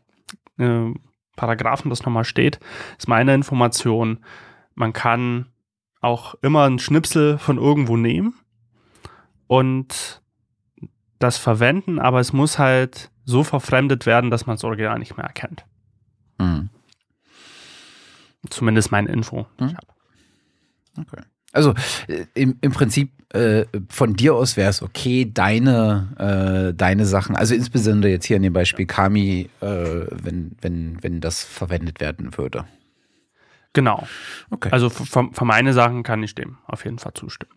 äh, 0.56 0.94
Paragraphen 1.36 1.90
das 1.90 2.04
nochmal 2.04 2.24
steht. 2.24 2.58
Ist 2.96 3.08
meine 3.08 3.34
Information. 3.34 4.24
Man 4.74 4.94
kann 4.94 5.52
auch 6.00 6.36
immer 6.42 6.64
einen 6.64 6.78
Schnipsel 6.78 7.38
von 7.38 7.58
irgendwo 7.58 7.96
nehmen 7.96 8.34
und 9.46 10.22
das 11.18 11.38
verwenden, 11.38 11.98
aber 11.98 12.20
es 12.20 12.32
muss 12.32 12.58
halt 12.58 13.10
so 13.24 13.44
verfremdet 13.44 14.06
werden, 14.06 14.30
dass 14.30 14.46
man 14.46 14.56
das 14.56 14.64
Original 14.64 14.98
nicht 14.98 15.16
mehr 15.16 15.26
erkennt. 15.26 15.64
Mhm. 16.38 16.70
Zumindest 18.50 18.92
meine 18.92 19.10
Info. 19.10 19.46
Mhm. 19.58 19.76
Okay. 20.98 21.22
Also 21.52 21.72
äh, 22.08 22.26
im, 22.34 22.58
im 22.60 22.72
Prinzip 22.72 23.10
äh, 23.32 23.64
von 23.88 24.14
dir 24.14 24.34
aus 24.34 24.56
wäre 24.56 24.70
es 24.70 24.82
okay, 24.82 25.30
deine, 25.32 26.70
äh, 26.70 26.74
deine 26.74 27.06
Sachen, 27.06 27.36
also 27.36 27.54
insbesondere 27.54 28.10
jetzt 28.10 28.26
hier 28.26 28.36
in 28.36 28.42
dem 28.42 28.52
Beispiel 28.52 28.86
Kami, 28.86 29.48
äh, 29.60 29.66
wenn, 29.66 30.56
wenn, 30.60 31.02
wenn 31.02 31.20
das 31.20 31.42
verwendet 31.44 32.00
werden 32.00 32.36
würde. 32.36 32.64
Genau. 33.72 34.06
Okay. 34.50 34.68
Also 34.70 34.90
für, 34.90 35.30
für 35.32 35.44
meine 35.44 35.72
Sachen 35.72 36.02
kann 36.02 36.22
ich 36.22 36.34
dem 36.34 36.58
auf 36.66 36.84
jeden 36.84 36.98
Fall 36.98 37.14
zustimmen. 37.14 37.52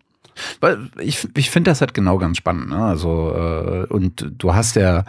Weil 0.60 0.90
ich, 1.00 1.28
ich 1.36 1.50
finde 1.50 1.72
das 1.72 1.82
halt 1.82 1.94
genau 1.94 2.18
ganz 2.18 2.38
spannend. 2.38 2.70
Ne? 2.70 2.78
Also, 2.78 3.34
äh, 3.36 3.86
und 3.94 4.34
du 4.38 4.54
hast 4.54 4.76
ja, 4.76 5.04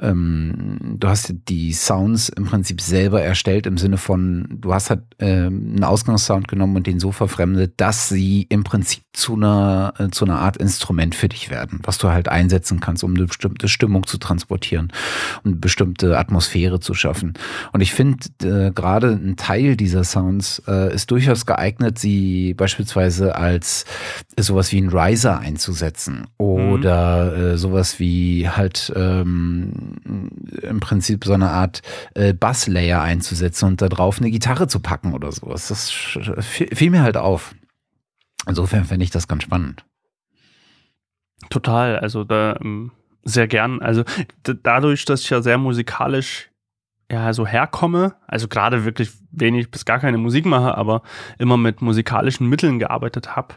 ähm, 0.00 0.96
du 0.98 1.08
hast 1.08 1.34
die 1.48 1.72
Sounds 1.72 2.28
im 2.28 2.44
Prinzip 2.44 2.80
selber 2.80 3.22
erstellt 3.22 3.66
im 3.66 3.78
Sinne 3.78 3.96
von, 3.96 4.46
du 4.50 4.74
hast 4.74 4.90
halt 4.90 5.02
ähm, 5.18 5.72
einen 5.74 5.84
Ausgangssound 5.84 6.48
genommen 6.48 6.76
und 6.76 6.86
den 6.86 7.00
so 7.00 7.12
verfremdet, 7.12 7.74
dass 7.78 8.08
sie 8.08 8.46
im 8.48 8.64
Prinzip 8.64 9.02
zu 9.12 9.34
einer, 9.34 9.94
äh, 9.98 10.08
zu 10.10 10.24
einer 10.24 10.40
Art 10.40 10.56
Instrument 10.56 11.14
für 11.14 11.28
dich 11.28 11.50
werden, 11.50 11.80
was 11.84 11.98
du 11.98 12.08
halt 12.08 12.28
einsetzen 12.28 12.80
kannst, 12.80 13.04
um 13.04 13.14
eine 13.14 13.26
bestimmte 13.26 13.68
Stimmung 13.68 14.06
zu 14.06 14.18
transportieren 14.18 14.92
und 15.44 15.52
eine 15.52 15.60
bestimmte 15.60 16.18
Atmosphäre 16.18 16.80
zu 16.80 16.94
schaffen. 16.94 17.34
Und 17.72 17.80
ich 17.80 17.92
finde, 17.92 18.18
äh, 18.42 18.70
gerade 18.72 19.08
ein 19.08 19.36
Teil 19.36 19.76
dieser 19.76 20.04
Sounds 20.04 20.62
äh, 20.66 20.94
ist 20.94 21.10
durchaus 21.10 21.46
geeignet, 21.46 21.98
sie 21.98 22.54
beispielsweise 22.54 23.36
als 23.36 23.84
sowas 24.38 24.63
wie 24.72 24.80
ein 24.80 24.88
Riser 24.88 25.38
einzusetzen 25.38 26.26
oder 26.38 27.32
mhm. 27.36 27.42
äh, 27.42 27.56
sowas 27.56 27.98
wie 27.98 28.48
halt 28.48 28.92
ähm, 28.94 29.96
im 30.62 30.80
Prinzip 30.80 31.24
so 31.24 31.32
eine 31.32 31.50
Art 31.50 31.82
äh, 32.14 32.32
Basslayer 32.32 33.00
einzusetzen 33.00 33.66
und 33.66 33.82
da 33.82 33.88
drauf 33.88 34.18
eine 34.18 34.30
Gitarre 34.30 34.68
zu 34.68 34.80
packen 34.80 35.14
oder 35.14 35.32
sowas. 35.32 35.68
Das 35.68 35.90
fiel 35.90 36.90
mir 36.90 37.02
halt 37.02 37.16
auf. 37.16 37.54
Insofern 38.46 38.84
fände 38.84 39.04
ich 39.04 39.10
das 39.10 39.28
ganz 39.28 39.42
spannend. 39.44 39.84
Total, 41.50 41.98
also 41.98 42.24
da 42.24 42.56
ähm, 42.60 42.92
sehr 43.22 43.48
gern. 43.48 43.80
Also 43.80 44.04
dadurch, 44.42 45.04
dass 45.04 45.22
ich 45.22 45.30
ja 45.30 45.42
sehr 45.42 45.58
musikalisch 45.58 46.50
ja 47.10 47.32
so 47.32 47.46
herkomme, 47.46 48.14
also 48.26 48.48
gerade 48.48 48.84
wirklich 48.84 49.10
wenig 49.30 49.70
bis 49.70 49.84
gar 49.84 49.98
keine 49.98 50.18
Musik 50.18 50.46
mache, 50.46 50.76
aber 50.76 51.02
immer 51.38 51.56
mit 51.56 51.82
musikalischen 51.82 52.48
Mitteln 52.48 52.78
gearbeitet 52.78 53.36
habe 53.36 53.54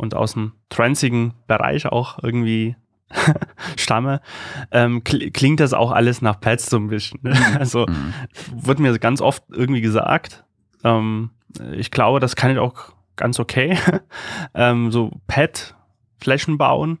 und 0.00 0.14
aus 0.14 0.32
dem 0.32 0.52
transigen 0.70 1.34
Bereich 1.46 1.86
auch 1.86 2.18
irgendwie 2.22 2.74
stamme, 3.76 4.20
ähm, 4.70 5.04
klingt 5.04 5.60
das 5.60 5.74
auch 5.74 5.90
alles 5.92 6.22
nach 6.22 6.40
Pads 6.40 6.70
so 6.70 6.78
ein 6.78 6.88
bisschen. 6.88 7.20
Ne? 7.22 7.34
Also 7.58 7.86
mhm. 7.86 8.14
wird 8.54 8.78
mir 8.78 8.98
ganz 8.98 9.20
oft 9.20 9.44
irgendwie 9.50 9.82
gesagt. 9.82 10.44
Ähm, 10.84 11.30
ich 11.72 11.90
glaube, 11.90 12.20
das 12.20 12.34
kann 12.34 12.50
ich 12.50 12.58
auch 12.58 12.92
ganz 13.16 13.38
okay. 13.38 13.76
ähm, 14.54 14.90
so 14.90 15.10
Pad-Flächen 15.26 16.56
bauen. 16.56 16.98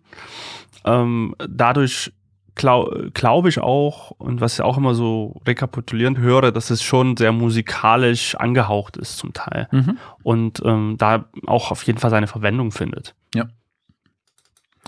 Ähm, 0.84 1.34
dadurch 1.38 2.12
glaube 2.60 3.10
glaub 3.12 3.46
ich 3.46 3.58
auch, 3.58 4.12
und 4.12 4.40
was 4.40 4.54
ich 4.54 4.62
auch 4.62 4.76
immer 4.76 4.94
so 4.94 5.40
rekapitulierend 5.46 6.18
höre, 6.18 6.52
dass 6.52 6.70
es 6.70 6.82
schon 6.82 7.16
sehr 7.16 7.32
musikalisch 7.32 8.34
angehaucht 8.36 8.96
ist 8.96 9.16
zum 9.16 9.32
Teil. 9.32 9.68
Mhm. 9.72 9.98
Und 10.22 10.62
ähm, 10.64 10.96
da 10.98 11.24
auch 11.46 11.70
auf 11.70 11.82
jeden 11.84 11.98
Fall 11.98 12.10
seine 12.10 12.26
Verwendung 12.26 12.70
findet. 12.70 13.14
Ja. 13.34 13.48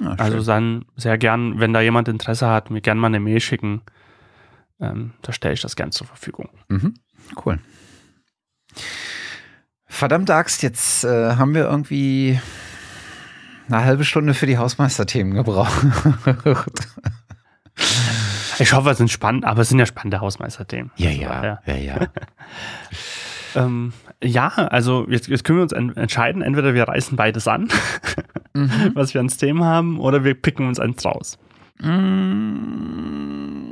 Ah, 0.02 0.14
also 0.18 0.42
dann 0.42 0.84
sehr 0.96 1.18
gern, 1.18 1.58
wenn 1.60 1.72
da 1.72 1.80
jemand 1.80 2.08
Interesse 2.08 2.48
hat, 2.48 2.70
mir 2.70 2.80
gern 2.80 2.98
mal 2.98 3.08
eine 3.08 3.20
Mail 3.20 3.40
schicken. 3.40 3.82
Ähm, 4.80 5.12
da 5.22 5.32
stelle 5.32 5.54
ich 5.54 5.60
das 5.60 5.76
gern 5.76 5.92
zur 5.92 6.06
Verfügung. 6.06 6.48
Mhm. 6.68 6.94
Cool. 7.44 7.58
Verdammte 9.86 10.34
Axt, 10.34 10.62
jetzt 10.62 11.04
äh, 11.04 11.36
haben 11.36 11.54
wir 11.54 11.64
irgendwie 11.64 12.40
eine 13.68 13.84
halbe 13.84 14.04
Stunde 14.04 14.34
für 14.34 14.46
die 14.46 14.58
Hausmeisterthemen 14.58 15.34
gebraucht. 15.34 15.86
ich 18.58 18.72
hoffe, 18.72 18.90
es 18.90 18.98
sind 18.98 19.10
spannend, 19.10 19.44
aber 19.44 19.62
es 19.62 19.68
sind 19.68 19.78
ja 19.78 19.86
spannende 19.86 20.20
Hausmeisterthemen. 20.20 20.90
Ja, 20.96 21.10
ja, 21.10 21.60
ja, 21.66 21.74
ja. 21.74 21.76
Ja, 21.76 22.06
ähm, 23.56 23.92
ja 24.22 24.48
also 24.48 25.06
jetzt, 25.08 25.28
jetzt, 25.28 25.44
können 25.44 25.58
wir 25.58 25.62
uns 25.62 25.72
entscheiden, 25.72 26.42
entweder 26.42 26.74
wir 26.74 26.84
reißen 26.84 27.16
beides 27.16 27.48
an, 27.48 27.68
mhm. 28.54 28.92
was 28.94 29.14
wir 29.14 29.20
ans 29.20 29.36
Thema 29.36 29.66
haben, 29.66 29.98
oder 29.98 30.24
wir 30.24 30.34
picken 30.34 30.66
uns 30.66 30.78
eins 30.78 31.04
raus. 31.04 31.38
Mhm. 31.80 33.62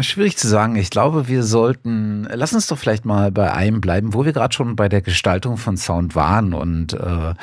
Schwierig 0.00 0.36
zu 0.36 0.48
sagen. 0.48 0.76
Ich 0.76 0.90
glaube, 0.90 1.28
wir 1.28 1.42
sollten, 1.42 2.28
lass 2.32 2.52
uns 2.52 2.66
doch 2.66 2.78
vielleicht 2.78 3.04
mal 3.04 3.32
bei 3.32 3.52
einem 3.52 3.80
bleiben, 3.80 4.14
wo 4.14 4.24
wir 4.24 4.32
gerade 4.32 4.54
schon 4.54 4.76
bei 4.76 4.88
der 4.88 5.02
Gestaltung 5.02 5.56
von 5.56 5.76
Sound 5.76 6.14
waren 6.14 6.54
und 6.54 6.92
äh, 6.92 7.34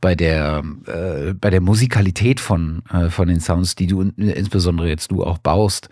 bei 0.00 0.14
der 0.14 0.62
äh, 0.86 1.34
bei 1.34 1.50
der 1.50 1.60
Musikalität 1.60 2.40
von 2.40 2.82
äh, 2.92 3.10
von 3.10 3.28
den 3.28 3.40
Sounds, 3.40 3.74
die 3.74 3.86
du 3.86 4.02
insbesondere 4.16 4.88
jetzt 4.88 5.10
du 5.10 5.24
auch 5.24 5.38
baust. 5.38 5.88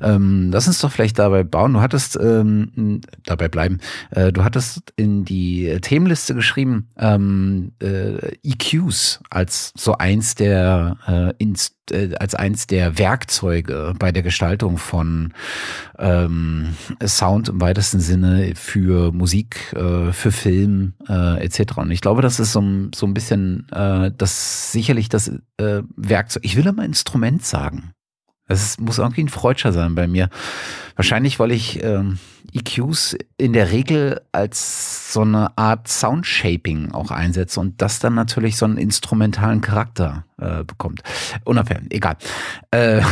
Ähm, 0.00 0.50
lass 0.52 0.66
uns 0.66 0.80
doch 0.80 0.90
vielleicht 0.90 1.18
dabei 1.18 1.44
bauen. 1.44 1.74
Du 1.74 1.80
hattest 1.80 2.18
ähm, 2.20 3.00
dabei 3.24 3.48
bleiben. 3.48 3.78
Äh, 4.10 4.32
du 4.32 4.44
hattest 4.44 4.92
in 4.96 5.24
die 5.24 5.78
Themenliste 5.80 6.34
geschrieben 6.34 6.88
ähm, 6.98 7.72
äh, 7.82 8.36
EQs 8.42 9.20
als 9.30 9.72
so 9.76 9.96
eins 9.98 10.34
der 10.34 10.96
äh, 11.06 11.34
Inst 11.38 11.79
äh, 11.90 12.14
als 12.18 12.34
eins 12.34 12.66
der 12.66 12.98
Werkzeuge 12.98 13.94
bei 13.98 14.12
der 14.12 14.22
Gestaltung 14.22 14.78
von 14.78 15.32
ähm, 15.98 16.74
Sound 17.04 17.48
im 17.48 17.60
weitesten 17.60 18.00
Sinne 18.00 18.52
für 18.54 19.12
Musik, 19.12 19.72
äh, 19.74 20.12
für 20.12 20.32
Film 20.32 20.94
äh, 21.08 21.44
etc. 21.44 21.78
Und 21.78 21.90
ich 21.90 22.00
glaube, 22.00 22.22
das 22.22 22.40
ist 22.40 22.52
so, 22.52 22.62
so 22.94 23.06
ein 23.06 23.14
bisschen 23.14 23.66
äh, 23.72 24.10
das 24.16 24.72
sicherlich 24.72 25.08
das 25.08 25.28
äh, 25.58 25.82
Werkzeug. 25.96 26.44
Ich 26.44 26.56
will 26.56 26.66
immer 26.66 26.84
Instrument 26.84 27.44
sagen. 27.44 27.92
Es 28.50 28.80
muss 28.80 28.98
irgendwie 28.98 29.22
ein 29.22 29.28
Freudscher 29.28 29.72
sein 29.72 29.94
bei 29.94 30.08
mir. 30.08 30.28
Wahrscheinlich, 30.96 31.38
weil 31.38 31.52
ich 31.52 31.82
ähm, 31.84 32.18
EQs 32.52 33.16
in 33.38 33.52
der 33.52 33.70
Regel 33.70 34.20
als 34.32 35.12
so 35.12 35.20
eine 35.20 35.56
Art 35.56 35.86
Soundshaping 35.86 36.90
auch 36.90 37.12
einsetze 37.12 37.60
und 37.60 37.80
das 37.80 38.00
dann 38.00 38.14
natürlich 38.14 38.56
so 38.56 38.64
einen 38.64 38.76
instrumentalen 38.76 39.60
Charakter 39.60 40.24
äh, 40.38 40.64
bekommt. 40.64 41.02
Unabhängig, 41.44 41.94
egal. 41.94 42.16
Äh, 42.72 43.02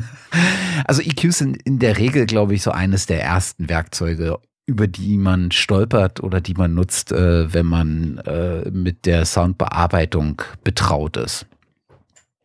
also 0.84 1.00
EQs 1.00 1.38
sind 1.38 1.56
in 1.62 1.78
der 1.78 1.96
Regel, 1.96 2.26
glaube 2.26 2.54
ich, 2.54 2.62
so 2.62 2.70
eines 2.70 3.06
der 3.06 3.22
ersten 3.22 3.70
Werkzeuge, 3.70 4.38
über 4.66 4.86
die 4.86 5.16
man 5.16 5.52
stolpert 5.52 6.22
oder 6.22 6.42
die 6.42 6.54
man 6.54 6.74
nutzt, 6.74 7.12
äh, 7.12 7.52
wenn 7.52 7.66
man 7.66 8.18
äh, 8.18 8.70
mit 8.70 9.06
der 9.06 9.24
Soundbearbeitung 9.24 10.42
betraut 10.62 11.16
ist. 11.16 11.46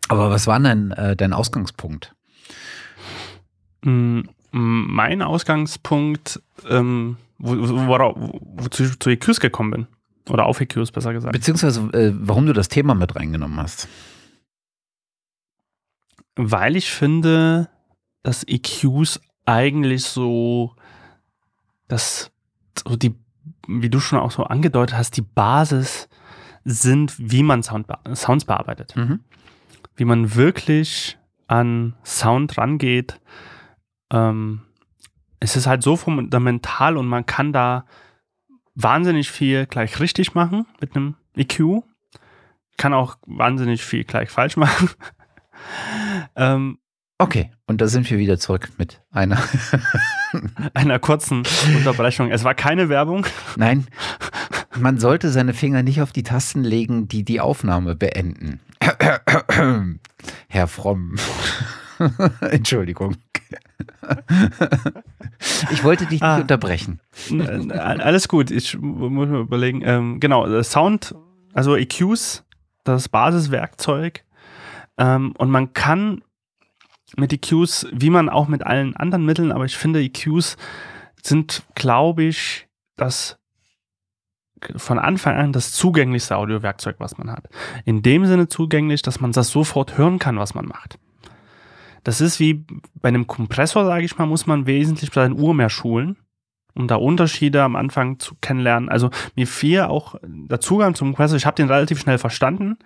Aber 0.07 0.29
was 0.29 0.47
war 0.47 0.59
denn 0.59 0.91
äh, 0.91 1.15
dein 1.15 1.33
Ausgangspunkt? 1.33 2.15
Mm, 3.81 4.21
mein 4.51 5.21
Ausgangspunkt, 5.21 6.41
ähm, 6.69 7.17
wo, 7.37 7.57
wo, 7.57 7.87
wo, 7.87 8.39
wo, 8.41 8.67
zu, 8.69 8.97
zu 8.97 9.09
EQs 9.09 9.39
gekommen 9.39 9.71
bin. 9.71 9.87
Oder 10.29 10.45
auf 10.45 10.59
EQs, 10.59 10.91
besser 10.91 11.13
gesagt. 11.13 11.33
Beziehungsweise, 11.33 11.81
äh, 11.93 12.13
warum 12.15 12.45
du 12.45 12.53
das 12.53 12.67
Thema 12.67 12.95
mit 12.95 13.15
reingenommen 13.15 13.59
hast. 13.59 13.87
Weil 16.35 16.75
ich 16.75 16.89
finde, 16.89 17.69
dass 18.23 18.43
EQs 18.47 19.21
eigentlich 19.45 20.03
so, 20.03 20.75
dass 21.87 22.31
so 22.87 22.95
die, 22.95 23.15
wie 23.67 23.89
du 23.89 23.99
schon 23.99 24.19
auch 24.19 24.31
so 24.31 24.43
angedeutet 24.43 24.97
hast, 24.97 25.15
die 25.17 25.21
Basis 25.21 26.09
sind, 26.65 27.13
wie 27.19 27.43
man 27.43 27.61
Sound, 27.61 27.87
Sounds 28.15 28.45
bearbeitet. 28.45 28.95
Mhm. 28.95 29.21
Wie 29.95 30.05
man 30.05 30.35
wirklich 30.35 31.17
an 31.47 31.95
Sound 32.03 32.57
rangeht. 32.57 33.19
Ähm, 34.11 34.61
es 35.39 35.55
ist 35.55 35.67
halt 35.67 35.83
so 35.83 35.95
fundamental 35.95 36.97
und 36.97 37.07
man 37.07 37.25
kann 37.25 37.53
da 37.53 37.85
wahnsinnig 38.73 39.29
viel 39.31 39.65
gleich 39.65 39.99
richtig 39.99 40.33
machen 40.33 40.65
mit 40.81 40.95
einem 40.95 41.15
EQ. 41.35 41.83
Kann 42.77 42.93
auch 42.93 43.17
wahnsinnig 43.25 43.83
viel 43.83 44.03
gleich 44.03 44.29
falsch 44.29 44.57
machen. 44.57 44.89
ähm, 46.35 46.79
okay, 47.17 47.51
und 47.67 47.81
da 47.81 47.87
sind 47.87 48.09
wir 48.09 48.17
wieder 48.17 48.37
zurück 48.37 48.69
mit 48.77 49.01
einer 49.11 49.41
einer 50.73 50.99
kurzen 50.99 51.43
Unterbrechung. 51.75 52.31
Es 52.31 52.43
war 52.43 52.53
keine 52.53 52.89
Werbung. 52.89 53.25
Nein, 53.55 53.87
man 54.79 54.97
sollte 54.97 55.29
seine 55.29 55.53
Finger 55.53 55.83
nicht 55.83 56.01
auf 56.01 56.11
die 56.11 56.23
Tasten 56.23 56.63
legen, 56.63 57.07
die 57.07 57.23
die 57.23 57.39
Aufnahme 57.39 57.95
beenden. 57.95 58.59
Herr 60.47 60.67
Fromm. 60.67 61.15
Entschuldigung. 62.41 63.15
ich 65.71 65.83
wollte 65.83 66.05
dich 66.05 66.21
nicht 66.21 66.23
ah, 66.23 66.37
unterbrechen. 66.37 66.99
Alles 67.71 68.27
gut, 68.27 68.51
ich 68.51 68.77
muss 68.79 69.27
mir 69.27 69.39
überlegen. 69.39 69.81
Ähm, 69.83 70.19
genau, 70.19 70.61
Sound, 70.61 71.15
also 71.53 71.75
EQs, 71.75 72.43
das 72.83 73.09
Basiswerkzeug. 73.09 74.23
Ähm, 74.97 75.33
und 75.37 75.49
man 75.49 75.73
kann 75.73 76.21
mit 77.17 77.33
EQs, 77.33 77.87
wie 77.91 78.09
man 78.09 78.29
auch 78.29 78.47
mit 78.47 78.65
allen 78.65 78.95
anderen 78.95 79.25
Mitteln, 79.25 79.51
aber 79.51 79.65
ich 79.65 79.77
finde 79.77 80.01
EQs 80.01 80.57
sind, 81.21 81.63
glaube 81.75 82.23
ich, 82.23 82.67
das 82.97 83.37
von 84.75 84.99
Anfang 84.99 85.35
an 85.35 85.53
das 85.53 85.71
zugänglichste 85.71 86.37
Audiowerkzeug, 86.37 86.95
was 86.99 87.17
man 87.17 87.31
hat. 87.31 87.47
In 87.85 88.01
dem 88.01 88.25
Sinne 88.25 88.47
zugänglich, 88.47 89.01
dass 89.01 89.19
man 89.19 89.31
das 89.31 89.49
sofort 89.49 89.97
hören 89.97 90.19
kann, 90.19 90.37
was 90.37 90.55
man 90.55 90.65
macht. 90.65 90.99
Das 92.03 92.21
ist 92.21 92.39
wie 92.39 92.65
bei 93.01 93.09
einem 93.09 93.27
Kompressor, 93.27 93.85
sage 93.85 94.05
ich 94.05 94.17
mal, 94.17 94.27
muss 94.27 94.45
man 94.45 94.67
wesentlich 94.67 95.11
bei 95.11 95.23
seinen 95.23 95.39
Uhr 95.39 95.53
mehr 95.53 95.69
schulen, 95.69 96.17
um 96.75 96.87
da 96.87 96.95
Unterschiede 96.95 97.63
am 97.63 97.75
Anfang 97.75 98.19
zu 98.19 98.35
kennenlernen. 98.41 98.89
Also 98.89 99.09
mir 99.35 99.47
fiel 99.47 99.81
auch 99.81 100.15
der 100.23 100.59
Zugang 100.59 100.93
zum 100.93 101.09
Kompressor, 101.09 101.37
ich 101.37 101.47
habe 101.47 101.55
den 101.55 101.67
relativ 101.67 101.99
schnell 101.99 102.19
verstanden, 102.19 102.77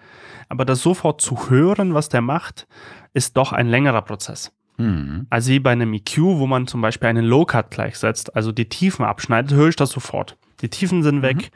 aber 0.47 0.63
das 0.63 0.81
sofort 0.81 1.19
zu 1.19 1.49
hören, 1.49 1.93
was 1.93 2.07
der 2.09 2.21
macht, 2.21 2.67
ist 3.13 3.35
doch 3.35 3.51
ein 3.51 3.67
längerer 3.67 4.03
Prozess. 4.03 4.53
Mhm. 4.77 5.27
Also 5.29 5.51
wie 5.51 5.59
bei 5.59 5.71
einem 5.71 5.93
EQ, 5.93 6.17
wo 6.19 6.47
man 6.47 6.65
zum 6.65 6.81
Beispiel 6.81 7.09
einen 7.09 7.25
Low-Cut 7.25 7.71
gleichsetzt, 7.71 8.35
also 8.35 8.53
die 8.53 8.69
Tiefen 8.69 9.03
abschneidet, 9.03 9.51
höre 9.51 9.67
ich 9.67 9.75
das 9.75 9.91
sofort. 9.91 10.37
Die 10.61 10.69
Tiefen 10.69 11.03
sind 11.03 11.21
weg, 11.21 11.51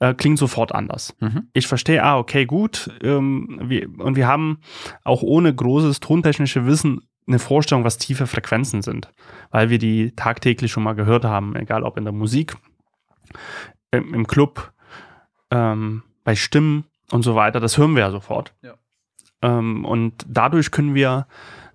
mhm. 0.00 0.06
äh, 0.06 0.14
klingt 0.14 0.38
sofort 0.38 0.74
anders. 0.74 1.14
Mhm. 1.20 1.48
Ich 1.52 1.66
verstehe, 1.66 2.02
ah, 2.02 2.18
okay, 2.18 2.46
gut. 2.46 2.90
Ähm, 3.02 3.60
wir, 3.64 3.88
und 3.98 4.16
wir 4.16 4.26
haben 4.26 4.58
auch 5.04 5.22
ohne 5.22 5.54
großes 5.54 6.00
tontechnische 6.00 6.66
Wissen 6.66 7.00
eine 7.26 7.38
Vorstellung, 7.38 7.84
was 7.84 7.98
tiefe 7.98 8.26
Frequenzen 8.26 8.82
sind, 8.82 9.10
weil 9.50 9.70
wir 9.70 9.78
die 9.78 10.12
tagtäglich 10.16 10.72
schon 10.72 10.82
mal 10.82 10.94
gehört 10.94 11.24
haben, 11.24 11.54
egal 11.54 11.84
ob 11.84 11.96
in 11.96 12.04
der 12.04 12.12
Musik, 12.12 12.56
im, 13.92 14.12
im 14.12 14.26
Club, 14.26 14.72
ähm, 15.50 16.02
bei 16.24 16.34
Stimmen 16.34 16.84
und 17.10 17.22
so 17.22 17.34
weiter. 17.34 17.60
Das 17.60 17.78
hören 17.78 17.94
wir 17.94 18.00
ja 18.00 18.10
sofort. 18.10 18.54
Ja. 18.62 18.74
Ähm, 19.42 19.84
und 19.84 20.24
dadurch 20.26 20.70
können 20.70 20.94
wir 20.94 21.26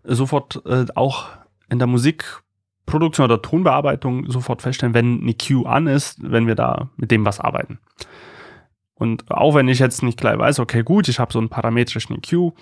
sofort 0.03 0.61
äh, 0.65 0.86
auch 0.95 1.30
in 1.70 1.80
der 1.80 1.88
Musik 1.88 2.41
Produktion 2.88 3.26
oder 3.26 3.42
Tonbearbeitung 3.44 4.32
sofort 4.32 4.64
feststellen, 4.64 4.96
wenn 4.96 5.24
ein 5.24 5.28
EQ 5.28 5.68
an 5.68 5.86
ist, 5.86 6.18
wenn 6.24 6.48
wir 6.48 6.56
da 6.56 6.90
mit 6.96 7.12
dem 7.12 7.26
was 7.26 7.40
arbeiten. 7.40 7.78
Und 8.96 9.30
auch 9.30 9.54
wenn 9.54 9.68
ich 9.68 9.78
jetzt 9.78 10.02
nicht 10.02 10.20
gleich 10.20 10.40
weiß, 10.40 10.60
okay, 10.60 10.82
gut, 10.82 11.08
ich 11.08 11.20
habe 11.20 11.32
so 11.32 11.38
einen 11.38 11.50
parametrischen 11.50 12.16
EQ, 12.16 12.54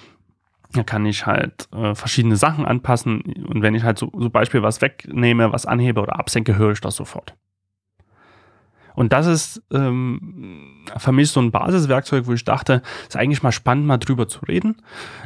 da 0.73 0.83
kann 0.83 1.05
ich 1.05 1.25
halt 1.25 1.69
äh, 1.71 1.95
verschiedene 1.95 2.35
Sachen 2.35 2.65
anpassen. 2.65 3.21
Und 3.21 3.61
wenn 3.61 3.75
ich 3.75 3.83
halt 3.83 3.97
so, 3.97 4.11
so 4.17 4.29
Beispiel 4.29 4.61
was 4.61 4.81
wegnehme, 4.81 5.53
was 5.53 5.65
anhebe 5.65 6.01
oder 6.01 6.19
absenke, 6.19 6.57
höre 6.57 6.73
ich 6.73 6.81
das 6.81 6.97
sofort. 6.97 7.35
Und 8.95 9.13
das 9.13 9.27
ist 9.27 9.63
ähm, 9.71 10.85
für 10.97 11.11
mich 11.11 11.29
so 11.29 11.39
ein 11.39 11.51
Basiswerkzeug, 11.51 12.27
wo 12.27 12.33
ich 12.33 12.43
dachte, 12.43 12.81
ist 13.07 13.15
eigentlich 13.15 13.43
mal 13.43 13.51
spannend, 13.51 13.85
mal 13.85 13.97
drüber 13.97 14.27
zu 14.27 14.39
reden. 14.45 14.81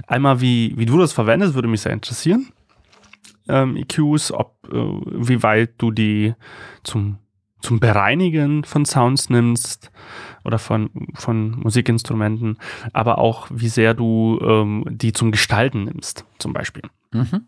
Einmal, 0.07 0.41
wie, 0.41 0.73
wie 0.77 0.85
du 0.85 0.97
das 0.97 1.13
verwendest, 1.13 1.53
würde 1.53 1.67
mich 1.67 1.81
sehr 1.81 1.93
interessieren 1.93 2.51
ähm, 3.49 3.75
EQs, 3.75 4.31
ob 4.31 4.55
äh, 4.71 4.75
wie 4.75 5.43
weit 5.43 5.73
du 5.77 5.91
die 5.91 6.35
zum 6.83 7.17
zum 7.61 7.79
Bereinigen 7.79 8.63
von 8.63 8.85
Sounds 8.85 9.29
nimmst 9.29 9.91
oder 10.45 10.59
von, 10.59 10.89
von 11.13 11.59
Musikinstrumenten, 11.59 12.57
aber 12.93 13.17
auch 13.17 13.47
wie 13.51 13.67
sehr 13.67 13.93
du 13.93 14.39
ähm, 14.41 14.85
die 14.89 15.11
zum 15.11 15.31
Gestalten 15.31 15.83
nimmst, 15.83 16.25
zum 16.37 16.53
Beispiel. 16.53 16.83
Mhm. 17.11 17.47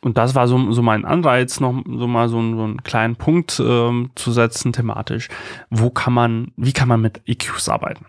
Und 0.00 0.18
das 0.18 0.34
war 0.34 0.48
so, 0.48 0.72
so 0.72 0.82
mein 0.82 1.04
Anreiz, 1.04 1.60
noch 1.60 1.80
so 1.86 2.08
mal 2.08 2.28
so, 2.28 2.40
so 2.56 2.64
einen 2.64 2.82
kleinen 2.82 3.14
Punkt 3.14 3.62
ähm, 3.64 4.10
zu 4.16 4.32
setzen, 4.32 4.72
thematisch. 4.72 5.28
Wo 5.70 5.90
kann 5.90 6.12
man, 6.12 6.50
wie 6.56 6.72
kann 6.72 6.88
man 6.88 7.00
mit 7.00 7.22
EQs 7.26 7.68
arbeiten? 7.68 8.06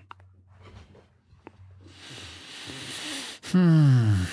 Hm. 3.52 4.26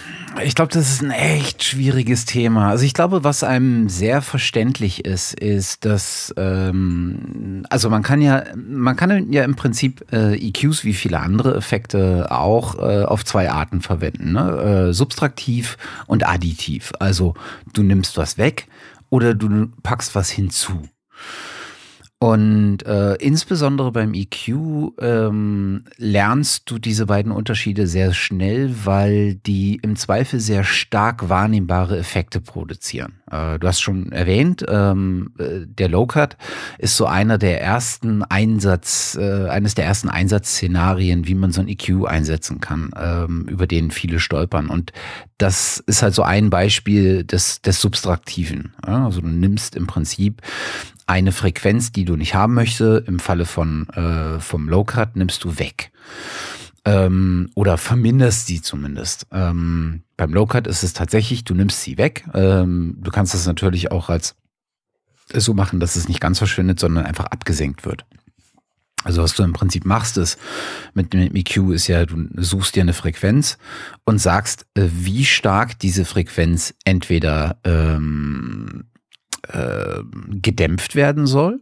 Ich 0.44 0.54
glaube, 0.54 0.72
das 0.72 0.90
ist 0.90 1.02
ein 1.02 1.10
echt 1.10 1.64
schwieriges 1.64 2.24
Thema. 2.24 2.70
Also 2.70 2.84
ich 2.84 2.94
glaube, 2.94 3.24
was 3.24 3.42
einem 3.42 3.88
sehr 3.88 4.22
verständlich 4.22 5.04
ist, 5.04 5.34
ist, 5.34 5.84
dass 5.84 6.32
ähm, 6.36 7.66
also 7.68 7.90
man 7.90 8.02
kann 8.02 8.22
ja 8.22 8.44
man 8.54 8.96
kann 8.96 9.32
ja 9.32 9.44
im 9.44 9.56
Prinzip 9.56 10.06
äh, 10.12 10.36
EQs 10.36 10.84
wie 10.84 10.94
viele 10.94 11.18
andere 11.18 11.56
Effekte 11.56 12.28
auch 12.30 12.78
äh, 12.78 13.04
auf 13.04 13.24
zwei 13.24 13.50
Arten 13.50 13.80
verwenden, 13.80 14.32
ne? 14.32 14.88
äh, 14.88 14.92
subtraktiv 14.92 15.76
und 16.06 16.26
additiv. 16.26 16.92
Also 17.00 17.34
du 17.72 17.82
nimmst 17.82 18.16
was 18.16 18.38
weg 18.38 18.68
oder 19.10 19.34
du 19.34 19.68
packst 19.82 20.14
was 20.14 20.30
hinzu. 20.30 20.88
Und 22.22 22.84
äh, 22.84 23.14
insbesondere 23.14 23.92
beim 23.92 24.12
EQ 24.12 24.92
ähm, 25.00 25.84
lernst 25.96 26.70
du 26.70 26.78
diese 26.78 27.06
beiden 27.06 27.32
Unterschiede 27.32 27.86
sehr 27.86 28.12
schnell, 28.12 28.74
weil 28.84 29.36
die 29.36 29.76
im 29.76 29.96
Zweifel 29.96 30.38
sehr 30.38 30.62
stark 30.62 31.30
wahrnehmbare 31.30 31.96
Effekte 31.96 32.42
produzieren. 32.42 33.14
Äh, 33.30 33.58
du 33.58 33.66
hast 33.66 33.80
schon 33.80 34.12
erwähnt, 34.12 34.66
ähm, 34.68 35.32
äh, 35.38 35.60
der 35.66 35.88
Low-Cut 35.88 36.36
ist 36.76 36.98
so 36.98 37.06
einer 37.06 37.38
der 37.38 37.62
ersten 37.62 38.22
Einsatz, 38.22 39.16
äh, 39.18 39.48
eines 39.48 39.74
der 39.74 39.86
ersten 39.86 40.10
Einsatzszenarien, 40.10 41.26
wie 41.26 41.34
man 41.34 41.52
so 41.52 41.62
ein 41.62 41.68
EQ 41.68 42.04
einsetzen 42.06 42.60
kann, 42.60 42.90
ähm, 43.00 43.46
über 43.48 43.66
den 43.66 43.90
viele 43.90 44.20
stolpern. 44.20 44.68
Und 44.68 44.92
das 45.38 45.82
ist 45.86 46.02
halt 46.02 46.14
so 46.14 46.22
ein 46.22 46.50
Beispiel 46.50 47.24
des, 47.24 47.62
des 47.62 47.80
Subtraktiven. 47.80 48.74
Ja? 48.86 49.06
Also 49.06 49.22
du 49.22 49.28
nimmst 49.28 49.74
im 49.74 49.86
Prinzip 49.86 50.42
eine 51.10 51.32
Frequenz, 51.32 51.90
die 51.90 52.04
du 52.04 52.14
nicht 52.14 52.34
haben 52.34 52.54
möchtest, 52.54 53.08
im 53.08 53.18
Falle 53.18 53.44
von 53.44 53.88
äh, 53.88 54.38
vom 54.38 54.68
Low 54.68 54.84
Cut 54.84 55.16
nimmst 55.16 55.42
du 55.42 55.58
weg. 55.58 55.90
Ähm, 56.84 57.50
oder 57.56 57.78
verminderst 57.78 58.46
sie 58.46 58.62
zumindest. 58.62 59.26
Ähm, 59.32 60.04
beim 60.16 60.32
Low 60.32 60.46
Cut 60.46 60.68
ist 60.68 60.84
es 60.84 60.92
tatsächlich, 60.92 61.42
du 61.42 61.54
nimmst 61.54 61.82
sie 61.82 61.98
weg. 61.98 62.24
Ähm, 62.32 62.96
du 63.00 63.10
kannst 63.10 63.34
es 63.34 63.44
natürlich 63.44 63.90
auch 63.90 64.08
als 64.08 64.36
so 65.34 65.52
machen, 65.52 65.80
dass 65.80 65.96
es 65.96 66.06
nicht 66.06 66.20
ganz 66.20 66.38
verschwindet, 66.38 66.78
sondern 66.78 67.06
einfach 67.06 67.26
abgesenkt 67.26 67.84
wird. 67.84 68.06
Also 69.02 69.22
was 69.22 69.34
du 69.34 69.42
im 69.42 69.52
Prinzip 69.52 69.84
machst, 69.84 70.16
ist 70.16 70.38
mit 70.94 71.12
dem 71.12 71.34
EQ 71.34 71.72
ist 71.72 71.88
ja, 71.88 72.06
du 72.06 72.28
suchst 72.36 72.76
dir 72.76 72.82
eine 72.82 72.92
Frequenz 72.92 73.58
und 74.04 74.18
sagst, 74.20 74.64
äh, 74.74 74.86
wie 74.92 75.24
stark 75.24 75.76
diese 75.80 76.04
Frequenz 76.04 76.72
entweder 76.84 77.58
ähm, 77.64 78.89
äh, 79.48 80.00
gedämpft 80.28 80.94
werden 80.94 81.26
soll 81.26 81.60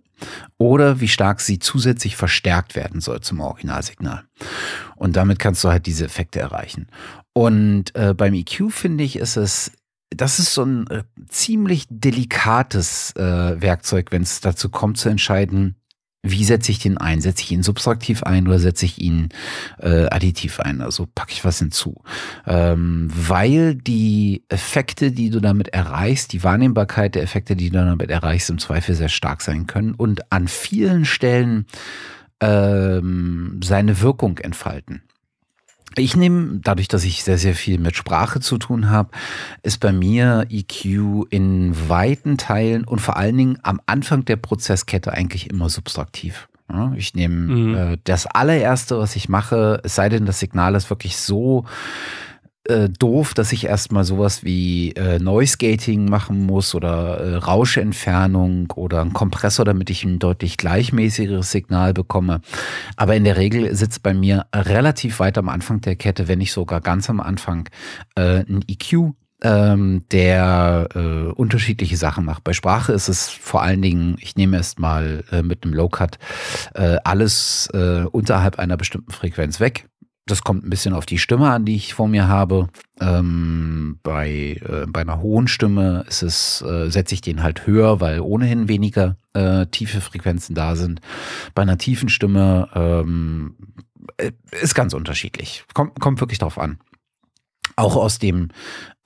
oder 0.59 1.01
wie 1.01 1.09
stark 1.09 1.41
sie 1.41 1.59
zusätzlich 1.59 2.17
verstärkt 2.17 2.77
werden 2.77 3.01
soll 3.01 3.21
zum 3.21 3.41
Originalsignal. 3.41 4.25
Und 4.97 5.17
damit 5.17 5.39
kannst 5.39 5.63
du 5.65 5.69
halt 5.69 5.87
diese 5.87 6.05
Effekte 6.05 6.41
erreichen. 6.41 6.89
Und 7.33 7.95
äh, 7.95 8.15
beim 8.15 8.35
EQ 8.35 8.71
finde 8.71 9.05
ich, 9.05 9.17
ist 9.17 9.37
es 9.37 9.73
das 10.11 10.39
ist 10.39 10.55
so 10.55 10.65
ein 10.65 10.87
äh, 10.89 11.03
ziemlich 11.29 11.87
delikates 11.91 13.13
äh, 13.17 13.61
Werkzeug, 13.61 14.11
wenn 14.11 14.23
es 14.23 14.41
dazu 14.41 14.71
kommt 14.71 14.97
zu 14.97 15.09
entscheiden, 15.11 15.77
wie 16.23 16.45
setze 16.45 16.73
ich 16.73 16.81
den 16.81 16.99
ein? 16.99 17.21
Setze 17.21 17.43
ich 17.45 17.53
ihn 17.53 17.63
subtraktiv 17.63 18.25
ein 18.25 18.49
oder 18.49 18.59
setze 18.59 18.85
ich 18.85 18.99
ihn 18.99 19.29
äh, 19.79 20.07
additiv 20.07 20.59
ein? 20.61 20.81
Also 20.81 21.07
packe 21.07 21.33
ich 21.33 21.45
was 21.45 21.61
hinzu. 21.61 22.03
Ähm, 22.47 23.09
weil 23.15 23.77
die 23.77 24.43
Effekte, 24.49 25.13
die 25.13 25.31
du 25.31 25.41
damit 25.41 25.69
erreichst, 25.69 26.33
die 26.33 26.43
Wahrnehmbarkeit 26.43 27.15
der 27.15 27.23
Effekte, 27.23 27.55
die 27.55 27.71
du 27.71 27.79
damit 27.85 28.11
erreichst, 28.11 28.51
im 28.51 28.59
Zweifel 28.59 28.95
sehr 28.95 29.09
stark 29.09 29.43
sein 29.43 29.67
können 29.67 29.95
und 29.95 30.33
an 30.33 30.49
vielen 30.49 31.05
Stellen 31.05 31.67
ähm, 32.41 33.61
seine 33.63 34.01
Wirkung 34.01 34.39
entfalten. 34.39 35.03
Ich 35.99 36.17
nehme, 36.17 36.61
dadurch, 36.63 36.89
dass 36.89 37.05
ich 37.05 37.25
sehr, 37.25 37.39
sehr 37.39 37.55
viel 37.55 37.79
mit 37.79 37.97
Sprache 37.97 38.41
zu 38.41 38.59
tun 38.59 38.89
habe, 38.91 39.11
ist 39.63 39.79
bei 39.79 39.93
mir 39.93 40.47
EQ 40.49 41.27
in 41.31 41.75
weiten 41.89 42.39
Teilen 42.39 42.85
und 42.85 43.01
vor 43.01 43.17
allen 43.17 43.37
Dingen 43.37 43.59
am 43.63 43.81
Anfang 43.87 44.25
der 44.25 44.37
Prozesskette 44.37 45.13
eigentlich 45.13 45.51
immer 45.51 45.69
subtraktiv. 45.69 46.49
Ich 46.97 47.15
nehme 47.15 47.35
mhm. 47.35 47.75
äh, 47.75 47.99
das 48.05 48.27
allererste, 48.27 48.99
was 48.99 49.17
ich 49.17 49.31
mache, 49.31 49.81
es 49.85 49.95
sei 49.95 50.11
denn, 50.11 50.27
das 50.27 50.39
Signal 50.39 50.75
ist 50.75 50.91
wirklich 50.91 51.17
so 51.17 51.65
äh, 52.69 52.89
doof, 52.89 53.35
dass 53.35 53.53
ich 53.53 53.65
erstmal 53.67 54.05
sowas 54.05 54.45
wie 54.45 54.93
äh, 54.93 55.19
Noise 55.19 55.57
Gating 55.59 56.09
machen 56.09 56.45
muss 56.45 56.75
oder 56.75 57.19
äh, 57.19 57.35
Rauschentfernung 57.37 58.73
oder 58.77 59.01
einen 59.01 59.13
Kompressor, 59.13 59.65
damit 59.65 59.91
ich 59.91 60.05
ein 60.05 60.19
deutlich 60.19 60.57
gleichmäßigeres 60.57 61.51
Signal 61.51 61.95
bekomme. 61.95 62.41
Aber 62.97 63.17
in 63.17 63.25
der 63.25 63.37
Regel 63.37 63.75
sitzt 63.75 64.03
bei 64.03 64.15
mir 64.15 64.47
relativ 64.55 65.19
weit 65.21 65.39
am 65.39 65.49
Anfang 65.49 65.81
der 65.81 65.97
Kette, 65.97 66.29
wenn 66.29 66.39
nicht 66.39 66.53
sogar 66.53 66.81
ganz 66.81 67.09
am 67.11 67.21
Anfang, 67.21 67.69
äh, 68.17 68.41
ein 68.41 68.65
EQ 68.69 69.15
ähm, 69.43 70.05
der 70.11 70.89
äh, 70.95 71.33
unterschiedliche 71.33 71.97
Sachen 71.97 72.25
macht. 72.25 72.45
Bei 72.45 72.53
Sprache 72.53 72.93
ist 72.93 73.09
es 73.09 73.29
vor 73.29 73.63
allen 73.63 73.83
Dingen, 73.83 74.17
ich 74.21 74.37
nehme 74.37 74.57
erst 74.57 74.79
mal 74.79 75.25
äh, 75.31 75.43
mit 75.43 75.65
einem 75.65 75.75
Low-Cut 75.75 76.19
äh, 76.75 76.97
alles 77.05 77.69
äh, 77.73 78.05
unterhalb 78.11 78.59
einer 78.59 78.77
bestimmten 78.77 79.13
Frequenz 79.13 79.61
weg. 79.61 79.89
Das 80.29 80.43
kommt 80.43 80.65
ein 80.65 80.71
bisschen 80.71 80.93
auf 80.93 81.07
die 81.07 81.19
Stimme 81.19 81.51
an, 81.51 81.65
die 81.65 81.75
ich 81.75 81.95
vor 81.95 82.07
mir 82.07 82.29
habe. 82.29 82.69
Ähm, 83.01 83.99
bei, 84.03 84.61
äh, 84.61 84.87
bei 84.87 85.01
einer 85.01 85.21
hohen 85.21 85.49
Stimme 85.49 86.05
ist 86.07 86.23
es, 86.23 86.63
äh, 86.63 86.91
setze 86.91 87.15
ich 87.15 87.23
den 87.23 87.43
halt 87.43 87.67
höher, 87.67 88.01
weil 88.01 88.21
ohnehin 88.21 88.69
weniger 88.69 89.17
äh, 89.33 89.67
tiefe 89.67 90.01
Frequenzen 90.03 90.55
da 90.55 90.77
sind. 90.77 91.01
Bei 91.55 91.63
einer 91.63 91.79
tiefen 91.79 92.11
Stimme 92.11 92.69
ähm, 92.75 93.57
äh, 94.19 94.33
ist 94.61 94.75
ganz 94.75 94.93
unterschiedlich. 94.93 95.65
Kommt, 95.73 95.99
kommt 95.99 96.21
wirklich 96.21 96.39
drauf 96.39 96.59
an. 96.59 96.79
Auch 97.77 97.97
aus 97.97 98.19
dem, 98.19 98.49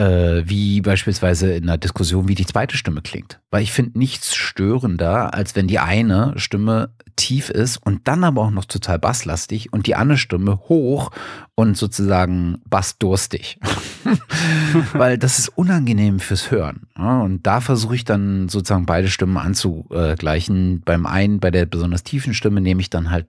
äh, 0.02 0.48
wie 0.48 0.80
beispielsweise 0.80 1.52
in 1.52 1.64
einer 1.64 1.78
Diskussion, 1.78 2.26
wie 2.26 2.34
die 2.34 2.46
zweite 2.46 2.76
Stimme 2.76 3.02
klingt. 3.02 3.40
Weil 3.50 3.62
ich 3.62 3.72
finde 3.72 3.98
nichts 3.98 4.34
störender, 4.34 5.32
als 5.32 5.54
wenn 5.54 5.68
die 5.68 5.78
eine 5.78 6.32
Stimme 6.36 6.90
tief 7.14 7.50
ist 7.50 7.76
und 7.76 8.08
dann 8.08 8.24
aber 8.24 8.42
auch 8.42 8.50
noch 8.50 8.64
total 8.64 8.98
basslastig 8.98 9.72
und 9.72 9.86
die 9.86 9.94
andere 9.94 10.18
Stimme 10.18 10.60
hoch 10.68 11.10
und 11.54 11.76
sozusagen 11.76 12.58
bassdurstig. 12.68 13.60
Weil 14.94 15.18
das 15.18 15.38
ist 15.38 15.50
unangenehm 15.50 16.18
fürs 16.18 16.50
Hören. 16.50 16.86
und 16.96 17.40
da 17.42 17.60
versuche 17.60 17.94
ich 17.94 18.04
dann 18.04 18.48
sozusagen 18.48 18.86
beide 18.86 19.08
Stimmen 19.08 19.36
anzugleichen. 19.36 20.82
Beim 20.84 21.06
einen, 21.06 21.38
bei 21.38 21.50
der 21.50 21.66
besonders 21.66 22.02
tiefen 22.02 22.34
Stimme, 22.34 22.60
nehme 22.60 22.80
ich 22.80 22.90
dann 22.90 23.10
halt 23.10 23.26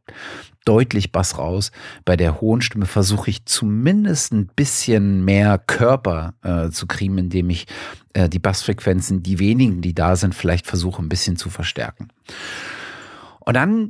deutlich 0.65 1.11
Bass 1.11 1.37
raus. 1.37 1.71
Bei 2.05 2.15
der 2.15 2.41
hohen 2.41 2.61
Stimme 2.61 2.85
versuche 2.85 3.29
ich 3.29 3.45
zumindest 3.45 4.33
ein 4.33 4.47
bisschen 4.47 5.25
mehr 5.25 5.57
Körper 5.57 6.35
äh, 6.41 6.62
zu 6.71 6.87
kriegen, 6.87 7.17
indem 7.17 7.49
ich 7.49 7.67
äh, 8.13 8.29
die 8.29 8.39
Bassfrequenzen, 8.39 9.23
die 9.23 9.39
wenigen, 9.39 9.81
die 9.81 9.93
da 9.93 10.15
sind, 10.15 10.35
vielleicht 10.35 10.67
versuche 10.67 11.01
ein 11.01 11.09
bisschen 11.09 11.37
zu 11.37 11.49
verstärken. 11.49 12.09
Und 13.39 13.55
dann 13.55 13.89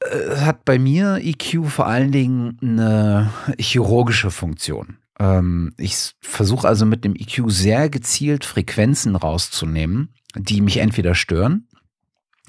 äh, 0.00 0.36
hat 0.36 0.64
bei 0.64 0.78
mir 0.78 1.18
EQ 1.22 1.66
vor 1.68 1.86
allen 1.86 2.12
Dingen 2.12 2.58
eine 2.62 3.30
chirurgische 3.58 4.30
Funktion. 4.30 4.96
Ähm, 5.18 5.74
ich 5.76 6.12
versuche 6.20 6.66
also 6.66 6.86
mit 6.86 7.04
dem 7.04 7.14
EQ 7.14 7.50
sehr 7.50 7.90
gezielt 7.90 8.44
Frequenzen 8.44 9.16
rauszunehmen, 9.16 10.14
die 10.34 10.60
mich 10.60 10.78
entweder 10.78 11.14
stören 11.14 11.66
äh, 11.69 11.69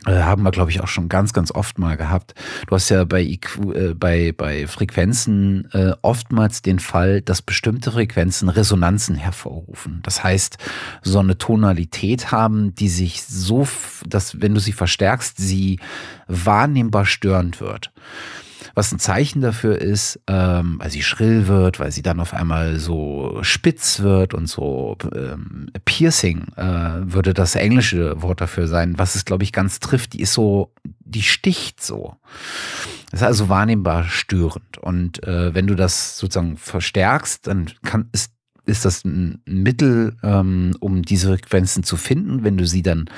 haben 0.05 0.43
wir, 0.43 0.51
glaube 0.51 0.71
ich, 0.71 0.81
auch 0.81 0.87
schon 0.87 1.09
ganz, 1.09 1.33
ganz 1.33 1.51
oft 1.51 1.77
mal 1.77 1.95
gehabt. 1.97 2.33
Du 2.67 2.75
hast 2.75 2.89
ja 2.89 3.03
bei, 3.03 3.21
IQ, 3.21 3.59
äh, 3.75 3.93
bei, 3.93 4.33
bei 4.35 4.67
Frequenzen 4.67 5.69
äh, 5.73 5.93
oftmals 6.01 6.61
den 6.61 6.79
Fall, 6.79 7.21
dass 7.21 7.41
bestimmte 7.41 7.91
Frequenzen 7.91 8.49
Resonanzen 8.49 9.15
hervorrufen. 9.15 9.99
Das 10.03 10.23
heißt, 10.23 10.57
so 11.03 11.19
eine 11.19 11.37
Tonalität 11.37 12.31
haben, 12.31 12.73
die 12.73 12.89
sich 12.89 13.23
so, 13.23 13.67
dass 14.07 14.41
wenn 14.41 14.53
du 14.53 14.59
sie 14.59 14.73
verstärkst, 14.73 15.37
sie 15.37 15.79
wahrnehmbar 16.27 17.05
störend 17.05 17.61
wird 17.61 17.91
was 18.75 18.91
ein 18.91 18.99
Zeichen 18.99 19.41
dafür 19.41 19.79
ist, 19.79 20.19
ähm, 20.27 20.77
weil 20.79 20.91
sie 20.91 21.03
schrill 21.03 21.47
wird, 21.47 21.79
weil 21.79 21.91
sie 21.91 22.01
dann 22.01 22.19
auf 22.19 22.33
einmal 22.33 22.79
so 22.79 23.39
spitz 23.41 23.99
wird 24.01 24.33
und 24.33 24.47
so 24.47 24.97
ähm, 25.15 25.67
piercing 25.85 26.47
äh, 26.55 27.01
würde 27.01 27.33
das 27.33 27.55
englische 27.55 28.21
Wort 28.21 28.41
dafür 28.41 28.67
sein, 28.67 28.97
was 28.97 29.15
es 29.15 29.25
glaube 29.25 29.43
ich 29.43 29.51
ganz 29.51 29.79
trifft. 29.79 30.13
Die 30.13 30.21
ist 30.21 30.33
so, 30.33 30.73
die 30.83 31.23
sticht 31.23 31.83
so. 31.83 32.15
Das 33.11 33.21
ist 33.21 33.27
also 33.27 33.49
wahrnehmbar 33.49 34.05
störend. 34.05 34.77
Und 34.77 35.23
äh, 35.23 35.53
wenn 35.53 35.67
du 35.67 35.75
das 35.75 36.17
sozusagen 36.17 36.57
verstärkst, 36.57 37.47
dann 37.47 37.69
kann 37.83 38.09
ist 38.13 38.31
ist 38.65 38.85
das 38.85 39.03
ein 39.05 39.41
Mittel, 39.45 40.17
ähm, 40.23 40.75
um 40.79 41.01
diese 41.01 41.29
Frequenzen 41.29 41.83
zu 41.83 41.97
finden. 41.97 42.43
Wenn 42.43 42.57
du 42.57 42.65
sie 42.65 42.83
dann 42.83 43.09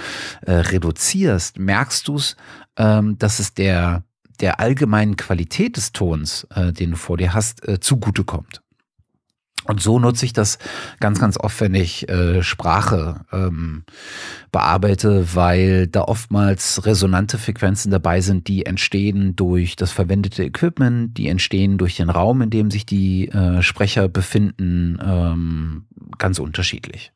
äh, 0.41 0.54
reduzierst, 0.54 1.60
merkst 1.60 2.08
du 2.08 2.16
es, 2.16 2.38
ähm, 2.78 3.18
dass 3.18 3.39
es 3.39 3.54
der 3.54 4.04
der 4.43 4.59
allgemeinen 4.59 5.15
Qualität 5.15 5.77
des 5.77 5.93
Tons, 5.93 6.45
äh, 6.53 6.73
den 6.73 6.91
du 6.91 6.97
vor 6.97 7.15
dir 7.15 7.33
hast, 7.33 7.65
äh, 7.65 7.79
zugutekommt. 7.79 8.61
Und 9.63 9.81
so 9.81 9.99
nutze 9.99 10.25
ich 10.25 10.33
das 10.33 10.57
ganz, 10.99 11.17
ganz 11.17 11.37
oft, 11.37 11.61
wenn 11.61 11.73
ich 11.73 12.09
äh, 12.09 12.43
Sprache 12.43 13.21
ähm, 13.31 13.85
bearbeite, 14.51 15.33
weil 15.33 15.87
da 15.87 16.01
oftmals 16.01 16.85
resonante 16.85 17.37
Frequenzen 17.37 17.89
dabei 17.89 18.19
sind, 18.19 18.49
die 18.49 18.65
entstehen 18.65 19.37
durch 19.37 19.77
das 19.77 19.93
verwendete 19.93 20.43
Equipment, 20.43 21.17
die 21.17 21.29
entstehen 21.29 21.77
durch 21.77 21.95
den 21.95 22.09
Raum, 22.09 22.41
in 22.41 22.49
dem 22.49 22.69
sich 22.69 22.85
die 22.85 23.29
äh, 23.29 23.61
Sprecher 23.61 24.09
befinden, 24.09 24.99
ähm, 25.01 25.85
ganz 26.17 26.39
unterschiedlich. 26.39 27.13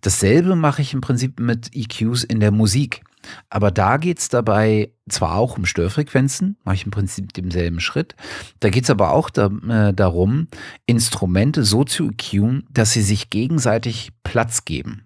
Dasselbe 0.00 0.54
mache 0.54 0.80
ich 0.82 0.94
im 0.94 1.00
Prinzip 1.00 1.40
mit 1.40 1.74
EQs 1.74 2.22
in 2.22 2.38
der 2.38 2.52
Musik. 2.52 3.02
Aber 3.48 3.70
da 3.70 3.96
geht 3.96 4.18
es 4.18 4.28
dabei 4.28 4.90
zwar 5.08 5.36
auch 5.36 5.58
um 5.58 5.66
Störfrequenzen, 5.66 6.56
mache 6.64 6.76
ich 6.76 6.84
im 6.84 6.90
Prinzip 6.90 7.32
demselben 7.32 7.80
Schritt. 7.80 8.14
Da 8.60 8.70
geht 8.70 8.84
es 8.84 8.90
aber 8.90 9.12
auch 9.12 9.30
da, 9.30 9.46
äh, 9.68 9.92
darum, 9.92 10.48
Instrumente 10.86 11.64
so 11.64 11.84
zu 11.84 12.10
EQen, 12.10 12.66
dass 12.70 12.92
sie 12.92 13.02
sich 13.02 13.30
gegenseitig 13.30 14.10
Platz 14.22 14.64
geben. 14.64 15.04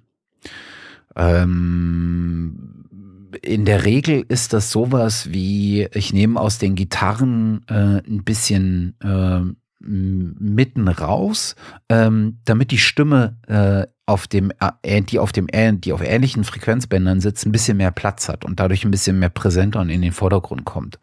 Ähm, 1.17 2.85
in 3.43 3.65
der 3.65 3.85
Regel 3.85 4.25
ist 4.29 4.53
das 4.53 4.71
sowas 4.71 5.33
wie, 5.33 5.89
ich 5.93 6.13
nehme 6.13 6.41
aus 6.41 6.59
den 6.59 6.75
Gitarren 6.75 7.63
äh, 7.69 8.01
ein 8.07 8.23
bisschen 8.25 8.95
äh, 9.01 9.41
mitten 9.87 10.89
raus, 10.89 11.55
ähm, 11.89 12.39
damit 12.45 12.71
die 12.71 12.79
Stimme 12.79 13.37
äh, 13.47 13.87
auf 14.07 14.27
dem, 14.27 14.53
äh, 14.83 15.03
die 15.03 15.19
auf 15.19 15.33
dem, 15.33 15.47
die 15.81 15.93
auf 15.93 16.03
ähnlichen 16.03 16.45
Frequenzbändern 16.45 17.21
sitzt, 17.21 17.47
ein 17.47 17.53
bisschen 17.53 17.79
mehr 17.79 17.91
Platz 17.91 18.29
hat 18.29 18.45
und 18.45 18.61
dadurch 18.61 18.85
ein 18.85 18.91
bisschen 18.91 19.19
mehr 19.19 19.31
präsenter 19.31 19.81
und 19.81 19.89
in 19.89 20.03
den 20.03 20.13
Vordergrund 20.13 20.65
kommt. 20.65 20.99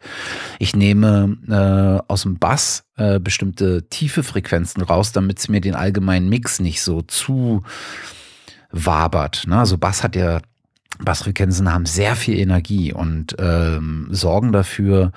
Ich 0.58 0.76
nehme 0.76 1.36
äh, 1.48 2.10
aus 2.10 2.22
dem 2.22 2.38
Bass 2.38 2.84
äh, 2.96 3.18
bestimmte 3.18 3.88
tiefe 3.88 4.22
Frequenzen 4.22 4.82
raus, 4.82 5.12
damit 5.12 5.40
es 5.40 5.48
mir 5.48 5.60
den 5.60 5.74
allgemeinen 5.74 6.28
Mix 6.28 6.60
nicht 6.60 6.82
so 6.82 7.02
zu 7.02 7.62
wabert. 8.70 9.46
Ne? 9.46 9.58
Also 9.58 9.78
Bass 9.78 10.02
hat 10.04 10.16
ja 10.16 10.40
Bassfrequenzen 10.98 11.72
haben 11.72 11.86
sehr 11.86 12.16
viel 12.16 12.38
Energie 12.38 12.92
und 12.92 13.34
ähm, 13.38 14.08
sorgen 14.10 14.52
dafür, 14.52 15.12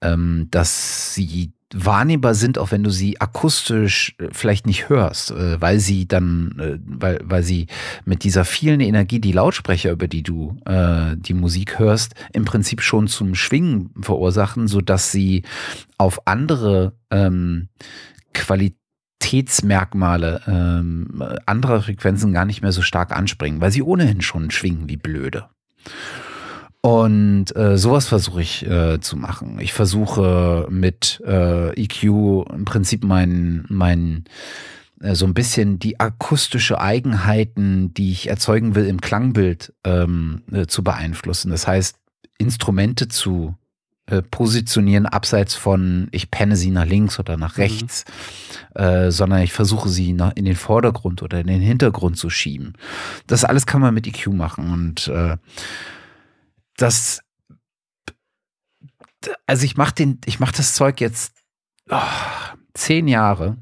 ähm, 0.00 0.48
dass 0.50 1.14
sie 1.14 1.52
wahrnehmbar 1.74 2.34
sind, 2.34 2.58
auch 2.58 2.70
wenn 2.70 2.84
du 2.84 2.90
sie 2.90 3.20
akustisch 3.20 4.14
äh, 4.18 4.28
vielleicht 4.32 4.66
nicht 4.66 4.88
hörst, 4.88 5.32
äh, 5.32 5.60
weil 5.60 5.80
sie 5.80 6.06
dann, 6.06 6.54
äh, 6.58 6.78
weil, 6.84 7.20
weil 7.24 7.42
sie 7.42 7.66
mit 8.04 8.24
dieser 8.24 8.44
vielen 8.44 8.80
Energie, 8.80 9.20
die 9.20 9.32
Lautsprecher, 9.32 9.90
über 9.90 10.06
die 10.06 10.22
du 10.22 10.56
äh, 10.64 11.16
die 11.16 11.34
Musik 11.34 11.78
hörst, 11.78 12.14
im 12.32 12.44
Prinzip 12.44 12.82
schon 12.82 13.08
zum 13.08 13.34
Schwingen 13.34 13.90
verursachen, 14.00 14.68
so 14.68 14.80
dass 14.80 15.10
sie 15.10 15.42
auf 15.98 16.26
andere 16.26 16.92
ähm, 17.10 17.68
Qualitätsmerkmale 18.32 20.42
ähm, 20.46 21.22
anderer 21.46 21.82
Frequenzen 21.82 22.32
gar 22.32 22.44
nicht 22.44 22.62
mehr 22.62 22.72
so 22.72 22.82
stark 22.82 23.16
anspringen, 23.16 23.60
weil 23.60 23.72
sie 23.72 23.82
ohnehin 23.82 24.20
schon 24.20 24.52
schwingen 24.52 24.88
wie 24.88 24.96
blöde. 24.96 25.48
Und 26.86 27.46
äh, 27.56 27.76
sowas 27.76 28.06
versuche 28.06 28.40
ich 28.40 28.64
äh, 28.64 29.00
zu 29.00 29.16
machen. 29.16 29.58
Ich 29.58 29.72
versuche 29.72 30.68
mit 30.70 31.20
äh, 31.26 31.70
EQ 31.70 32.04
im 32.48 32.64
Prinzip 32.64 33.02
mein, 33.02 33.64
mein 33.68 34.22
äh, 35.00 35.16
so 35.16 35.26
ein 35.26 35.34
bisschen 35.34 35.80
die 35.80 35.98
akustische 35.98 36.80
Eigenheiten, 36.80 37.92
die 37.92 38.12
ich 38.12 38.28
erzeugen 38.28 38.76
will 38.76 38.86
im 38.86 39.00
Klangbild 39.00 39.72
ähm, 39.82 40.42
äh, 40.52 40.66
zu 40.66 40.84
beeinflussen. 40.84 41.50
Das 41.50 41.66
heißt, 41.66 41.96
Instrumente 42.38 43.08
zu 43.08 43.56
äh, 44.08 44.22
positionieren 44.22 45.06
abseits 45.06 45.56
von 45.56 46.06
ich 46.12 46.30
penne 46.30 46.54
sie 46.54 46.70
nach 46.70 46.86
links 46.86 47.18
oder 47.18 47.36
nach 47.36 47.56
mhm. 47.56 47.62
rechts, 47.62 48.04
mhm. 48.76 48.80
äh, 48.80 49.10
sondern 49.10 49.42
ich 49.42 49.52
versuche 49.52 49.88
sie 49.88 50.12
nach, 50.12 50.36
in 50.36 50.44
den 50.44 50.54
Vordergrund 50.54 51.24
oder 51.24 51.40
in 51.40 51.48
den 51.48 51.62
Hintergrund 51.62 52.16
zu 52.16 52.30
schieben. 52.30 52.74
Das 53.26 53.44
alles 53.44 53.66
kann 53.66 53.80
man 53.80 53.92
mit 53.92 54.06
EQ 54.06 54.28
machen 54.28 54.72
und 54.72 55.08
äh, 55.08 55.36
das, 56.76 57.20
also 59.46 59.64
ich 59.64 59.76
mache 59.76 59.94
den, 59.94 60.20
ich 60.24 60.40
mache 60.40 60.56
das 60.56 60.74
Zeug 60.74 61.00
jetzt 61.00 61.32
oh, 61.90 62.00
zehn 62.74 63.08
Jahre 63.08 63.56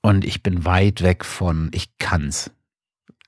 und 0.00 0.24
ich 0.24 0.42
bin 0.42 0.64
weit 0.64 1.02
weg 1.02 1.24
von, 1.24 1.70
ich 1.72 1.96
kann's, 1.98 2.50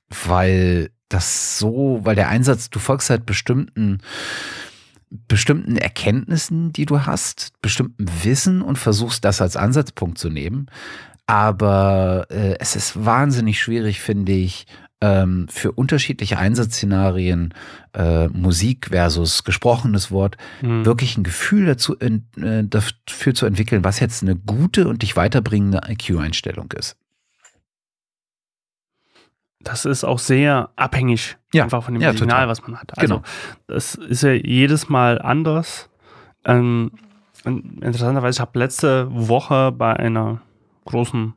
weil 0.09 0.91
das 1.09 1.59
so, 1.59 2.01
weil 2.03 2.15
der 2.15 2.29
Einsatz, 2.29 2.71
du 2.71 2.79
folgst 2.79 3.11
halt 3.11 3.27
bestimmten 3.27 4.01
bestimmten 5.29 5.77
Erkenntnissen, 5.77 6.73
die 6.73 6.87
du 6.87 7.07
hast, 7.07 7.53
bestimmten 7.63 8.07
Wissen 8.25 8.63
und 8.63 8.79
versuchst 8.79 9.25
das 9.25 9.41
als 9.41 9.57
Ansatzpunkt 9.57 10.19
zu 10.19 10.29
nehmen. 10.29 10.67
Aber 11.27 12.27
äh, 12.31 12.57
es 12.59 12.77
ist 12.77 13.05
wahnsinnig 13.05 13.61
schwierig, 13.61 14.01
finde 14.01 14.33
ich, 14.33 14.67
ähm, 15.01 15.47
für 15.51 15.73
unterschiedliche 15.73 16.39
Einsatzszenarien, 16.39 17.53
äh, 17.93 18.29
Musik 18.29 18.89
versus 18.91 19.45
gesprochenes 19.45 20.11
Wort, 20.11 20.37
mhm. 20.63 20.85
wirklich 20.85 21.17
ein 21.17 21.25
Gefühl 21.25 21.67
dazu, 21.67 21.99
äh, 21.99 22.21
dafür 22.65 23.35
zu 23.35 23.47
entwickeln, 23.47 23.85
was 23.85 24.01
jetzt 24.01 24.23
eine 24.23 24.37
gute 24.37 24.89
und 24.89 25.03
dich 25.03 25.17
weiterbringende 25.17 25.81
IQ-Einstellung 25.89 26.73
ist. 26.73 26.97
Das 29.61 29.87
ist 29.87 30.05
auch 30.05 30.19
sehr 30.19 30.71
abhängig 30.77 31.39
ja. 31.53 31.65
einfach 31.65 31.83
von 31.83 31.95
dem 31.95 32.03
ja, 32.03 32.13
Signal, 32.13 32.29
total. 32.29 32.49
was 32.49 32.63
man 32.63 32.77
hat. 32.77 32.99
Also 32.99 33.17
Genau. 33.17 33.27
das 33.67 33.95
ist 33.95 34.23
ja 34.23 34.33
jedes 34.33 34.89
Mal 34.89 35.21
anders. 35.21 35.89
Ähm, 36.45 36.93
interessanterweise, 37.45 38.37
ich 38.37 38.41
habe 38.41 38.59
letzte 38.59 39.09
Woche 39.11 39.73
bei 39.73 39.95
einer 39.95 40.43
großen 40.85 41.35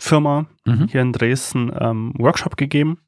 Tech-Firma 0.00 0.46
Mhm. 0.66 0.88
hier 0.88 1.00
in 1.02 1.12
Dresden 1.12 1.72
ähm, 1.78 2.12
Workshop 2.18 2.56
gegeben, 2.56 2.98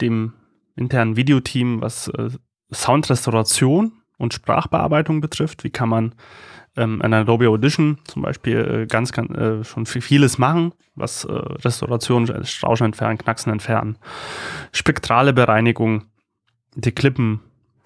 dem 0.00 0.32
internen 0.76 1.16
Videoteam, 1.16 1.80
was 1.80 2.08
äh, 2.08 2.30
Soundrestauration 2.72 3.92
und 4.18 4.34
Sprachbearbeitung 4.34 5.20
betrifft. 5.20 5.64
Wie 5.64 5.70
kann 5.70 5.88
man 5.88 6.14
ähm, 6.76 7.00
in 7.02 7.14
Adobe 7.14 7.48
Audition 7.48 7.98
zum 8.04 8.22
Beispiel 8.22 8.82
äh, 8.82 8.86
ganz, 8.86 9.12
ganz 9.12 9.30
äh, 9.36 9.64
schon 9.64 9.86
viel, 9.86 10.02
vieles 10.02 10.38
machen, 10.38 10.72
was 10.94 11.24
äh, 11.24 11.32
Restauration, 11.32 12.28
Rauschen 12.62 12.86
entfernen, 12.86 13.18
Knacksen 13.18 13.52
entfernen, 13.52 13.96
spektrale 14.72 15.32
Bereinigung, 15.32 16.04
die 16.74 16.92
Klippen 16.92 17.40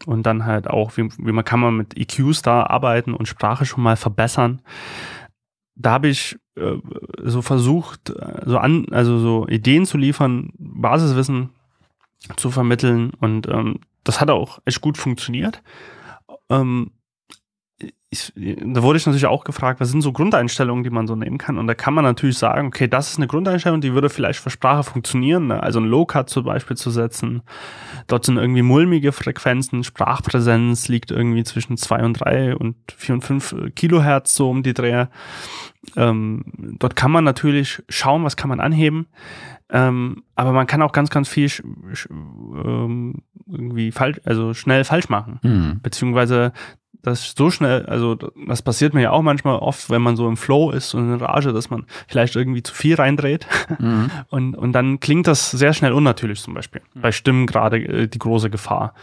und 0.06 0.24
dann 0.24 0.46
halt 0.46 0.68
auch, 0.68 0.96
wie, 0.96 1.08
wie 1.18 1.32
man 1.32 1.44
kann 1.44 1.60
man 1.60 1.76
mit 1.76 1.96
EQs 1.96 2.42
da 2.42 2.62
arbeiten 2.62 3.14
und 3.14 3.26
Sprache 3.28 3.66
schon 3.66 3.82
mal 3.82 3.96
verbessern. 3.96 4.62
Da 5.80 5.92
habe 5.92 6.08
ich 6.08 6.36
äh, 6.56 6.76
so 7.22 7.40
versucht, 7.40 8.12
so 8.44 8.58
an, 8.58 8.86
also 8.90 9.18
so 9.18 9.46
Ideen 9.48 9.86
zu 9.86 9.96
liefern, 9.96 10.50
Basiswissen 10.58 11.50
zu 12.36 12.50
vermitteln 12.50 13.12
und 13.20 13.48
ähm, 13.48 13.80
das 14.02 14.20
hat 14.20 14.30
auch 14.30 14.58
echt 14.64 14.80
gut 14.80 14.98
funktioniert. 14.98 15.62
Ähm, 16.50 16.90
ich, 18.10 18.32
da 18.34 18.82
wurde 18.82 18.96
ich 18.96 19.04
natürlich 19.04 19.26
auch 19.26 19.44
gefragt, 19.44 19.80
was 19.80 19.90
sind 19.90 20.00
so 20.00 20.12
Grundeinstellungen, 20.12 20.82
die 20.82 20.88
man 20.88 21.06
so 21.06 21.14
nehmen 21.14 21.36
kann? 21.36 21.58
Und 21.58 21.66
da 21.66 21.74
kann 21.74 21.92
man 21.92 22.04
natürlich 22.04 22.38
sagen, 22.38 22.68
okay, 22.68 22.88
das 22.88 23.10
ist 23.10 23.18
eine 23.18 23.26
Grundeinstellung, 23.26 23.82
die 23.82 23.92
würde 23.92 24.08
vielleicht 24.08 24.40
für 24.40 24.48
Sprache 24.48 24.82
funktionieren. 24.82 25.48
Ne? 25.48 25.62
Also 25.62 25.78
ein 25.78 25.84
Low-Cut 25.84 26.30
zum 26.30 26.44
Beispiel 26.44 26.76
zu 26.76 26.90
setzen. 26.90 27.42
Dort 28.06 28.24
sind 28.24 28.38
irgendwie 28.38 28.62
mulmige 28.62 29.12
Frequenzen, 29.12 29.84
Sprachpräsenz 29.84 30.88
liegt 30.88 31.10
irgendwie 31.10 31.44
zwischen 31.44 31.76
2 31.76 32.02
und 32.02 32.14
3 32.14 32.56
und 32.56 32.76
4 32.96 33.16
und 33.16 33.20
5 33.22 33.56
Kilohertz 33.74 34.34
so 34.34 34.48
um 34.48 34.62
die 34.62 34.72
Dreh. 34.74 35.06
Ähm, 35.96 36.44
dort 36.78 36.96
kann 36.96 37.10
man 37.10 37.24
natürlich 37.24 37.82
schauen, 37.90 38.24
was 38.24 38.36
kann 38.36 38.48
man 38.48 38.60
anheben. 38.60 39.08
Ähm, 39.70 40.22
aber 40.34 40.52
man 40.52 40.66
kann 40.66 40.80
auch 40.80 40.92
ganz, 40.92 41.10
ganz 41.10 41.28
viel 41.28 41.50
ähm, 42.08 43.16
irgendwie 43.46 43.92
falsch, 43.92 44.18
also 44.24 44.54
schnell 44.54 44.84
falsch 44.84 45.10
machen. 45.10 45.40
Mhm. 45.42 45.80
Beziehungsweise 45.82 46.52
das 47.02 47.34
so 47.36 47.50
schnell, 47.50 47.86
also 47.86 48.16
das 48.16 48.62
passiert 48.62 48.94
mir 48.94 49.02
ja 49.02 49.10
auch 49.10 49.22
manchmal 49.22 49.56
oft, 49.56 49.88
wenn 49.90 50.02
man 50.02 50.16
so 50.16 50.28
im 50.28 50.36
Flow 50.36 50.70
ist 50.70 50.94
und 50.94 51.12
in 51.12 51.20
Rage, 51.20 51.52
dass 51.52 51.70
man 51.70 51.86
vielleicht 52.06 52.36
irgendwie 52.36 52.62
zu 52.62 52.74
viel 52.74 52.96
reindreht 52.96 53.46
Mhm. 53.78 54.10
und, 54.28 54.54
und 54.56 54.72
dann 54.72 55.00
klingt 55.00 55.26
das 55.26 55.50
sehr 55.50 55.72
schnell 55.72 55.92
unnatürlich 55.92 56.40
zum 56.40 56.54
Beispiel. 56.54 56.80
Bei 56.94 57.12
Stimmen 57.12 57.46
gerade 57.46 57.78
äh, 57.78 58.08
die 58.08 58.18
große 58.18 58.50
Gefahr. 58.50 58.94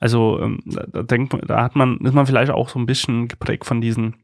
Also 0.00 0.40
ähm, 0.40 0.60
da, 0.64 1.02
denkt 1.02 1.32
man, 1.32 1.42
da 1.46 1.62
hat 1.62 1.76
man, 1.76 1.98
ist 1.98 2.14
man 2.14 2.26
vielleicht 2.26 2.52
auch 2.52 2.68
so 2.68 2.78
ein 2.78 2.86
bisschen 2.86 3.28
geprägt 3.28 3.64
von 3.64 3.80
diesen 3.80 4.16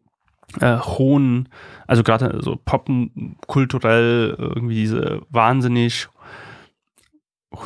äh, 0.61 0.79
hohen, 0.79 1.49
also 1.87 2.03
gerade 2.03 2.41
so 2.43 2.57
poppen 2.57 3.37
kulturell 3.47 4.35
irgendwie 4.39 4.75
diese 4.75 5.23
wahnsinnig 5.31 6.09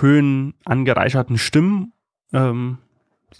höhen 0.01 0.55
angereicherten 0.65 1.39
Stimmen, 1.39 1.93
ähm, 2.33 2.79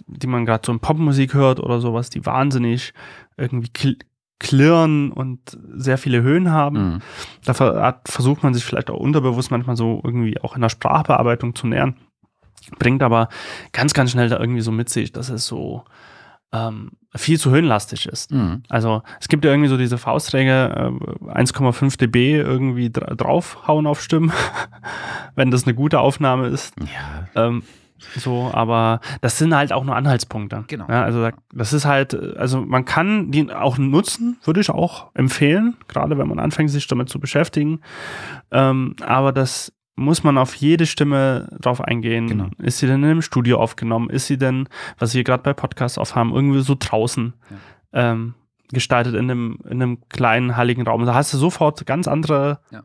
die 0.07 0.27
man 0.27 0.45
gerade 0.45 0.63
so 0.65 0.71
in 0.71 0.79
Popmusik 0.79 1.33
hört 1.33 1.59
oder 1.59 1.79
sowas, 1.81 2.09
die 2.09 2.25
wahnsinnig 2.25 2.93
irgendwie 3.37 3.69
kl 3.69 3.97
klirren 4.39 5.11
und 5.13 5.57
sehr 5.73 5.97
viele 5.97 6.21
Höhen 6.21 6.51
haben. 6.51 6.95
Mhm. 6.95 6.99
Da 7.45 7.57
hat- 7.81 8.09
versucht 8.09 8.43
man 8.43 8.53
sich 8.53 8.65
vielleicht 8.65 8.89
auch 8.89 8.99
unterbewusst 8.99 9.51
manchmal 9.51 9.77
so 9.77 10.01
irgendwie 10.03 10.37
auch 10.41 10.55
in 10.55 10.61
der 10.61 10.67
Sprachbearbeitung 10.69 11.55
zu 11.55 11.65
nähern. 11.67 11.95
Bringt 12.77 13.03
aber 13.03 13.29
ganz, 13.71 13.93
ganz 13.93 14.11
schnell 14.11 14.27
da 14.27 14.39
irgendwie 14.39 14.59
so 14.61 14.71
mit 14.71 14.89
sich, 14.89 15.13
dass 15.13 15.29
es 15.29 15.45
so 15.47 15.85
ähm, 16.51 16.91
viel 17.15 17.39
zu 17.39 17.51
höhenlastig 17.51 18.05
ist. 18.05 18.31
Mhm. 18.31 18.63
Also 18.67 19.01
es 19.21 19.29
gibt 19.29 19.45
ja 19.45 19.51
irgendwie 19.51 19.69
so 19.69 19.77
diese 19.77 19.97
Faustregel, 19.97 20.71
äh, 21.25 21.31
1,5 21.31 21.97
dB 21.97 22.35
irgendwie 22.35 22.89
dra 22.91 23.15
draufhauen 23.15 23.87
auf 23.87 24.01
Stimmen, 24.01 24.33
wenn 25.35 25.51
das 25.51 25.63
eine 25.63 25.73
gute 25.73 25.99
Aufnahme 26.01 26.47
ist. 26.47 26.73
Ja. 26.79 27.47
Ähm, 27.47 27.63
so, 28.17 28.49
aber 28.53 28.99
das 29.21 29.37
sind 29.37 29.55
halt 29.55 29.73
auch 29.73 29.83
nur 29.83 29.95
Anhaltspunkte. 29.95 30.63
Genau. 30.67 30.85
Ja, 30.89 31.03
also 31.03 31.21
da- 31.21 31.31
das 31.53 31.73
ist 31.73 31.85
halt, 31.85 32.13
also 32.37 32.61
man 32.61 32.85
kann 32.85 33.31
die 33.31 33.51
auch 33.51 33.77
nutzen, 33.77 34.37
würde 34.43 34.61
ich 34.61 34.69
auch 34.69 35.11
empfehlen, 35.15 35.75
gerade 35.87 36.17
wenn 36.17 36.27
man 36.27 36.39
anfängt, 36.39 36.69
sich 36.69 36.87
damit 36.87 37.09
zu 37.09 37.19
beschäftigen. 37.19 37.81
Ähm, 38.51 38.95
aber 39.05 39.31
das 39.31 39.73
muss 39.95 40.23
man 40.23 40.37
auf 40.37 40.55
jede 40.55 40.85
Stimme 40.87 41.49
drauf 41.61 41.79
eingehen. 41.81 42.27
Genau. 42.27 42.47
Ist 42.57 42.79
sie 42.79 42.87
denn 42.87 43.03
in 43.03 43.09
einem 43.11 43.21
Studio 43.21 43.59
aufgenommen? 43.59 44.09
Ist 44.09 44.27
sie 44.27 44.37
denn, 44.37 44.67
was 44.97 45.13
wir 45.13 45.23
gerade 45.23 45.43
bei 45.43 45.53
Podcasts 45.53 45.97
aufhaben, 45.99 46.33
irgendwie 46.33 46.61
so 46.61 46.75
draußen 46.77 47.33
ähm, 47.93 48.33
gestaltet 48.71 49.13
in 49.13 49.29
einem, 49.29 49.59
in 49.69 49.81
einem 49.83 49.99
kleinen, 50.09 50.57
halligen 50.57 50.81
Raum? 50.87 51.05
Da 51.05 51.13
hast 51.13 51.31
du 51.33 51.37
sofort 51.37 51.85
ganz 51.85 52.07
andere 52.07 52.59
Ja. 52.71 52.81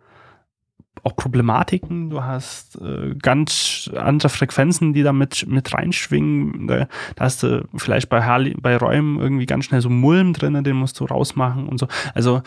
Auch 1.04 1.16
Problematiken, 1.16 2.10
du 2.10 2.22
hast 2.22 2.80
äh, 2.80 3.14
ganz 3.20 3.90
andere 3.94 4.28
Frequenzen, 4.28 4.92
die 4.92 5.02
da 5.02 5.12
mit, 5.12 5.46
mit 5.46 5.72
reinschwingen. 5.72 6.66
Da, 6.66 6.88
hast 7.18 7.42
du 7.42 7.66
vielleicht 7.76 8.08
bei, 8.08 8.22
Harley, 8.22 8.54
bei 8.58 8.76
Räumen 8.76 9.20
irgendwie 9.20 9.46
ganz 9.46 9.64
schnell 9.66 9.80
so 9.80 9.90
Mulm 9.90 10.32
drin, 10.32 10.62
den 10.64 10.76
musst 10.76 10.98
du 11.00 11.04
rausmachen 11.04 11.68
und 11.68 11.78
so. 11.78 11.88
Also 12.14 12.42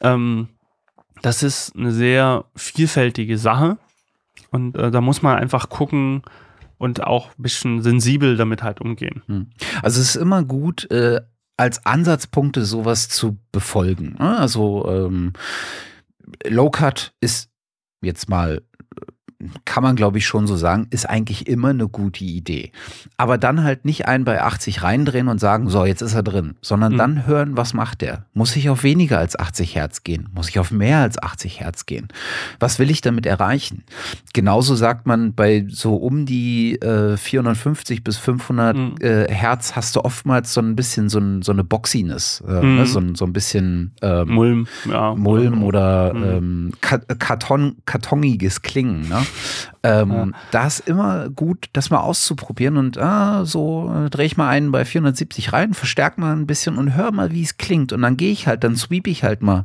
ähm, 0.00 0.48
das 1.22 1.42
ist 1.42 1.76
eine 1.76 1.92
sehr 1.92 2.44
vielfältige 2.56 3.38
Sache 3.38 3.78
und 4.50 4.76
äh, 4.76 4.90
da 4.90 5.00
muss 5.00 5.22
man 5.22 5.38
einfach 5.38 5.68
gucken 5.68 6.22
und 6.78 7.04
auch 7.04 7.28
ein 7.38 7.42
bisschen 7.42 7.82
sensibel 7.82 8.36
damit 8.36 8.62
halt 8.62 8.80
umgehen. 8.80 9.22
Also 9.82 10.00
es 10.00 10.16
ist 10.16 10.16
immer 10.16 10.42
gut, 10.42 10.90
äh, 10.90 11.20
als 11.56 11.86
Ansatzpunkte 11.86 12.64
sowas 12.64 13.08
zu 13.08 13.38
befolgen. 13.52 14.16
ne? 14.18 14.36
Also 14.38 14.88
ähm, 14.88 15.32
Low 16.44 16.70
Cut 16.70 17.14
ist 17.20 17.51
jetzt 18.02 18.28
mal, 18.28 18.62
kann 19.64 19.82
man 19.82 19.96
glaube 19.96 20.18
ich 20.18 20.26
schon 20.26 20.46
so 20.46 20.56
sagen, 20.56 20.86
ist 20.90 21.08
eigentlich 21.08 21.46
immer 21.48 21.68
eine 21.70 21.88
gute 21.88 22.24
Idee. 22.24 22.72
Aber 23.16 23.38
dann 23.38 23.62
halt 23.64 23.84
nicht 23.84 24.06
einen 24.06 24.24
bei 24.24 24.42
80 24.42 24.82
reindrehen 24.82 25.28
und 25.28 25.38
sagen, 25.38 25.68
so, 25.68 25.84
jetzt 25.84 26.02
ist 26.02 26.14
er 26.14 26.22
drin, 26.22 26.54
sondern 26.60 26.92
Mhm. 26.94 26.98
dann 26.98 27.26
hören, 27.26 27.56
was 27.56 27.74
macht 27.74 28.00
der? 28.00 28.26
Muss 28.34 28.56
ich 28.56 28.68
auf 28.70 28.82
weniger 28.82 29.18
als 29.18 29.38
80 29.38 29.74
Hertz 29.74 30.04
gehen? 30.04 30.28
Muss 30.34 30.48
ich 30.48 30.58
auf 30.58 30.70
mehr 30.70 30.98
als 30.98 31.22
80 31.22 31.60
Hertz 31.60 31.86
gehen? 31.86 32.08
Was 32.60 32.78
will 32.78 32.90
ich 32.90 33.00
damit 33.00 33.26
erreichen? 33.26 33.84
Genauso 34.32 34.74
sagt 34.74 35.06
man, 35.06 35.34
bei 35.34 35.66
so 35.68 35.96
um 35.96 36.26
die 36.26 36.76
äh, 36.80 37.16
450 37.16 38.04
bis 38.04 38.16
500 38.18 38.76
Mhm. 38.76 38.94
äh, 39.00 39.32
Hertz 39.32 39.74
hast 39.76 39.96
du 39.96 40.04
oftmals 40.04 40.52
so 40.54 40.60
ein 40.60 40.76
bisschen 40.76 41.08
so, 41.08 41.18
ein, 41.18 41.42
so 41.42 41.52
eine 41.52 41.64
Boxiness, 41.64 42.42
äh, 42.46 42.62
Mhm. 42.62 42.76
ne? 42.76 42.86
so, 42.86 42.98
ein, 43.00 43.14
so 43.14 43.24
ein 43.24 43.32
bisschen 43.32 43.92
ähm, 44.02 44.28
Mulm, 44.30 44.66
ja. 44.88 45.14
Mulm 45.14 45.62
oder 45.62 46.14
Mhm. 46.14 46.22
ähm, 46.24 46.72
Ka- 46.80 46.98
Karton, 46.98 47.76
kartoniges 47.86 48.62
Klingen. 48.62 49.08
Ne? 49.08 49.18
Ähm, 49.82 50.10
Ja. 50.12 50.26
Da 50.50 50.66
ist 50.66 50.80
immer 50.88 51.28
gut, 51.30 51.66
das 51.72 51.90
mal 51.90 52.00
auszuprobieren 52.00 52.76
und 52.76 52.98
ah, 52.98 53.44
so 53.44 53.92
äh, 54.06 54.10
drehe 54.10 54.26
ich 54.26 54.36
mal 54.36 54.48
einen 54.48 54.72
bei 54.72 54.84
470 54.84 55.52
rein, 55.52 55.74
verstärke 55.74 56.20
mal 56.20 56.32
ein 56.34 56.46
bisschen 56.46 56.78
und 56.78 56.94
hör 56.94 57.10
mal, 57.12 57.30
wie 57.32 57.42
es 57.42 57.56
klingt. 57.56 57.92
Und 57.92 58.02
dann 58.02 58.16
gehe 58.16 58.32
ich 58.32 58.46
halt, 58.46 58.64
dann 58.64 58.76
sweep 58.76 59.06
ich 59.06 59.24
halt 59.24 59.42
mal 59.42 59.64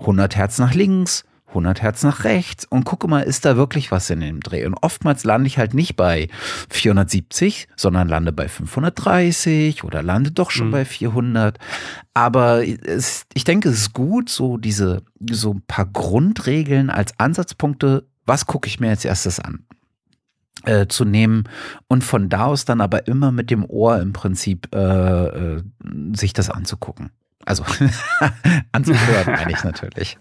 100 0.00 0.36
Hertz 0.36 0.58
nach 0.58 0.74
links, 0.74 1.24
100 1.48 1.80
Hertz 1.80 2.02
nach 2.02 2.24
rechts 2.24 2.66
und 2.66 2.84
gucke 2.84 3.08
mal, 3.08 3.20
ist 3.20 3.44
da 3.46 3.56
wirklich 3.56 3.90
was 3.90 4.10
in 4.10 4.20
dem 4.20 4.40
Dreh? 4.40 4.66
Und 4.66 4.74
oftmals 4.82 5.24
lande 5.24 5.46
ich 5.46 5.56
halt 5.58 5.72
nicht 5.72 5.96
bei 5.96 6.28
470, 6.68 7.68
sondern 7.74 8.06
lande 8.08 8.32
bei 8.32 8.48
530 8.48 9.82
oder 9.84 10.02
lande 10.02 10.30
doch 10.30 10.50
schon 10.50 10.68
Mhm. 10.68 10.72
bei 10.72 10.84
400. 10.84 11.58
Aber 12.14 12.66
es, 12.66 13.24
ich 13.34 13.44
denke, 13.44 13.68
es 13.70 13.78
ist 13.78 13.92
gut, 13.94 14.28
so 14.28 14.56
diese, 14.58 15.02
so 15.30 15.54
ein 15.54 15.62
paar 15.66 15.86
Grundregeln 15.86 16.90
als 16.90 17.18
Ansatzpunkte. 17.18 18.04
Was 18.28 18.46
gucke 18.46 18.68
ich 18.68 18.78
mir 18.78 18.90
als 18.90 19.04
erstes 19.04 19.40
an? 19.40 19.64
äh, 20.64 20.86
zu 20.86 21.04
nehmen 21.04 21.44
und 21.88 22.04
von 22.04 22.28
da 22.28 22.46
aus 22.46 22.64
dann 22.64 22.80
aber 22.80 23.06
immer 23.06 23.32
mit 23.32 23.50
dem 23.50 23.64
Ohr 23.64 24.00
im 24.00 24.12
Prinzip 24.12 24.68
äh, 24.74 24.78
äh, 24.78 25.62
sich 26.14 26.32
das 26.32 26.50
anzugucken. 26.50 27.10
Also 27.44 27.64
anzuhören, 28.72 29.24
meine 29.24 29.52
ich 29.52 29.64
natürlich. 29.64 30.18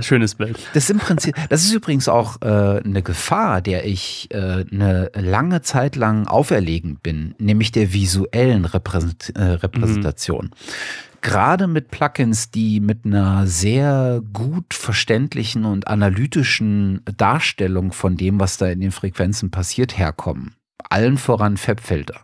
Schönes 0.00 0.34
Bild. 0.36 0.58
Das 0.72 0.84
ist 0.84 0.90
im 0.90 0.98
Prinzip, 0.98 1.36
das 1.50 1.64
ist 1.64 1.74
übrigens 1.74 2.08
auch 2.08 2.40
äh, 2.40 2.80
eine 2.82 3.02
Gefahr, 3.02 3.60
der 3.60 3.84
ich 3.84 4.28
äh, 4.30 4.64
eine 4.70 5.10
lange 5.14 5.60
Zeit 5.60 5.96
lang 5.96 6.26
auferlegen 6.26 6.96
bin, 7.02 7.34
nämlich 7.38 7.70
der 7.70 7.92
visuellen 7.92 8.64
Repräsent 8.64 9.32
äh, 9.36 9.42
Repräsentation. 9.42 10.46
Mhm. 10.46 11.13
Gerade 11.24 11.66
mit 11.68 11.90
Plugins, 11.90 12.50
die 12.50 12.80
mit 12.80 13.06
einer 13.06 13.46
sehr 13.46 14.22
gut 14.34 14.74
verständlichen 14.74 15.64
und 15.64 15.88
analytischen 15.88 17.00
Darstellung 17.16 17.92
von 17.92 18.18
dem, 18.18 18.38
was 18.38 18.58
da 18.58 18.66
in 18.66 18.80
den 18.80 18.92
Frequenzen 18.92 19.50
passiert, 19.50 19.96
herkommen. 19.96 20.54
Allen 20.90 21.16
voran 21.16 21.56
Fabfilter 21.56 22.20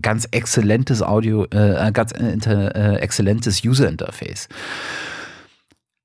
ganz 0.00 0.26
exzellentes 0.30 1.02
Audio, 1.02 1.44
äh, 1.50 1.90
ganz 1.92 2.12
inter, 2.12 2.74
äh, 2.74 2.96
exzellentes 2.96 3.64
User 3.64 3.88
Interface. 3.88 4.48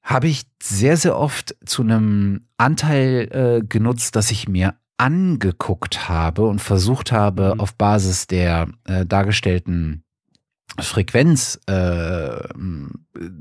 Habe 0.03 0.28
ich 0.28 0.43
sehr, 0.62 0.97
sehr 0.97 1.18
oft 1.18 1.55
zu 1.66 1.82
einem 1.82 2.47
Anteil 2.57 3.30
äh, 3.32 3.66
genutzt, 3.66 4.16
dass 4.16 4.32
ich 4.32 4.47
mir 4.47 4.76
angeguckt 4.97 6.09
habe 6.09 6.45
und 6.45 6.59
versucht 6.59 7.12
habe, 7.12 7.53
mhm. 7.55 7.59
auf 7.59 7.76
Basis 7.76 8.28
der 8.28 8.68
äh, 8.86 9.05
dargestellten 9.05 10.03
Frequenz 10.80 11.59
äh, 11.67 12.47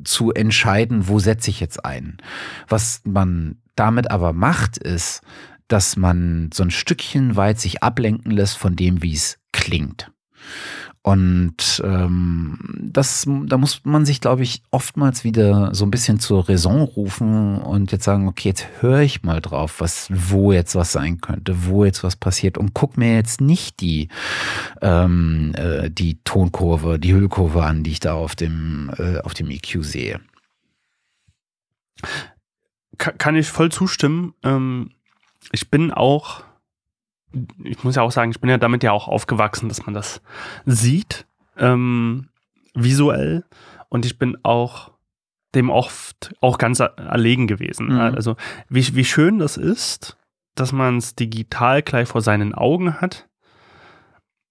zu 0.05 0.33
entscheiden, 0.33 1.09
wo 1.09 1.19
setze 1.19 1.51
ich 1.51 1.61
jetzt 1.61 1.85
ein. 1.85 2.19
Was 2.69 3.03
man 3.05 3.61
damit 3.77 4.11
aber 4.11 4.33
macht, 4.33 4.79
ist, 4.79 5.23
dass 5.69 5.97
man 5.97 6.51
so 6.53 6.65
ein 6.65 6.71
Stückchen 6.71 7.37
weit 7.37 7.61
sich 7.61 7.83
ablenken 7.83 8.33
lässt 8.33 8.57
von 8.59 8.75
dem, 8.75 9.03
wie 9.03 9.15
es 9.15 9.39
klingt. 9.53 10.11
Und 11.03 11.81
ähm, 11.83 12.59
das, 12.79 13.27
da 13.47 13.57
muss 13.57 13.81
man 13.85 14.05
sich, 14.05 14.21
glaube 14.21 14.43
ich, 14.43 14.63
oftmals 14.71 15.25
wieder 15.25 15.75
so 15.75 15.87
ein 15.87 15.91
bisschen 15.91 16.21
zur 16.21 16.47
Raison 16.47 16.83
rufen 16.83 17.57
und 17.57 17.91
jetzt 17.91 18.05
sagen, 18.05 18.29
okay, 18.29 18.51
jetzt 18.51 18.67
höre 18.81 19.01
ich 19.01 19.23
mal 19.23 19.41
drauf, 19.41 19.81
was, 19.81 20.09
wo 20.11 20.53
jetzt 20.53 20.75
was 20.75 20.93
sein 20.93 21.23
könnte, 21.23 21.65
wo 21.65 21.87
jetzt 21.87 22.05
was 22.05 22.17
passiert 22.17 22.59
und 22.59 22.75
guck 22.75 22.99
mir 22.99 23.15
jetzt 23.15 23.41
nicht 23.41 23.81
die, 23.81 24.09
ähm, 24.83 25.55
äh, 25.57 25.91
die 25.91 26.23
Tonkurve, 26.23 26.99
die 26.99 27.15
Hüllkurve 27.15 27.65
an, 27.65 27.83
die 27.83 27.93
ich 27.93 28.01
da 28.01 28.13
auf 28.13 28.37
dem, 28.37 28.91
äh, 28.99 29.21
auf 29.21 29.33
dem 29.33 29.51
EQ 29.51 29.83
sehe. 29.83 30.21
Kann 32.99 33.37
ich 33.37 33.49
voll 33.49 33.73
zustimmen. 33.73 34.35
Ähm, 34.43 34.91
ich 35.53 35.71
bin 35.71 35.93
auch 35.93 36.43
ich 37.63 37.85
muss 37.85 37.97
ja 37.97 38.03
auch 38.03 38.13
sagen, 38.13 38.31
ich 38.31 38.41
bin 38.41 38.51
ja 38.51 38.59
damit 38.59 38.83
ja 38.83 38.93
auch 38.93 39.09
aufgewachsen, 39.09 39.69
dass 39.69 39.85
man 39.87 39.95
das 39.95 40.23
sieht, 40.67 41.27
ähm, 41.57 42.29
visuell. 42.75 43.45
Und 43.89 44.07
ich 44.07 44.19
bin 44.19 44.37
auch 44.43 44.93
dem 45.55 45.71
oft 45.71 46.35
auch 46.41 46.59
ganz 46.59 46.81
erlegen 46.81 47.47
gewesen. 47.47 47.89
Mhm. 47.89 48.01
Also 48.01 48.37
wie, 48.69 48.95
wie 48.95 49.05
schön 49.05 49.39
das 49.39 49.57
ist, 49.57 50.17
dass 50.55 50.73
man 50.73 50.99
es 50.99 51.15
digital 51.15 51.83
gleich 51.83 52.09
vor 52.09 52.21
seinen 52.21 52.55
Augen 52.55 53.01
hat. 53.01 53.29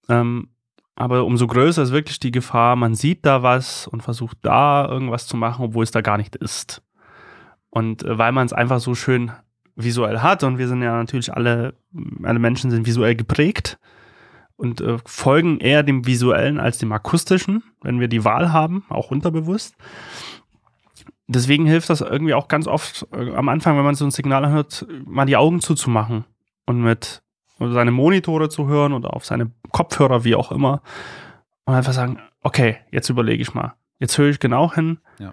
Ähm, 0.08 0.48
aber 0.96 1.24
umso 1.24 1.46
größer 1.46 1.82
ist 1.82 1.92
wirklich 1.92 2.20
die 2.20 2.32
Gefahr, 2.32 2.76
man 2.76 2.94
sieht 2.94 3.24
da 3.24 3.42
was 3.42 3.86
und 3.86 4.02
versucht 4.02 4.38
da 4.42 4.86
irgendwas 4.86 5.26
zu 5.26 5.36
machen, 5.36 5.64
obwohl 5.64 5.84
es 5.84 5.90
da 5.90 6.02
gar 6.02 6.18
nicht 6.18 6.36
ist. 6.36 6.82
Und 7.70 8.02
äh, 8.02 8.18
weil 8.18 8.32
man 8.32 8.44
es 8.44 8.52
einfach 8.52 8.80
so 8.80 8.94
schön 8.94 9.32
visuell 9.82 10.20
hat 10.20 10.42
und 10.44 10.58
wir 10.58 10.68
sind 10.68 10.82
ja 10.82 10.96
natürlich 10.96 11.32
alle, 11.32 11.74
alle 12.22 12.38
Menschen 12.38 12.70
sind 12.70 12.86
visuell 12.86 13.14
geprägt 13.14 13.78
und 14.56 14.80
äh, 14.80 14.98
folgen 15.06 15.58
eher 15.58 15.82
dem 15.82 16.06
visuellen 16.06 16.60
als 16.60 16.78
dem 16.78 16.92
akustischen, 16.92 17.62
wenn 17.82 18.00
wir 18.00 18.08
die 18.08 18.24
Wahl 18.24 18.52
haben, 18.52 18.84
auch 18.88 19.10
unterbewusst. 19.10 19.74
Deswegen 21.26 21.64
hilft 21.64 21.88
das 21.88 22.00
irgendwie 22.00 22.34
auch 22.34 22.48
ganz 22.48 22.66
oft 22.66 23.06
äh, 23.12 23.32
am 23.34 23.48
Anfang, 23.48 23.76
wenn 23.76 23.84
man 23.84 23.94
so 23.94 24.04
ein 24.04 24.10
Signal 24.10 24.50
hört, 24.50 24.86
mal 25.06 25.26
die 25.26 25.36
Augen 25.36 25.60
zuzumachen 25.60 26.24
und 26.66 26.82
mit 26.82 27.22
seine 27.58 27.90
Monitore 27.90 28.48
zu 28.48 28.66
hören 28.66 28.92
oder 28.92 29.14
auf 29.14 29.24
seine 29.24 29.50
Kopfhörer, 29.70 30.24
wie 30.24 30.34
auch 30.34 30.50
immer, 30.50 30.82
und 31.64 31.74
einfach 31.74 31.92
sagen, 31.92 32.18
okay, 32.42 32.78
jetzt 32.90 33.08
überlege 33.10 33.42
ich 33.42 33.54
mal. 33.54 33.74
Jetzt 33.98 34.16
höre 34.18 34.30
ich 34.30 34.40
genau 34.40 34.72
hin. 34.72 34.98
Ja. 35.18 35.32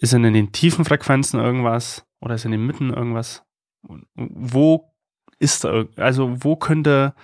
Ist 0.00 0.14
in 0.14 0.22
den 0.22 0.52
tiefen 0.52 0.84
Frequenzen 0.84 1.38
irgendwas 1.38 2.06
oder 2.20 2.34
ist 2.34 2.44
in 2.44 2.50
den 2.50 2.66
Mitten 2.66 2.90
irgendwas? 2.90 3.44
Wo 4.14 4.92
ist 5.38 5.64
da, 5.64 5.84
also 5.96 6.44
wo 6.44 6.56
könnte 6.56 7.14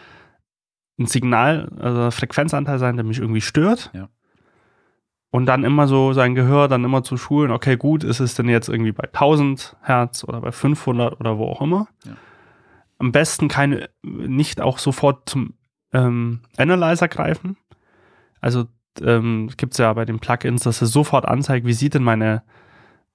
ein 0.98 1.07
Signal, 1.07 1.70
also 1.78 2.11
Frequenzanteil 2.11 2.78
sein, 2.78 2.96
der 2.96 3.04
mich 3.04 3.18
irgendwie 3.18 3.40
stört? 3.40 3.90
Ja. 3.92 4.09
Und 5.30 5.46
dann 5.46 5.64
immer 5.64 5.86
so 5.86 6.14
sein 6.14 6.34
Gehör 6.34 6.68
dann 6.68 6.84
immer 6.84 7.02
zu 7.02 7.18
schulen, 7.18 7.50
okay, 7.50 7.76
gut, 7.76 8.04
ist 8.04 8.20
es 8.20 8.34
denn 8.34 8.48
jetzt 8.48 8.68
irgendwie 8.68 8.92
bei 8.92 9.04
1000 9.04 9.76
Hertz 9.82 10.24
oder 10.24 10.40
bei 10.40 10.52
500 10.52 11.20
oder 11.20 11.36
wo 11.36 11.46
auch 11.46 11.61
immer? 11.61 11.88
Ja. 12.04 12.12
Am 12.98 13.12
besten 13.12 13.48
keine, 13.48 13.90
nicht 14.02 14.62
auch 14.62 14.78
sofort 14.78 15.28
zum 15.28 15.54
ähm, 15.92 16.40
Analyzer 16.57 17.09
greifen. 17.09 17.59
Also 18.40 18.64
ähm, 19.02 19.50
gibt 19.59 19.74
es 19.74 19.78
ja 19.78 19.92
bei 19.92 20.07
den 20.07 20.20
Plugins, 20.20 20.62
dass 20.62 20.80
es 20.80 20.90
sofort 20.90 21.26
anzeigt, 21.26 21.66
wie 21.66 21.74
sieht 21.74 21.94
denn 21.94 22.04
meine 22.04 22.42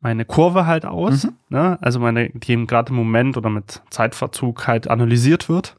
meine 0.01 0.25
Kurve 0.25 0.65
halt 0.65 0.85
aus, 0.85 1.25
mhm. 1.25 1.33
ne? 1.49 1.77
also 1.81 1.99
meine, 1.99 2.29
die 2.29 2.65
gerade 2.65 2.89
im 2.89 2.95
Moment 2.95 3.37
oder 3.37 3.49
mit 3.49 3.81
Zeitverzug 3.91 4.67
halt 4.67 4.89
analysiert 4.89 5.47
wird, 5.47 5.77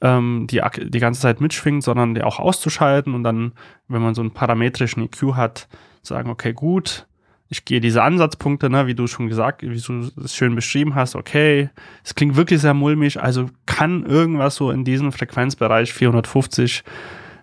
ähm, 0.00 0.46
die 0.50 0.60
die 0.82 0.98
ganze 0.98 1.20
Zeit 1.20 1.40
mitschwingt, 1.40 1.84
sondern 1.84 2.14
die 2.14 2.22
auch 2.22 2.40
auszuschalten 2.40 3.14
und 3.14 3.22
dann, 3.22 3.52
wenn 3.88 4.02
man 4.02 4.14
so 4.14 4.20
einen 4.20 4.32
parametrischen 4.32 5.04
EQ 5.04 5.34
hat, 5.34 5.68
sagen, 6.02 6.30
okay, 6.30 6.52
gut, 6.52 7.06
ich 7.48 7.64
gehe 7.64 7.80
diese 7.80 8.02
Ansatzpunkte, 8.02 8.68
ne, 8.68 8.88
wie 8.88 8.94
du 8.94 9.06
schon 9.06 9.28
gesagt, 9.28 9.62
wie 9.62 9.80
du 9.80 10.10
es 10.24 10.34
schön 10.34 10.56
beschrieben 10.56 10.96
hast, 10.96 11.14
okay, 11.14 11.70
es 12.02 12.16
klingt 12.16 12.34
wirklich 12.34 12.60
sehr 12.60 12.74
mulmig, 12.74 13.22
also 13.22 13.46
kann 13.66 14.04
irgendwas 14.04 14.56
so 14.56 14.72
in 14.72 14.84
diesem 14.84 15.12
Frequenzbereich 15.12 15.92
450 15.92 16.82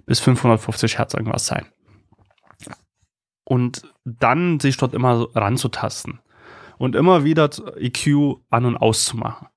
bis 0.05 0.19
550 0.19 0.97
Hertz 0.97 1.13
irgendwas 1.13 1.45
sein 1.45 1.65
und 3.49 3.81
dann 4.05 4.59
sich 4.59 4.77
dort 4.77 4.93
immer 4.93 5.27
ranzutasten 5.35 6.19
und 6.77 6.95
immer 6.95 7.23
wieder 7.23 7.49
EQ 7.77 8.37
an 8.51 8.65
und 8.65 8.77
auszumachen. 8.77 9.47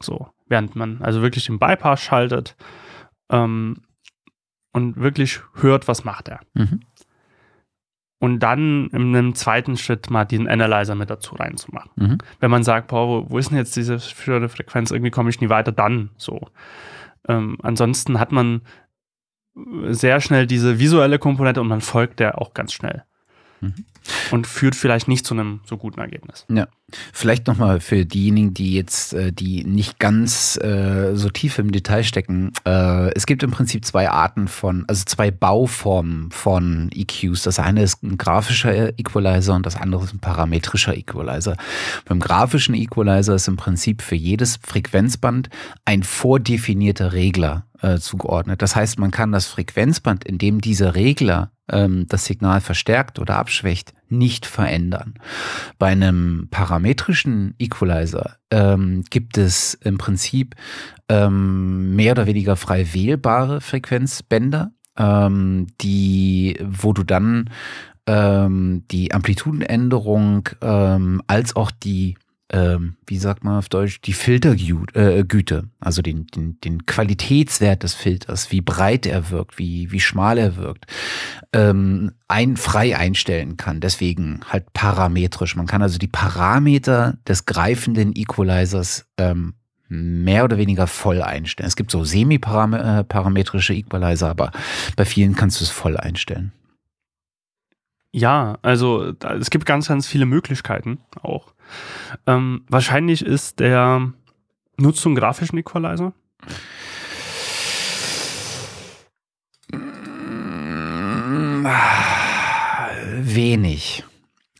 So, 0.00 0.28
während 0.46 0.76
man 0.76 1.02
also 1.02 1.22
wirklich 1.22 1.46
den 1.46 1.58
Bypass 1.58 2.00
schaltet 2.00 2.56
ähm, 3.28 3.82
und 4.72 4.96
wirklich 4.96 5.40
hört, 5.54 5.88
was 5.88 6.04
macht 6.04 6.28
er. 6.28 6.40
Mhm. 6.54 6.80
Und 8.20 8.38
dann 8.38 8.86
in 8.90 9.14
einem 9.14 9.34
zweiten 9.34 9.76
Schritt 9.76 10.08
mal 10.08 10.24
diesen 10.24 10.48
Analyzer 10.48 10.94
mit 10.94 11.10
dazu 11.10 11.34
reinzumachen. 11.34 11.90
Mhm. 11.96 12.18
Wenn 12.38 12.50
man 12.50 12.62
sagt, 12.62 12.88
boah, 12.88 13.28
wo, 13.28 13.38
ist 13.38 13.50
denn 13.50 13.58
jetzt 13.58 13.74
diese 13.74 13.98
Frequenz, 13.98 14.92
irgendwie 14.92 15.10
komme 15.10 15.30
ich 15.30 15.40
nie 15.40 15.48
weiter, 15.48 15.72
dann 15.72 16.10
so. 16.16 16.48
Ähm, 17.26 17.58
ansonsten 17.62 18.20
hat 18.20 18.30
man 18.30 18.62
sehr 19.88 20.20
schnell 20.20 20.46
diese 20.46 20.78
visuelle 20.78 21.18
Komponente 21.18 21.60
und 21.60 21.68
man 21.68 21.80
folgt 21.80 22.20
der 22.20 22.40
auch 22.40 22.54
ganz 22.54 22.72
schnell. 22.72 23.02
Mhm. 23.60 23.84
Und 24.30 24.46
führt 24.46 24.76
vielleicht 24.76 25.08
nicht 25.08 25.26
zu 25.26 25.34
einem 25.34 25.60
so 25.64 25.76
guten 25.76 26.00
Ergebnis. 26.00 26.46
Ja. 26.48 26.68
Vielleicht 27.12 27.48
nochmal 27.48 27.80
für 27.80 28.04
diejenigen, 28.04 28.54
die 28.54 28.74
jetzt, 28.74 29.12
äh, 29.12 29.32
die 29.32 29.64
nicht 29.64 29.98
ganz 29.98 30.56
äh, 30.58 31.16
so 31.16 31.28
tief 31.30 31.58
im 31.58 31.72
Detail 31.72 32.04
stecken. 32.04 32.52
Äh, 32.64 33.12
es 33.14 33.26
gibt 33.26 33.42
im 33.42 33.50
Prinzip 33.50 33.84
zwei 33.84 34.08
Arten 34.08 34.46
von, 34.46 34.84
also 34.86 35.02
zwei 35.04 35.32
Bauformen 35.32 36.30
von 36.30 36.90
EQs. 36.94 37.42
Das 37.42 37.58
eine 37.58 37.82
ist 37.82 38.04
ein 38.04 38.18
grafischer 38.18 38.96
Equalizer 38.98 39.54
und 39.54 39.66
das 39.66 39.74
andere 39.74 40.04
ist 40.04 40.14
ein 40.14 40.20
parametrischer 40.20 40.96
Equalizer. 40.96 41.56
Beim 42.04 42.20
grafischen 42.20 42.76
Equalizer 42.76 43.34
ist 43.34 43.48
im 43.48 43.56
Prinzip 43.56 44.00
für 44.00 44.14
jedes 44.14 44.58
Frequenzband 44.62 45.48
ein 45.84 46.04
vordefinierter 46.04 47.12
Regler 47.12 47.66
äh, 47.82 47.98
zugeordnet. 47.98 48.62
Das 48.62 48.76
heißt, 48.76 48.98
man 48.98 49.10
kann 49.10 49.32
das 49.32 49.46
Frequenzband, 49.46 50.24
in 50.24 50.38
dem 50.38 50.60
dieser 50.60 50.94
Regler 50.94 51.50
ähm, 51.70 52.06
das 52.08 52.24
Signal 52.24 52.60
verstärkt 52.60 53.18
oder 53.18 53.36
abschwächt, 53.36 53.92
nicht 54.08 54.46
verändern. 54.46 55.14
Bei 55.78 55.88
einem 55.88 56.48
parametrischen 56.50 57.54
Equalizer 57.58 58.36
ähm, 58.50 59.04
gibt 59.10 59.38
es 59.38 59.74
im 59.74 59.98
Prinzip 59.98 60.54
ähm, 61.08 61.96
mehr 61.96 62.12
oder 62.12 62.26
weniger 62.26 62.56
frei 62.56 62.92
wählbare 62.92 63.60
Frequenzbänder, 63.60 64.72
ähm, 64.96 65.66
die, 65.80 66.58
wo 66.64 66.92
du 66.92 67.02
dann 67.02 67.50
ähm, 68.06 68.84
die 68.90 69.12
Amplitudenänderung 69.12 70.48
ähm, 70.62 71.22
als 71.26 71.56
auch 71.56 71.70
die 71.70 72.16
ähm, 72.52 72.96
wie 73.06 73.18
sagt 73.18 73.42
man 73.42 73.58
auf 73.58 73.68
Deutsch, 73.68 74.00
die 74.00 74.12
Filtergüte, 74.12 75.56
äh, 75.56 75.84
also 75.84 76.00
den, 76.00 76.26
den, 76.28 76.60
den 76.60 76.86
Qualitätswert 76.86 77.82
des 77.82 77.94
Filters, 77.94 78.52
wie 78.52 78.60
breit 78.60 79.06
er 79.06 79.30
wirkt, 79.30 79.58
wie, 79.58 79.90
wie 79.90 80.00
schmal 80.00 80.38
er 80.38 80.56
wirkt, 80.56 80.86
ähm, 81.52 82.12
ein, 82.28 82.56
frei 82.56 82.96
einstellen 82.96 83.56
kann. 83.56 83.80
Deswegen 83.80 84.40
halt 84.48 84.72
parametrisch. 84.72 85.56
Man 85.56 85.66
kann 85.66 85.82
also 85.82 85.98
die 85.98 86.06
Parameter 86.06 87.18
des 87.26 87.46
greifenden 87.46 88.14
Equalizers 88.14 89.06
ähm, 89.18 89.54
mehr 89.88 90.44
oder 90.44 90.58
weniger 90.58 90.86
voll 90.86 91.22
einstellen. 91.22 91.68
Es 91.68 91.76
gibt 91.76 91.90
so 91.90 92.04
semi-parametrische 92.04 93.74
Equalizer, 93.74 94.30
aber 94.30 94.52
bei 94.96 95.04
vielen 95.04 95.34
kannst 95.34 95.60
du 95.60 95.64
es 95.64 95.70
voll 95.70 95.96
einstellen. 95.96 96.52
Ja, 98.12 98.58
also 98.62 99.12
da, 99.12 99.34
es 99.34 99.50
gibt 99.50 99.66
ganz, 99.66 99.88
ganz 99.88 100.06
viele 100.06 100.26
Möglichkeiten 100.26 100.98
auch. 101.22 101.52
Ähm, 102.26 102.64
wahrscheinlich 102.68 103.24
ist 103.24 103.60
der 103.60 104.12
Nutzung 104.78 105.14
grafischen 105.14 105.58
Equalizer. 105.58 106.12
Wenig. 113.18 114.04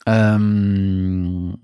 Ähm, 0.07 1.59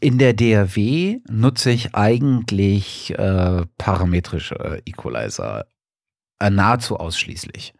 in 0.00 0.18
der 0.18 0.32
DAW 0.34 1.20
nutze 1.28 1.70
ich 1.70 1.94
eigentlich 1.94 3.16
äh, 3.18 3.66
parametrische 3.78 4.82
Equalizer 4.86 5.66
äh, 6.38 6.50
nahezu 6.50 6.96
ausschließlich. 6.96 7.74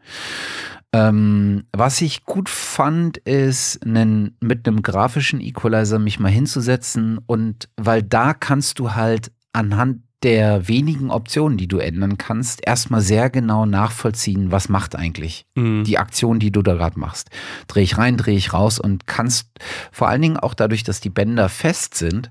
Ähm, 0.93 1.65
was 1.73 2.01
ich 2.01 2.25
gut 2.25 2.49
fand, 2.49 3.19
ist, 3.19 3.85
einen, 3.85 4.37
mit 4.41 4.67
einem 4.67 4.83
grafischen 4.83 5.41
Equalizer 5.41 5.99
mich 5.99 6.19
mal 6.19 6.31
hinzusetzen 6.31 7.19
und 7.27 7.69
weil 7.77 8.03
da 8.03 8.33
kannst 8.33 8.79
du 8.79 8.95
halt 8.95 9.31
anhand 9.53 10.03
der 10.23 10.67
wenigen 10.67 11.11
Optionen, 11.11 11.59
die 11.59 11.69
du 11.69 11.79
ändern 11.79 12.19
kannst, 12.19 12.67
erstmal 12.67 13.01
sehr 13.01 13.31
genau 13.31 13.67
nachvollziehen, 13.67 14.51
was 14.51 14.69
macht 14.69 14.97
eigentlich 14.97 15.47
mhm. 15.55 15.85
die 15.85 15.99
Aktion, 15.99 16.41
die 16.41 16.51
du 16.51 16.63
da 16.63 16.75
gerade 16.75 16.99
machst. 16.99 17.31
Dreh 17.69 17.83
ich 17.83 17.99
rein, 17.99 18.17
drehe 18.17 18.37
ich 18.37 18.53
raus 18.53 18.81
und 18.81 19.07
kannst 19.07 19.49
vor 19.93 20.09
allen 20.09 20.23
Dingen 20.23 20.37
auch 20.37 20.55
dadurch, 20.55 20.83
dass 20.83 21.01
die 21.01 21.11
Bänder 21.11 21.49
fest 21.49 21.95
sind, 21.95 22.31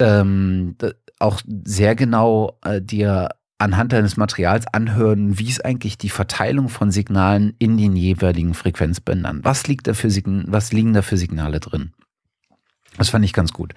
ähm, 0.00 0.76
auch 1.20 1.40
sehr 1.64 1.94
genau 1.94 2.58
äh, 2.64 2.82
dir 2.82 3.28
anhand 3.62 3.92
deines 3.92 4.16
Materials 4.16 4.66
anhören, 4.66 5.38
wie 5.38 5.48
ist 5.48 5.64
eigentlich 5.64 5.96
die 5.96 6.10
Verteilung 6.10 6.68
von 6.68 6.90
Signalen 6.90 7.54
in 7.58 7.78
den 7.78 7.96
jeweiligen 7.96 8.54
Frequenzbändern. 8.54 9.40
Was 9.44 9.66
liegt 9.68 9.86
da 9.86 9.94
für 9.94 10.10
Sign 10.10 10.44
was 10.48 10.72
liegen 10.72 10.92
da 10.92 11.02
für 11.02 11.16
Signale 11.16 11.60
drin? 11.60 11.92
Das 12.98 13.08
fand 13.08 13.24
ich 13.24 13.32
ganz 13.32 13.52
gut. 13.52 13.72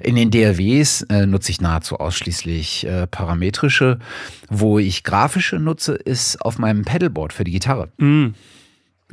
In 0.00 0.16
den 0.16 0.30
DAWs 0.32 1.02
äh, 1.02 1.26
nutze 1.26 1.52
ich 1.52 1.60
nahezu 1.60 1.98
ausschließlich 1.98 2.86
äh, 2.86 3.06
parametrische. 3.06 4.00
Wo 4.48 4.80
ich 4.80 5.04
grafische 5.04 5.60
nutze, 5.60 5.94
ist 5.94 6.42
auf 6.42 6.58
meinem 6.58 6.84
Pedalboard 6.84 7.32
für 7.32 7.44
die 7.44 7.52
Gitarre. 7.52 7.92
Mm. 7.98 8.34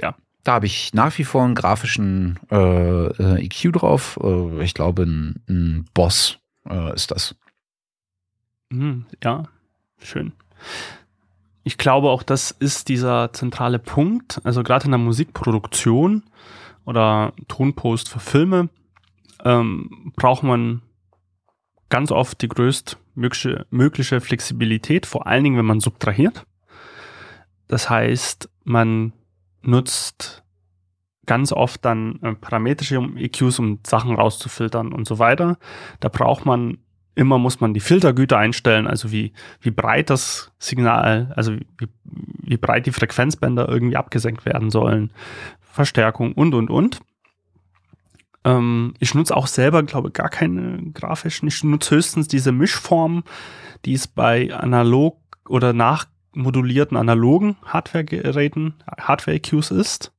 Ja. 0.02 0.16
Da 0.44 0.54
habe 0.54 0.66
ich 0.66 0.94
nach 0.94 1.16
wie 1.18 1.24
vor 1.24 1.44
einen 1.44 1.56
grafischen 1.56 2.40
äh, 2.52 2.56
äh 2.56 3.46
EQ 3.46 3.74
drauf. 3.74 4.20
Äh, 4.24 4.64
ich 4.64 4.74
glaube, 4.74 5.04
ein, 5.04 5.44
ein 5.48 5.86
Boss 5.94 6.40
äh, 6.68 6.94
ist 6.96 7.12
das. 7.12 7.36
Mm, 8.70 9.02
ja, 9.24 9.44
schön. 10.02 10.34
Ich 11.64 11.78
glaube, 11.78 12.10
auch 12.10 12.24
das 12.24 12.52
ist 12.52 12.90
dieser 12.90 13.34
zentrale 13.34 13.80
Punkt. 13.80 14.40
Also 14.44 14.62
gerade 14.62 14.86
in 14.86 14.92
der 14.92 15.00
Musikproduktion 15.00 16.24
oder 16.86 17.34
Tonpost 17.48 18.08
für 18.08 18.20
Filme 18.20 18.70
ähm, 19.44 20.14
braucht 20.16 20.44
man 20.44 20.82
ganz 21.90 22.12
oft 22.12 22.42
die 22.42 22.48
größtmögliche 22.48 23.66
mögliche 23.70 24.22
Flexibilität, 24.22 25.06
vor 25.06 25.28
allen 25.28 25.44
Dingen, 25.44 25.58
wenn 25.58 25.66
man 25.66 25.80
subtrahiert. 25.80 26.46
Das 27.68 27.90
heißt, 27.90 28.50
man 28.64 29.14
nutzt 29.62 30.44
ganz 31.26 31.52
oft 31.52 31.84
dann 31.84 32.20
äh, 32.22 32.34
parametrische 32.34 32.98
EQs, 32.98 33.60
um 33.60 33.80
Sachen 33.86 34.16
rauszufiltern 34.16 34.94
und 34.94 35.08
so 35.08 35.20
weiter. 35.20 35.58
Da 36.00 36.10
braucht 36.10 36.46
man 36.46 36.78
immer 37.16 37.40
muss 37.40 37.62
man 37.62 37.74
die 37.74 37.80
Filtergüter 37.80 38.38
einstellen, 38.38 38.88
also 38.88 39.12
wie, 39.12 39.32
wie 39.62 39.72
breit 39.72 40.10
das 40.10 40.52
Signal, 40.60 41.32
also 41.36 41.54
wie, 41.54 41.88
wie 42.04 42.58
breit 42.58 42.86
die 42.86 42.92
Frequenzbänder 42.92 43.68
irgendwie 43.68 43.98
abgesenkt 43.98 44.46
werden 44.46 44.70
sollen, 44.70 45.12
Verstärkung 45.62 46.34
und, 46.34 46.54
und, 46.54 46.70
und. 46.70 47.00
Ähm, 48.44 48.94
ich 49.00 49.16
nutze 49.16 49.36
auch 49.36 49.48
selber, 49.48 49.84
glaube 49.84 50.12
gar 50.12 50.30
keine 50.30 50.92
grafischen. 50.92 51.48
Ich 51.48 51.64
nutze 51.64 51.96
höchstens 51.96 52.28
diese 52.28 52.52
Mischform, 52.52 53.24
die 53.86 53.94
es 53.94 54.08
bei 54.08 54.54
analog 54.54 55.18
oder 55.48 55.74
nachmodulierten 55.74 56.98
analogen 56.98 57.56
Hardware-Geräten, 57.66 58.76
Hardware-EQs 59.00 59.72
ist, 59.72 60.14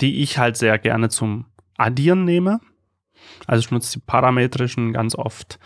die 0.00 0.22
ich 0.22 0.38
halt 0.38 0.56
sehr 0.56 0.78
gerne 0.78 1.08
zum 1.08 1.46
Addieren 1.76 2.24
nehme. 2.24 2.60
Also 3.46 3.60
ich 3.60 3.70
nutze 3.70 3.98
die 3.98 4.04
parametrischen 4.04 4.92
ganz 4.92 5.14
oft 5.14 5.58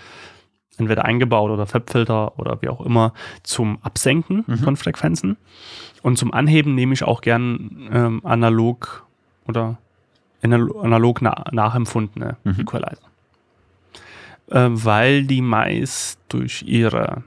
entweder 0.78 1.04
eingebaut 1.04 1.50
oder 1.50 1.66
Fabfilter 1.66 2.38
oder 2.38 2.62
wie 2.62 2.68
auch 2.68 2.80
immer 2.80 3.12
zum 3.42 3.78
Absenken 3.82 4.44
mhm. 4.46 4.58
von 4.58 4.76
Frequenzen. 4.76 5.36
Und 6.02 6.18
zum 6.18 6.32
Anheben 6.32 6.74
nehme 6.74 6.94
ich 6.94 7.04
auch 7.04 7.20
gern 7.20 7.88
ähm, 7.92 8.20
analog 8.24 9.06
oder 9.46 9.78
analog 10.42 11.22
na 11.22 11.44
nachempfundene 11.52 12.36
mhm. 12.44 12.60
Equalizer. 12.60 13.08
Äh, 14.50 14.68
weil 14.70 15.24
die 15.24 15.40
meist 15.40 16.18
durch 16.28 16.62
ihre 16.62 17.22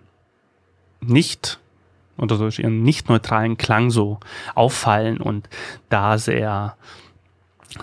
nicht 0.99 1.59
oder 2.17 2.37
durch 2.37 2.59
ihren 2.59 2.83
nicht 2.83 3.09
neutralen 3.09 3.57
Klang 3.57 3.89
so 3.89 4.19
auffallen 4.53 5.19
und 5.19 5.49
da 5.89 6.17
sehr 6.17 6.75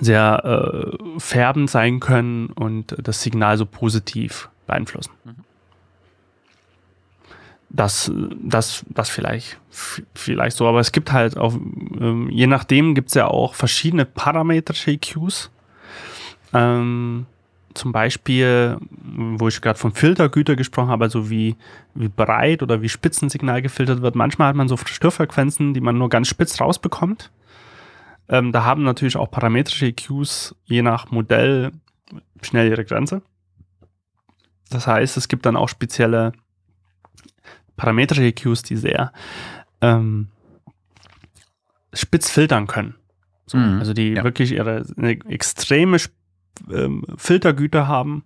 sehr 0.00 0.42
äh, 0.44 1.20
färbend 1.20 1.70
sein 1.70 2.00
können 2.00 2.46
und 2.48 2.96
das 2.98 3.22
Signal 3.22 3.58
so 3.58 3.66
positiv 3.66 4.48
beeinflussen. 4.66 5.12
Mhm. 5.24 5.34
Das, 7.74 8.12
das, 8.38 8.84
das 8.90 9.08
vielleicht, 9.08 9.58
vielleicht 10.14 10.58
so, 10.58 10.68
aber 10.68 10.80
es 10.80 10.92
gibt 10.92 11.10
halt 11.10 11.38
auch, 11.38 11.54
ähm, 11.54 12.28
je 12.30 12.46
nachdem 12.46 12.94
gibt 12.94 13.08
es 13.08 13.14
ja 13.14 13.28
auch 13.28 13.54
verschiedene 13.54 14.04
parametrische 14.04 14.90
EQs. 14.90 15.50
Ähm, 16.52 17.24
zum 17.74 17.92
Beispiel, 17.92 18.76
wo 18.90 19.48
ich 19.48 19.62
gerade 19.62 19.78
von 19.78 19.92
Filtergüter 19.92 20.56
gesprochen 20.56 20.88
habe, 20.88 21.04
also 21.04 21.30
wie, 21.30 21.56
wie 21.94 22.08
breit 22.08 22.62
oder 22.62 22.82
wie 22.82 22.88
Spitzensignal 22.88 23.62
gefiltert 23.62 24.02
wird. 24.02 24.14
Manchmal 24.14 24.48
hat 24.48 24.56
man 24.56 24.68
so 24.68 24.76
Störfrequenzen, 24.76 25.72
die 25.74 25.80
man 25.80 25.96
nur 25.96 26.08
ganz 26.08 26.28
spitz 26.28 26.60
rausbekommt. 26.60 27.30
Ähm, 28.32 28.50
da 28.50 28.64
haben 28.64 28.82
natürlich 28.82 29.16
auch 29.16 29.30
parametrische 29.30 29.86
EQs 29.86 30.56
je 30.64 30.80
nach 30.80 31.10
Modell 31.10 31.70
schnell 32.40 32.70
ihre 32.70 32.84
Grenze. 32.84 33.20
Das 34.70 34.86
heißt, 34.86 35.18
es 35.18 35.28
gibt 35.28 35.44
dann 35.44 35.54
auch 35.54 35.68
spezielle 35.68 36.32
parametrische 37.76 38.24
EQs, 38.24 38.62
die 38.62 38.76
sehr 38.76 39.12
ähm, 39.82 40.28
spitz 41.92 42.30
filtern 42.30 42.66
können. 42.66 42.94
So, 43.44 43.58
mhm, 43.58 43.78
also 43.78 43.92
die 43.92 44.12
ja. 44.12 44.24
wirklich 44.24 44.52
ihre 44.52 44.86
extreme 45.28 45.98
ähm, 46.70 47.04
Filtergüter 47.18 47.86
haben. 47.86 48.24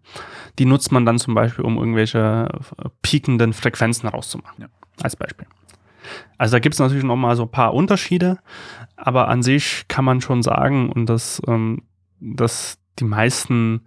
Die 0.61 0.67
nutzt 0.67 0.93
man 0.93 1.05
dann 1.05 1.19
zum 1.19 1.35
Beispiel, 1.35 1.65
um 1.65 1.79
irgendwelche 1.79 2.49
äh, 2.79 2.89
piekenden 3.03 3.53
Frequenzen 3.53 4.09
rauszumachen. 4.09 4.63
Ja. 4.63 4.69
Als 5.03 5.17
Beispiel. 5.17 5.49
Also 6.39 6.57
da 6.57 6.59
gibt 6.61 6.75
es 6.75 6.79
natürlich 6.79 7.05
noch 7.05 7.17
mal 7.17 7.37
so 7.37 7.45
ein 7.45 7.51
paar 7.51 7.75
Unterschiede, 7.75 8.39
aber 8.97 9.29
an 9.29 9.43
sich 9.43 9.87
kann 9.89 10.05
man 10.05 10.21
schon 10.21 10.43
sagen, 10.43 10.91
und 10.91 11.07
dass, 11.07 11.41
ähm, 11.47 11.83
dass 12.21 12.79
die 12.99 13.05
meisten, 13.05 13.83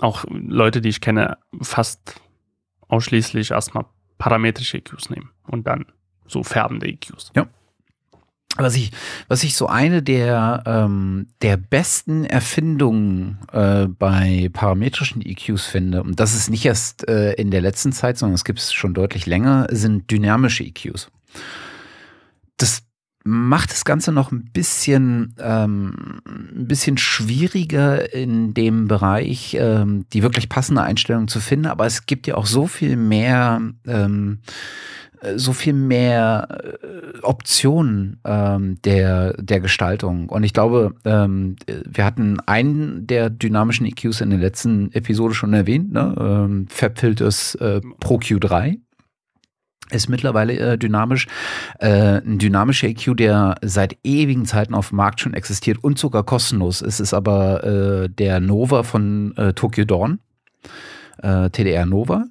auch 0.00 0.24
Leute, 0.28 0.80
die 0.80 0.88
ich 0.88 1.00
kenne, 1.00 1.38
fast 1.60 2.20
ausschließlich 2.88 3.52
erstmal 3.52 3.86
parametrische 4.18 4.78
EQs 4.78 5.10
nehmen 5.10 5.30
und 5.46 5.66
dann 5.66 5.86
so 6.26 6.42
färbende 6.42 6.86
EQs. 6.86 7.32
Ja. 7.34 7.46
Was 8.56 8.76
ich, 8.76 8.92
was 9.26 9.42
ich 9.42 9.56
so 9.56 9.66
eine 9.66 10.02
der, 10.02 10.62
ähm, 10.64 11.26
der 11.42 11.56
besten 11.56 12.24
Erfindungen 12.24 13.38
äh, 13.52 13.86
bei 13.88 14.48
parametrischen 14.52 15.22
EQs 15.22 15.66
finde, 15.66 16.02
und 16.02 16.20
das 16.20 16.34
ist 16.34 16.50
nicht 16.50 16.64
erst 16.64 17.08
äh, 17.08 17.32
in 17.32 17.50
der 17.50 17.60
letzten 17.60 17.92
Zeit, 17.92 18.16
sondern 18.16 18.34
es 18.34 18.44
gibt 18.44 18.60
es 18.60 18.72
schon 18.72 18.94
deutlich 18.94 19.26
länger, 19.26 19.66
sind 19.70 20.08
dynamische 20.10 20.62
EQs. 20.62 21.10
Das 22.56 22.84
macht 23.24 23.72
das 23.72 23.84
Ganze 23.84 24.12
noch 24.12 24.30
ein 24.30 24.44
bisschen, 24.52 25.34
ähm, 25.40 26.20
ein 26.26 26.68
bisschen 26.68 26.98
schwieriger 26.98 28.14
in 28.14 28.52
dem 28.52 28.86
Bereich, 28.86 29.56
ähm, 29.58 30.04
die 30.12 30.22
wirklich 30.22 30.50
passende 30.50 30.82
Einstellung 30.82 31.26
zu 31.26 31.40
finden, 31.40 31.66
aber 31.66 31.86
es 31.86 32.04
gibt 32.06 32.26
ja 32.26 32.36
auch 32.36 32.46
so 32.46 32.66
viel 32.66 32.96
mehr 32.96 33.62
ähm, 33.86 34.40
so 35.36 35.52
viel 35.52 35.72
mehr 35.72 36.48
äh, 36.50 37.20
Optionen 37.22 38.20
ähm, 38.24 38.78
der, 38.84 39.34
der 39.34 39.60
Gestaltung. 39.60 40.28
Und 40.28 40.44
ich 40.44 40.52
glaube, 40.52 40.94
ähm, 41.04 41.56
wir 41.66 42.04
hatten 42.04 42.38
einen 42.40 43.06
der 43.06 43.30
dynamischen 43.30 43.86
EQs 43.86 44.20
in 44.20 44.30
der 44.30 44.38
letzten 44.38 44.92
Episode 44.92 45.34
schon 45.34 45.52
erwähnt, 45.52 45.92
ne? 45.92 46.14
ähm, 46.18 46.66
Fabfilters 46.68 47.54
äh, 47.56 47.80
Pro 48.00 48.16
Q3 48.16 48.78
ist 49.90 50.08
mittlerweile 50.08 50.58
äh, 50.58 50.78
dynamisch. 50.78 51.26
Äh, 51.78 52.20
ein 52.20 52.38
dynamischer 52.38 52.88
EQ, 52.88 53.16
der 53.16 53.56
seit 53.62 53.98
ewigen 54.02 54.46
Zeiten 54.46 54.74
auf 54.74 54.88
dem 54.88 54.96
Markt 54.96 55.20
schon 55.20 55.34
existiert 55.34 55.78
und 55.82 55.98
sogar 55.98 56.24
kostenlos 56.24 56.80
ist, 56.82 57.00
ist 57.00 57.14
aber 57.14 57.64
äh, 57.64 58.08
der 58.08 58.40
Nova 58.40 58.82
von 58.82 59.36
äh, 59.36 59.52
Tokyo 59.52 59.84
Dawn. 59.84 60.20
äh, 61.22 61.50
TDR 61.50 61.86
Nova. 61.86 62.26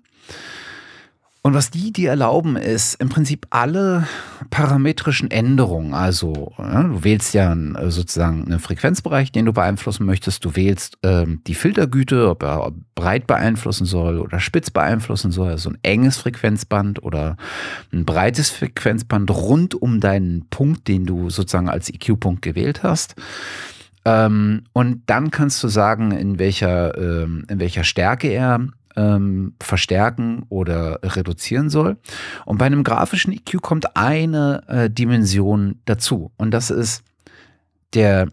Und 1.45 1.53
was 1.53 1.70
die 1.70 1.91
dir 1.91 2.11
erlauben, 2.11 2.56
ist 2.56 2.95
im 3.02 3.10
Prinzip 3.10 3.48
alle 3.49 4.07
parametrischen 4.49 5.30
Änderungen. 5.30 5.94
Also 5.94 6.53
ja, 6.57 6.84
du 6.84 7.03
wählst 7.03 7.34
ja 7.34 7.53
äh, 7.53 7.91
sozusagen 7.91 8.45
einen 8.45 8.61
Frequenzbereich, 8.61 9.34
den 9.34 9.44
du 9.44 9.52
beeinflussen 9.52 10.06
möchtest. 10.06 10.45
Du 10.45 10.56
wählst 10.56 10.98
ähm, 11.03 11.41
die 11.45 11.53
Filtergüte, 11.53 12.30
ob 12.30 12.44
er 12.44 12.72
breit 12.95 13.28
beeinflussen 13.28 13.86
soll 13.86 14.20
oder 14.20 14.40
spitz 14.40 14.70
beeinflussen 14.70 15.34
soll. 15.34 15.49
Also 15.49 15.72
ein 15.72 15.78
enges 15.84 16.15
Frequenzband 16.15 17.03
oder 17.03 17.36
ein 17.91 18.06
breites 18.06 18.49
Frequenzband 18.49 19.30
rund 19.30 19.76
um 19.76 19.99
deinen 19.99 20.45
Punkt, 20.49 20.88
den 20.88 21.06
du 21.06 21.30
sozusagen 21.30 21.68
als 21.68 21.90
EQ-Punkt 21.90 22.41
gewählt 22.41 22.84
hast. 22.84 23.15
Ähm, 24.06 24.64
und 24.72 25.03
dann 25.07 25.30
kannst 25.30 25.61
du 25.61 25.68
sagen, 25.68 26.11
in 26.11 26.40
welcher, 26.40 26.98
ähm, 26.98 27.45
in 27.49 27.60
welcher 27.60 27.84
Stärke 27.84 28.30
er 28.30 28.68
ähm, 28.95 29.56
verstärken 29.61 30.44
oder 30.49 30.99
reduzieren 31.03 31.70
soll. 31.70 31.98
Und 32.45 32.57
bei 32.57 32.65
einem 32.65 32.84
grafischen 32.84 33.34
EQ 33.34 33.61
kommt 33.61 33.95
eine 33.95 34.64
äh, 34.68 34.90
Dimension 34.90 35.80
dazu. 35.86 36.32
Und 36.38 36.52
das 36.52 36.70
ist 36.70 37.03
der, 37.94 38.30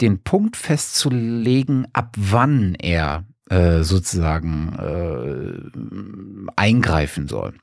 den 0.00 0.22
Punkt 0.22 0.56
festzulegen, 0.56 1.86
ab 1.92 2.14
wann 2.16 2.74
er 2.76 3.24
äh, 3.50 3.82
sozusagen 3.82 4.72
äh, 4.78 6.50
eingreifen 6.56 7.28
soll. 7.28 7.54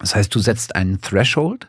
Das 0.00 0.14
heißt, 0.16 0.34
du 0.34 0.38
setzt 0.40 0.74
einen 0.74 1.00
Threshold 1.00 1.68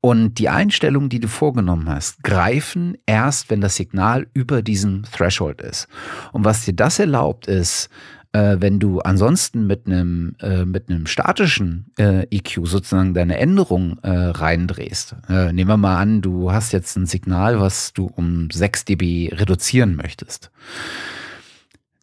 und 0.00 0.34
die 0.34 0.48
Einstellungen, 0.48 1.08
die 1.08 1.20
du 1.20 1.28
vorgenommen 1.28 1.88
hast, 1.88 2.22
greifen 2.22 2.98
erst, 3.06 3.50
wenn 3.50 3.60
das 3.60 3.76
Signal 3.76 4.26
über 4.34 4.62
diesem 4.62 5.04
Threshold 5.04 5.60
ist. 5.62 5.86
Und 6.32 6.44
was 6.44 6.64
dir 6.64 6.74
das 6.74 6.98
erlaubt, 6.98 7.46
ist, 7.46 7.88
äh, 8.32 8.56
wenn 8.58 8.78
du 8.78 9.00
ansonsten 9.00 9.66
mit 9.66 9.86
einem 9.86 10.34
äh, 10.40 10.64
mit 10.64 10.88
einem 10.88 11.06
statischen 11.06 11.92
äh, 11.98 12.26
EQ 12.30 12.66
sozusagen 12.66 13.14
deine 13.14 13.38
Änderung 13.38 13.98
äh, 14.02 14.10
reindrehst. 14.10 15.16
Äh, 15.28 15.52
nehmen 15.52 15.68
wir 15.68 15.76
mal 15.76 15.98
an, 15.98 16.22
du 16.22 16.52
hast 16.52 16.72
jetzt 16.72 16.96
ein 16.96 17.06
Signal, 17.06 17.60
was 17.60 17.92
du 17.92 18.06
um 18.06 18.50
6 18.50 18.86
dB 18.86 19.30
reduzieren 19.34 19.96
möchtest. 19.96 20.50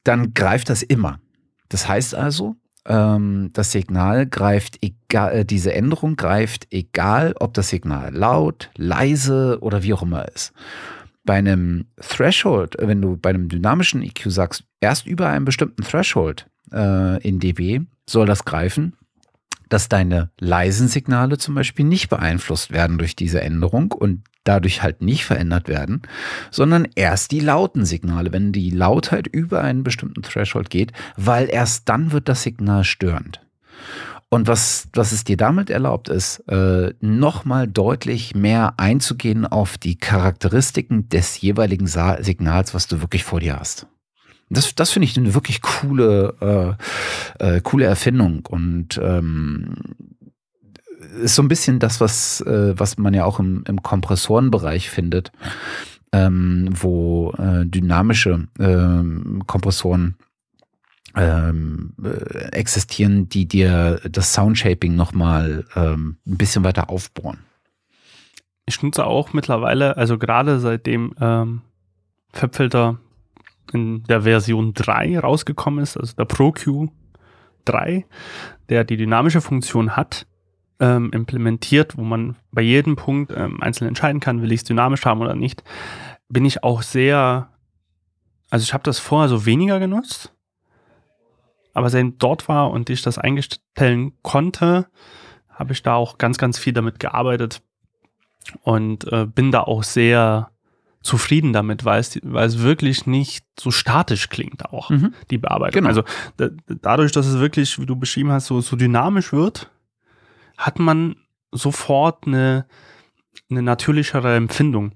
Dann 0.04 0.34
greift 0.34 0.70
das 0.70 0.84
immer. 0.84 1.20
Das 1.68 1.88
heißt 1.88 2.16
also, 2.16 2.56
ähm, 2.86 3.50
das 3.54 3.72
Signal 3.72 4.26
greift 4.26 4.80
egal, 4.82 5.34
äh, 5.34 5.46
diese 5.46 5.74
Änderung 5.74 6.16
greift 6.16 6.68
egal, 6.72 7.36
ob 7.40 7.54
das 7.54 7.70
Signal 7.70 8.14
laut, 8.14 8.70
leise 8.76 9.60
oder 9.62 9.84
wie 9.84 9.94
auch 9.94 10.04
immer 10.04 10.28
ist 10.28 10.54
bei 11.24 11.36
einem 11.36 11.86
Threshold, 12.00 12.76
wenn 12.80 13.02
du 13.02 13.18
bei 13.18 13.30
einem 13.30 13.50
dynamischen 13.50 14.02
EQ 14.02 14.24
sagst, 14.28 14.64
erst 14.80 15.06
über 15.06 15.30
einem 15.30 15.46
bestimmten 15.46 15.84
Threshold 15.84 16.48
äh, 16.72 17.22
in 17.28 17.40
dB 17.40 17.82
soll 18.08 18.26
das 18.26 18.46
greifen, 18.46 18.94
dass 19.70 19.88
deine 19.88 20.32
leisen 20.40 20.88
Signale 20.88 21.38
zum 21.38 21.56
Beispiel 21.56 21.86
nicht 21.86 22.10
beeinflusst 22.10 22.72
werden 22.72 22.98
durch 22.98 23.16
diese 23.16 23.42
Änderung 23.42 23.92
und 23.92 24.24
dadurch 24.44 24.82
halt 24.82 25.02
nicht 25.02 25.26
verändert 25.26 25.68
werden, 25.68 26.02
sondern 26.50 26.88
erst 26.96 27.32
die 27.32 27.40
lauten 27.40 27.86
Signale, 27.86 28.34
wenn 28.34 28.52
die 28.52 28.72
Lautheit 28.72 29.28
über 29.28 29.62
einen 29.62 29.84
bestimmten 29.84 30.24
Threshold 30.24 30.72
geht, 30.72 30.92
weil 31.18 31.50
erst 31.50 31.88
dann 31.88 32.12
wird 32.12 32.28
das 32.28 32.42
Signal 32.42 32.84
störend. 32.84 33.42
Und 34.32 34.48
was, 34.48 34.88
was 34.94 35.12
es 35.12 35.24
dir 35.24 35.38
damit 35.38 35.72
erlaubt, 35.72 36.08
ist, 36.08 36.40
äh, 36.48 36.94
nochmal 37.02 37.68
deutlich 37.68 38.36
mehr 38.36 38.76
einzugehen 38.78 39.48
auf 39.48 39.80
die 39.80 39.96
Charakteristiken 39.96 41.10
des 41.10 41.42
jeweiligen 41.42 41.88
Sa 41.88 42.22
Signals, 42.22 42.76
was 42.76 42.88
du 42.88 43.02
wirklich 43.02 43.24
vor 43.24 43.40
dir 43.40 43.60
hast. 43.60 43.88
Das, 44.52 44.74
das 44.76 44.92
finde 44.92 45.08
ich 45.08 45.18
eine 45.18 45.34
wirklich 45.34 45.62
coole, 45.62 46.78
äh, 47.40 47.56
äh, 47.58 47.62
coole 47.62 47.86
Erfindung 47.86 48.46
und 48.48 49.00
ähm, 49.02 49.76
ist 51.24 51.36
so 51.36 51.42
ein 51.42 51.48
bisschen 51.48 51.80
das, 51.80 52.00
was, 52.00 52.42
äh, 52.42 52.74
was 52.78 52.98
man 52.98 53.14
ja 53.16 53.26
auch 53.26 53.40
im, 53.40 53.64
im 53.68 53.82
Kompressorenbereich 53.82 54.90
findet, 54.90 55.32
ähm, 56.12 56.70
wo 56.72 57.32
äh, 57.38 57.66
dynamische 57.66 58.48
äh, 58.60 59.44
Kompressoren 59.46 60.16
ähm, 61.16 61.94
äh, 62.04 62.52
existieren, 62.52 63.30
die 63.30 63.48
dir 63.48 64.02
das 64.10 64.34
Soundshaping 64.34 64.96
nochmal 64.96 65.66
ähm, 65.76 66.18
ein 66.28 66.38
bisschen 66.38 66.64
weiter 66.64 66.90
aufbohren. 66.90 67.40
Ich 68.66 68.82
nutze 68.84 69.06
auch 69.06 69.34
mittlerweile, 69.34 69.98
also 69.98 70.18
gerade 70.18 70.60
seitdem 70.60 71.16
ähm, 71.20 71.62
Fabfilter 72.32 73.00
in 73.74 74.04
der 74.04 74.22
Version 74.22 74.74
3 74.74 75.20
rausgekommen 75.20 75.84
ist, 75.84 75.98
also 75.98 76.16
der 76.16 76.26
ProQ 76.26 76.90
3, 77.66 78.06
der 78.70 78.84
die 78.84 78.98
dynamische 78.98 79.42
Funktion 79.42 79.96
hat, 79.96 80.28
ähm, 80.80 81.12
implementiert, 81.12 81.98
wo 81.98 82.04
man 82.04 82.36
bei 82.52 82.62
jedem 82.62 82.96
Punkt 82.96 83.34
ähm, 83.36 83.62
einzeln 83.62 83.88
entscheiden 83.88 84.20
kann, 84.22 84.42
will 84.42 84.52
ich 84.52 84.62
es 84.62 84.66
dynamisch 84.66 85.06
haben 85.06 85.22
oder 85.22 85.36
nicht, 85.36 85.64
bin 86.30 86.46
ich 86.46 86.64
auch 86.64 86.82
sehr, 86.82 87.50
also 88.50 88.64
ich 88.64 88.74
habe 88.74 88.84
das 88.84 89.00
vorher 89.00 89.30
so 89.30 89.46
weniger 89.46 89.80
genutzt, 89.80 90.34
aber 91.80 91.90
seitdem 91.90 92.18
dort 92.18 92.48
war 92.48 92.72
und 92.72 92.90
ich 92.90 93.02
das 93.02 93.18
einstellen 93.18 94.12
konnte, 94.22 94.88
habe 95.50 95.72
ich 95.72 95.82
da 95.82 95.96
auch 95.96 96.18
ganz, 96.18 96.38
ganz 96.38 96.60
viel 96.60 96.74
damit 96.74 97.00
gearbeitet 97.00 97.62
und 98.62 99.12
äh, 99.12 99.26
bin 99.26 99.52
da 99.52 99.62
auch 99.62 99.84
sehr 99.84 100.52
zufrieden 101.02 101.54
damit, 101.54 101.86
weil 101.86 102.02
es, 102.02 102.20
weil 102.24 102.46
es 102.46 102.60
wirklich 102.60 103.08
nicht 103.08 103.46
so 103.58 103.72
statisch 103.72 104.28
klingt 104.28 104.66
auch, 104.66 104.90
mhm. 104.90 105.14
die 105.32 105.38
Bearbeitung. 105.38 105.84
Genau. 105.84 105.88
Also 105.88 106.04
dadurch, 106.82 107.14
dass 107.14 107.26
es 107.26 107.40
wirklich, 107.40 107.80
wie 107.80 107.86
du 107.86 107.96
beschrieben 107.96 108.32
hast, 108.32 108.48
so, 108.48 108.60
so 108.60 108.76
dynamisch 108.76 109.32
wird, 109.32 109.72
hat 110.58 110.80
man 110.80 111.16
sofort 111.52 112.28
eine, 112.28 112.66
eine 113.50 113.64
natürlichere 113.64 114.36
Empfindung, 114.36 114.92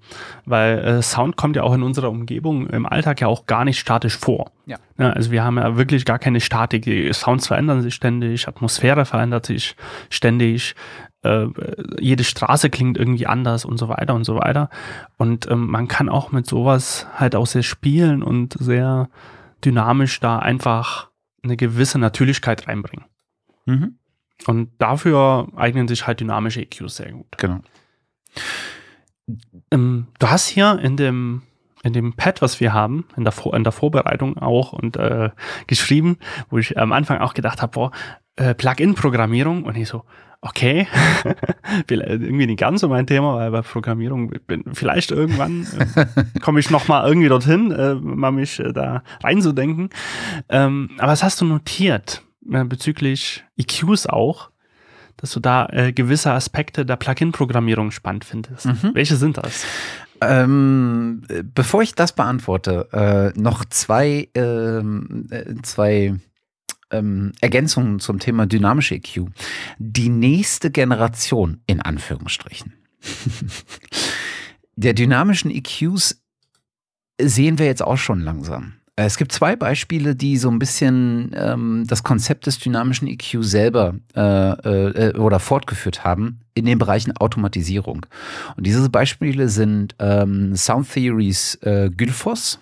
weil 0.46 0.78
äh, 0.80 1.02
Sound 1.02 1.38
kommt 1.38 1.56
ja 1.56 1.64
auch 1.64 1.74
in 1.74 1.82
unserer 1.82 2.12
Umgebung 2.12 2.68
im 2.68 2.86
Alltag 2.86 3.22
ja 3.22 3.28
auch 3.28 3.48
gar 3.48 3.66
nicht 3.66 3.80
statisch 3.80 4.16
vor. 4.18 4.52
Ja. 4.68 4.78
ja. 5.00 5.10
Also 5.10 5.32
wir 5.32 5.44
haben 5.44 5.58
ja 5.58 5.76
wirklich 5.76 6.06
gar 6.06 6.20
keine 6.20 6.40
Statik. 6.40 6.84
Die 6.84 7.12
Sounds 7.14 7.48
verändern 7.48 7.82
sich 7.82 7.96
ständig, 7.96 8.48
Atmosphäre 8.48 9.06
verändert 9.06 9.48
sich 9.48 9.76
ständig, 10.10 10.76
äh, 11.24 11.48
jede 12.00 12.24
Straße 12.24 12.70
klingt 12.70 12.98
irgendwie 12.98 13.26
anders 13.26 13.66
und 13.66 13.78
so 13.78 13.90
weiter 13.90 14.14
und 14.14 14.24
so 14.24 14.36
weiter. 14.36 14.70
Und 15.18 15.50
ähm, 15.50 15.68
man 15.68 15.88
kann 15.88 16.08
auch 16.08 16.32
mit 16.32 16.46
sowas 16.46 17.08
halt 17.16 17.36
auch 17.36 17.48
sehr 17.48 17.64
spielen 17.64 18.22
und 18.22 18.54
sehr 18.60 19.10
dynamisch 19.66 20.20
da 20.20 20.38
einfach 20.38 21.10
eine 21.44 21.58
gewisse 21.58 21.98
Natürlichkeit 21.98 22.68
reinbringen. 22.68 23.06
Mhm. 23.66 23.98
Und 24.46 24.72
dafür 24.78 25.48
eignen 25.56 25.88
sich 25.88 26.06
halt 26.06 26.20
dynamische 26.20 26.62
EQs 26.62 26.98
sehr 26.98 27.12
gut. 27.12 27.38
Genau. 27.38 27.62
Ähm, 29.72 30.08
du 30.20 30.30
hast 30.30 30.48
hier 30.48 30.80
in 30.80 30.98
dem, 30.98 31.44
in 31.84 31.94
dem 31.94 32.14
Pad, 32.14 32.42
was 32.42 32.60
wir 32.60 32.74
haben, 32.74 33.06
in 33.16 33.24
der, 33.24 33.34
in 33.54 33.64
der 33.64 33.72
Vorbereitung 33.72 34.38
auch 34.38 34.74
und 34.74 34.98
äh, 34.98 35.30
geschrieben, 35.68 36.18
wo 36.50 36.58
ich 36.58 36.78
am 36.78 36.92
Anfang 36.92 37.20
auch 37.20 37.34
gedacht 37.34 37.62
habe, 37.62 37.72
boah, 37.72 37.92
äh, 38.36 38.54
Plugin-Programmierung 38.54 39.64
und 39.64 39.78
ich 39.78 39.88
so, 39.88 40.04
okay, 40.42 40.88
irgendwie 41.90 42.48
nicht 42.48 42.60
ganz 42.60 42.82
so 42.82 42.90
mein 42.90 43.08
Thema, 43.08 43.36
weil 43.36 43.52
bei 43.52 43.62
Programmierung 43.62 44.30
bin, 44.46 44.66
vielleicht 44.74 45.12
irgendwann 45.12 45.66
äh, 45.96 46.40
komme 46.42 46.60
ich 46.60 46.70
noch 46.70 46.88
mal 46.88 47.08
irgendwie 47.08 47.30
dorthin, 47.30 47.72
äh, 47.72 47.96
mal 47.96 48.32
mich 48.32 48.60
äh, 48.60 48.74
da 48.74 49.04
reinzudenken. 49.24 49.90
Ähm, 50.50 50.92
aber 50.98 51.14
was 51.14 51.24
hast 51.24 51.40
du 51.42 51.46
notiert 51.46 52.24
äh, 52.52 52.66
bezüglich 52.66 53.44
EQs 53.58 54.08
auch? 54.08 54.50
Dass 55.24 55.32
du 55.32 55.40
da 55.40 55.68
äh, 55.68 55.94
gewisse 55.94 56.34
Aspekte 56.34 56.86
der 56.86 56.98
Plugin-Programmierung 56.98 57.92
spannend 57.92 58.26
findest. 58.26 58.66
Mhm. 58.66 58.92
Welche 58.94 59.16
sind 59.16 59.38
das? 59.38 59.64
Ähm, 60.20 61.22
bevor 61.56 61.82
ich 61.82 61.96
das 61.96 62.12
beantworte, 62.12 62.90
äh, 62.92 63.40
noch 63.40 63.64
zwei, 63.64 64.28
ähm, 64.36 65.28
äh, 65.30 65.56
zwei 65.62 66.16
ähm, 66.92 67.32
Ergänzungen 67.40 68.02
zum 68.02 68.20
Thema 68.20 68.48
dynamische 68.48 68.96
EQ. 68.96 69.28
Die 69.78 70.10
nächste 70.10 70.72
Generation 70.72 71.62
in 71.68 71.80
Anführungsstrichen 71.80 72.74
der 74.76 74.94
dynamischen 74.94 75.52
EQs 75.52 76.22
sehen 77.22 77.60
wir 77.60 77.66
jetzt 77.66 77.82
auch 77.82 77.98
schon 77.98 78.20
langsam. 78.20 78.74
Äh, 78.96 79.06
es 79.06 79.18
gibt 79.18 79.32
zwei 79.32 79.56
Beispiele, 79.56 80.16
die 80.16 80.38
so 80.38 80.50
ein 80.50 80.60
bisschen 80.60 81.32
ähm, 81.36 81.86
das 81.88 82.04
Konzept 82.04 82.46
des 82.46 82.60
dynamischen 82.60 83.08
EQ 83.08 83.44
selber 83.44 83.96
äh, 84.16 84.22
äh, 84.22 85.18
oder 85.18 85.40
fortgeführt 85.40 86.04
haben 86.04 86.40
in 86.54 86.66
den 86.66 86.78
Bereichen 86.78 87.16
Automatisierung. 87.18 88.06
Und 88.56 88.66
diese 88.66 88.90
Beispiele 88.90 89.50
sind 89.50 89.96
ähm, 90.00 90.56
Sound 90.56 90.92
Theories 90.92 91.56
äh, 91.62 91.90
Gylfos 91.90 92.60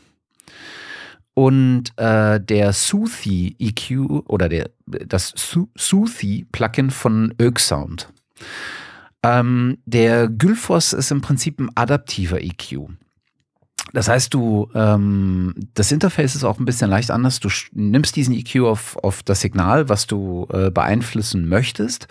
und 1.33 1.91
äh, 1.97 2.39
der 2.39 2.73
Soothi 2.73 3.55
EQ 3.59 4.27
oder 4.27 4.49
der, 4.49 4.69
das 4.85 5.33
Soothi 5.75 6.45
Plugin 6.51 6.91
von 6.91 7.33
Oak 7.41 7.59
Sound. 7.59 8.09
Ähm, 9.23 9.77
der 9.85 10.27
Gylfos 10.27 10.93
ist 10.93 11.11
im 11.11 11.21
Prinzip 11.21 11.59
ein 11.59 11.69
adaptiver 11.75 12.41
EQ. 12.41 12.89
Das 13.93 14.07
heißt, 14.07 14.33
du, 14.33 14.69
ähm, 14.73 15.53
das 15.73 15.91
Interface 15.91 16.35
ist 16.35 16.43
auch 16.43 16.59
ein 16.59 16.65
bisschen 16.65 16.89
leicht 16.89 17.11
anders. 17.11 17.39
Du 17.39 17.49
nimmst 17.73 18.15
diesen 18.15 18.33
EQ 18.33 18.61
auf, 18.61 18.97
auf 18.97 19.23
das 19.23 19.41
Signal, 19.41 19.89
was 19.89 20.07
du 20.07 20.47
äh, 20.51 20.71
beeinflussen 20.71 21.49
möchtest. 21.49 22.07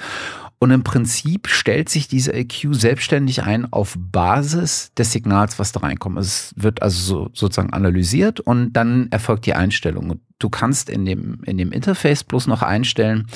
Und 0.62 0.72
im 0.72 0.84
Prinzip 0.84 1.48
stellt 1.48 1.88
sich 1.88 2.06
dieser 2.06 2.34
EQ 2.34 2.74
selbstständig 2.74 3.42
ein 3.42 3.72
auf 3.72 3.96
Basis 3.98 4.92
des 4.94 5.10
Signals, 5.10 5.58
was 5.58 5.72
da 5.72 5.80
reinkommt. 5.80 6.18
Es 6.18 6.52
wird 6.54 6.82
also 6.82 6.98
so, 7.00 7.30
sozusagen 7.32 7.72
analysiert 7.72 8.40
und 8.40 8.74
dann 8.74 9.08
erfolgt 9.10 9.46
die 9.46 9.54
Einstellung. 9.54 10.20
Du 10.38 10.50
kannst 10.50 10.90
in 10.90 11.06
dem, 11.06 11.42
in 11.44 11.56
dem 11.56 11.72
Interface 11.72 12.24
bloß 12.24 12.46
noch 12.46 12.62
einstellen, 12.62 13.26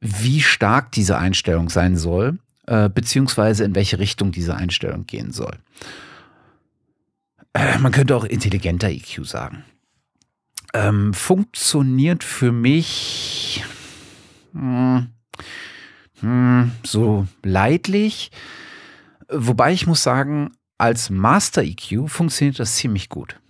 wie 0.00 0.40
stark 0.40 0.92
diese 0.92 1.18
Einstellung 1.18 1.68
sein 1.68 1.96
soll, 1.96 2.38
äh, 2.66 2.88
beziehungsweise 2.88 3.64
in 3.64 3.74
welche 3.74 3.98
Richtung 3.98 4.30
diese 4.30 4.54
Einstellung 4.54 5.04
gehen 5.04 5.32
soll. 5.32 5.58
Äh, 7.56 7.78
man 7.78 7.90
könnte 7.90 8.14
auch 8.14 8.24
intelligenter 8.24 8.90
EQ 8.90 9.24
sagen. 9.24 9.64
Ähm, 10.74 11.14
funktioniert 11.14 12.22
für 12.22 12.52
mich 12.52 13.64
mh, 14.52 15.06
hm, 16.20 16.28
mh, 16.28 16.70
so 16.84 17.26
leidlich. 17.42 18.30
Wobei 19.30 19.72
ich 19.72 19.86
muss 19.86 20.02
sagen, 20.02 20.52
als 20.76 21.08
Master 21.08 21.62
EQ 21.62 22.08
funktioniert 22.08 22.58
das 22.58 22.76
ziemlich 22.76 23.08
gut. 23.08 23.40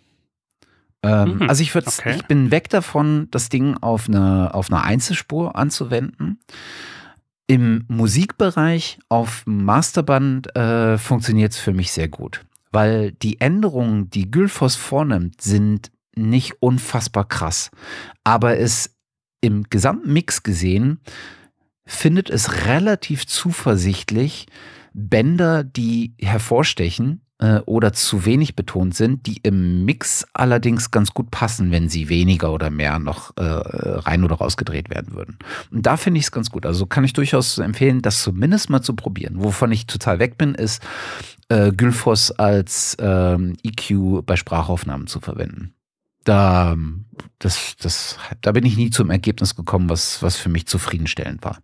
Ähm, 1.02 1.38
mhm, 1.38 1.50
also 1.50 1.62
ich 1.62 1.74
würde, 1.74 1.88
okay. 1.88 2.14
ich 2.14 2.26
bin 2.26 2.52
weg 2.52 2.68
davon, 2.70 3.26
das 3.32 3.48
Ding 3.48 3.76
auf 3.78 4.08
eine, 4.08 4.54
auf 4.54 4.70
eine 4.70 4.84
Einzelspur 4.84 5.56
anzuwenden. 5.56 6.38
Im 7.48 7.84
Musikbereich 7.88 9.00
auf 9.08 9.42
Masterband 9.46 10.54
äh, 10.56 10.96
funktioniert 10.96 11.52
es 11.52 11.58
für 11.58 11.72
mich 11.72 11.90
sehr 11.90 12.08
gut 12.08 12.44
weil 12.72 13.12
die 13.12 13.40
Änderungen, 13.40 14.10
die 14.10 14.30
Gylfos 14.30 14.76
vornimmt, 14.76 15.40
sind 15.40 15.90
nicht 16.14 16.54
unfassbar 16.60 17.26
krass. 17.26 17.70
Aber 18.24 18.58
es 18.58 18.96
im 19.40 19.64
gesamten 19.64 20.12
Mix 20.12 20.42
gesehen 20.42 21.00
findet 21.84 22.30
es 22.30 22.66
relativ 22.66 23.26
zuversichtlich 23.26 24.46
Bänder, 24.92 25.62
die 25.62 26.14
hervorstechen 26.18 27.25
äh, 27.38 27.58
oder 27.66 27.92
zu 27.92 28.24
wenig 28.24 28.56
betont 28.56 28.94
sind, 28.94 29.26
die 29.26 29.38
im 29.42 29.84
Mix 29.84 30.26
allerdings 30.32 30.90
ganz 30.90 31.12
gut 31.12 31.30
passen, 31.30 31.70
wenn 31.70 31.88
sie 31.88 32.08
weniger 32.08 32.52
oder 32.52 32.70
mehr 32.70 32.98
noch 32.98 33.36
äh, 33.36 33.42
rein 33.42 34.24
oder 34.24 34.36
rausgedreht 34.36 34.90
werden 34.90 35.14
würden. 35.14 35.38
Und 35.70 35.84
da 35.84 35.96
finde 35.96 36.18
ich 36.18 36.26
es 36.26 36.32
ganz 36.32 36.50
gut. 36.50 36.64
Also 36.64 36.86
kann 36.86 37.04
ich 37.04 37.12
durchaus 37.12 37.58
empfehlen, 37.58 38.02
das 38.02 38.22
zumindest 38.22 38.70
mal 38.70 38.82
zu 38.82 38.94
probieren. 38.94 39.42
Wovon 39.42 39.72
ich 39.72 39.86
total 39.86 40.18
weg 40.18 40.38
bin, 40.38 40.54
ist 40.54 40.82
äh, 41.48 41.72
Gylfos 41.72 42.32
als 42.32 42.96
ähm, 43.00 43.56
EQ 43.62 44.24
bei 44.24 44.36
Sprachaufnahmen 44.36 45.06
zu 45.06 45.20
verwenden. 45.20 45.74
Da, 46.24 46.76
das, 47.38 47.76
das, 47.78 48.18
da 48.40 48.52
bin 48.52 48.64
ich 48.64 48.76
nie 48.76 48.90
zum 48.90 49.10
Ergebnis 49.10 49.54
gekommen, 49.54 49.88
was, 49.88 50.22
was 50.22 50.36
für 50.36 50.48
mich 50.48 50.66
zufriedenstellend 50.66 51.44
war. 51.44 51.58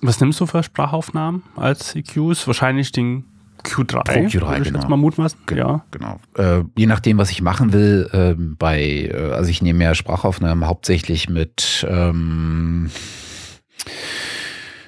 Was 0.00 0.20
nimmst 0.20 0.40
du 0.40 0.46
für 0.46 0.62
Sprachaufnahmen 0.62 1.42
als 1.56 1.94
EQs? 1.94 2.46
Wahrscheinlich 2.46 2.92
den 2.92 3.24
Q3. 3.64 4.04
Pro 4.04 4.20
Q3, 4.20 4.62
genau. 4.62 4.78
Jetzt 4.78 4.88
mal 4.88 4.96
mutmaßen. 4.96 5.38
Genau. 5.46 5.68
Ja. 5.68 5.84
genau. 5.90 6.20
Äh, 6.36 6.64
je 6.76 6.86
nachdem, 6.86 7.18
was 7.18 7.30
ich 7.30 7.42
machen 7.42 7.72
will, 7.72 8.08
äh, 8.12 8.34
bei, 8.36 9.10
äh, 9.12 9.32
also 9.32 9.50
ich 9.50 9.62
nehme 9.62 9.84
ja 9.84 9.94
Sprachaufnahmen 9.94 10.66
hauptsächlich 10.66 11.28
mit, 11.28 11.86
ähm, 11.88 12.90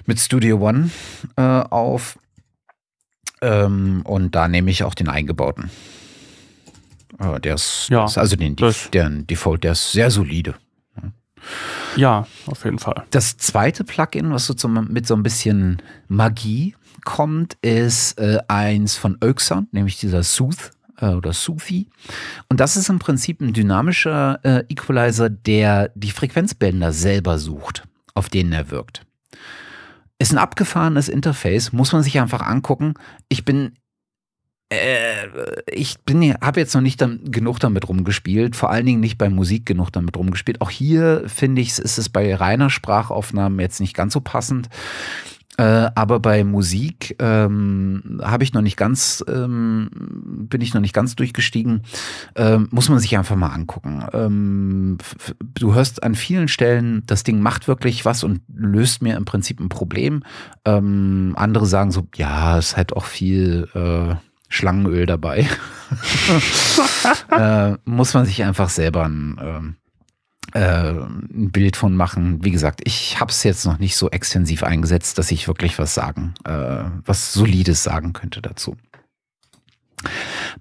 mit 0.04 0.20
Studio 0.20 0.58
One 0.60 0.90
äh, 1.36 1.42
auf. 1.42 2.18
Ähm, 3.42 4.02
und 4.04 4.34
da 4.34 4.48
nehme 4.48 4.70
ich 4.70 4.84
auch 4.84 4.94
den 4.94 5.08
eingebauten. 5.08 5.70
Äh, 7.18 7.40
der 7.40 7.54
ist, 7.54 7.88
ja, 7.90 8.04
ist 8.04 8.18
also 8.18 8.36
den, 8.36 8.56
der 8.56 9.10
Default, 9.10 9.64
der 9.64 9.72
ist 9.72 9.92
sehr 9.92 10.10
solide. 10.10 10.54
Ja, 11.96 12.26
auf 12.46 12.64
jeden 12.64 12.78
Fall. 12.78 13.04
Das 13.10 13.36
zweite 13.38 13.84
Plugin, 13.84 14.32
was 14.32 14.46
so 14.46 14.54
zum, 14.54 14.88
mit 14.90 15.06
so 15.06 15.14
ein 15.14 15.22
bisschen 15.22 15.80
Magie 16.08 16.74
kommt, 17.06 17.56
ist 17.62 18.18
äh, 18.18 18.40
eins 18.48 18.96
von 18.96 19.16
Oaksound, 19.24 19.72
nämlich 19.72 19.98
dieser 19.98 20.22
Sooth 20.22 20.72
äh, 21.00 21.06
oder 21.06 21.32
Soothie. 21.32 21.88
Und 22.50 22.60
das 22.60 22.76
ist 22.76 22.90
im 22.90 22.98
Prinzip 22.98 23.40
ein 23.40 23.54
dynamischer 23.54 24.40
äh, 24.42 24.64
Equalizer, 24.68 25.30
der 25.30 25.90
die 25.94 26.10
Frequenzbänder 26.10 26.92
selber 26.92 27.38
sucht, 27.38 27.84
auf 28.14 28.28
denen 28.28 28.52
er 28.52 28.70
wirkt. 28.70 29.06
Ist 30.18 30.32
ein 30.32 30.38
abgefahrenes 30.38 31.08
Interface, 31.08 31.72
muss 31.72 31.92
man 31.92 32.02
sich 32.02 32.18
einfach 32.18 32.42
angucken. 32.42 32.94
Ich 33.28 33.44
bin 33.44 33.72
äh, 34.68 35.28
ich 35.70 36.00
bin 36.00 36.34
habe 36.34 36.58
jetzt 36.58 36.74
noch 36.74 36.80
nicht 36.80 37.00
dann, 37.00 37.30
genug 37.30 37.60
damit 37.60 37.88
rumgespielt, 37.88 38.56
vor 38.56 38.70
allen 38.70 38.86
Dingen 38.86 39.00
nicht 39.00 39.16
bei 39.16 39.30
Musik 39.30 39.64
genug 39.64 39.92
damit 39.92 40.16
rumgespielt. 40.16 40.60
Auch 40.60 40.70
hier 40.70 41.22
finde 41.28 41.62
ich, 41.62 41.78
ist 41.78 41.98
es 41.98 42.08
bei 42.08 42.34
reiner 42.34 42.68
Sprachaufnahmen 42.68 43.60
jetzt 43.60 43.80
nicht 43.80 43.94
ganz 43.94 44.12
so 44.12 44.20
passend. 44.20 44.68
Äh, 45.56 45.90
aber 45.94 46.20
bei 46.20 46.44
Musik 46.44 47.16
ähm, 47.18 48.20
habe 48.22 48.44
ich 48.44 48.52
noch 48.52 48.62
nicht 48.62 48.76
ganz, 48.76 49.24
ähm, 49.28 49.88
bin 50.48 50.60
ich 50.60 50.74
noch 50.74 50.80
nicht 50.80 50.92
ganz 50.92 51.16
durchgestiegen. 51.16 51.82
Ähm, 52.34 52.68
muss 52.70 52.88
man 52.88 52.98
sich 52.98 53.16
einfach 53.16 53.36
mal 53.36 53.48
angucken. 53.48 54.04
Ähm, 54.12 54.98
du 55.54 55.74
hörst 55.74 56.02
an 56.02 56.14
vielen 56.14 56.48
Stellen, 56.48 57.02
das 57.06 57.24
Ding 57.24 57.40
macht 57.40 57.68
wirklich 57.68 58.04
was 58.04 58.24
und 58.24 58.42
löst 58.54 59.02
mir 59.02 59.16
im 59.16 59.24
Prinzip 59.24 59.60
ein 59.60 59.68
Problem. 59.68 60.22
Ähm, 60.64 61.34
andere 61.36 61.66
sagen 61.66 61.90
so, 61.90 62.06
ja, 62.16 62.58
es 62.58 62.76
hat 62.76 62.92
auch 62.92 63.04
viel 63.04 63.68
äh, 63.74 64.16
Schlangenöl 64.48 65.06
dabei. 65.06 65.48
äh, 67.30 67.74
muss 67.84 68.14
man 68.14 68.24
sich 68.24 68.44
einfach 68.44 68.68
selber 68.68 69.04
ein 69.04 69.38
ähm, 69.40 69.76
äh, 69.76 69.85
ein 70.54 71.50
Bild 71.50 71.76
von 71.76 71.94
machen. 71.94 72.44
Wie 72.44 72.50
gesagt, 72.50 72.80
ich 72.84 73.20
habe 73.20 73.30
es 73.30 73.42
jetzt 73.42 73.66
noch 73.66 73.78
nicht 73.78 73.96
so 73.96 74.10
extensiv 74.10 74.62
eingesetzt, 74.62 75.18
dass 75.18 75.30
ich 75.30 75.48
wirklich 75.48 75.78
was 75.78 75.94
sagen, 75.94 76.34
äh, 76.44 76.84
was 77.04 77.32
Solides 77.32 77.82
sagen 77.82 78.12
könnte 78.12 78.40
dazu. 78.42 78.76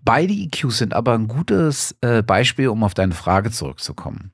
Beide 0.03 0.34
EQs 0.34 0.78
sind 0.78 0.94
aber 0.94 1.14
ein 1.14 1.28
gutes 1.28 1.95
äh, 2.02 2.24
Beispiel, 2.24 2.70
um 2.70 2.84
auf 2.84 2.94
deine 2.94 3.14
Frage 3.14 3.52
zurückzukommen. 3.52 4.32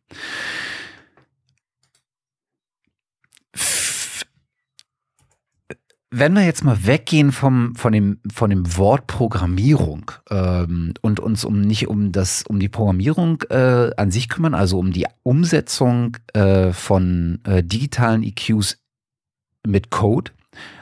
Wenn 6.14 6.34
wir 6.34 6.44
jetzt 6.44 6.66
mal 6.66 6.86
weggehen 6.86 7.32
vom, 7.32 7.74
von, 7.76 7.94
dem, 7.94 8.20
von 8.32 8.50
dem 8.50 8.78
Wort 8.78 9.08
Programmierung 9.08 10.12
ähm, 10.30 10.94
und 11.02 11.22
uns 11.22 11.46
um 11.46 11.62
nicht 11.62 11.88
um 11.88 12.12
das, 12.12 12.44
um 12.44 12.60
die 12.60 12.68
Programmierung 12.68 13.42
äh, 13.50 13.92
an 13.96 14.12
sich 14.12 14.28
kümmern, 14.28 14.54
also 14.54 14.78
um 14.78 14.92
die 14.92 15.08
Umsetzung 15.24 16.18
äh, 16.34 16.74
von 16.74 17.40
äh, 17.46 17.64
digitalen 17.64 18.24
EQs 18.24 18.78
mit 19.66 19.90
Code, 19.90 20.32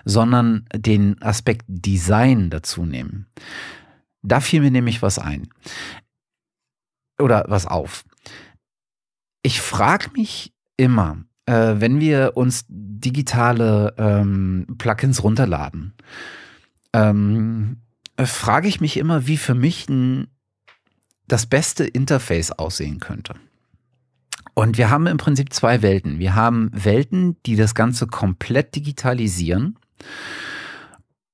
sondern 0.03 0.65
den 0.73 1.21
Aspekt 1.21 1.65
Design 1.67 2.49
dazu 2.49 2.85
nehmen. 2.85 3.27
Da 4.23 4.41
fiel 4.41 4.61
mir 4.61 4.71
nämlich 4.71 5.03
was 5.03 5.19
ein. 5.19 5.47
Oder 7.21 7.45
was 7.47 7.67
auf. 7.67 8.03
Ich 9.43 9.61
frage 9.61 10.09
mich 10.15 10.53
immer, 10.75 11.23
äh, 11.49 11.81
wenn 11.81 11.99
wir 11.99 12.33
uns 12.35 12.65
digitale 12.69 13.95
ähm, 13.97 14.67
Plugins 14.77 15.23
runterladen, 15.23 15.95
ähm, 16.93 17.77
äh, 18.17 18.25
frage 18.27 18.67
ich 18.67 18.81
mich 18.81 18.97
immer, 18.97 19.25
wie 19.25 19.37
für 19.37 19.55
mich 19.55 19.89
ein, 19.89 20.27
das 21.27 21.47
beste 21.47 21.85
Interface 21.85 22.51
aussehen 22.51 22.99
könnte. 22.99 23.33
Und 24.53 24.77
wir 24.77 24.91
haben 24.91 25.07
im 25.07 25.17
Prinzip 25.17 25.51
zwei 25.51 25.81
Welten. 25.81 26.19
Wir 26.19 26.35
haben 26.35 26.69
Welten, 26.71 27.37
die 27.47 27.55
das 27.55 27.73
Ganze 27.73 28.05
komplett 28.05 28.75
digitalisieren 28.75 29.79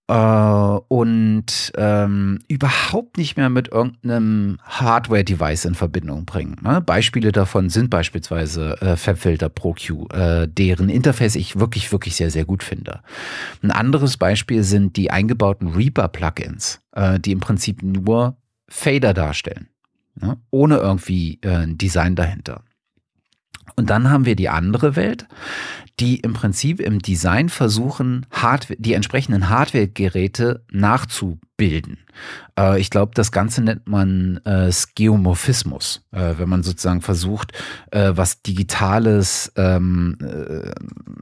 äh, 0.08 0.14
und 0.14 1.72
ähm, 1.78 2.40
überhaupt 2.48 3.18
nicht 3.18 3.38
mehr 3.38 3.50
mit 3.50 3.70
irgendeinem 3.70 4.60
Hardware-Device 4.64 5.66
in 5.66 5.76
Verbindung 5.76 6.26
bringen. 6.26 6.58
Ne? 6.62 6.82
Beispiele 6.82 7.32
davon 7.32 7.70
sind 7.70 7.90
beispielsweise 7.90 8.80
äh, 8.82 8.98
FabFilter 8.98 9.50
ProQ, 9.50 10.14
äh, 10.14 10.48
deren 10.48 10.90
Interface 10.90 11.36
ich 11.36 11.60
wirklich, 11.60 11.92
wirklich 11.92 12.16
sehr, 12.16 12.30
sehr 12.30 12.46
gut 12.46 12.64
finde. 12.64 13.02
Ein 13.64 13.72
anderes 13.72 14.18
Beispiel 14.18 14.64
sind 14.64 14.96
die 14.96 15.10
eingebauten 15.10 15.70
Reaper-Plugins, 15.70 16.82
äh, 16.92 17.20
die 17.20 17.32
im 17.32 17.40
Prinzip 17.40 17.82
nur 17.82 18.38
Fader 18.68 19.14
darstellen, 19.14 19.70
ne? 20.16 20.38
ohne 20.52 20.78
irgendwie 20.78 21.40
äh, 21.42 21.50
ein 21.50 21.78
Design 21.78 22.16
dahinter. 22.16 22.64
Und 23.76 23.90
dann 23.90 24.10
haben 24.10 24.26
wir 24.26 24.36
die 24.36 24.50
andere 24.50 24.96
Welt, 24.96 25.28
die 26.00 26.18
im 26.18 26.34
Prinzip 26.34 26.80
im 26.80 27.00
Design 27.00 27.50
versuchen, 27.50 28.26
Hardware, 28.32 28.80
die 28.80 28.94
entsprechenden 28.94 29.50
Hardware-Geräte 29.50 30.64
nachzu, 30.72 31.40
bilden. 31.58 31.98
Äh, 32.60 32.80
ich 32.80 32.90
glaube, 32.90 33.14
das 33.16 33.32
Ganze 33.32 33.62
nennt 33.62 33.88
man 33.88 34.38
äh, 34.46 34.72
Skeomorphismus, 34.72 36.02
äh, 36.12 36.34
wenn 36.38 36.50
man 36.50 36.64
sozusagen 36.64 37.02
versucht, 37.02 37.54
äh, 37.92 38.12
was 38.16 38.42
Digitales, 38.42 39.52
ähm, 39.56 40.18
äh, 40.22 40.72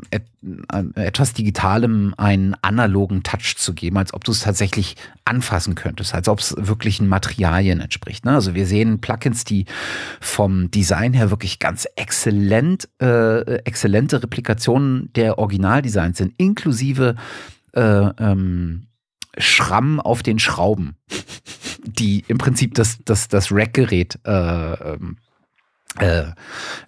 et, 0.09 0.23
äh, 0.71 1.01
etwas 1.01 1.33
Digitalem 1.33 2.13
einen 2.17 2.55
analogen 2.61 3.23
Touch 3.23 3.55
zu 3.57 3.73
geben, 3.73 3.97
als 3.97 4.13
ob 4.13 4.23
du 4.23 4.31
es 4.31 4.41
tatsächlich 4.41 4.95
anfassen 5.25 5.75
könntest, 5.75 6.15
als 6.15 6.27
ob 6.27 6.39
es 6.39 6.55
wirklich 6.57 6.99
ein 6.99 7.07
Materialien 7.07 7.79
entspricht. 7.79 8.25
Ne? 8.25 8.33
Also 8.33 8.55
wir 8.55 8.65
sehen 8.65 9.01
Plugins, 9.01 9.43
die 9.43 9.65
vom 10.19 10.71
Design 10.71 11.13
her 11.13 11.29
wirklich 11.29 11.59
ganz 11.59 11.87
exzellent, 11.95 12.89
exzellente 12.99 14.21
Replikationen 14.21 14.62
der 15.15 15.38
Originaldesigns 15.38 16.18
sind, 16.18 16.34
inklusive 16.38 17.15
ähm, 18.19 18.88
Schramm 19.38 19.99
auf 19.99 20.23
den 20.23 20.40
Schrauben, 20.40 20.95
die 21.84 22.23
im 22.27 22.38
Prinzip 22.38 22.76
das, 22.76 22.99
das, 23.06 23.27
das 23.27 23.52
Rackgerät 23.52 24.19
äh, 24.26 24.73
ähm, 24.73 25.18
äh, 25.98 26.31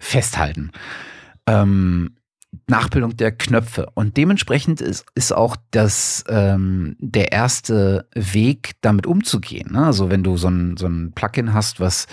festhalten. 0.00 0.70
Ähm, 1.46 2.16
Nachbildung 2.66 3.16
der 3.16 3.32
Knöpfe. 3.32 3.88
Und 3.94 4.16
dementsprechend 4.16 4.80
ist, 4.80 5.06
ist 5.14 5.32
auch 5.32 5.56
das 5.70 6.24
ähm, 6.28 6.96
der 6.98 7.32
erste 7.32 8.08
Weg, 8.14 8.72
damit 8.80 9.06
umzugehen. 9.06 9.72
Ne? 9.72 9.84
Also 9.84 10.10
wenn 10.10 10.22
du 10.22 10.36
so 10.36 10.48
ein, 10.48 10.76
so 10.76 10.86
ein 10.86 11.12
Plugin 11.14 11.52
hast, 11.52 11.80
was 11.80 12.06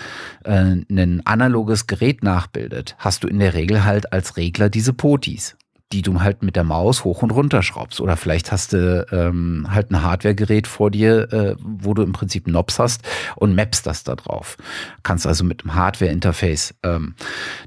äh, 0.44 0.76
ein 0.90 1.22
analoges 1.24 1.86
Gerät 1.86 2.22
nachbildet, 2.22 2.96
hast 2.98 3.24
du 3.24 3.28
in 3.28 3.38
der 3.38 3.54
Regel 3.54 3.84
halt 3.84 4.12
als 4.12 4.36
Regler 4.36 4.68
diese 4.68 4.92
Potis 4.92 5.56
die 5.94 6.02
du 6.02 6.20
halt 6.20 6.42
mit 6.42 6.56
der 6.56 6.64
Maus 6.64 7.04
hoch 7.04 7.22
und 7.22 7.30
runter 7.30 7.62
schraubst. 7.62 8.00
Oder 8.00 8.16
vielleicht 8.16 8.50
hast 8.50 8.72
du 8.72 9.06
ähm, 9.12 9.68
halt 9.70 9.92
ein 9.92 10.02
Hardware-Gerät 10.02 10.66
vor 10.66 10.90
dir, 10.90 11.32
äh, 11.32 11.54
wo 11.60 11.94
du 11.94 12.02
im 12.02 12.12
Prinzip 12.12 12.46
Knobs 12.46 12.80
hast 12.80 13.02
und 13.36 13.54
mappst 13.54 13.86
das 13.86 14.02
da 14.02 14.16
drauf. 14.16 14.56
Kannst 15.04 15.24
also 15.24 15.44
mit 15.44 15.62
dem 15.62 15.74
Hardware-Interface 15.74 16.74
ähm, 16.82 17.14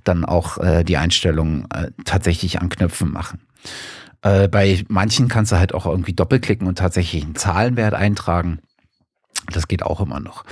dann 0.03 0.25
auch 0.25 0.57
äh, 0.57 0.83
die 0.83 0.97
Einstellungen 0.97 1.67
äh, 1.73 1.91
tatsächlich 2.03 2.59
an 2.59 2.67
Knöpfen 2.67 3.11
machen. 3.13 3.39
Äh, 4.23 4.49
bei 4.49 4.83
manchen 4.89 5.29
kannst 5.29 5.53
du 5.53 5.57
halt 5.57 5.73
auch 5.73 5.85
irgendwie 5.85 6.13
doppelklicken 6.13 6.67
und 6.67 6.77
tatsächlich 6.77 7.23
einen 7.23 7.35
Zahlenwert 7.35 7.93
eintragen. 7.93 8.59
Das 9.51 9.67
geht 9.67 9.83
auch 9.83 10.01
immer 10.01 10.19
noch. 10.19 10.43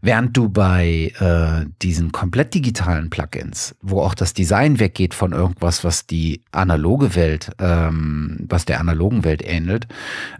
Während 0.00 0.36
du 0.36 0.48
bei 0.48 1.12
äh, 1.18 1.68
diesen 1.82 2.12
komplett 2.12 2.54
digitalen 2.54 3.10
Plugins, 3.10 3.74
wo 3.80 4.00
auch 4.00 4.14
das 4.14 4.34
Design 4.34 4.78
weggeht 4.80 5.14
von 5.14 5.32
irgendwas, 5.32 5.84
was 5.84 6.06
die 6.06 6.42
analoge 6.52 7.14
Welt, 7.14 7.52
ähm, 7.58 8.38
was 8.48 8.64
der 8.64 8.80
analogen 8.80 9.24
Welt 9.24 9.42
ähnelt, 9.44 9.86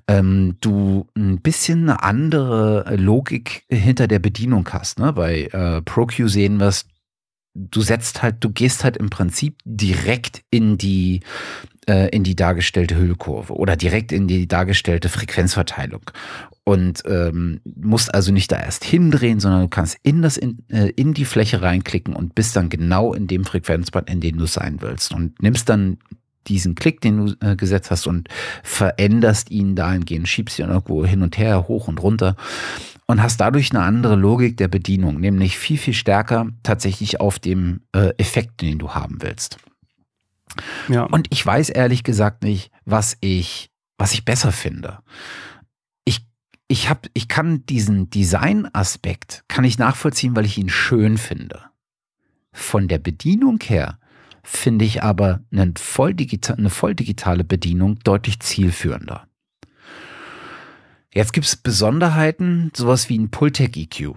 ähm, 0.09 0.57
du 0.61 1.07
ein 1.17 1.41
bisschen 1.41 1.89
eine 1.89 2.03
andere 2.03 2.97
Logik 2.97 3.65
hinter 3.69 4.07
der 4.07 4.19
Bedienung 4.19 4.69
hast. 4.73 4.99
Ne? 4.99 5.13
Bei 5.13 5.45
äh, 5.45 5.83
ProQ 5.83 6.29
sehen 6.29 6.59
wir 6.59 6.69
es, 6.69 6.87
du 7.55 7.81
setzt 7.83 8.23
halt, 8.23 8.37
du 8.41 8.51
gehst 8.51 8.85
halt 8.85 8.97
im 8.97 9.11
Prinzip 9.11 9.59
direkt 9.65 10.43
in 10.51 10.77
die 10.77 11.21
äh, 11.87 12.09
in 12.09 12.25
die 12.25 12.35
dargestellte 12.35 12.97
Hüllkurve 12.97 13.55
oder 13.55 13.77
direkt 13.77 14.13
in 14.13 14.27
die 14.27 14.49
dargestellte 14.49 15.09
Frequenzverteilung. 15.09 16.11
Und 16.65 17.03
ähm, 17.07 17.61
musst 17.65 18.15
also 18.15 18.33
nicht 18.33 18.51
da 18.51 18.59
erst 18.59 18.85
hindrehen, 18.85 19.39
sondern 19.39 19.63
du 19.63 19.69
kannst 19.69 19.99
in 20.03 20.23
das 20.23 20.39
in, 20.39 20.65
äh, 20.71 20.89
in 20.97 21.13
die 21.13 21.27
Fläche 21.27 21.61
reinklicken 21.61 22.17
und 22.17 22.35
bist 22.35 22.57
dann 22.57 22.71
genau 22.71 23.13
in 23.13 23.27
dem 23.27 23.45
Frequenzband, 23.45 24.09
in 24.09 24.21
dem 24.21 24.39
du 24.39 24.47
sein 24.47 24.79
willst. 24.81 25.13
Und 25.13 25.43
nimmst 25.43 25.69
dann 25.69 25.99
diesen 26.47 26.75
Klick, 26.75 27.03
den 27.03 27.27
du 27.27 27.35
äh, 27.47 27.57
gesetzt 27.57 27.91
hast 27.91 28.07
und 28.07 28.29
veränderst 28.63 29.51
ihn 29.51 29.77
dahingehend, 29.77 30.29
schiebst 30.29 30.59
ihn 30.59 30.69
irgendwo 30.69 31.05
hin 31.05 31.23
und 31.23 31.37
her, 31.37 31.69
hoch 31.69 31.87
und 31.87 32.03
runter 32.03 32.37
und 33.07 33.23
hast 33.23 33.41
dadurch 33.41 33.71
eine 33.73 33.83
andere 33.83 34.17
Logik 34.17 34.57
der 34.57 34.69
Bedienung, 34.69 35.21
nämlich 35.21 35.59
viel, 35.59 35.79
viel 35.79 35.95
stärker 35.95 36.49
tatsächlich 36.63 37.21
auf 37.21 37.39
dem 37.39 37.83
äh, 37.93 38.15
Effekt, 38.19 38.61
den 38.63 38.79
du 38.79 38.91
haben 38.91 39.21
willst. 39.21 39.59
Ja. 40.89 41.05
Und 41.05 41.27
ich 41.31 41.45
weiß 41.45 41.71
ehrlich 41.71 42.05
gesagt 42.05 42.43
nicht, 42.43 42.71
was 42.85 43.17
ich, 43.21 43.71
was 43.99 44.15
ich 44.15 44.25
besser 44.25 44.53
finde 44.53 45.01
ich 46.69 46.89
habe, 46.89 47.09
ich 47.15 47.29
kann 47.29 47.65
diesen 47.67 48.11
Design-Aspekt 48.11 49.45
kann 49.49 49.65
ich 49.65 49.79
nachvollziehen, 49.79 50.35
weil 50.35 50.47
ich 50.47 50.59
ihn 50.59 50.69
schön 50.69 51.19
finde. 51.19 51.61
Von 52.53 52.89
der 52.89 52.99
Bedienung 52.99 53.61
her 53.63 53.99
finde 54.43 54.85
ich 54.85 55.03
aber 55.03 55.41
eine 55.53 55.73
voll, 55.77 56.15
eine 56.57 56.71
voll 56.71 56.95
digitale 56.95 57.45
Bedienung 57.45 57.99
deutlich 58.01 58.41
zielführender. 58.41 59.27
Jetzt 61.15 61.32
gibt 61.32 61.47
es 61.47 61.55
Besonderheiten, 61.55 62.73
sowas 62.74 63.09
wie 63.09 63.16
ein 63.16 63.31
Pultec 63.31 63.77
EQ. 63.77 64.16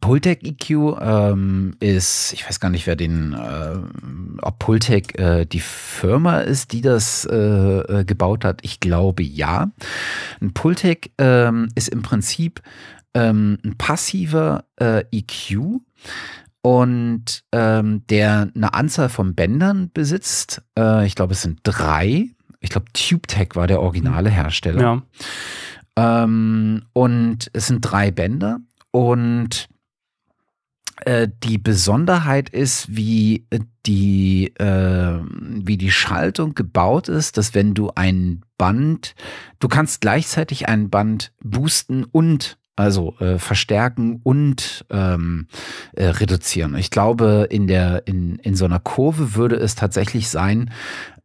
Pultec 0.00 0.42
EQ 0.42 0.96
ähm, 1.00 1.76
ist, 1.78 2.32
ich 2.32 2.44
weiß 2.44 2.58
gar 2.58 2.70
nicht, 2.70 2.88
wer 2.88 2.96
den, 2.96 3.34
äh, 3.34 3.76
ob 4.42 4.58
Pultec 4.58 5.16
äh, 5.18 5.44
die 5.44 5.60
Firma 5.60 6.38
ist, 6.40 6.72
die 6.72 6.80
das 6.80 7.24
äh, 7.30 7.36
äh 7.36 8.04
gebaut 8.04 8.44
hat. 8.44 8.60
Ich 8.62 8.80
glaube 8.80 9.22
ja. 9.22 9.70
Ein 10.40 10.54
Pultec 10.54 11.12
ähm, 11.18 11.68
ist 11.76 11.88
im 11.88 12.02
Prinzip 12.02 12.60
ähm, 13.14 13.58
ein 13.64 13.76
passiver 13.76 14.64
äh, 14.80 15.04
EQ 15.12 15.80
und 16.62 17.44
ähm, 17.52 18.04
der 18.08 18.50
eine 18.56 18.74
Anzahl 18.74 19.08
von 19.08 19.34
Bändern 19.36 19.90
besitzt. 19.92 20.62
Äh, 20.76 21.06
ich 21.06 21.14
glaube, 21.14 21.34
es 21.34 21.42
sind 21.42 21.60
drei. 21.62 22.30
Ich 22.64 22.70
glaube, 22.70 22.86
TubeTech 22.94 23.50
war 23.54 23.66
der 23.66 23.80
originale 23.80 24.30
Hersteller. 24.30 24.80
Ja. 25.96 26.22
Ähm, 26.24 26.86
und 26.94 27.50
es 27.52 27.66
sind 27.66 27.82
drei 27.82 28.10
Bänder 28.10 28.58
und 28.90 29.68
äh, 31.04 31.28
die 31.42 31.58
Besonderheit 31.58 32.48
ist, 32.48 32.96
wie 32.96 33.46
die, 33.84 34.46
äh, 34.56 35.20
wie 35.28 35.76
die 35.76 35.90
Schaltung 35.90 36.54
gebaut 36.54 37.08
ist, 37.08 37.36
dass 37.36 37.54
wenn 37.54 37.74
du 37.74 37.90
ein 37.94 38.42
Band, 38.56 39.14
du 39.58 39.68
kannst 39.68 40.00
gleichzeitig 40.00 40.66
ein 40.66 40.88
Band 40.88 41.32
boosten 41.42 42.04
und 42.04 42.58
also 42.76 43.14
äh, 43.20 43.38
verstärken 43.38 44.20
und 44.24 44.84
ähm, 44.90 45.46
äh, 45.92 46.06
reduzieren. 46.06 46.74
Ich 46.76 46.90
glaube, 46.90 47.46
in 47.50 47.66
der 47.66 48.06
in, 48.06 48.36
in 48.36 48.56
so 48.56 48.64
einer 48.64 48.80
Kurve 48.80 49.34
würde 49.34 49.56
es 49.56 49.76
tatsächlich 49.76 50.28
sein, 50.28 50.72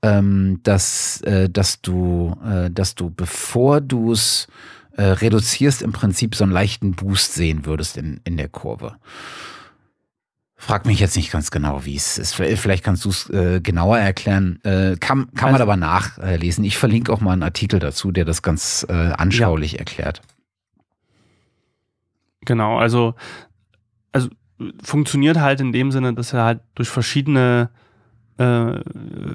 ähm, 0.02 0.60
dass 0.64 1.22
äh, 1.22 1.50
dass 1.50 1.82
du 1.82 2.36
äh, 2.46 2.70
dass 2.72 2.96
du 2.96 3.10
bevor 3.10 3.82
du 3.82 4.12
es 4.14 4.48
äh, 4.94 5.04
reduzierst 5.04 5.82
im 5.82 5.92
Prinzip 5.92 6.36
so 6.36 6.44
einen 6.44 6.54
leichten 6.54 6.94
Boost 6.94 7.34
sehen 7.34 7.66
würdest 7.66 7.98
in 7.98 8.22
in 8.24 8.38
der 8.38 8.50
Kurve. 8.50 8.96
Frag 10.62 10.86
mich 10.86 11.00
jetzt 11.00 11.16
nicht 11.16 11.32
ganz 11.32 11.52
genau, 11.52 11.86
wie 11.86 11.96
es 11.96 12.18
ist. 12.18 12.36
Vielleicht 12.36 12.84
kannst 12.84 13.06
du 13.06 13.10
es 13.10 13.30
äh, 13.30 13.62
genauer 13.62 13.98
erklären. 13.98 14.60
Äh, 14.64 14.98
kann 14.98 15.32
kann 15.34 15.54
also, 15.54 15.54
man 15.54 15.62
aber 15.62 15.78
nachlesen. 15.78 16.66
Ich 16.66 16.78
verlinke 16.78 17.14
auch 17.14 17.22
mal 17.22 17.32
einen 17.32 17.44
Artikel 17.44 17.80
dazu, 17.80 18.12
der 18.12 18.26
das 18.26 18.42
ganz 18.42 18.86
äh, 18.90 18.94
anschaulich 18.94 19.74
ja. 19.74 19.80
erklärt. 19.80 20.22
Genau, 22.42 22.78
also, 22.78 23.16
also 24.12 24.28
funktioniert 24.84 25.40
halt 25.40 25.62
in 25.62 25.72
dem 25.72 25.92
Sinne, 25.92 26.14
dass 26.14 26.34
er 26.34 26.44
halt 26.44 26.60
durch 26.76 26.90
verschiedene 26.90 27.70
äh, 28.40 28.80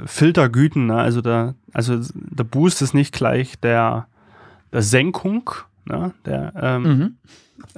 Filtergüten, 0.06 0.86
ne? 0.86 0.97
also 0.97 1.20
der, 1.20 1.55
also 1.72 2.01
der 2.14 2.44
Boost 2.44 2.81
ist 2.81 2.94
nicht 2.94 3.14
gleich 3.14 3.60
der, 3.60 4.06
der 4.72 4.82
Senkung, 4.82 5.51
ne? 5.85 6.14
der, 6.24 6.52
ähm, 6.56 6.82
mhm. 6.82 7.16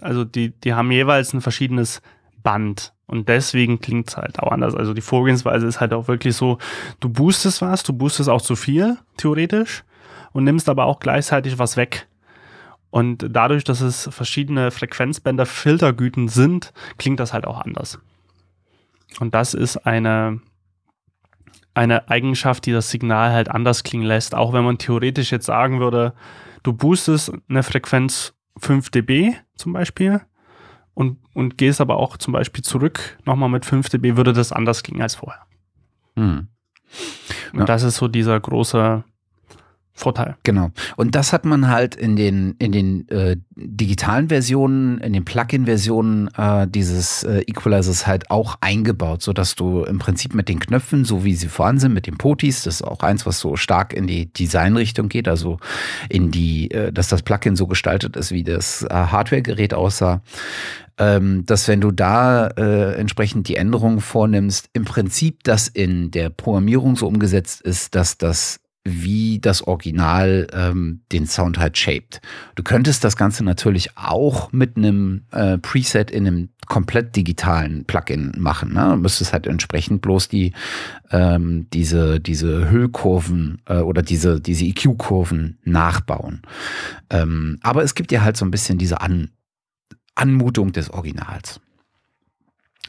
also 0.01 0.25
die, 0.25 0.51
die 0.51 0.75
haben 0.75 0.93
jeweils 0.93 1.35
ein 1.35 1.41
verschiedenes 1.41 2.01
Band. 2.43 2.93
Und 3.07 3.29
deswegen 3.29 3.81
klingt 3.81 4.09
es 4.09 4.17
halt 4.17 4.41
auch 4.41 4.53
anders. 4.53 4.75
Also 4.75 4.95
die 4.95 5.01
Vorgehensweise 5.01 5.67
ist 5.67 5.81
halt 5.81 5.93
auch 5.93 6.09
wirklich 6.09 6.37
so, 6.37 6.59
du 7.01 7.09
boostest 7.09 7.61
was, 7.61 7.83
du 7.83 7.93
boostest 7.93 8.29
auch 8.29 8.43
zu 8.43 8.57
viel, 8.57 8.97
theoretisch, 9.17 9.85
und 10.33 10.45
nimmst 10.45 10.69
aber 10.69 10.85
auch 10.85 11.01
gleichzeitig 11.01 11.59
was 11.59 11.77
weg. 11.77 12.07
Und 12.91 13.27
dadurch, 13.31 13.65
dass 13.65 13.81
es 13.81 14.09
verschiedene 14.13 14.71
Frequenzbänder 14.71 15.47
Filtergüten 15.47 16.29
sind, 16.29 16.73
klingt 16.99 17.21
das 17.21 17.33
halt 17.33 17.47
auch 17.47 17.61
anders. 17.61 17.99
Und 19.19 19.35
das 19.35 19.55
ist 19.55 19.79
eine, 19.79 20.41
eine 21.77 22.09
Eigenschaft, 22.09 22.67
die 22.67 22.73
das 22.73 22.91
Signal 22.91 23.33
halt 23.33 23.51
anders 23.51 23.85
klingen 23.85 24.07
lässt. 24.07 24.35
Auch 24.35 24.53
wenn 24.53 24.65
man 24.65 24.79
theoretisch 24.79 25.31
jetzt 25.31 25.47
sagen 25.47 25.79
würde, 25.81 26.15
du 26.63 26.73
boostest 26.73 27.33
eine 27.49 27.63
Frequenz 27.63 28.35
5 28.59 28.91
dB 28.91 29.35
zum 29.57 29.73
Beispiel, 29.73 30.23
und, 30.97 31.19
und 31.35 31.59
gehst 31.59 31.83
aber 31.83 31.99
auch 31.99 32.17
zum 32.17 32.33
Beispiel 32.33 32.65
zurück 32.65 33.19
nochmal 33.27 33.51
mit 33.51 33.67
5 33.67 33.91
dB, 33.91 34.17
würde 34.17 34.33
das 34.33 34.51
anders 34.51 34.83
klingen 34.83 35.03
als 35.03 35.17
vorher. 35.17 35.43
Hm. 36.17 36.49
Und 37.53 37.59
ja. 37.59 37.65
das 37.67 37.83
ist 37.83 37.97
so 37.97 38.09
dieser 38.09 38.41
große, 38.41 39.05
Vorteil. 39.99 40.37
Genau. 40.43 40.73
Und 40.97 41.15
das 41.15 41.33
hat 41.33 41.47
man 41.47 41.69
halt 41.69 41.95
in 41.95 42.17
den, 42.17 42.55
in 42.59 42.71
den 42.71 43.09
äh, 43.09 43.39
digitalen 43.57 44.29
Versionen, 44.29 44.99
in 44.99 45.15
den 45.15 45.25
Plugin-Versionen 45.25 46.29
äh, 46.37 46.69
dieses 46.69 47.23
äh, 47.23 47.41
Equalizers 47.47 48.07
halt 48.07 48.31
auch 48.31 48.59
eingebaut, 48.61 49.23
sodass 49.23 49.55
du 49.55 49.85
im 49.85 49.99
Prinzip 49.99 50.35
mit 50.35 50.51
den 50.51 50.61
Knöpfen, 50.61 51.07
so 51.07 51.25
wie 51.25 51.35
sie 51.35 51.49
vorhanden 51.49 51.81
sind, 51.81 51.95
mit 51.95 52.07
den 52.07 52.19
Potis, 52.19 52.63
das 52.65 52.77
ist 52.77 52.83
auch 52.83 53.01
eins, 53.01 53.25
was 53.25 53.41
so 53.41 53.57
stark 53.57 53.95
in 53.95 54.07
die 54.07 54.31
Designrichtung 54.31 55.09
geht, 55.09 55.29
also 55.29 55.59
in 56.11 56.31
die, 56.31 56.71
äh, 56.73 56.93
dass 56.93 57.09
das 57.09 57.23
Plugin 57.23 57.57
so 57.57 57.67
gestaltet 57.67 58.17
ist, 58.17 58.33
wie 58.33 58.45
das 58.45 58.83
äh, 58.83 58.89
Hardware-Gerät 58.93 59.73
aussah, 59.73 60.21
ähm, 60.99 61.45
dass 61.47 61.69
wenn 61.69 61.81
du 61.81 61.91
da 61.91 62.49
äh, 62.49 62.95
entsprechend 62.97 63.49
die 63.49 63.57
Änderungen 63.57 64.01
vornimmst, 64.01 64.69
im 64.75 64.85
Prinzip 64.85 65.43
das 65.45 65.69
in 65.69 66.11
der 66.11 66.29
Programmierung 66.29 66.97
so 66.97 67.07
umgesetzt 67.07 67.63
ist, 67.63 67.95
dass 67.95 68.19
das 68.19 68.61
wie 68.87 69.39
das 69.41 69.63
Original 69.63 70.47
ähm, 70.53 71.01
den 71.13 71.27
Sound 71.27 71.59
halt 71.59 71.77
shaped. 71.77 72.21
Du 72.55 72.63
könntest 72.63 73.05
das 73.05 73.17
Ganze 73.17 73.45
natürlich 73.45 73.97
auch 73.97 74.53
mit 74.53 74.77
einem 74.77 75.25
äh, 75.33 75.59
Preset 75.59 76.11
in 76.11 76.27
einem 76.27 76.49
komplett 76.67 77.15
digitalen 77.17 77.85
Plugin 77.85 78.33
machen. 78.39 78.73
Ne? 78.75 78.91
Du 78.91 78.97
müsstest 78.97 79.33
halt 79.33 79.47
entsprechend 79.47 80.03
bloß 80.03 80.29
die 80.29 80.53
ähm, 81.11 81.67
diese 81.73 82.21
diese 82.21 82.71
Hüllkurven 82.71 83.63
äh, 83.67 83.79
oder 83.79 84.03
diese 84.03 84.41
diese 84.41 84.65
EQ-Kurven 84.65 85.59
nachbauen. 85.65 86.43
Ähm, 87.11 87.59
aber 87.63 87.83
es 87.83 87.95
gibt 87.95 88.13
ja 88.13 88.23
halt 88.23 88.37
so 88.37 88.45
ein 88.45 88.51
bisschen 88.51 88.79
diese 88.79 89.01
An 89.01 89.31
Anmutung 90.15 90.73
des 90.73 90.91
Originals. 90.91 91.61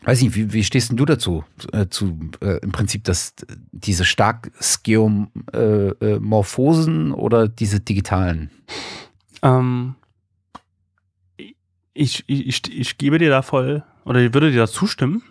Weiß 0.04 0.22
nicht, 0.22 0.36
wie, 0.36 0.54
wie 0.54 0.64
stehst 0.64 0.90
denn 0.90 0.98
du 0.98 1.06
dazu, 1.06 1.44
äh, 1.74 1.88
zu 1.88 2.20
äh, 2.42 2.60
im 2.62 2.72
Prinzip 2.72 3.04
das, 3.04 3.34
diese 3.72 4.06
stark 4.06 4.52
Skeuomorphosen 4.62 7.08
äh, 7.08 7.14
äh 7.14 7.14
oder 7.14 7.48
diese 7.48 7.80
digitalen? 7.80 8.52
Ähm, 9.42 9.96
ich, 11.94 12.24
ich, 12.28 12.72
ich 12.72 12.98
gebe 12.98 13.18
dir 13.18 13.30
da 13.30 13.42
voll, 13.42 13.84
oder 14.06 14.22
ich 14.22 14.34
würde 14.34 14.52
dir 14.52 14.60
da 14.60 14.68
zustimmen. 14.68 15.24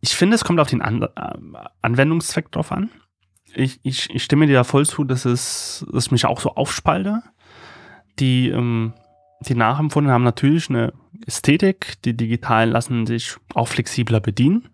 Ich 0.00 0.14
finde, 0.14 0.34
es 0.34 0.44
kommt 0.44 0.60
auf 0.60 0.68
den 0.68 0.82
An 0.82 1.02
äh, 1.02 1.08
Anwendungszweck 1.82 2.50
drauf 2.50 2.72
an. 2.72 2.90
Ich, 3.54 3.80
ich, 3.82 4.10
ich 4.10 4.22
stimme 4.22 4.46
dir 4.46 4.54
da 4.54 4.64
voll 4.64 4.86
zu, 4.86 5.04
dass 5.04 5.24
es 5.24 5.86
dass 5.90 6.10
mich 6.10 6.26
auch 6.26 6.40
so 6.40 6.50
aufspalte. 6.50 7.22
Die, 8.18 8.50
ähm, 8.50 8.92
die 9.40 9.54
nachempfunden 9.54 10.12
haben 10.12 10.24
natürlich 10.24 10.70
eine 10.70 10.92
Ästhetik. 11.26 12.00
Die 12.04 12.16
digitalen 12.16 12.70
lassen 12.70 13.06
sich 13.06 13.36
auch 13.54 13.68
flexibler 13.68 14.20
bedienen. 14.20 14.68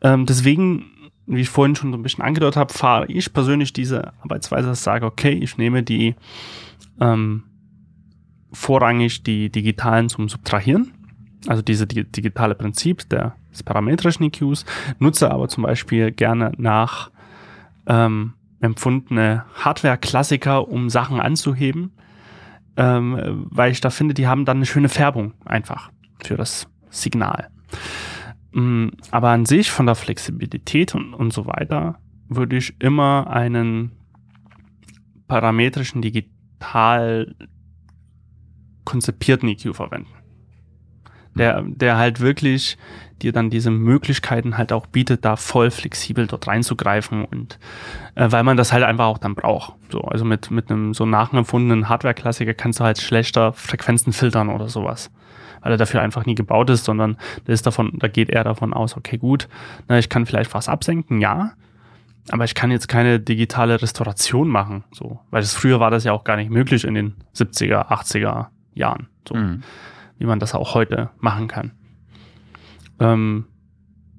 Ähm, 0.00 0.26
deswegen, 0.26 0.86
wie 1.26 1.40
ich 1.40 1.48
vorhin 1.48 1.76
schon 1.76 1.92
so 1.92 1.98
ein 1.98 2.02
bisschen 2.02 2.24
angedeutet 2.24 2.56
habe, 2.56 2.72
fahre 2.72 3.06
ich 3.06 3.32
persönlich 3.32 3.72
diese 3.72 4.12
Arbeitsweise, 4.22 4.68
dass 4.68 4.78
ich 4.78 4.84
sage, 4.84 5.06
okay, 5.06 5.32
ich 5.32 5.58
nehme 5.58 5.82
die 5.82 6.14
ähm, 7.00 7.44
vorrangig 8.52 9.22
die 9.22 9.50
digitalen 9.50 10.08
zum 10.08 10.28
Subtrahieren. 10.28 10.92
Also 11.46 11.60
diese 11.60 11.86
die, 11.86 12.04
digitale 12.04 12.54
Prinzip 12.54 13.08
der, 13.10 13.36
des 13.50 13.62
parametrischen 13.62 14.26
EQs, 14.26 14.64
nutze 14.98 15.30
aber 15.30 15.48
zum 15.48 15.64
Beispiel 15.64 16.10
gerne 16.10 16.52
nach 16.56 17.10
ähm, 17.86 18.32
empfundene 18.60 19.44
Hardware-Klassiker, 19.56 20.68
um 20.68 20.88
Sachen 20.88 21.20
anzuheben 21.20 21.92
ähm, 22.76 23.46
weil 23.50 23.72
ich 23.72 23.80
da 23.80 23.90
finde, 23.90 24.14
die 24.14 24.26
haben 24.26 24.44
dann 24.44 24.58
eine 24.58 24.66
schöne 24.66 24.88
Färbung 24.88 25.34
einfach 25.44 25.90
für 26.22 26.36
das 26.36 26.66
Signal. 26.90 27.48
Ähm, 28.54 28.92
aber 29.10 29.30
an 29.30 29.46
sich 29.46 29.70
von 29.70 29.86
der 29.86 29.94
Flexibilität 29.94 30.94
und, 30.94 31.14
und 31.14 31.32
so 31.32 31.46
weiter 31.46 31.98
würde 32.28 32.56
ich 32.56 32.74
immer 32.80 33.28
einen 33.30 33.92
parametrischen 35.26 36.02
digital 36.02 37.34
konzipierten 38.84 39.48
EQ 39.48 39.74
verwenden. 39.74 40.10
Der, 41.36 41.62
der 41.62 41.96
halt 41.96 42.20
wirklich 42.20 42.78
dir 43.22 43.32
dann 43.32 43.50
diese 43.50 43.70
Möglichkeiten 43.70 44.58
halt 44.58 44.72
auch 44.72 44.86
bietet, 44.86 45.24
da 45.24 45.36
voll 45.36 45.70
flexibel 45.70 46.26
dort 46.26 46.46
reinzugreifen 46.46 47.24
und 47.24 47.58
äh, 48.14 48.30
weil 48.30 48.42
man 48.42 48.56
das 48.56 48.72
halt 48.72 48.84
einfach 48.84 49.06
auch 49.06 49.18
dann 49.18 49.34
braucht. 49.34 49.74
So, 49.90 50.00
also 50.02 50.24
mit, 50.24 50.50
mit 50.50 50.70
einem 50.70 50.94
so 50.94 51.06
nachempfundenen 51.06 51.88
Hardware-Klassiker 51.88 52.54
kannst 52.54 52.80
du 52.80 52.84
halt 52.84 52.98
schlechter 53.00 53.52
Frequenzen 53.52 54.12
filtern 54.12 54.48
oder 54.48 54.68
sowas. 54.68 55.10
Weil 55.60 55.72
er 55.72 55.78
dafür 55.78 56.02
einfach 56.02 56.26
nie 56.26 56.34
gebaut 56.34 56.68
ist, 56.70 56.84
sondern 56.84 57.16
das 57.46 57.54
ist 57.54 57.66
davon, 57.66 57.92
da 57.94 58.08
geht 58.08 58.30
er 58.30 58.44
davon 58.44 58.74
aus, 58.74 58.96
okay, 58.96 59.16
gut, 59.16 59.48
na, 59.88 59.98
ich 59.98 60.08
kann 60.08 60.26
vielleicht 60.26 60.52
was 60.52 60.68
absenken, 60.68 61.20
ja, 61.20 61.52
aber 62.30 62.44
ich 62.44 62.54
kann 62.54 62.70
jetzt 62.70 62.88
keine 62.88 63.20
digitale 63.20 63.80
Restauration 63.80 64.48
machen, 64.48 64.84
so, 64.92 65.20
weil 65.30 65.40
das 65.40 65.54
früher 65.54 65.80
war 65.80 65.90
das 65.90 66.04
ja 66.04 66.12
auch 66.12 66.24
gar 66.24 66.36
nicht 66.36 66.50
möglich 66.50 66.84
in 66.84 66.94
den 66.94 67.14
70er, 67.34 67.88
80er 67.88 68.46
Jahren, 68.74 69.08
so, 69.26 69.34
mhm. 69.34 69.62
wie 70.18 70.26
man 70.26 70.38
das 70.38 70.54
auch 70.54 70.74
heute 70.74 71.10
machen 71.18 71.48
kann. 71.48 71.72
Ähm, 73.00 73.46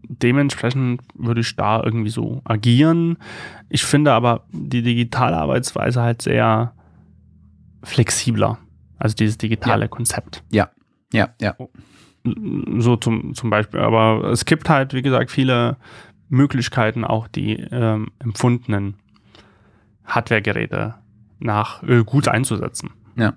dementsprechend 0.08 1.02
würde 1.16 1.42
ich 1.42 1.56
da 1.56 1.82
irgendwie 1.84 2.10
so 2.10 2.42
agieren. 2.44 3.18
Ich 3.70 3.84
finde 3.84 4.14
aber 4.14 4.46
die 4.52 4.82
digitale 4.82 5.38
Arbeitsweise 5.38 6.02
halt 6.02 6.22
sehr 6.22 6.74
flexibler. 7.84 8.58
Also 8.98 9.16
dieses 9.16 9.38
digitale 9.38 9.84
ja. 9.84 9.88
Konzept. 9.88 10.44
Ja, 10.52 10.70
ja, 11.14 11.30
ja. 11.40 11.56
So 12.78 12.96
zum, 12.96 13.36
zum 13.36 13.50
Beispiel. 13.50 13.80
Aber 13.80 14.30
es 14.32 14.46
gibt 14.46 14.70
halt, 14.70 14.94
wie 14.94 15.02
gesagt, 15.02 15.32
viele 15.32 15.78
Möglichkeiten, 16.30 17.04
auch 17.04 17.28
die 17.28 17.54
ähm, 17.54 18.08
empfundenen 18.20 18.96
Hardware-Geräte 20.06 20.96
nach 21.40 21.84
äh, 21.84 22.04
gut 22.04 22.28
einzusetzen. 22.28 22.92
Ja. 23.16 23.34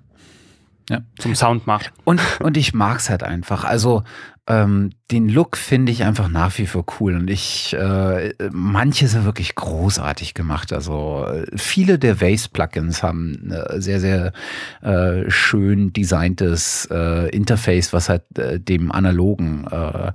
Ja. 0.89 1.01
Zum 1.19 1.35
Sound 1.35 1.67
macht. 1.67 1.93
Und, 2.03 2.19
und 2.41 2.57
ich 2.57 2.73
mag 2.73 2.97
es 2.97 3.11
halt 3.11 3.21
einfach. 3.21 3.63
Also 3.63 4.03
ähm, 4.49 4.89
den 5.11 5.29
Look 5.29 5.55
finde 5.55 5.91
ich 5.91 6.03
einfach 6.03 6.27
nach 6.27 6.57
wie 6.57 6.65
vor 6.65 6.83
cool 6.99 7.15
und 7.15 7.29
ich 7.29 7.73
äh, 7.73 8.33
manche 8.51 9.07
sind 9.07 9.23
wirklich 9.23 9.55
großartig 9.55 10.33
gemacht. 10.33 10.73
Also 10.73 11.25
viele 11.55 11.99
der 11.99 12.19
Vase-Plugins 12.19 13.03
haben 13.03 13.51
äh, 13.51 13.79
sehr 13.79 13.99
sehr 13.99 14.33
äh, 14.81 15.29
schön 15.29 15.93
designtes 15.93 16.87
äh, 16.91 17.29
Interface, 17.29 17.93
was 17.93 18.09
halt 18.09 18.37
äh, 18.37 18.59
dem 18.59 18.91
analogen 18.91 19.67
äh, 19.71 20.11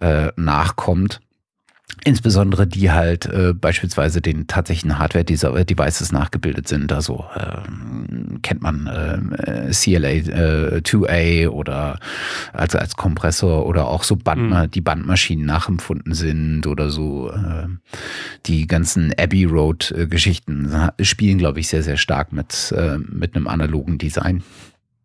äh, 0.00 0.32
nachkommt. 0.36 1.20
Insbesondere 2.04 2.66
die 2.66 2.92
halt 2.92 3.26
äh, 3.26 3.52
beispielsweise 3.52 4.20
den 4.20 4.46
tatsächlichen 4.46 4.98
Hardware-Devices 4.98 6.12
nachgebildet 6.12 6.68
sind. 6.68 6.92
Also 6.92 7.24
äh, 7.34 7.62
kennt 8.42 8.62
man 8.62 8.86
äh, 8.86 9.70
CLA 9.72 10.08
äh, 10.08 10.80
2A 10.80 11.48
oder 11.48 11.98
als, 12.52 12.76
als 12.76 12.96
Kompressor 12.96 13.66
oder 13.66 13.88
auch 13.88 14.04
so 14.04 14.16
Band, 14.16 14.50
mhm. 14.50 14.70
die 14.70 14.80
Bandmaschinen 14.80 15.44
nachempfunden 15.44 16.14
sind 16.14 16.66
oder 16.66 16.90
so. 16.90 17.30
Äh, 17.30 17.66
die 18.46 18.66
ganzen 18.66 19.12
Abbey 19.18 19.44
Road-Geschichten 19.44 20.72
äh, 20.72 21.04
spielen, 21.04 21.38
glaube 21.38 21.58
ich, 21.58 21.68
sehr, 21.68 21.82
sehr 21.82 21.96
stark 21.96 22.32
mit, 22.32 22.72
äh, 22.76 22.98
mit 22.98 23.34
einem 23.34 23.48
analogen 23.48 23.98
Design. 23.98 24.44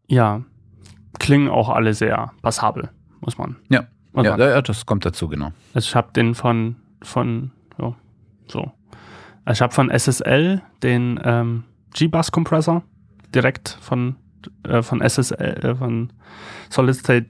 Ja, 0.08 0.44
klingen 1.18 1.50
auch 1.50 1.70
alle 1.70 1.96
sehr 1.96 2.32
passabel, 2.42 2.90
muss 3.20 3.38
man. 3.38 3.56
Ja. 3.70 3.88
Ja, 4.16 4.38
ja, 4.38 4.62
das 4.62 4.86
kommt 4.86 5.06
dazu, 5.06 5.28
genau. 5.28 5.54
Also 5.74 5.88
ich 5.88 5.96
habe 5.96 6.14
den 6.14 6.36
von 6.36 6.76
von, 7.04 7.52
ja, 7.80 7.96
so. 8.48 8.72
Ich 9.50 9.62
habe 9.62 9.74
von 9.74 9.90
SSL 9.90 10.62
den 10.82 11.20
ähm, 11.24 11.64
G-Bus-Kompressor 11.94 12.84
direkt 13.36 13.78
von, 13.82 14.16
äh, 14.64 14.82
von 14.82 15.02
SSL, 15.02 15.66
äh, 15.66 15.76
von 15.76 16.14
Solid 16.70 16.96
State 16.96 17.28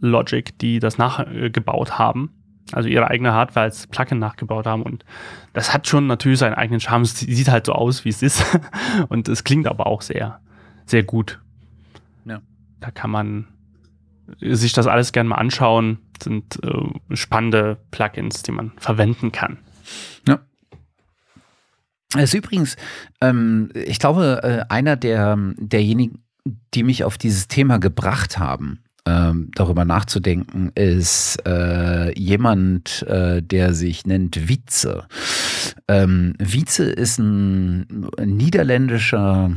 Logic, 0.00 0.58
die 0.58 0.80
das 0.80 0.98
nachgebaut 0.98 1.98
haben. 1.98 2.34
Also 2.72 2.88
ihre 2.88 3.08
eigene 3.08 3.32
Hardware 3.32 3.64
als 3.64 3.86
Plugin 3.86 4.18
nachgebaut 4.18 4.66
haben. 4.66 4.82
Und 4.82 5.04
das 5.52 5.72
hat 5.72 5.86
schon 5.86 6.06
natürlich 6.06 6.38
seinen 6.38 6.54
eigenen 6.54 6.80
Charme. 6.80 7.02
Es 7.02 7.18
sieht 7.18 7.48
halt 7.48 7.66
so 7.66 7.72
aus, 7.72 8.04
wie 8.04 8.10
es 8.10 8.22
ist. 8.22 8.44
Und 9.08 9.28
es 9.28 9.44
klingt 9.44 9.66
aber 9.66 9.86
auch 9.86 10.02
sehr, 10.02 10.40
sehr 10.86 11.02
gut. 11.02 11.40
Ja. 12.24 12.40
Da 12.80 12.90
kann 12.90 13.10
man 13.10 13.48
sich 14.40 14.72
das 14.72 14.86
alles 14.86 15.12
gerne 15.12 15.30
mal 15.30 15.36
anschauen 15.36 15.98
sind 16.22 16.58
äh, 16.62 17.16
spannende 17.16 17.78
Plugins, 17.90 18.42
die 18.42 18.52
man 18.52 18.72
verwenden 18.76 19.32
kann. 19.32 19.58
Ja. 20.26 20.40
Es 22.16 22.34
ist 22.34 22.34
übrigens, 22.34 22.76
ähm, 23.20 23.70
ich 23.74 23.98
glaube, 23.98 24.40
äh, 24.42 24.72
einer 24.72 24.96
der, 24.96 25.38
derjenigen, 25.56 26.22
die 26.74 26.82
mich 26.82 27.04
auf 27.04 27.18
dieses 27.18 27.48
Thema 27.48 27.78
gebracht 27.78 28.38
haben, 28.38 28.82
ähm, 29.06 29.50
darüber 29.54 29.84
nachzudenken, 29.84 30.72
ist 30.74 31.38
äh, 31.46 32.18
jemand, 32.18 33.02
äh, 33.02 33.42
der 33.42 33.74
sich 33.74 34.06
nennt 34.06 34.48
Wietze. 34.48 35.06
Ähm, 35.88 36.34
Wietze 36.38 36.84
ist 36.84 37.18
ein 37.18 37.86
niederländischer 38.24 39.52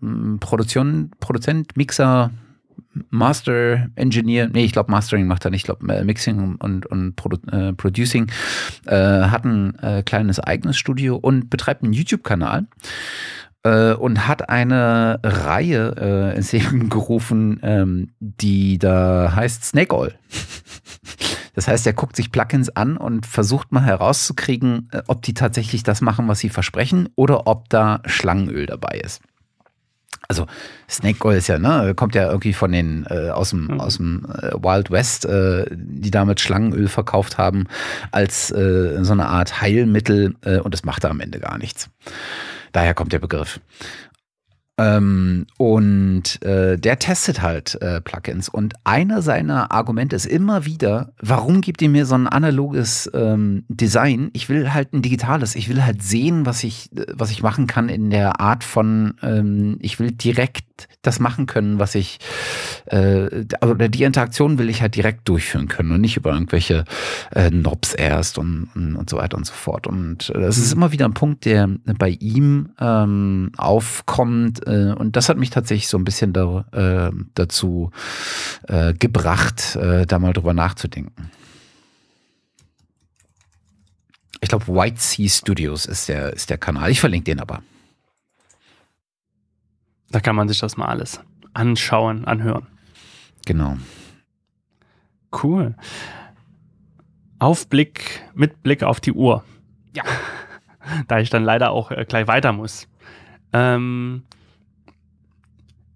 hm, 0.00 0.38
Produzent, 0.40 1.76
Mixer, 1.76 2.30
Master 3.10 3.88
Engineer, 3.94 4.48
nee, 4.48 4.64
ich 4.64 4.72
glaube 4.72 4.90
Mastering 4.90 5.26
macht 5.26 5.44
er 5.44 5.50
nicht, 5.50 5.62
ich 5.62 5.64
glaube 5.64 5.92
äh, 5.92 6.04
Mixing 6.04 6.56
und, 6.56 6.86
und 6.86 7.16
Produ 7.16 7.38
äh, 7.50 7.72
Producing, 7.72 8.30
äh, 8.86 8.96
hat 8.96 9.44
ein 9.44 9.78
äh, 9.80 10.02
kleines 10.02 10.40
eigenes 10.40 10.76
Studio 10.76 11.16
und 11.16 11.50
betreibt 11.50 11.82
einen 11.82 11.92
YouTube-Kanal 11.92 12.66
äh, 13.62 13.92
und 13.92 14.26
hat 14.26 14.48
eine 14.48 15.20
Reihe 15.22 15.94
äh, 16.32 16.36
ins 16.36 16.52
Leben 16.52 16.88
gerufen, 16.90 17.60
ähm, 17.62 18.10
die 18.20 18.78
da 18.78 19.32
heißt 19.34 19.64
Snake 19.64 19.94
Oil. 19.94 20.14
Das 21.54 21.68
heißt, 21.68 21.86
er 21.86 21.92
guckt 21.92 22.16
sich 22.16 22.32
Plugins 22.32 22.70
an 22.70 22.96
und 22.96 23.26
versucht 23.26 23.72
mal 23.72 23.84
herauszukriegen, 23.84 24.88
ob 25.06 25.20
die 25.20 25.34
tatsächlich 25.34 25.82
das 25.82 26.00
machen, 26.00 26.26
was 26.26 26.38
sie 26.38 26.48
versprechen, 26.48 27.10
oder 27.14 27.46
ob 27.46 27.68
da 27.68 28.00
Schlangenöl 28.06 28.64
dabei 28.64 29.02
ist. 29.04 29.20
Also 30.32 30.46
Snake 30.88 31.22
Oil 31.26 31.36
ist 31.36 31.48
ja, 31.48 31.58
ne, 31.58 31.92
kommt 31.94 32.14
ja 32.14 32.26
irgendwie 32.26 32.54
von 32.54 32.72
den 32.72 33.04
äh, 33.10 33.28
aus 33.28 33.50
dem, 33.50 33.66
mhm. 33.66 33.80
aus 33.80 33.98
dem 33.98 34.24
äh, 34.24 34.52
Wild 34.54 34.90
West, 34.90 35.26
äh, 35.26 35.66
die 35.70 36.10
damit 36.10 36.40
Schlangenöl 36.40 36.88
verkauft 36.88 37.36
haben 37.36 37.66
als 38.12 38.50
äh, 38.50 39.04
so 39.04 39.12
eine 39.12 39.26
Art 39.26 39.60
Heilmittel 39.60 40.34
äh, 40.40 40.56
und 40.56 40.72
das 40.72 40.84
macht 40.84 41.04
da 41.04 41.10
am 41.10 41.20
Ende 41.20 41.38
gar 41.38 41.58
nichts. 41.58 41.90
Daher 42.72 42.94
kommt 42.94 43.12
der 43.12 43.18
Begriff. 43.18 43.60
Ähm, 44.78 45.46
und 45.58 46.42
äh, 46.42 46.78
der 46.78 46.98
testet 46.98 47.42
halt 47.42 47.80
äh, 47.82 48.00
Plugins. 48.00 48.48
Und 48.48 48.74
einer 48.84 49.20
seiner 49.20 49.70
Argumente 49.70 50.16
ist 50.16 50.24
immer 50.24 50.64
wieder, 50.64 51.12
warum 51.20 51.60
gibt 51.60 51.82
ihr 51.82 51.90
mir 51.90 52.06
so 52.06 52.14
ein 52.14 52.26
analoges 52.26 53.10
ähm, 53.12 53.64
Design? 53.68 54.30
Ich 54.32 54.48
will 54.48 54.72
halt 54.72 54.94
ein 54.94 55.02
digitales. 55.02 55.56
Ich 55.56 55.68
will 55.68 55.84
halt 55.84 56.02
sehen, 56.02 56.46
was 56.46 56.64
ich, 56.64 56.88
was 57.12 57.30
ich 57.30 57.42
machen 57.42 57.66
kann 57.66 57.90
in 57.90 58.08
der 58.08 58.40
Art 58.40 58.64
von, 58.64 59.14
ähm, 59.22 59.76
ich 59.80 60.00
will 60.00 60.10
direkt 60.10 60.64
das 61.02 61.20
machen 61.20 61.46
können, 61.46 61.78
was 61.78 61.94
ich, 61.94 62.18
äh, 62.86 63.44
oder 63.64 63.88
die 63.88 64.04
Interaktion 64.04 64.58
will 64.58 64.70
ich 64.70 64.82
halt 64.82 64.96
direkt 64.96 65.28
durchführen 65.28 65.68
können 65.68 65.92
und 65.92 66.00
nicht 66.00 66.16
über 66.16 66.32
irgendwelche 66.32 66.84
äh, 67.30 67.50
Knobs 67.50 67.94
erst 67.94 68.38
und, 68.38 68.70
und, 68.74 68.96
und 68.96 69.10
so 69.10 69.18
weiter 69.18 69.36
und 69.36 69.44
so 69.44 69.52
fort. 69.52 69.86
Und 69.86 70.30
äh, 70.30 70.40
das 70.40 70.58
ist 70.58 70.74
mhm. 70.74 70.82
immer 70.82 70.92
wieder 70.92 71.04
ein 71.04 71.14
Punkt, 71.14 71.44
der 71.44 71.68
bei 71.98 72.16
ihm 72.20 72.70
ähm, 72.80 73.50
aufkommt. 73.56 74.61
Äh, 74.66 74.94
und 74.94 75.16
das 75.16 75.28
hat 75.28 75.36
mich 75.36 75.50
tatsächlich 75.50 75.88
so 75.88 75.98
ein 75.98 76.04
bisschen 76.04 76.32
da, 76.32 76.64
äh, 76.72 77.10
dazu 77.34 77.90
äh, 78.68 78.94
gebracht, 78.94 79.76
äh, 79.76 80.06
da 80.06 80.18
mal 80.18 80.32
drüber 80.32 80.54
nachzudenken. 80.54 81.30
Ich 84.40 84.48
glaube, 84.48 84.66
White 84.66 84.98
Sea 84.98 85.28
Studios 85.28 85.86
ist 85.86 86.08
der, 86.08 86.32
ist 86.32 86.50
der 86.50 86.58
Kanal. 86.58 86.90
Ich 86.90 87.00
verlinke 87.00 87.24
den 87.24 87.40
aber. 87.40 87.62
Da 90.10 90.20
kann 90.20 90.36
man 90.36 90.48
sich 90.48 90.58
das 90.58 90.76
mal 90.76 90.86
alles 90.86 91.20
anschauen, 91.54 92.24
anhören. 92.24 92.66
Genau. 93.46 93.76
Cool. 95.42 95.74
Aufblick 97.38 98.22
mit 98.34 98.62
Blick 98.62 98.82
auf 98.82 99.00
die 99.00 99.12
Uhr. 99.12 99.44
Ja. 99.94 100.04
da 101.08 101.18
ich 101.18 101.30
dann 101.30 101.44
leider 101.44 101.70
auch 101.70 101.90
äh, 101.90 102.04
gleich 102.06 102.26
weiter 102.26 102.52
muss. 102.52 102.88
Ähm, 103.52 104.22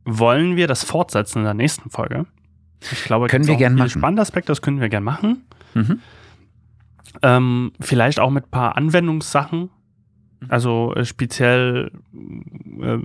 wollen 0.06 0.56
wir 0.56 0.66
das 0.66 0.84
fortsetzen 0.84 1.40
in 1.40 1.44
der 1.44 1.54
nächsten 1.54 1.90
Folge? 1.90 2.26
Ich 2.80 3.04
glaube, 3.04 3.26
können 3.26 3.46
wir 3.46 3.56
gerne 3.56 3.76
machen. 3.76 3.90
Spannende 3.90 4.22
Aspekte, 4.22 4.48
das 4.48 4.62
können 4.62 4.80
wir 4.80 4.88
gerne 4.88 5.04
machen. 5.04 5.44
Mhm. 5.74 6.00
Ähm, 7.22 7.72
vielleicht 7.80 8.20
auch 8.20 8.30
mit 8.30 8.46
ein 8.46 8.50
paar 8.50 8.76
Anwendungssachen, 8.76 9.70
Mhm. 10.40 10.46
Also 10.50 10.94
äh, 10.94 11.04
speziell, 11.04 11.90
äh, 12.80 12.98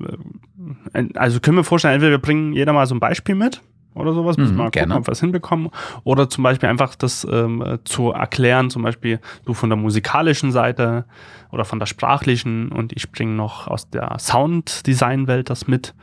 äh, 0.93 1.09
also 1.15 1.39
können 1.39 1.57
wir 1.57 1.63
vorstellen, 1.63 1.95
entweder 1.95 2.11
wir 2.11 2.21
bringen 2.21 2.53
jeder 2.53 2.73
mal 2.73 2.85
so 2.85 2.95
ein 2.95 2.99
Beispiel 2.99 3.35
mit 3.35 3.61
oder 3.93 4.13
sowas, 4.13 4.37
müssen 4.37 4.53
mhm, 4.53 4.57
wir 4.57 4.63
mal 4.63 4.71
gucken, 4.71 4.91
ob 4.93 5.07
wir 5.07 5.11
es 5.11 5.19
hinbekommen. 5.19 5.69
Oder 6.03 6.29
zum 6.29 6.43
Beispiel 6.43 6.69
einfach 6.69 6.95
das 6.95 7.27
ähm, 7.29 7.79
zu 7.83 8.11
erklären, 8.11 8.69
zum 8.69 8.83
Beispiel 8.83 9.19
du 9.45 9.53
von 9.53 9.69
der 9.69 9.77
musikalischen 9.77 10.51
Seite 10.51 11.05
oder 11.51 11.65
von 11.65 11.79
der 11.79 11.85
sprachlichen 11.85 12.71
und 12.71 12.93
ich 12.93 13.11
bringe 13.11 13.33
noch 13.33 13.67
aus 13.67 13.89
der 13.89 14.17
Sounddesign-Welt 14.17 15.49
das 15.49 15.67
mit. 15.67 15.93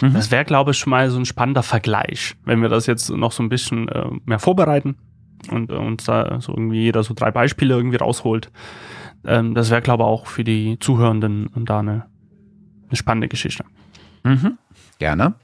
Mhm. 0.00 0.14
Das 0.14 0.30
wäre, 0.30 0.44
glaube 0.44 0.72
ich, 0.72 0.78
schon 0.78 0.90
mal 0.90 1.08
so 1.10 1.18
ein 1.18 1.26
spannender 1.26 1.62
Vergleich, 1.62 2.34
wenn 2.44 2.62
wir 2.62 2.68
das 2.68 2.86
jetzt 2.86 3.10
noch 3.10 3.32
so 3.32 3.42
ein 3.42 3.48
bisschen 3.48 3.88
äh, 3.88 4.06
mehr 4.24 4.40
vorbereiten 4.40 4.96
und 5.50 5.70
äh, 5.70 5.74
uns 5.74 6.04
da 6.04 6.40
so 6.40 6.52
irgendwie 6.52 6.80
jeder 6.80 7.04
so 7.04 7.14
drei 7.14 7.30
Beispiele 7.30 7.74
irgendwie 7.74 7.96
rausholt 7.96 8.50
ähm, 9.26 9.54
das 9.54 9.70
wäre, 9.70 9.82
glaube 9.82 10.04
ich, 10.04 10.06
auch 10.06 10.26
für 10.26 10.44
die 10.44 10.78
Zuhörenden 10.78 11.50
da 11.64 11.80
eine, 11.80 12.06
eine 12.88 12.96
spannende 12.96 13.28
Geschichte. 13.28 13.64
Mhm. 14.22 14.58
Gerne. 14.98 15.34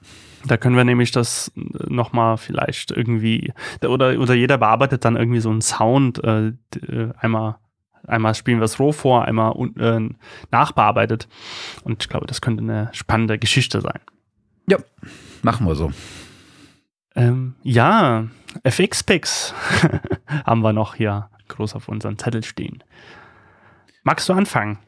Da 0.46 0.56
können 0.56 0.76
wir 0.76 0.84
nämlich 0.84 1.10
das 1.10 1.52
nochmal 1.54 2.36
vielleicht 2.36 2.90
irgendwie, 2.90 3.52
oder, 3.84 4.18
oder 4.18 4.34
jeder 4.34 4.58
bearbeitet 4.58 5.04
dann 5.04 5.16
irgendwie 5.16 5.40
so 5.40 5.50
einen 5.50 5.60
Sound, 5.60 6.22
äh, 6.24 6.48
äh 6.48 7.12
einmal, 7.18 7.56
einmal 8.06 8.34
spielen 8.34 8.58
wir 8.58 8.64
es 8.64 8.80
roh 8.80 8.92
vor, 8.92 9.24
einmal 9.24 9.54
äh, 9.78 10.08
nachbearbeitet. 10.50 11.28
Und 11.84 12.02
ich 12.02 12.08
glaube, 12.08 12.26
das 12.26 12.40
könnte 12.40 12.62
eine 12.62 12.88
spannende 12.92 13.38
Geschichte 13.38 13.80
sein. 13.80 14.00
Ja, 14.68 14.78
machen 15.42 15.66
wir 15.66 15.74
so. 15.74 15.92
Ähm, 17.14 17.54
ja, 17.62 18.26
FX-Picks 18.62 19.54
haben 20.44 20.62
wir 20.62 20.72
noch 20.72 20.94
hier 20.94 21.28
groß 21.48 21.74
auf 21.74 21.88
unserem 21.88 22.18
Zettel 22.18 22.42
stehen. 22.42 22.82
Magst 24.02 24.28
du 24.28 24.32
anfangen? 24.32 24.78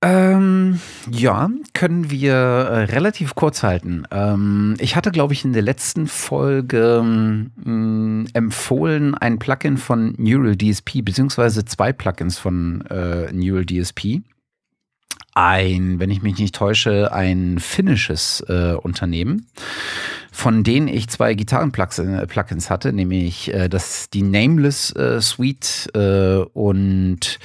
Ähm, 0.00 0.80
ja, 1.10 1.50
können 1.74 2.08
wir 2.08 2.32
äh, 2.32 2.84
relativ 2.84 3.34
kurz 3.34 3.64
halten. 3.64 4.04
Ähm, 4.12 4.76
ich 4.78 4.94
hatte, 4.94 5.10
glaube 5.10 5.32
ich, 5.32 5.44
in 5.44 5.52
der 5.52 5.62
letzten 5.62 6.06
Folge 6.06 7.02
ähm, 7.02 8.28
empfohlen 8.32 9.16
ein 9.16 9.40
Plugin 9.40 9.76
von 9.76 10.14
Neural 10.16 10.56
DSP, 10.56 11.02
beziehungsweise 11.02 11.64
zwei 11.64 11.92
Plugins 11.92 12.38
von 12.38 12.82
äh, 12.90 13.32
Neural 13.32 13.66
DSP. 13.66 14.22
Ein, 15.34 15.98
wenn 15.98 16.10
ich 16.10 16.22
mich 16.22 16.38
nicht 16.38 16.54
täusche, 16.54 17.12
ein 17.12 17.58
finnisches 17.58 18.40
äh, 18.48 18.74
Unternehmen 18.74 19.46
von 20.38 20.62
denen 20.62 20.86
ich 20.86 21.08
zwei 21.08 21.34
Gitarren-Plugins 21.34 22.70
hatte, 22.70 22.92
nämlich 22.92 23.52
äh, 23.52 23.68
das, 23.68 24.08
die 24.08 24.22
Nameless 24.22 24.94
äh, 24.94 25.20
Suite 25.20 25.90
äh, 25.96 26.44
und 26.52 27.40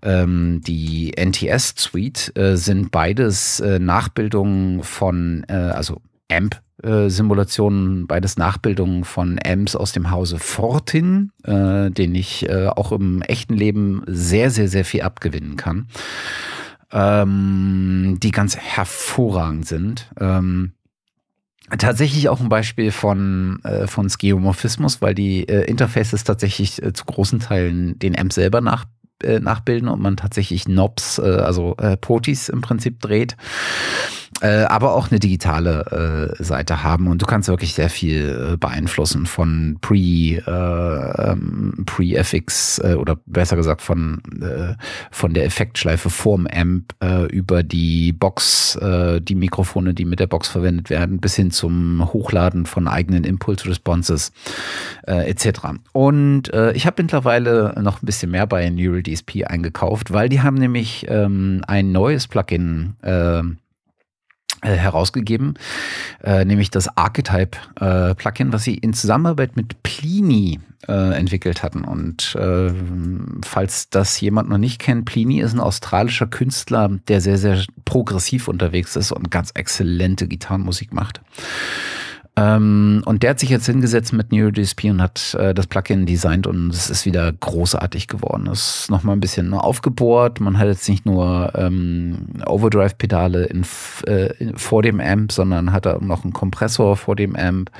ähm, 0.00 0.62
die 0.66 1.12
NTS 1.18 1.74
Suite 1.76 2.32
äh, 2.38 2.56
sind 2.56 2.92
beides 2.92 3.60
äh, 3.60 3.78
Nachbildungen 3.78 4.82
von, 4.82 5.44
äh, 5.48 5.52
also 5.52 6.00
Amp 6.32 6.58
Simulationen, 6.82 8.06
beides 8.06 8.38
Nachbildungen 8.38 9.04
von 9.04 9.38
Amps 9.44 9.76
aus 9.76 9.92
dem 9.92 10.10
Hause 10.10 10.38
Fortin, 10.38 11.30
äh, 11.44 11.90
den 11.90 12.14
ich 12.14 12.48
äh, 12.48 12.68
auch 12.68 12.92
im 12.92 13.20
echten 13.20 13.52
Leben 13.52 14.02
sehr, 14.06 14.50
sehr, 14.50 14.66
sehr 14.66 14.86
viel 14.86 15.02
abgewinnen 15.02 15.56
kann, 15.56 15.88
ähm, 16.90 18.16
die 18.22 18.30
ganz 18.30 18.56
hervorragend 18.56 19.68
sind. 19.68 20.10
Ähm, 20.18 20.72
Tatsächlich 21.78 22.28
auch 22.28 22.40
ein 22.40 22.48
Beispiel 22.48 22.90
von, 22.90 23.60
äh, 23.64 23.86
von 23.86 24.08
Skeuomorphismus, 24.08 25.00
weil 25.00 25.14
die 25.14 25.48
äh, 25.48 25.64
Interfaces 25.64 26.24
tatsächlich 26.24 26.82
äh, 26.82 26.92
zu 26.92 27.04
großen 27.04 27.38
Teilen 27.38 27.98
den 27.98 28.18
Amp 28.18 28.32
selber 28.32 28.60
nach, 28.60 28.86
äh, 29.22 29.38
nachbilden 29.38 29.88
und 29.88 30.00
man 30.00 30.16
tatsächlich 30.16 30.64
Knobs, 30.64 31.18
äh, 31.18 31.22
also 31.22 31.76
äh, 31.76 31.96
Potis 31.96 32.48
im 32.48 32.60
Prinzip 32.60 33.00
dreht 33.00 33.36
äh, 34.40 34.62
aber 34.64 34.94
auch 34.94 35.10
eine 35.10 35.20
digitale 35.20 36.34
äh, 36.38 36.42
Seite 36.42 36.82
haben 36.82 37.08
und 37.08 37.20
du 37.20 37.26
kannst 37.26 37.48
wirklich 37.48 37.74
sehr 37.74 37.90
viel 37.90 38.52
äh, 38.52 38.56
beeinflussen 38.56 39.26
von 39.26 39.78
Pre, 39.80 39.96
äh, 39.96 41.30
ähm, 41.30 41.84
Pre-FX 41.86 42.78
äh, 42.78 42.94
oder 42.94 43.16
besser 43.26 43.56
gesagt 43.56 43.82
von, 43.82 44.22
äh, 44.40 44.74
von 45.10 45.34
der 45.34 45.44
Effektschleife 45.44 46.10
vorm 46.10 46.46
Amp 46.46 46.94
äh, 47.02 47.26
über 47.26 47.62
die 47.62 48.12
Box, 48.12 48.76
äh, 48.76 49.20
die 49.20 49.34
Mikrofone, 49.34 49.94
die 49.94 50.04
mit 50.04 50.20
der 50.20 50.26
Box 50.26 50.48
verwendet 50.48 50.90
werden, 50.90 51.20
bis 51.20 51.36
hin 51.36 51.50
zum 51.50 52.12
Hochladen 52.12 52.66
von 52.66 52.88
eigenen 52.88 53.24
Impulse-Responses 53.24 54.32
äh, 55.06 55.28
etc. 55.30 55.60
Und 55.92 56.52
äh, 56.52 56.72
ich 56.72 56.86
habe 56.86 57.02
mittlerweile 57.02 57.74
noch 57.80 58.02
ein 58.02 58.06
bisschen 58.06 58.30
mehr 58.30 58.46
bei 58.46 58.68
Neural 58.70 59.02
DSP 59.02 59.44
eingekauft, 59.46 60.12
weil 60.12 60.28
die 60.28 60.40
haben 60.40 60.56
nämlich 60.56 61.06
ähm, 61.08 61.62
ein 61.66 61.92
neues 61.92 62.26
Plugin 62.26 62.94
äh, 63.02 63.42
herausgegeben, 64.62 65.54
äh, 66.22 66.44
nämlich 66.44 66.70
das 66.70 66.96
Archetype-Plugin, 66.96 68.48
äh, 68.48 68.52
was 68.52 68.64
sie 68.64 68.74
in 68.74 68.92
Zusammenarbeit 68.92 69.56
mit 69.56 69.82
Plini 69.82 70.60
äh, 70.88 71.14
entwickelt 71.14 71.62
hatten. 71.62 71.84
Und 71.84 72.34
äh, 72.34 72.72
falls 73.44 73.90
das 73.90 74.20
jemand 74.20 74.48
noch 74.48 74.58
nicht 74.58 74.78
kennt, 74.80 75.04
Plini 75.04 75.40
ist 75.40 75.52
ein 75.52 75.60
australischer 75.60 76.26
Künstler, 76.26 76.90
der 77.08 77.20
sehr, 77.20 77.38
sehr 77.38 77.64
progressiv 77.84 78.48
unterwegs 78.48 78.96
ist 78.96 79.12
und 79.12 79.30
ganz 79.30 79.50
exzellente 79.52 80.26
Gitarrenmusik 80.26 80.92
macht. 80.92 81.20
Ähm, 82.36 83.02
und 83.06 83.22
der 83.22 83.30
hat 83.30 83.40
sich 83.40 83.50
jetzt 83.50 83.66
hingesetzt 83.66 84.12
mit 84.12 84.32
NeuroDSP 84.32 84.90
und 84.90 85.02
hat 85.02 85.34
äh, 85.34 85.52
das 85.52 85.66
Plugin 85.66 86.06
designt 86.06 86.46
und 86.46 86.70
es 86.70 86.88
ist 86.88 87.04
wieder 87.04 87.32
großartig 87.32 88.06
geworden. 88.06 88.46
Es 88.46 88.82
ist 88.82 88.90
nochmal 88.90 89.16
ein 89.16 89.20
bisschen 89.20 89.52
aufgebohrt. 89.52 90.40
Man 90.40 90.58
hat 90.58 90.68
jetzt 90.68 90.88
nicht 90.88 91.06
nur 91.06 91.52
ähm, 91.56 92.28
Overdrive-Pedale 92.46 93.50
äh, 94.06 94.52
vor 94.54 94.82
dem 94.82 95.00
Amp, 95.00 95.32
sondern 95.32 95.72
hat 95.72 95.86
auch 95.86 96.00
noch 96.00 96.22
einen 96.22 96.32
Kompressor 96.32 96.96
vor 96.96 97.16
dem 97.16 97.34
Amp. 97.34 97.70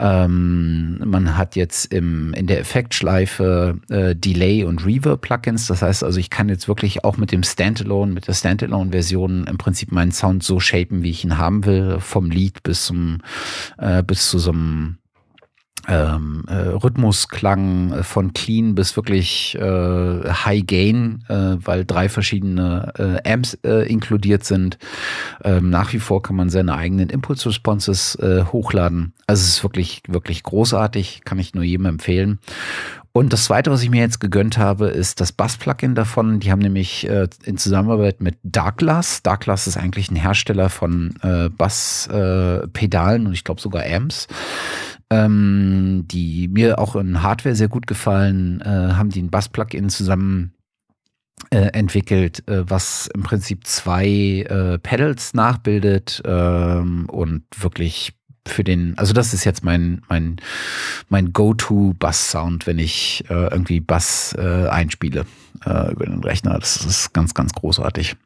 Ähm, 0.00 0.98
man 1.04 1.36
hat 1.36 1.56
jetzt 1.56 1.92
im, 1.92 2.32
in 2.32 2.46
der 2.46 2.60
Effektschleife 2.60 3.78
äh, 3.90 4.16
Delay 4.16 4.64
und 4.64 4.86
Reverb-Plugins. 4.86 5.66
Das 5.66 5.82
heißt 5.82 6.02
also, 6.02 6.18
ich 6.18 6.30
kann 6.30 6.48
jetzt 6.48 6.68
wirklich 6.68 7.04
auch 7.04 7.18
mit 7.18 7.32
dem 7.32 7.42
Standalone, 7.42 8.12
mit 8.12 8.26
der 8.26 8.32
Standalone-Version 8.32 9.46
im 9.46 9.58
Prinzip 9.58 9.92
meinen 9.92 10.12
Sound 10.12 10.42
so 10.42 10.58
shapen, 10.58 11.02
wie 11.02 11.10
ich 11.10 11.24
ihn 11.24 11.36
haben 11.36 11.66
will, 11.66 12.00
vom 12.00 12.30
Lied 12.30 12.62
bis 12.62 12.86
zum 12.86 13.18
äh, 13.76 14.02
bis 14.02 14.30
zu 14.30 14.38
so 14.38 14.52
einem 14.52 14.99
ähm, 15.88 16.44
äh, 16.48 16.54
Rhythmusklang 16.54 17.92
äh, 17.92 18.02
von 18.02 18.32
clean 18.32 18.74
bis 18.74 18.96
wirklich 18.96 19.56
äh, 19.56 20.30
High 20.30 20.66
Gain, 20.66 21.24
äh, 21.28 21.56
weil 21.64 21.84
drei 21.84 22.08
verschiedene 22.08 22.92
äh, 22.98 23.32
Amps 23.32 23.54
äh, 23.64 23.88
inkludiert 23.90 24.44
sind. 24.44 24.78
Ähm, 25.44 25.70
nach 25.70 25.92
wie 25.92 26.00
vor 26.00 26.22
kann 26.22 26.36
man 26.36 26.50
seine 26.50 26.74
eigenen 26.74 27.10
Impulse 27.10 27.48
Responses 27.48 28.18
hochladen. 28.20 29.12
Also 29.26 29.42
es 29.42 29.48
ist 29.48 29.62
wirklich, 29.62 30.02
wirklich 30.08 30.42
großartig, 30.42 31.22
kann 31.24 31.38
ich 31.38 31.54
nur 31.54 31.64
jedem 31.64 31.86
empfehlen. 31.86 32.38
Und 33.12 33.32
das 33.32 33.44
zweite, 33.44 33.72
was 33.72 33.82
ich 33.82 33.90
mir 33.90 34.00
jetzt 34.00 34.20
gegönnt 34.20 34.56
habe, 34.56 34.86
ist 34.86 35.20
das 35.20 35.32
Bass-Plugin 35.32 35.96
davon. 35.96 36.38
Die 36.38 36.52
haben 36.52 36.60
nämlich 36.60 37.08
äh, 37.08 37.26
in 37.44 37.56
Zusammenarbeit 37.56 38.20
mit 38.20 38.36
Darkglass. 38.44 39.22
Darkglass 39.22 39.66
ist 39.66 39.76
eigentlich 39.76 40.12
ein 40.12 40.16
Hersteller 40.16 40.70
von 40.70 41.14
äh, 41.22 41.48
Bass-Pedalen 41.48 43.24
äh, 43.24 43.26
und 43.26 43.32
ich 43.32 43.42
glaube 43.42 43.60
sogar 43.60 43.84
Amps 43.84 44.28
ähm, 45.10 46.04
die 46.06 46.48
mir 46.48 46.78
auch 46.78 46.96
in 46.96 47.22
Hardware 47.22 47.56
sehr 47.56 47.68
gut 47.68 47.86
gefallen, 47.86 48.60
äh, 48.60 48.94
haben 48.94 49.10
die 49.10 49.22
ein 49.22 49.30
Bass-Plugin 49.30 49.90
zusammen 49.90 50.54
äh, 51.50 51.68
entwickelt, 51.72 52.46
äh, 52.48 52.68
was 52.68 53.08
im 53.14 53.22
Prinzip 53.22 53.66
zwei 53.66 54.06
äh, 54.06 54.78
Pedals 54.78 55.34
nachbildet 55.34 56.22
ähm, 56.24 57.06
und 57.08 57.44
wirklich 57.58 58.12
für 58.46 58.64
den, 58.64 58.96
also 58.98 59.12
das 59.12 59.34
ist 59.34 59.44
jetzt 59.44 59.64
mein 59.64 60.02
mein 60.08 60.36
mein 61.08 61.32
Go-to-Bass-Sound, 61.32 62.66
wenn 62.66 62.78
ich 62.78 63.24
äh, 63.28 63.34
irgendwie 63.34 63.80
Bass 63.80 64.34
äh, 64.38 64.68
einspiele 64.68 65.26
über 65.62 66.06
den 66.06 66.24
Rechner. 66.24 66.58
Das 66.58 66.86
ist 66.86 67.12
ganz 67.12 67.34
ganz 67.34 67.52
großartig. 67.52 68.16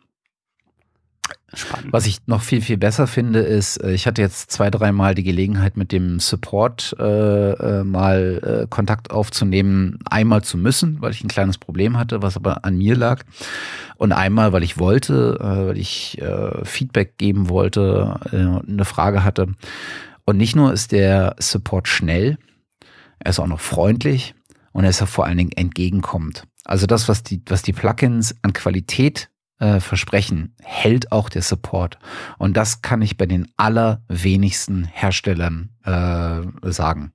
Spannend. 1.55 1.93
Was 1.93 2.07
ich 2.07 2.19
noch 2.27 2.43
viel, 2.43 2.61
viel 2.61 2.77
besser 2.77 3.07
finde, 3.07 3.41
ist, 3.41 3.77
äh, 3.83 3.93
ich 3.93 4.07
hatte 4.07 4.23
jetzt 4.23 4.51
zwei, 4.51 4.71
dreimal 4.71 5.15
die 5.15 5.23
Gelegenheit, 5.23 5.77
mit 5.77 5.93
dem 5.93 6.21
Support 6.21 6.95
äh, 6.99 7.53
äh, 7.53 7.85
mal 7.85 8.63
äh, 8.65 8.67
Kontakt 8.69 9.11
aufzunehmen, 9.11 9.99
einmal 10.05 10.43
zu 10.43 10.59
müssen, 10.59 11.01
weil 11.01 11.13
ich 11.13 11.23
ein 11.23 11.29
kleines 11.29 11.59
Problem 11.59 11.99
hatte, 11.99 12.23
was 12.23 12.37
aber 12.37 12.65
an 12.65 12.77
mir 12.77 12.97
lag. 12.97 13.23
Und 13.97 14.13
einmal, 14.13 14.53
weil 14.53 14.63
ich 14.63 14.79
wollte, 14.79 15.39
äh, 15.41 15.69
weil 15.69 15.79
ich 15.79 16.21
äh, 16.21 16.65
Feedback 16.65 17.19
geben 17.19 17.49
wollte, 17.49 18.21
eine 18.33 18.85
Frage 18.85 19.25
hatte. 19.25 19.49
Und 20.25 20.37
nicht 20.37 20.57
nur 20.57 20.73
ist 20.73 20.93
der 20.93 21.37
Support 21.39 21.89
schnell, 21.89 22.39
er 23.19 23.31
ist 23.31 23.39
auch 23.39 23.47
noch 23.47 23.61
freundlich 23.61 24.35
und 24.73 24.85
er 24.85 24.91
ist 24.91 25.03
auch 25.03 25.09
vor 25.09 25.27
allen 25.27 25.39
Dingen 25.39 25.53
entgegenkommend. 25.53 26.45
Also 26.65 26.87
das, 26.87 27.09
was 27.09 27.23
die, 27.23 27.43
was 27.47 27.63
die 27.63 27.73
Plugins 27.73 28.35
an 28.43 28.53
Qualität 28.53 29.31
äh, 29.59 29.81
versprechen, 29.81 30.55
hält 30.63 31.13
auch 31.13 31.29
der 31.29 31.43
Support. 31.43 31.99
Und 32.39 32.57
das 32.57 32.83
kann 32.83 33.03
ich 33.03 33.17
bei 33.17 33.27
den 33.27 33.49
allerwenigsten 33.57 34.85
Herstellern 34.85 35.71
äh, 35.85 36.71
sagen. 36.71 37.13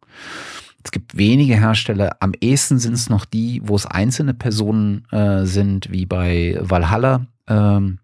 Es 0.83 0.91
gibt 0.91 1.17
wenige 1.17 1.55
Hersteller, 1.55 2.17
am 2.21 2.33
ehesten 2.39 2.79
sind 2.79 2.93
es 2.93 3.09
noch 3.09 3.25
die, 3.25 3.61
wo 3.65 3.75
es 3.75 3.85
einzelne 3.85 4.33
Personen 4.33 5.05
äh, 5.11 5.45
sind, 5.45 5.91
wie 5.91 6.05
bei 6.05 6.57
Valhalla. 6.61 7.27
Ähm, 7.47 7.99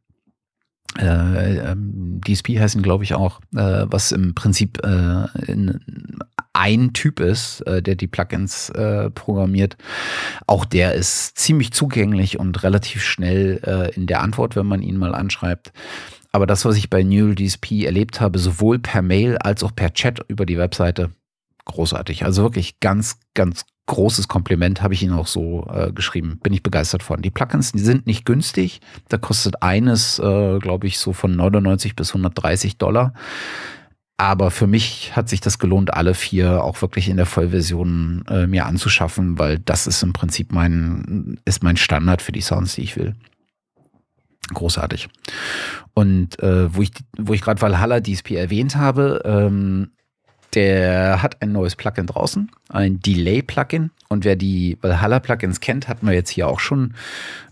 äh, 0.97 1.71
ähm, 1.71 2.21
DSP 2.25 2.59
heißen, 2.59 2.81
glaube 2.81 3.03
ich, 3.03 3.13
auch, 3.13 3.41
äh, 3.55 3.85
was 3.87 4.11
im 4.11 4.33
Prinzip 4.35 4.79
äh, 4.83 5.27
in, 5.45 5.79
ein 6.53 6.93
Typ 6.93 7.19
ist, 7.19 7.61
äh, 7.61 7.81
der 7.81 7.95
die 7.95 8.07
Plugins 8.07 8.69
äh, 8.69 9.09
programmiert. 9.09 9.75
Auch 10.47 10.63
der 10.63 10.93
ist 10.93 11.37
ziemlich 11.37 11.73
zugänglich 11.73 12.39
und 12.39 12.63
relativ 12.63 13.03
schnell 13.03 13.59
äh, 13.63 13.93
in 13.93 14.07
der 14.07 14.21
Antwort, 14.21 14.55
wenn 14.55 14.65
man 14.65 14.81
ihn 14.81 14.97
mal 14.97 15.13
anschreibt. 15.13 15.73
Aber 16.31 16.47
das, 16.47 16.65
was 16.65 16.77
ich 16.77 16.89
bei 16.89 17.03
Neural 17.03 17.35
DSP 17.35 17.83
erlebt 17.83 18.21
habe, 18.21 18.39
sowohl 18.39 18.79
per 18.79 19.01
Mail 19.01 19.37
als 19.37 19.63
auch 19.63 19.75
per 19.75 19.93
Chat 19.93 20.19
über 20.27 20.45
die 20.45 20.57
Webseite, 20.57 21.11
großartig. 21.65 22.23
Also 22.23 22.43
wirklich 22.43 22.79
ganz, 22.79 23.19
ganz 23.33 23.65
großes 23.87 24.27
Kompliment 24.27 24.81
habe 24.81 24.93
ich 24.93 25.03
Ihnen 25.03 25.13
auch 25.13 25.27
so 25.27 25.67
äh, 25.71 25.91
geschrieben. 25.91 26.39
Bin 26.41 26.53
ich 26.53 26.63
begeistert 26.63 27.03
von. 27.03 27.21
Die 27.21 27.29
Plugins, 27.29 27.71
die 27.71 27.79
sind 27.79 28.07
nicht 28.07 28.25
günstig. 28.25 28.81
Da 29.09 29.17
kostet 29.17 29.61
eines, 29.61 30.19
äh, 30.19 30.59
glaube 30.59 30.87
ich, 30.87 30.97
so 30.97 31.13
von 31.13 31.35
99 31.35 31.95
bis 31.95 32.09
130 32.09 32.77
Dollar. 32.77 33.13
Aber 34.17 34.49
für 34.49 34.65
mich 34.65 35.15
hat 35.15 35.27
sich 35.27 35.41
das 35.41 35.59
gelohnt, 35.59 35.93
alle 35.93 36.13
vier 36.13 36.63
auch 36.63 36.81
wirklich 36.81 37.09
in 37.09 37.17
der 37.17 37.25
Vollversion 37.25 38.23
äh, 38.29 38.47
mir 38.47 38.65
anzuschaffen, 38.65 39.37
weil 39.37 39.59
das 39.59 39.87
ist 39.87 40.01
im 40.03 40.13
Prinzip 40.13 40.53
mein, 40.53 41.37
ist 41.43 41.63
mein 41.63 41.75
Standard 41.75 42.21
für 42.21 42.31
die 42.31 42.41
Sounds, 42.41 42.75
die 42.75 42.83
ich 42.83 42.95
will. 42.95 43.13
Großartig. 44.53 45.09
Und 45.93 46.39
äh, 46.39 46.73
wo 46.73 46.81
ich, 46.81 46.91
wo 47.17 47.33
ich 47.33 47.41
gerade 47.41 47.61
Valhalla 47.61 47.99
DSP 47.99 48.31
erwähnt 48.31 48.77
habe, 48.77 49.21
ähm, 49.25 49.91
der 50.55 51.21
hat 51.21 51.41
ein 51.41 51.51
neues 51.51 51.75
Plugin 51.75 52.07
draußen, 52.07 52.49
ein 52.69 52.99
Delay-Plugin. 52.99 53.91
Und 54.07 54.25
wer 54.25 54.35
die 54.35 54.77
Valhalla-Plugins 54.81 55.59
kennt, 55.59 55.87
hat 55.87 56.03
man 56.03 56.13
jetzt 56.13 56.29
hier 56.29 56.47
auch 56.47 56.59
schon, 56.59 56.93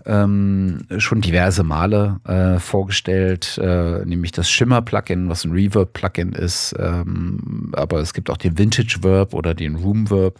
ähm, 0.05 0.85
schon 0.97 1.21
diverse 1.21 1.63
Male 1.63 2.19
äh, 2.25 2.59
vorgestellt, 2.59 3.57
äh, 3.61 4.05
nämlich 4.05 4.31
das 4.31 4.49
Shimmer-Plugin, 4.49 5.29
was 5.29 5.45
ein 5.45 5.51
Reverb-Plugin 5.51 6.33
ist. 6.33 6.75
Ähm, 6.77 7.71
aber 7.73 7.99
es 7.99 8.13
gibt 8.13 8.29
auch 8.29 8.37
den 8.37 8.57
Vintage-Verb 8.57 9.33
oder 9.33 9.53
den 9.53 9.75
Room-Verb. 9.75 10.39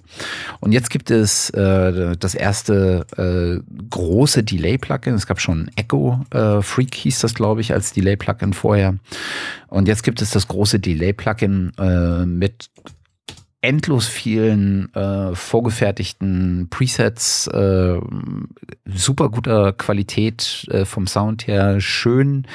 Und 0.60 0.72
jetzt 0.72 0.90
gibt 0.90 1.10
es 1.12 1.50
äh, 1.52 2.16
das 2.18 2.36
erste 2.36 3.06
äh, 3.18 3.62
große 3.90 4.44
Delay-Plugin. 4.44 5.16
Es 5.16 5.28
gab 5.28 5.40
schon 5.40 5.72
Echo 5.76 6.24
äh, 6.32 6.62
Freak 6.62 6.96
hieß 6.96 7.20
das, 7.20 7.34
glaube 7.34 7.62
ich, 7.62 7.74
als 7.74 7.94
Delay-Plugin 7.94 8.54
vorher. 8.54 8.96
Und 9.68 9.88
jetzt 9.88 10.04
gibt 10.04 10.22
es 10.22 10.32
das 10.32 10.48
große 10.48 10.80
Delay-Plugin 10.80 11.72
äh, 11.78 12.26
mit 12.26 12.70
endlos 13.64 14.08
vielen 14.08 14.94
äh, 14.94 15.34
vorgefertigten 15.34 16.68
Presets, 16.70 17.48
äh, 17.48 18.00
super 18.86 19.30
guter 19.30 19.72
Qualität 19.72 20.68
äh, 20.70 20.84
vom 20.84 21.08
Sound 21.08 21.48
her, 21.48 21.80
schön, 21.80 22.46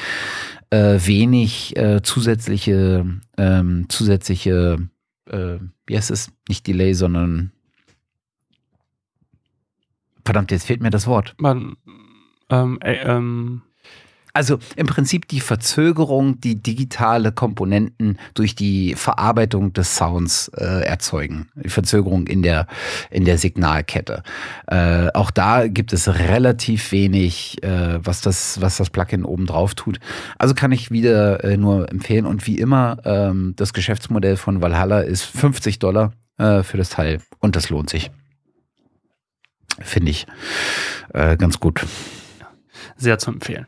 äh, 0.70 0.98
wenig 1.01 1.76
äh, 1.76 2.02
zusätzliche, 2.02 3.06
ähm, 3.39 3.86
zusätzliche, 3.89 4.89
äh, 5.30 5.56
heißt 5.90 6.10
es? 6.10 6.30
Nicht 6.47 6.66
Delay, 6.66 6.93
sondern 6.93 7.52
verdammt, 10.26 10.51
jetzt 10.51 10.66
fehlt 10.66 10.82
mir 10.82 10.90
das 10.90 11.06
Wort. 11.06 11.35
Man, 11.39 11.76
ähm, 12.51 12.78
äh, 12.82 12.97
ähm, 12.97 13.62
also 14.39 14.60
im 14.77 14.86
Prinzip 14.86 15.27
die 15.27 15.40
Verzögerung, 15.40 16.40
die 16.40 16.62
digitale 16.62 17.32
Komponenten 17.32 18.20
durch 18.35 18.55
die 18.55 18.94
Verarbeitung 18.94 19.73
des 19.73 19.97
Sounds 19.97 20.47
äh, 20.56 20.85
erzeugen. 20.85 21.48
Die 21.56 21.69
Verzögerung 21.69 22.28
in 22.28 22.43
der, 22.43 22.69
in 23.10 23.24
der 23.24 23.36
Signalkette. 23.36 24.23
Äh, 24.69 25.09
auch 25.12 25.32
da 25.32 25.66
gibt 25.66 25.93
es 25.93 26.06
relativ 26.06 26.93
wenig, 26.93 27.60
äh, 27.65 27.98
was, 28.01 28.20
das, 28.20 28.60
was 28.60 28.77
das 28.77 28.90
Plugin 28.90 29.24
oben 29.24 29.47
drauf 29.47 29.74
tut. 29.74 29.98
Also 30.39 30.55
kann 30.55 30.70
ich 30.70 30.93
wieder 30.93 31.43
äh, 31.43 31.56
nur 31.56 31.90
empfehlen. 31.90 32.24
Und 32.24 32.47
wie 32.47 32.60
immer, 32.60 32.98
ähm, 33.05 33.55
das 33.56 33.73
Geschäftsmodell 33.73 34.36
von 34.36 34.62
Valhalla 34.62 35.01
ist 35.01 35.24
50 35.24 35.81
Dollar 35.81 36.12
äh, 36.36 36.62
für 36.62 36.77
das 36.77 36.90
Teil. 36.90 37.20
Und 37.40 37.56
das 37.56 37.70
lohnt 37.70 37.90
sich. 37.90 38.12
Finde 39.81 40.12
ich 40.12 40.28
äh, 41.12 41.36
ganz 41.36 41.59
gut. 41.59 41.85
Sehr 42.97 43.19
zu 43.19 43.32
empfehlen. 43.32 43.66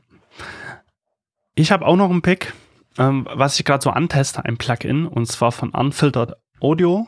Ich 1.61 1.73
habe 1.73 1.85
auch 1.85 1.97
noch 1.97 2.09
einen 2.09 2.23
Pick, 2.23 2.55
ähm, 2.97 3.29
was 3.31 3.59
ich 3.59 3.67
gerade 3.67 3.83
so 3.83 3.91
anteste, 3.91 4.43
ein 4.47 4.57
Plugin, 4.57 5.07
und 5.07 5.27
zwar 5.27 5.53
von 5.53 5.69
Unfiltered 5.69 6.33
Audio. 6.59 7.07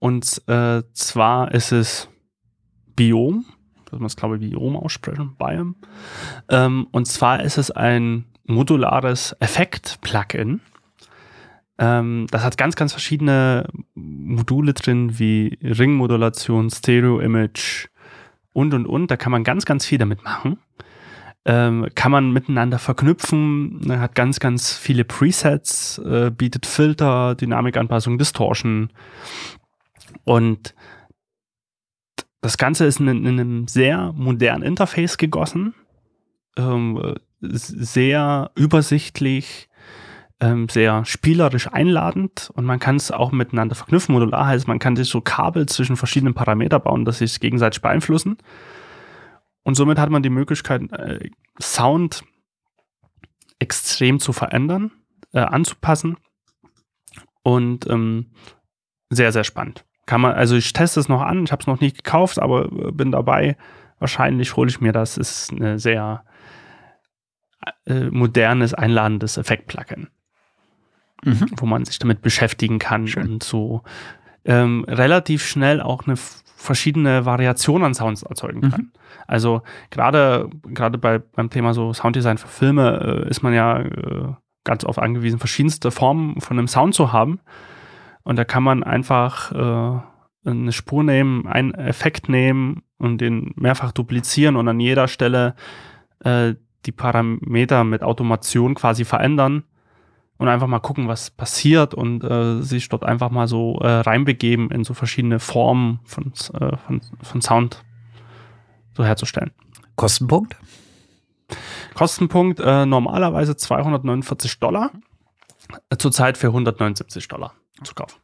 Und 0.00 0.42
äh, 0.48 0.82
zwar 0.92 1.54
ist 1.54 1.70
es 1.70 2.08
Biom, 2.96 3.46
dass 3.84 4.00
man 4.00 4.06
es 4.06 4.16
glaube 4.16 4.38
ich 4.38 4.40
Biom 4.40 4.74
aussprechen, 4.74 5.36
Biom. 5.38 5.76
Ähm, 6.48 6.88
und 6.90 7.06
zwar 7.06 7.44
ist 7.44 7.58
es 7.58 7.70
ein 7.70 8.24
modulares 8.42 9.36
Effekt-Plugin. 9.38 10.60
Ähm, 11.78 12.26
das 12.32 12.42
hat 12.42 12.58
ganz, 12.58 12.74
ganz 12.74 12.90
verschiedene 12.90 13.68
Module 13.94 14.74
drin, 14.74 15.20
wie 15.20 15.56
Ringmodulation, 15.62 16.70
Stereo-Image 16.70 17.86
und, 18.52 18.74
und, 18.74 18.86
und. 18.86 19.12
Da 19.12 19.16
kann 19.16 19.30
man 19.30 19.44
ganz, 19.44 19.64
ganz 19.64 19.86
viel 19.86 19.98
damit 19.98 20.24
machen. 20.24 20.58
Ähm, 21.48 21.88
kann 21.94 22.12
man 22.12 22.30
miteinander 22.30 22.78
verknüpfen, 22.78 23.80
ne, 23.80 24.00
hat 24.00 24.14
ganz, 24.14 24.38
ganz 24.38 24.76
viele 24.76 25.04
Presets, 25.04 25.96
äh, 25.98 26.30
bietet 26.30 26.66
Filter, 26.66 27.34
Dynamikanpassung, 27.34 28.18
Distortion 28.18 28.90
und 30.24 30.74
das 32.42 32.58
Ganze 32.58 32.84
ist 32.84 33.00
in, 33.00 33.08
in 33.08 33.26
einem 33.26 33.66
sehr 33.66 34.12
modernen 34.14 34.62
Interface 34.62 35.16
gegossen, 35.16 35.74
ähm, 36.58 37.14
sehr 37.40 38.50
übersichtlich, 38.54 39.70
ähm, 40.40 40.68
sehr 40.68 41.06
spielerisch 41.06 41.66
einladend 41.72 42.50
und 42.54 42.66
man 42.66 42.78
kann 42.78 42.96
es 42.96 43.10
auch 43.10 43.32
miteinander 43.32 43.74
verknüpfen. 43.74 44.12
Modular 44.12 44.46
heißt, 44.48 44.68
man 44.68 44.78
kann 44.78 44.96
sich 44.96 45.08
so 45.08 45.22
Kabel 45.22 45.64
zwischen 45.64 45.96
verschiedenen 45.96 46.34
Parametern 46.34 46.82
bauen, 46.82 47.04
dass 47.06 47.18
sich 47.18 47.40
gegenseitig 47.40 47.80
beeinflussen. 47.80 48.36
Und 49.62 49.74
somit 49.74 49.98
hat 49.98 50.10
man 50.10 50.22
die 50.22 50.30
Möglichkeit, 50.30 50.90
äh, 50.92 51.30
Sound 51.60 52.24
extrem 53.58 54.20
zu 54.20 54.32
verändern, 54.32 54.92
äh, 55.32 55.40
anzupassen. 55.40 56.16
Und 57.42 57.88
ähm, 57.88 58.32
sehr, 59.10 59.32
sehr 59.32 59.44
spannend. 59.44 59.84
Kann 60.06 60.20
man, 60.20 60.32
also 60.32 60.56
ich 60.56 60.72
teste 60.72 61.00
es 61.00 61.08
noch 61.08 61.22
an, 61.22 61.44
ich 61.44 61.52
habe 61.52 61.60
es 61.60 61.66
noch 61.66 61.80
nicht 61.80 62.02
gekauft, 62.02 62.38
aber 62.38 62.66
äh, 62.66 62.92
bin 62.92 63.10
dabei. 63.10 63.56
Wahrscheinlich 63.98 64.56
hole 64.56 64.70
ich 64.70 64.80
mir 64.80 64.92
das. 64.92 65.16
Ist 65.16 65.52
eine 65.52 65.78
sehr 65.78 66.24
äh, 67.86 68.04
modernes, 68.10 68.74
einladendes 68.74 69.36
Effekt-Plugin, 69.36 70.08
mhm. 71.24 71.50
wo 71.56 71.66
man 71.66 71.84
sich 71.84 71.98
damit 71.98 72.22
beschäftigen 72.22 72.78
kann 72.78 73.08
Schön. 73.08 73.32
und 73.32 73.42
so 73.42 73.82
ähm, 74.44 74.84
relativ 74.88 75.46
schnell 75.46 75.80
auch 75.80 76.06
eine 76.06 76.16
verschiedene 76.58 77.24
Variationen 77.24 77.86
an 77.86 77.94
Sounds 77.94 78.24
erzeugen 78.24 78.62
kann. 78.62 78.80
Mhm. 78.80 78.92
Also 79.28 79.62
gerade 79.90 80.50
gerade 80.64 80.98
bei 80.98 81.20
beim 81.20 81.50
Thema 81.50 81.72
so 81.72 81.92
Sounddesign 81.92 82.36
für 82.36 82.48
Filme 82.48 83.24
äh, 83.26 83.30
ist 83.30 83.42
man 83.42 83.54
ja 83.54 83.80
äh, 83.80 84.32
ganz 84.64 84.84
oft 84.84 84.98
angewiesen, 84.98 85.38
verschiedenste 85.38 85.92
Formen 85.92 86.40
von 86.40 86.58
einem 86.58 86.66
Sound 86.66 86.94
zu 86.94 87.12
haben. 87.12 87.38
Und 88.24 88.36
da 88.36 88.44
kann 88.44 88.64
man 88.64 88.82
einfach 88.82 89.52
äh, 89.52 90.48
eine 90.50 90.72
Spur 90.72 91.04
nehmen, 91.04 91.46
einen 91.46 91.72
Effekt 91.74 92.28
nehmen 92.28 92.82
und 92.98 93.20
den 93.20 93.52
mehrfach 93.54 93.92
duplizieren 93.92 94.56
und 94.56 94.66
an 94.66 94.80
jeder 94.80 95.06
Stelle 95.06 95.54
äh, 96.24 96.54
die 96.86 96.92
Parameter 96.92 97.84
mit 97.84 98.02
Automation 98.02 98.74
quasi 98.74 99.04
verändern 99.04 99.62
und 100.38 100.48
einfach 100.48 100.68
mal 100.68 100.78
gucken, 100.78 101.08
was 101.08 101.30
passiert 101.30 101.94
und 101.94 102.24
äh, 102.24 102.62
sich 102.62 102.88
dort 102.88 103.04
einfach 103.04 103.30
mal 103.30 103.48
so 103.48 103.78
äh, 103.80 103.88
reinbegeben 103.88 104.70
in 104.70 104.84
so 104.84 104.94
verschiedene 104.94 105.40
Formen 105.40 106.00
von, 106.04 106.32
äh, 106.54 106.76
von, 106.76 107.00
von 107.22 107.42
Sound 107.42 107.84
so 108.96 109.04
herzustellen. 109.04 109.50
Kostenpunkt? 109.96 110.56
Kostenpunkt 111.94 112.60
äh, 112.60 112.86
normalerweise 112.86 113.56
249 113.56 114.60
Dollar, 114.60 114.92
zurzeit 115.98 116.38
für 116.38 116.48
179 116.48 117.26
Dollar 117.26 117.54
zu 117.82 117.94
kaufen. 117.94 118.18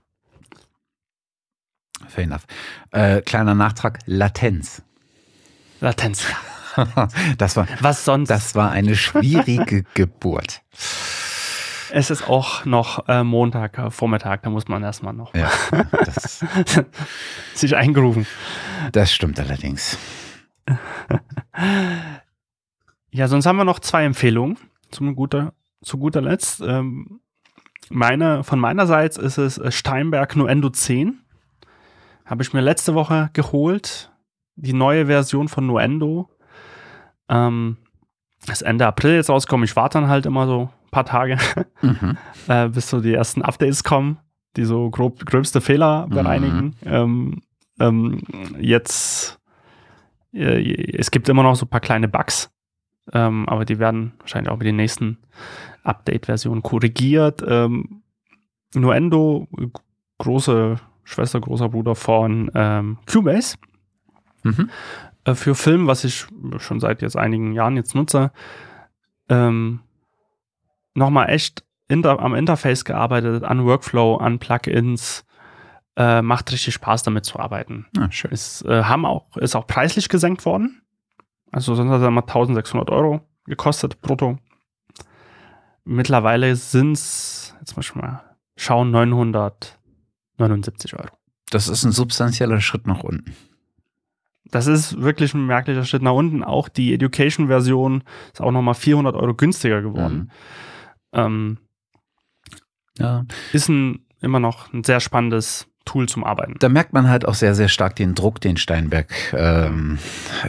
Fair 2.06 2.24
enough. 2.24 2.46
Äh, 2.92 3.22
kleiner 3.22 3.54
Nachtrag, 3.54 4.00
Latenz. 4.06 4.82
Latenz, 5.80 6.24
das 7.38 7.56
war, 7.56 7.66
Was 7.80 8.04
sonst? 8.04 8.28
Das 8.28 8.54
war 8.54 8.70
eine 8.70 8.94
schwierige 8.94 9.82
Geburt. 9.94 10.62
Es 11.96 12.10
ist 12.10 12.28
auch 12.28 12.64
noch 12.64 13.08
äh, 13.08 13.22
Montag, 13.22 13.78
äh, 13.78 13.88
Vormittag, 13.88 14.42
da 14.42 14.50
muss 14.50 14.66
man 14.66 14.82
erstmal 14.82 15.12
noch 15.14 15.32
ja, 15.32 15.48
sich 17.54 17.76
eingerufen. 17.76 18.26
Das 18.90 19.12
stimmt 19.12 19.38
allerdings. 19.38 19.96
ja, 23.12 23.28
sonst 23.28 23.46
haben 23.46 23.58
wir 23.58 23.64
noch 23.64 23.78
zwei 23.78 24.02
Empfehlungen 24.04 24.58
zum 24.90 25.14
guter, 25.14 25.52
zu 25.84 25.98
guter 25.98 26.20
Letzt. 26.20 26.60
Ähm, 26.62 27.20
meine, 27.90 28.42
von 28.42 28.58
meinerseits 28.58 29.16
ist 29.16 29.38
es 29.38 29.58
äh, 29.58 29.70
Steinberg 29.70 30.34
Nuendo 30.34 30.70
10. 30.70 31.20
Habe 32.24 32.42
ich 32.42 32.52
mir 32.52 32.60
letzte 32.60 32.94
Woche 32.94 33.30
geholt. 33.34 34.10
Die 34.56 34.72
neue 34.72 35.06
Version 35.06 35.46
von 35.46 35.68
Nuendo. 35.68 36.28
Ähm, 37.28 37.76
ist 38.50 38.62
Ende 38.62 38.86
April 38.86 39.14
jetzt 39.14 39.30
rausgekommen. 39.30 39.64
Ich 39.64 39.76
warte 39.76 39.98
dann 39.98 40.08
halt 40.08 40.26
immer 40.26 40.46
so 40.46 40.70
paar 40.90 41.04
Tage, 41.04 41.38
mhm. 41.82 42.16
äh, 42.48 42.68
bis 42.68 42.88
so 42.88 43.00
die 43.00 43.14
ersten 43.14 43.42
Updates 43.42 43.84
kommen, 43.84 44.18
die 44.56 44.64
so 44.64 44.90
grob, 44.90 45.26
gröbste 45.26 45.60
Fehler 45.60 46.06
mhm. 46.06 46.10
bereinigen. 46.10 46.76
Mhm. 46.80 46.86
Ähm, 46.86 47.42
ähm, 47.80 48.22
jetzt, 48.60 49.40
äh, 50.32 50.96
es 50.96 51.10
gibt 51.10 51.28
immer 51.28 51.42
noch 51.42 51.56
so 51.56 51.66
ein 51.66 51.68
paar 51.68 51.80
kleine 51.80 52.08
Bugs, 52.08 52.50
ähm, 53.12 53.48
aber 53.48 53.64
die 53.64 53.78
werden 53.78 54.12
wahrscheinlich 54.20 54.50
auch 54.50 54.58
mit 54.58 54.66
den 54.66 54.76
nächsten 54.76 55.18
Update-Versionen 55.82 56.62
korrigiert. 56.62 57.44
Ähm, 57.46 58.02
Nuendo, 58.74 59.48
große 60.18 60.76
Schwester, 61.02 61.40
großer 61.40 61.68
Bruder 61.68 61.94
von 61.94 62.50
ähm, 62.54 62.98
Cubase. 63.06 63.56
Mhm. 64.42 64.70
Äh, 65.24 65.34
für 65.34 65.54
Film, 65.54 65.86
was 65.86 66.04
ich 66.04 66.26
schon 66.58 66.80
seit 66.80 67.02
jetzt 67.02 67.16
einigen 67.16 67.52
Jahren 67.52 67.76
jetzt 67.76 67.94
nutze, 67.94 68.32
ähm, 69.28 69.80
nochmal 70.94 71.30
echt 71.30 71.64
inter, 71.88 72.20
am 72.20 72.34
Interface 72.34 72.84
gearbeitet, 72.84 73.44
an 73.44 73.64
Workflow, 73.64 74.16
an 74.16 74.38
Plugins. 74.38 75.24
Äh, 75.96 76.22
macht 76.22 76.50
richtig 76.50 76.74
Spaß, 76.74 77.04
damit 77.04 77.24
zu 77.24 77.38
arbeiten. 77.38 77.86
Ah, 77.96 78.10
schön. 78.10 78.32
Ist, 78.32 78.64
äh, 78.64 78.82
haben 78.82 79.06
auch, 79.06 79.36
ist 79.36 79.54
auch 79.54 79.68
preislich 79.68 80.08
gesenkt 80.08 80.44
worden. 80.44 80.82
Also 81.52 81.76
sonst 81.76 81.90
hat 81.90 82.02
er 82.02 82.10
mal 82.10 82.22
1600 82.22 82.90
Euro 82.90 83.20
gekostet 83.46 84.00
brutto. 84.00 84.38
Mittlerweile 85.84 86.56
sind 86.56 86.92
es, 86.92 87.54
jetzt 87.60 87.76
muss 87.76 87.86
ich 87.86 87.94
mal 87.94 88.24
schauen, 88.56 88.90
979 88.90 90.98
Euro. 90.98 91.16
Das 91.50 91.68
ist 91.68 91.84
ein 91.84 91.92
substanzieller 91.92 92.60
Schritt 92.60 92.88
nach 92.88 93.04
unten. 93.04 93.36
Das 94.54 94.68
ist 94.68 95.02
wirklich 95.02 95.34
ein 95.34 95.46
merklicher 95.46 95.84
Schritt 95.84 96.02
nach 96.02 96.12
unten. 96.12 96.44
Auch 96.44 96.68
die 96.68 96.94
Education-Version 96.94 98.04
ist 98.32 98.40
auch 98.40 98.52
nochmal 98.52 98.74
400 98.74 99.16
Euro 99.16 99.34
günstiger 99.34 99.82
geworden. 99.82 100.30
Mhm. 101.12 101.18
Ähm, 101.20 101.58
ja. 102.96 103.24
Ist 103.52 103.68
ein, 103.68 104.06
immer 104.20 104.38
noch 104.38 104.72
ein 104.72 104.84
sehr 104.84 105.00
spannendes 105.00 105.66
Tool 105.84 106.08
zum 106.08 106.22
Arbeiten. 106.22 106.54
Da 106.60 106.68
merkt 106.68 106.92
man 106.92 107.08
halt 107.08 107.26
auch 107.26 107.34
sehr, 107.34 107.56
sehr 107.56 107.66
stark 107.66 107.96
den 107.96 108.14
Druck, 108.14 108.40
den 108.40 108.56
Steinberg 108.56 109.12
ähm, 109.32 109.98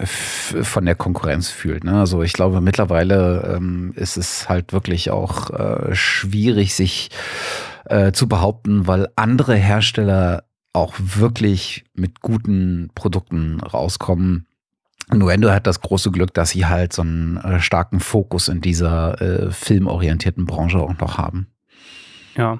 von 0.03 0.85
der 0.85 0.95
Konkurrenz 0.95 1.49
fühlt. 1.49 1.83
Ne? 1.83 1.99
Also 1.99 2.21
ich 2.21 2.33
glaube, 2.33 2.61
mittlerweile 2.61 3.55
ähm, 3.57 3.91
ist 3.95 4.17
es 4.17 4.47
halt 4.47 4.71
wirklich 4.71 5.09
auch 5.09 5.49
äh, 5.49 5.95
schwierig, 5.95 6.75
sich 6.75 7.09
äh, 7.85 8.11
zu 8.11 8.27
behaupten, 8.27 8.85
weil 8.85 9.07
andere 9.15 9.55
Hersteller 9.55 10.43
auch 10.75 10.93
wirklich 10.97 11.85
mit 11.93 12.21
guten 12.21 12.89
Produkten 12.95 13.59
rauskommen. 13.61 14.47
Nuendo 15.11 15.51
hat 15.51 15.67
das 15.67 15.81
große 15.81 16.11
Glück, 16.11 16.33
dass 16.33 16.51
sie 16.51 16.65
halt 16.65 16.93
so 16.93 17.03
einen 17.03 17.37
äh, 17.37 17.59
starken 17.59 17.99
Fokus 17.99 18.47
in 18.47 18.61
dieser 18.61 19.21
äh, 19.21 19.51
filmorientierten 19.51 20.45
Branche 20.45 20.79
auch 20.79 20.97
noch 20.97 21.17
haben. 21.17 21.47
Ja. 22.35 22.59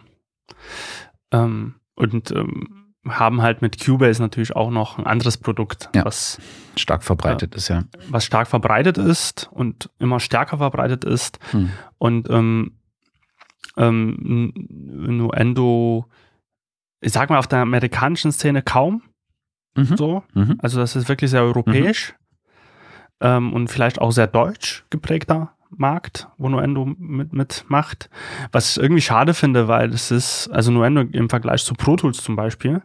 Ähm, 1.32 1.76
und 1.96 2.32
ähm, 2.32 2.86
haben 3.08 3.42
halt 3.42 3.62
mit 3.62 3.84
Cubase 3.84 4.22
natürlich 4.22 4.56
auch 4.56 4.72
noch 4.72 4.98
ein 4.98 5.06
anderes 5.06 5.38
Produkt, 5.38 5.90
ja, 5.96 6.06
was 6.06 6.40
stark 6.76 7.04
verbreitet 7.04 7.54
äh, 7.54 7.58
ist, 7.58 7.68
ja. 7.68 7.84
Was 8.10 8.26
stark 8.26 8.48
verbreitet 8.48 8.98
ist 8.98 9.50
und 9.52 9.90
immer 10.00 10.20
stärker 10.20 10.58
verbreitet 10.58 11.04
ist. 11.04 11.40
Hm. 11.52 11.72
Und 11.98 12.30
ähm, 12.30 12.78
ähm, 13.78 14.54
Nuendo, 14.70 16.06
ich 17.06 17.12
sag 17.12 17.30
mal, 17.30 17.38
auf 17.38 17.48
der 17.48 17.60
amerikanischen 17.60 18.32
Szene 18.32 18.64
kaum. 18.64 19.04
Mhm. 19.76 19.96
So. 19.96 20.24
Mhm. 20.34 20.58
Also 20.60 20.80
das 20.80 20.96
ist 20.96 21.08
wirklich 21.08 21.30
sehr 21.30 21.44
europäisch. 21.44 22.16
Ähm, 23.22 23.54
und 23.54 23.70
vielleicht 23.70 24.02
auch 24.02 24.12
sehr 24.12 24.28
deutsch 24.28 24.86
geprägter 24.90 25.54
Markt, 25.70 26.28
wo 26.38 26.50
Nuendo 26.50 26.86
mit, 26.86 27.32
mitmacht. 27.32 28.10
Was 28.52 28.72
ich 28.72 28.84
irgendwie 28.84 29.02
schade 29.02 29.34
finde, 29.34 29.68
weil 29.68 29.94
es 29.94 30.10
ist, 30.10 30.50
also 30.50 30.72
Nuendo 30.72 31.02
im 31.02 31.30
Vergleich 31.30 31.64
zu 31.64 31.76
Pro 31.76 31.96
Tools 31.96 32.24
zum 32.24 32.36
Beispiel, 32.36 32.82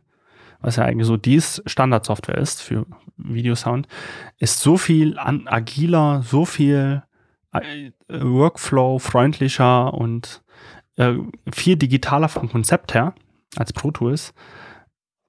was 0.60 0.76
ja 0.76 0.84
eigentlich 0.84 1.06
so 1.06 1.16
dies 1.16 1.62
Standardsoftware 1.64 2.38
ist 2.38 2.60
für 2.62 2.86
Videosound, 3.16 3.88
ist 4.38 4.60
so 4.60 4.76
viel 4.76 5.18
an, 5.18 5.48
agiler, 5.48 6.22
so 6.22 6.44
viel 6.44 7.02
äh, 7.52 7.90
Workflow 8.08 8.98
freundlicher 8.98 9.94
und 9.94 10.42
äh, 10.96 11.14
viel 11.52 11.76
digitaler 11.76 12.28
vom 12.28 12.50
Konzept 12.50 12.92
her 12.92 13.14
als 13.56 13.72
Pro 13.72 13.90
Tools. 13.90 14.32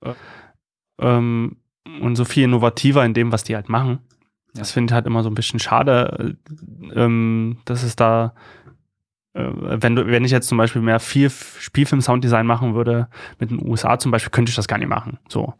Äh, 0.02 0.14
ähm, 1.00 1.58
und 2.02 2.16
so 2.16 2.26
viel 2.26 2.44
innovativer 2.44 3.04
in 3.04 3.14
dem, 3.14 3.32
was 3.32 3.44
die 3.44 3.56
halt 3.56 3.70
machen. 3.70 4.00
Das 4.54 4.72
finde 4.72 4.92
ich 4.92 4.94
halt 4.94 5.06
immer 5.06 5.24
so 5.24 5.30
ein 5.30 5.36
bisschen 5.36 5.60
schade, 5.60 6.36
äh, 6.94 7.00
ähm, 7.00 7.58
dass 7.66 7.84
es 7.84 7.96
da, 7.96 8.34
äh, 9.34 9.48
wenn 9.54 9.96
du, 9.96 10.08
wenn 10.08 10.26
ich 10.26 10.32
jetzt 10.32 10.48
zum 10.48 10.58
Beispiel 10.58 10.82
mehr 10.82 11.00
viel 11.00 11.30
Spielfilm-Sounddesign 11.30 12.46
machen 12.46 12.76
würde, 12.76 13.08
mit 13.40 13.52
den 13.52 13.66
USA 13.66 13.98
zum 13.98 14.12
Beispiel, 14.12 14.32
könnte 14.32 14.50
ich 14.50 14.56
das 14.56 14.68
gar 14.68 14.78
nicht 14.78 14.90
machen. 14.90 15.20
So. 15.30 15.54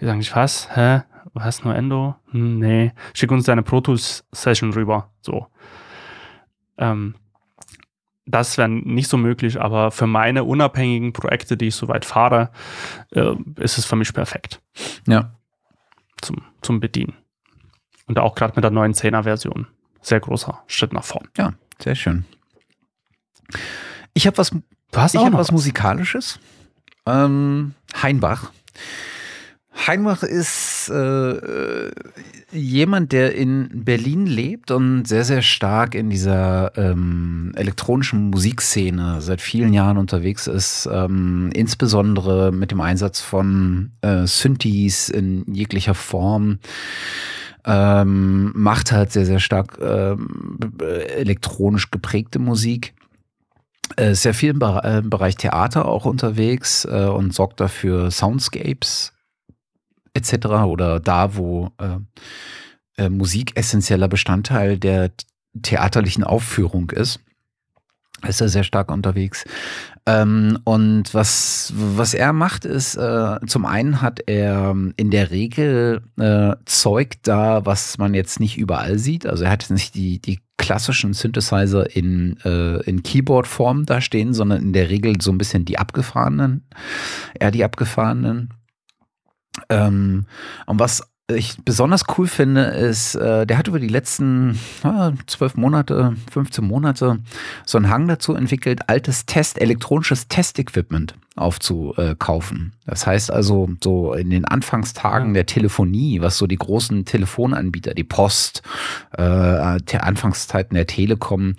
Die 0.00 0.04
sagen 0.04 0.20
sich, 0.20 0.34
was? 0.34 0.74
Hä? 0.76 1.02
Was 1.32 1.64
nur 1.64 1.74
Endo? 1.74 2.16
Hm, 2.30 2.58
nee. 2.58 2.92
Schick 3.14 3.32
uns 3.32 3.44
deine 3.44 3.62
Pro 3.62 3.80
Tools 3.80 4.26
Session 4.32 4.72
rüber. 4.72 5.10
So. 5.20 5.46
Ähm, 6.76 7.14
das 8.26 8.56
wäre 8.56 8.68
nicht 8.68 9.08
so 9.08 9.16
möglich, 9.16 9.60
aber 9.60 9.90
für 9.90 10.06
meine 10.06 10.44
unabhängigen 10.44 11.12
Projekte, 11.12 11.56
die 11.56 11.68
ich 11.68 11.74
soweit 11.74 12.04
fahre, 12.04 12.50
äh, 13.10 13.34
ist 13.56 13.78
es 13.78 13.84
für 13.84 13.96
mich 13.96 14.12
perfekt. 14.12 14.60
Ja. 15.06 15.34
Zum, 16.22 16.42
zum 16.62 16.80
Bedienen. 16.80 17.14
Und 18.06 18.18
auch 18.18 18.34
gerade 18.34 18.54
mit 18.56 18.64
der 18.64 18.70
neuen 18.70 18.94
10er-Version. 18.94 19.66
Sehr 20.00 20.20
großer 20.20 20.62
Schritt 20.66 20.92
nach 20.92 21.04
vorn. 21.04 21.28
Ja, 21.36 21.54
sehr 21.78 21.94
schön. 21.94 22.24
Ich 24.14 24.26
habe 24.26 24.38
was, 24.38 24.50
du 24.50 24.60
hast 24.94 25.14
ich 25.14 25.20
auch 25.20 25.26
hab 25.26 25.32
was, 25.32 25.48
was 25.48 25.52
Musikalisches. 25.52 26.38
Ähm, 27.06 27.74
Heinbach. 28.02 28.50
Heinbach 29.76 30.22
ist 30.22 30.88
äh, 30.88 31.90
jemand, 32.52 33.12
der 33.12 33.34
in 33.34 33.68
Berlin 33.84 34.26
lebt 34.26 34.70
und 34.70 35.06
sehr, 35.06 35.24
sehr 35.24 35.42
stark 35.42 35.94
in 35.94 36.10
dieser 36.10 36.72
ähm, 36.76 37.52
elektronischen 37.56 38.30
Musikszene 38.30 39.20
seit 39.20 39.40
vielen 39.40 39.74
Jahren 39.74 39.98
unterwegs 39.98 40.46
ist. 40.46 40.88
Ähm, 40.90 41.50
insbesondere 41.54 42.52
mit 42.52 42.70
dem 42.70 42.80
Einsatz 42.80 43.20
von 43.20 43.90
äh, 44.00 44.26
Synthes 44.26 45.08
in 45.08 45.44
jeglicher 45.52 45.94
Form. 45.94 46.60
Ähm, 47.66 48.52
macht 48.54 48.92
halt 48.92 49.10
sehr, 49.10 49.26
sehr 49.26 49.40
stark 49.40 49.78
ähm, 49.80 50.68
elektronisch 51.16 51.90
geprägte 51.90 52.38
Musik. 52.38 52.94
Äh, 53.96 54.14
sehr 54.14 54.34
viel 54.34 54.50
im, 54.50 54.60
äh, 54.60 55.02
Bereich 55.02 55.36
Theater 55.36 55.86
auch 55.86 56.04
unterwegs 56.04 56.84
äh, 56.84 57.06
und 57.06 57.34
sorgt 57.34 57.60
dafür 57.60 58.10
Soundscapes 58.10 59.13
etc. 60.14 60.46
oder 60.64 61.00
da, 61.00 61.36
wo 61.36 61.70
äh, 61.78 61.98
äh, 62.96 63.08
Musik 63.08 63.52
essentieller 63.56 64.08
Bestandteil 64.08 64.78
der 64.78 65.10
theaterlichen 65.62 66.24
Aufführung 66.24 66.90
ist, 66.90 67.20
ist 68.26 68.40
er 68.40 68.48
sehr 68.48 68.64
stark 68.64 68.90
unterwegs. 68.90 69.44
Ähm, 70.06 70.58
und 70.64 71.14
was, 71.14 71.72
was 71.76 72.14
er 72.14 72.32
macht, 72.32 72.64
ist, 72.64 72.96
äh, 72.96 73.38
zum 73.46 73.64
einen 73.64 74.02
hat 74.02 74.20
er 74.26 74.74
in 74.96 75.10
der 75.10 75.30
Regel 75.30 76.02
äh, 76.18 76.54
Zeug 76.66 77.14
da, 77.22 77.64
was 77.64 77.98
man 77.98 78.14
jetzt 78.14 78.38
nicht 78.38 78.58
überall 78.58 78.98
sieht. 78.98 79.26
Also 79.26 79.44
er 79.44 79.50
hat 79.50 79.70
nicht 79.70 79.94
die, 79.94 80.20
die 80.20 80.40
klassischen 80.58 81.14
Synthesizer 81.14 81.94
in, 81.94 82.38
äh, 82.44 82.82
in 82.82 83.02
Keyboard-Form 83.02 83.86
da 83.86 84.00
stehen, 84.00 84.34
sondern 84.34 84.62
in 84.62 84.72
der 84.72 84.90
Regel 84.90 85.20
so 85.20 85.32
ein 85.32 85.38
bisschen 85.38 85.64
die 85.64 85.78
abgefahrenen, 85.78 86.66
eher 87.38 87.50
die 87.50 87.64
abgefahrenen. 87.64 88.50
Ähm, 89.68 90.26
und 90.66 90.78
was 90.78 91.13
ich 91.32 91.56
besonders 91.64 92.04
cool 92.18 92.26
finde, 92.26 92.64
ist, 92.64 93.14
äh, 93.14 93.46
der 93.46 93.56
hat 93.56 93.66
über 93.66 93.80
die 93.80 93.88
letzten 93.88 94.58
zwölf 95.26 95.56
Monate, 95.56 96.16
15 96.30 96.62
Monate 96.64 97.18
so 97.64 97.78
einen 97.78 97.88
Hang 97.88 98.06
dazu 98.08 98.34
entwickelt, 98.34 98.90
altes 98.90 99.24
Test, 99.24 99.58
elektronisches 99.58 100.28
Testequipment 100.28 101.14
aufzukaufen. 101.34 102.74
Das 102.84 103.06
heißt 103.06 103.32
also, 103.32 103.70
so 103.82 104.12
in 104.12 104.28
den 104.28 104.44
Anfangstagen 104.44 105.32
der 105.32 105.46
Telefonie, 105.46 106.20
was 106.20 106.36
so 106.36 106.46
die 106.46 106.58
großen 106.58 107.06
Telefonanbieter, 107.06 107.94
die 107.94 108.04
Post, 108.04 108.62
äh, 109.12 109.80
der 109.80 110.04
Anfangszeiten 110.04 110.74
der 110.74 110.86
Telekom, 110.86 111.56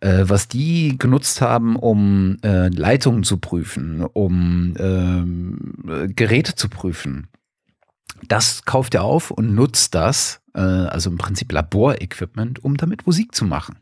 äh, 0.00 0.24
was 0.24 0.48
die 0.48 0.98
genutzt 0.98 1.40
haben, 1.40 1.76
um 1.76 2.36
äh, 2.44 2.68
Leitungen 2.68 3.24
zu 3.24 3.38
prüfen, 3.38 4.02
um 4.12 4.74
äh, 4.76 6.08
Geräte 6.08 6.54
zu 6.54 6.68
prüfen 6.68 7.26
das 8.26 8.64
kauft 8.64 8.94
er 8.94 9.04
auf 9.04 9.30
und 9.30 9.54
nutzt 9.54 9.94
das, 9.94 10.40
äh, 10.54 10.60
also 10.60 11.10
im 11.10 11.18
Prinzip 11.18 11.52
Laborequipment, 11.52 12.64
um 12.64 12.76
damit 12.76 13.06
Musik 13.06 13.34
zu 13.34 13.44
machen. 13.44 13.76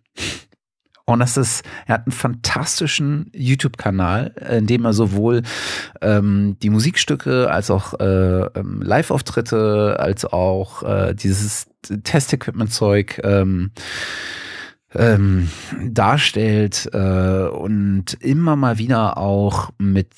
Und 1.08 1.20
das 1.20 1.36
ist, 1.36 1.64
er 1.86 1.94
hat 1.94 2.06
einen 2.06 2.12
fantastischen 2.12 3.30
YouTube-Kanal, 3.32 4.34
in 4.58 4.66
dem 4.66 4.84
er 4.84 4.92
sowohl 4.92 5.42
ähm, 6.00 6.56
die 6.60 6.70
Musikstücke 6.70 7.48
als 7.48 7.70
auch 7.70 7.94
äh, 8.00 8.40
ähm, 8.40 8.82
Live-Auftritte, 8.82 9.98
als 10.00 10.24
auch 10.24 10.82
äh, 10.82 11.14
dieses 11.14 11.68
Test-Equipment-Zeug 12.02 13.20
ähm, 13.22 13.70
ähm, 14.96 15.48
darstellt 15.84 16.88
äh, 16.92 17.48
und 17.48 18.14
immer 18.20 18.56
mal 18.56 18.78
wieder 18.78 19.18
auch 19.18 19.70
mit, 19.78 20.08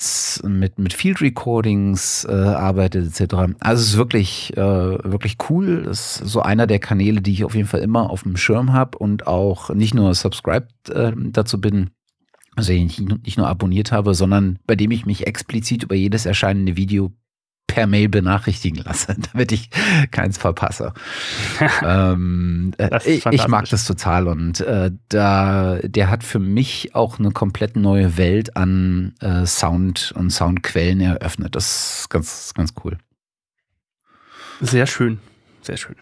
mit, 0.45 0.79
mit 0.79 0.93
Field 0.93 1.21
Recordings 1.21 2.25
äh, 2.29 2.33
arbeitet 2.33 3.21
etc. 3.21 3.35
Also 3.61 3.83
es 3.83 3.89
ist 3.91 3.97
wirklich, 3.97 4.57
äh, 4.57 4.61
wirklich 4.61 5.37
cool. 5.51 5.83
Das 5.85 6.21
ist 6.21 6.31
so 6.31 6.43
einer 6.43 6.67
der 6.67 6.79
Kanäle, 6.79 7.21
die 7.21 7.33
ich 7.33 7.45
auf 7.45 7.55
jeden 7.55 7.69
Fall 7.69 7.81
immer 7.81 8.11
auf 8.11 8.23
dem 8.23 8.37
Schirm 8.37 8.73
habe 8.73 8.99
und 8.99 9.27
auch 9.27 9.71
nicht 9.71 9.95
nur 9.95 10.15
subscribed 10.15 10.91
äh, 10.91 11.13
dazu 11.17 11.61
bin, 11.61 11.91
also 12.57 12.73
ich 12.73 13.01
nicht 13.01 13.39
nur 13.39 13.47
abonniert 13.47 13.93
habe, 13.93 14.15
sondern 14.15 14.59
bei 14.67 14.75
dem 14.75 14.91
ich 14.91 15.07
mich 15.07 15.27
explizit 15.27 15.85
über 15.85 15.95
jedes 15.95 16.27
erscheinende 16.27 16.77
Video 16.77 17.13
per 17.69 17.87
Mail 17.87 18.09
benachrichtigen 18.09 18.83
lasse, 18.83 19.15
damit 19.33 19.53
ich 19.53 19.71
keins 20.11 20.37
verpasse. 20.37 20.93
ähm, 21.85 22.73
äh, 22.79 22.99
ich, 23.05 23.25
ich, 23.25 23.47
mag 23.47 23.69
das 23.69 23.87
total 23.87 24.27
und 24.27 24.61
äh, 24.61 24.91
da 25.09 25.79
der 25.85 26.11
hat 26.11 26.25
für 26.25 26.41
mich 26.41 26.97
auch 26.97 27.21
eine 27.21 27.31
komplett 27.31 27.77
neue 27.77 28.17
Welt 28.17 28.57
an 28.57 29.15
äh, 29.21 29.47
Sound 29.47 30.13
und 30.17 30.31
Soundquellen 30.31 31.01
eröffnet. 31.01 31.55
Das 31.55 32.01
ist 32.01 32.11
ganz, 32.11 32.53
ganz 32.55 32.75
cool. 32.83 32.99
Sehr 34.61 34.89
schön, 34.89 35.21
sehr 35.63 35.77
schön. 35.77 35.95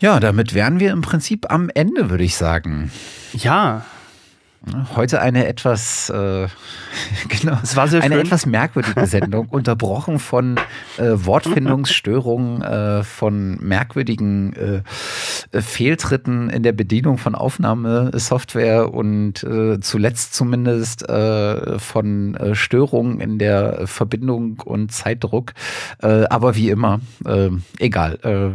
Ja, 0.00 0.20
damit 0.20 0.52
wären 0.52 0.80
wir 0.80 0.92
im 0.92 1.00
Prinzip 1.00 1.50
am 1.50 1.70
Ende, 1.72 2.10
würde 2.10 2.24
ich 2.24 2.36
sagen. 2.36 2.90
Ja, 3.32 3.86
Heute 4.96 5.20
eine 5.20 5.46
etwas, 5.46 6.08
äh, 6.08 6.48
genau, 7.28 7.58
es 7.62 7.76
war 7.76 7.86
sehr 7.86 8.02
eine 8.02 8.14
schön. 8.14 8.24
etwas 8.24 8.46
merkwürdige 8.46 9.06
Sendung, 9.06 9.48
unterbrochen 9.50 10.18
von 10.18 10.56
äh, 10.96 11.10
Wortfindungsstörungen, 11.12 12.62
äh, 12.62 13.02
von 13.02 13.58
merkwürdigen 13.60 14.82
äh, 15.52 15.60
Fehltritten 15.60 16.48
in 16.48 16.62
der 16.62 16.72
Bedienung 16.72 17.18
von 17.18 17.34
Aufnahmesoftware 17.34 18.94
und 18.94 19.44
äh, 19.44 19.80
zuletzt 19.80 20.32
zumindest 20.34 21.06
äh, 21.10 21.78
von 21.78 22.34
äh, 22.36 22.54
Störungen 22.54 23.20
in 23.20 23.38
der 23.38 23.86
Verbindung 23.86 24.62
und 24.64 24.92
Zeitdruck. 24.92 25.52
Äh, 26.02 26.24
aber 26.30 26.56
wie 26.56 26.70
immer, 26.70 27.00
äh, 27.26 27.50
egal. 27.78 28.18
Äh, 28.22 28.52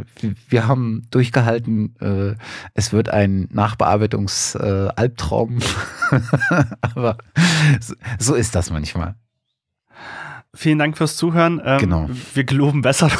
wir 0.50 0.68
haben 0.68 1.06
durchgehalten. 1.12 1.94
Äh, 2.00 2.34
es 2.74 2.94
wird 2.94 3.10
ein 3.10 3.48
Nachbearbeitungs-Albtraum. 3.52 5.60
Aber 6.82 7.18
so, 7.80 7.96
so, 8.18 8.36
ist 8.36 8.56
das 8.56 8.70
manchmal. 8.72 9.16
Vielen 10.54 10.80
Dank 10.80 10.98
fürs 10.98 11.16
Zuhören. 11.16 11.62
Ähm, 11.64 11.80
genau. 11.80 12.10
Wir 12.34 12.44
geloben 12.44 12.82
besser. 12.82 13.12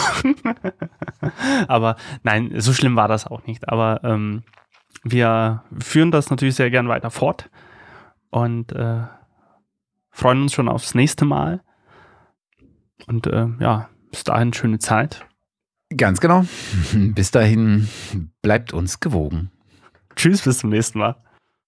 Aber 1.68 1.96
nein, 2.24 2.54
so 2.60 2.74
schlimm 2.74 2.96
war 2.96 3.08
das 3.08 3.28
auch 3.28 3.46
nicht. 3.46 3.70
Aber 3.70 4.04
ähm, 4.04 4.44
wir 5.04 5.64
führen 5.80 6.12
das 6.12 6.30
natürlich 6.30 6.56
sehr 6.56 6.72
gern 6.72 6.88
weiter 6.88 7.12
fort 7.12 7.50
und 8.30 8.72
äh, 8.72 9.04
freuen 10.10 10.44
uns 10.44 10.54
schon 10.54 10.68
aufs 10.68 10.96
nächste 10.96 11.26
Mal. 11.26 11.62
Und 13.08 13.28
äh, 13.28 13.48
ja, 13.60 13.90
bis 14.12 14.24
dahin 14.24 14.54
schöne 14.54 14.80
Zeit. 14.80 15.26
Ganz 15.96 16.20
genau. 16.20 16.46
Bis 16.94 17.32
dahin 17.32 17.88
bleibt 18.44 18.74
uns 18.74 19.00
gewogen. 19.00 19.52
Tschüss, 20.16 20.44
bis 20.44 20.60
zum 20.60 20.70
nächsten 20.70 21.00
Mal. 21.00 21.16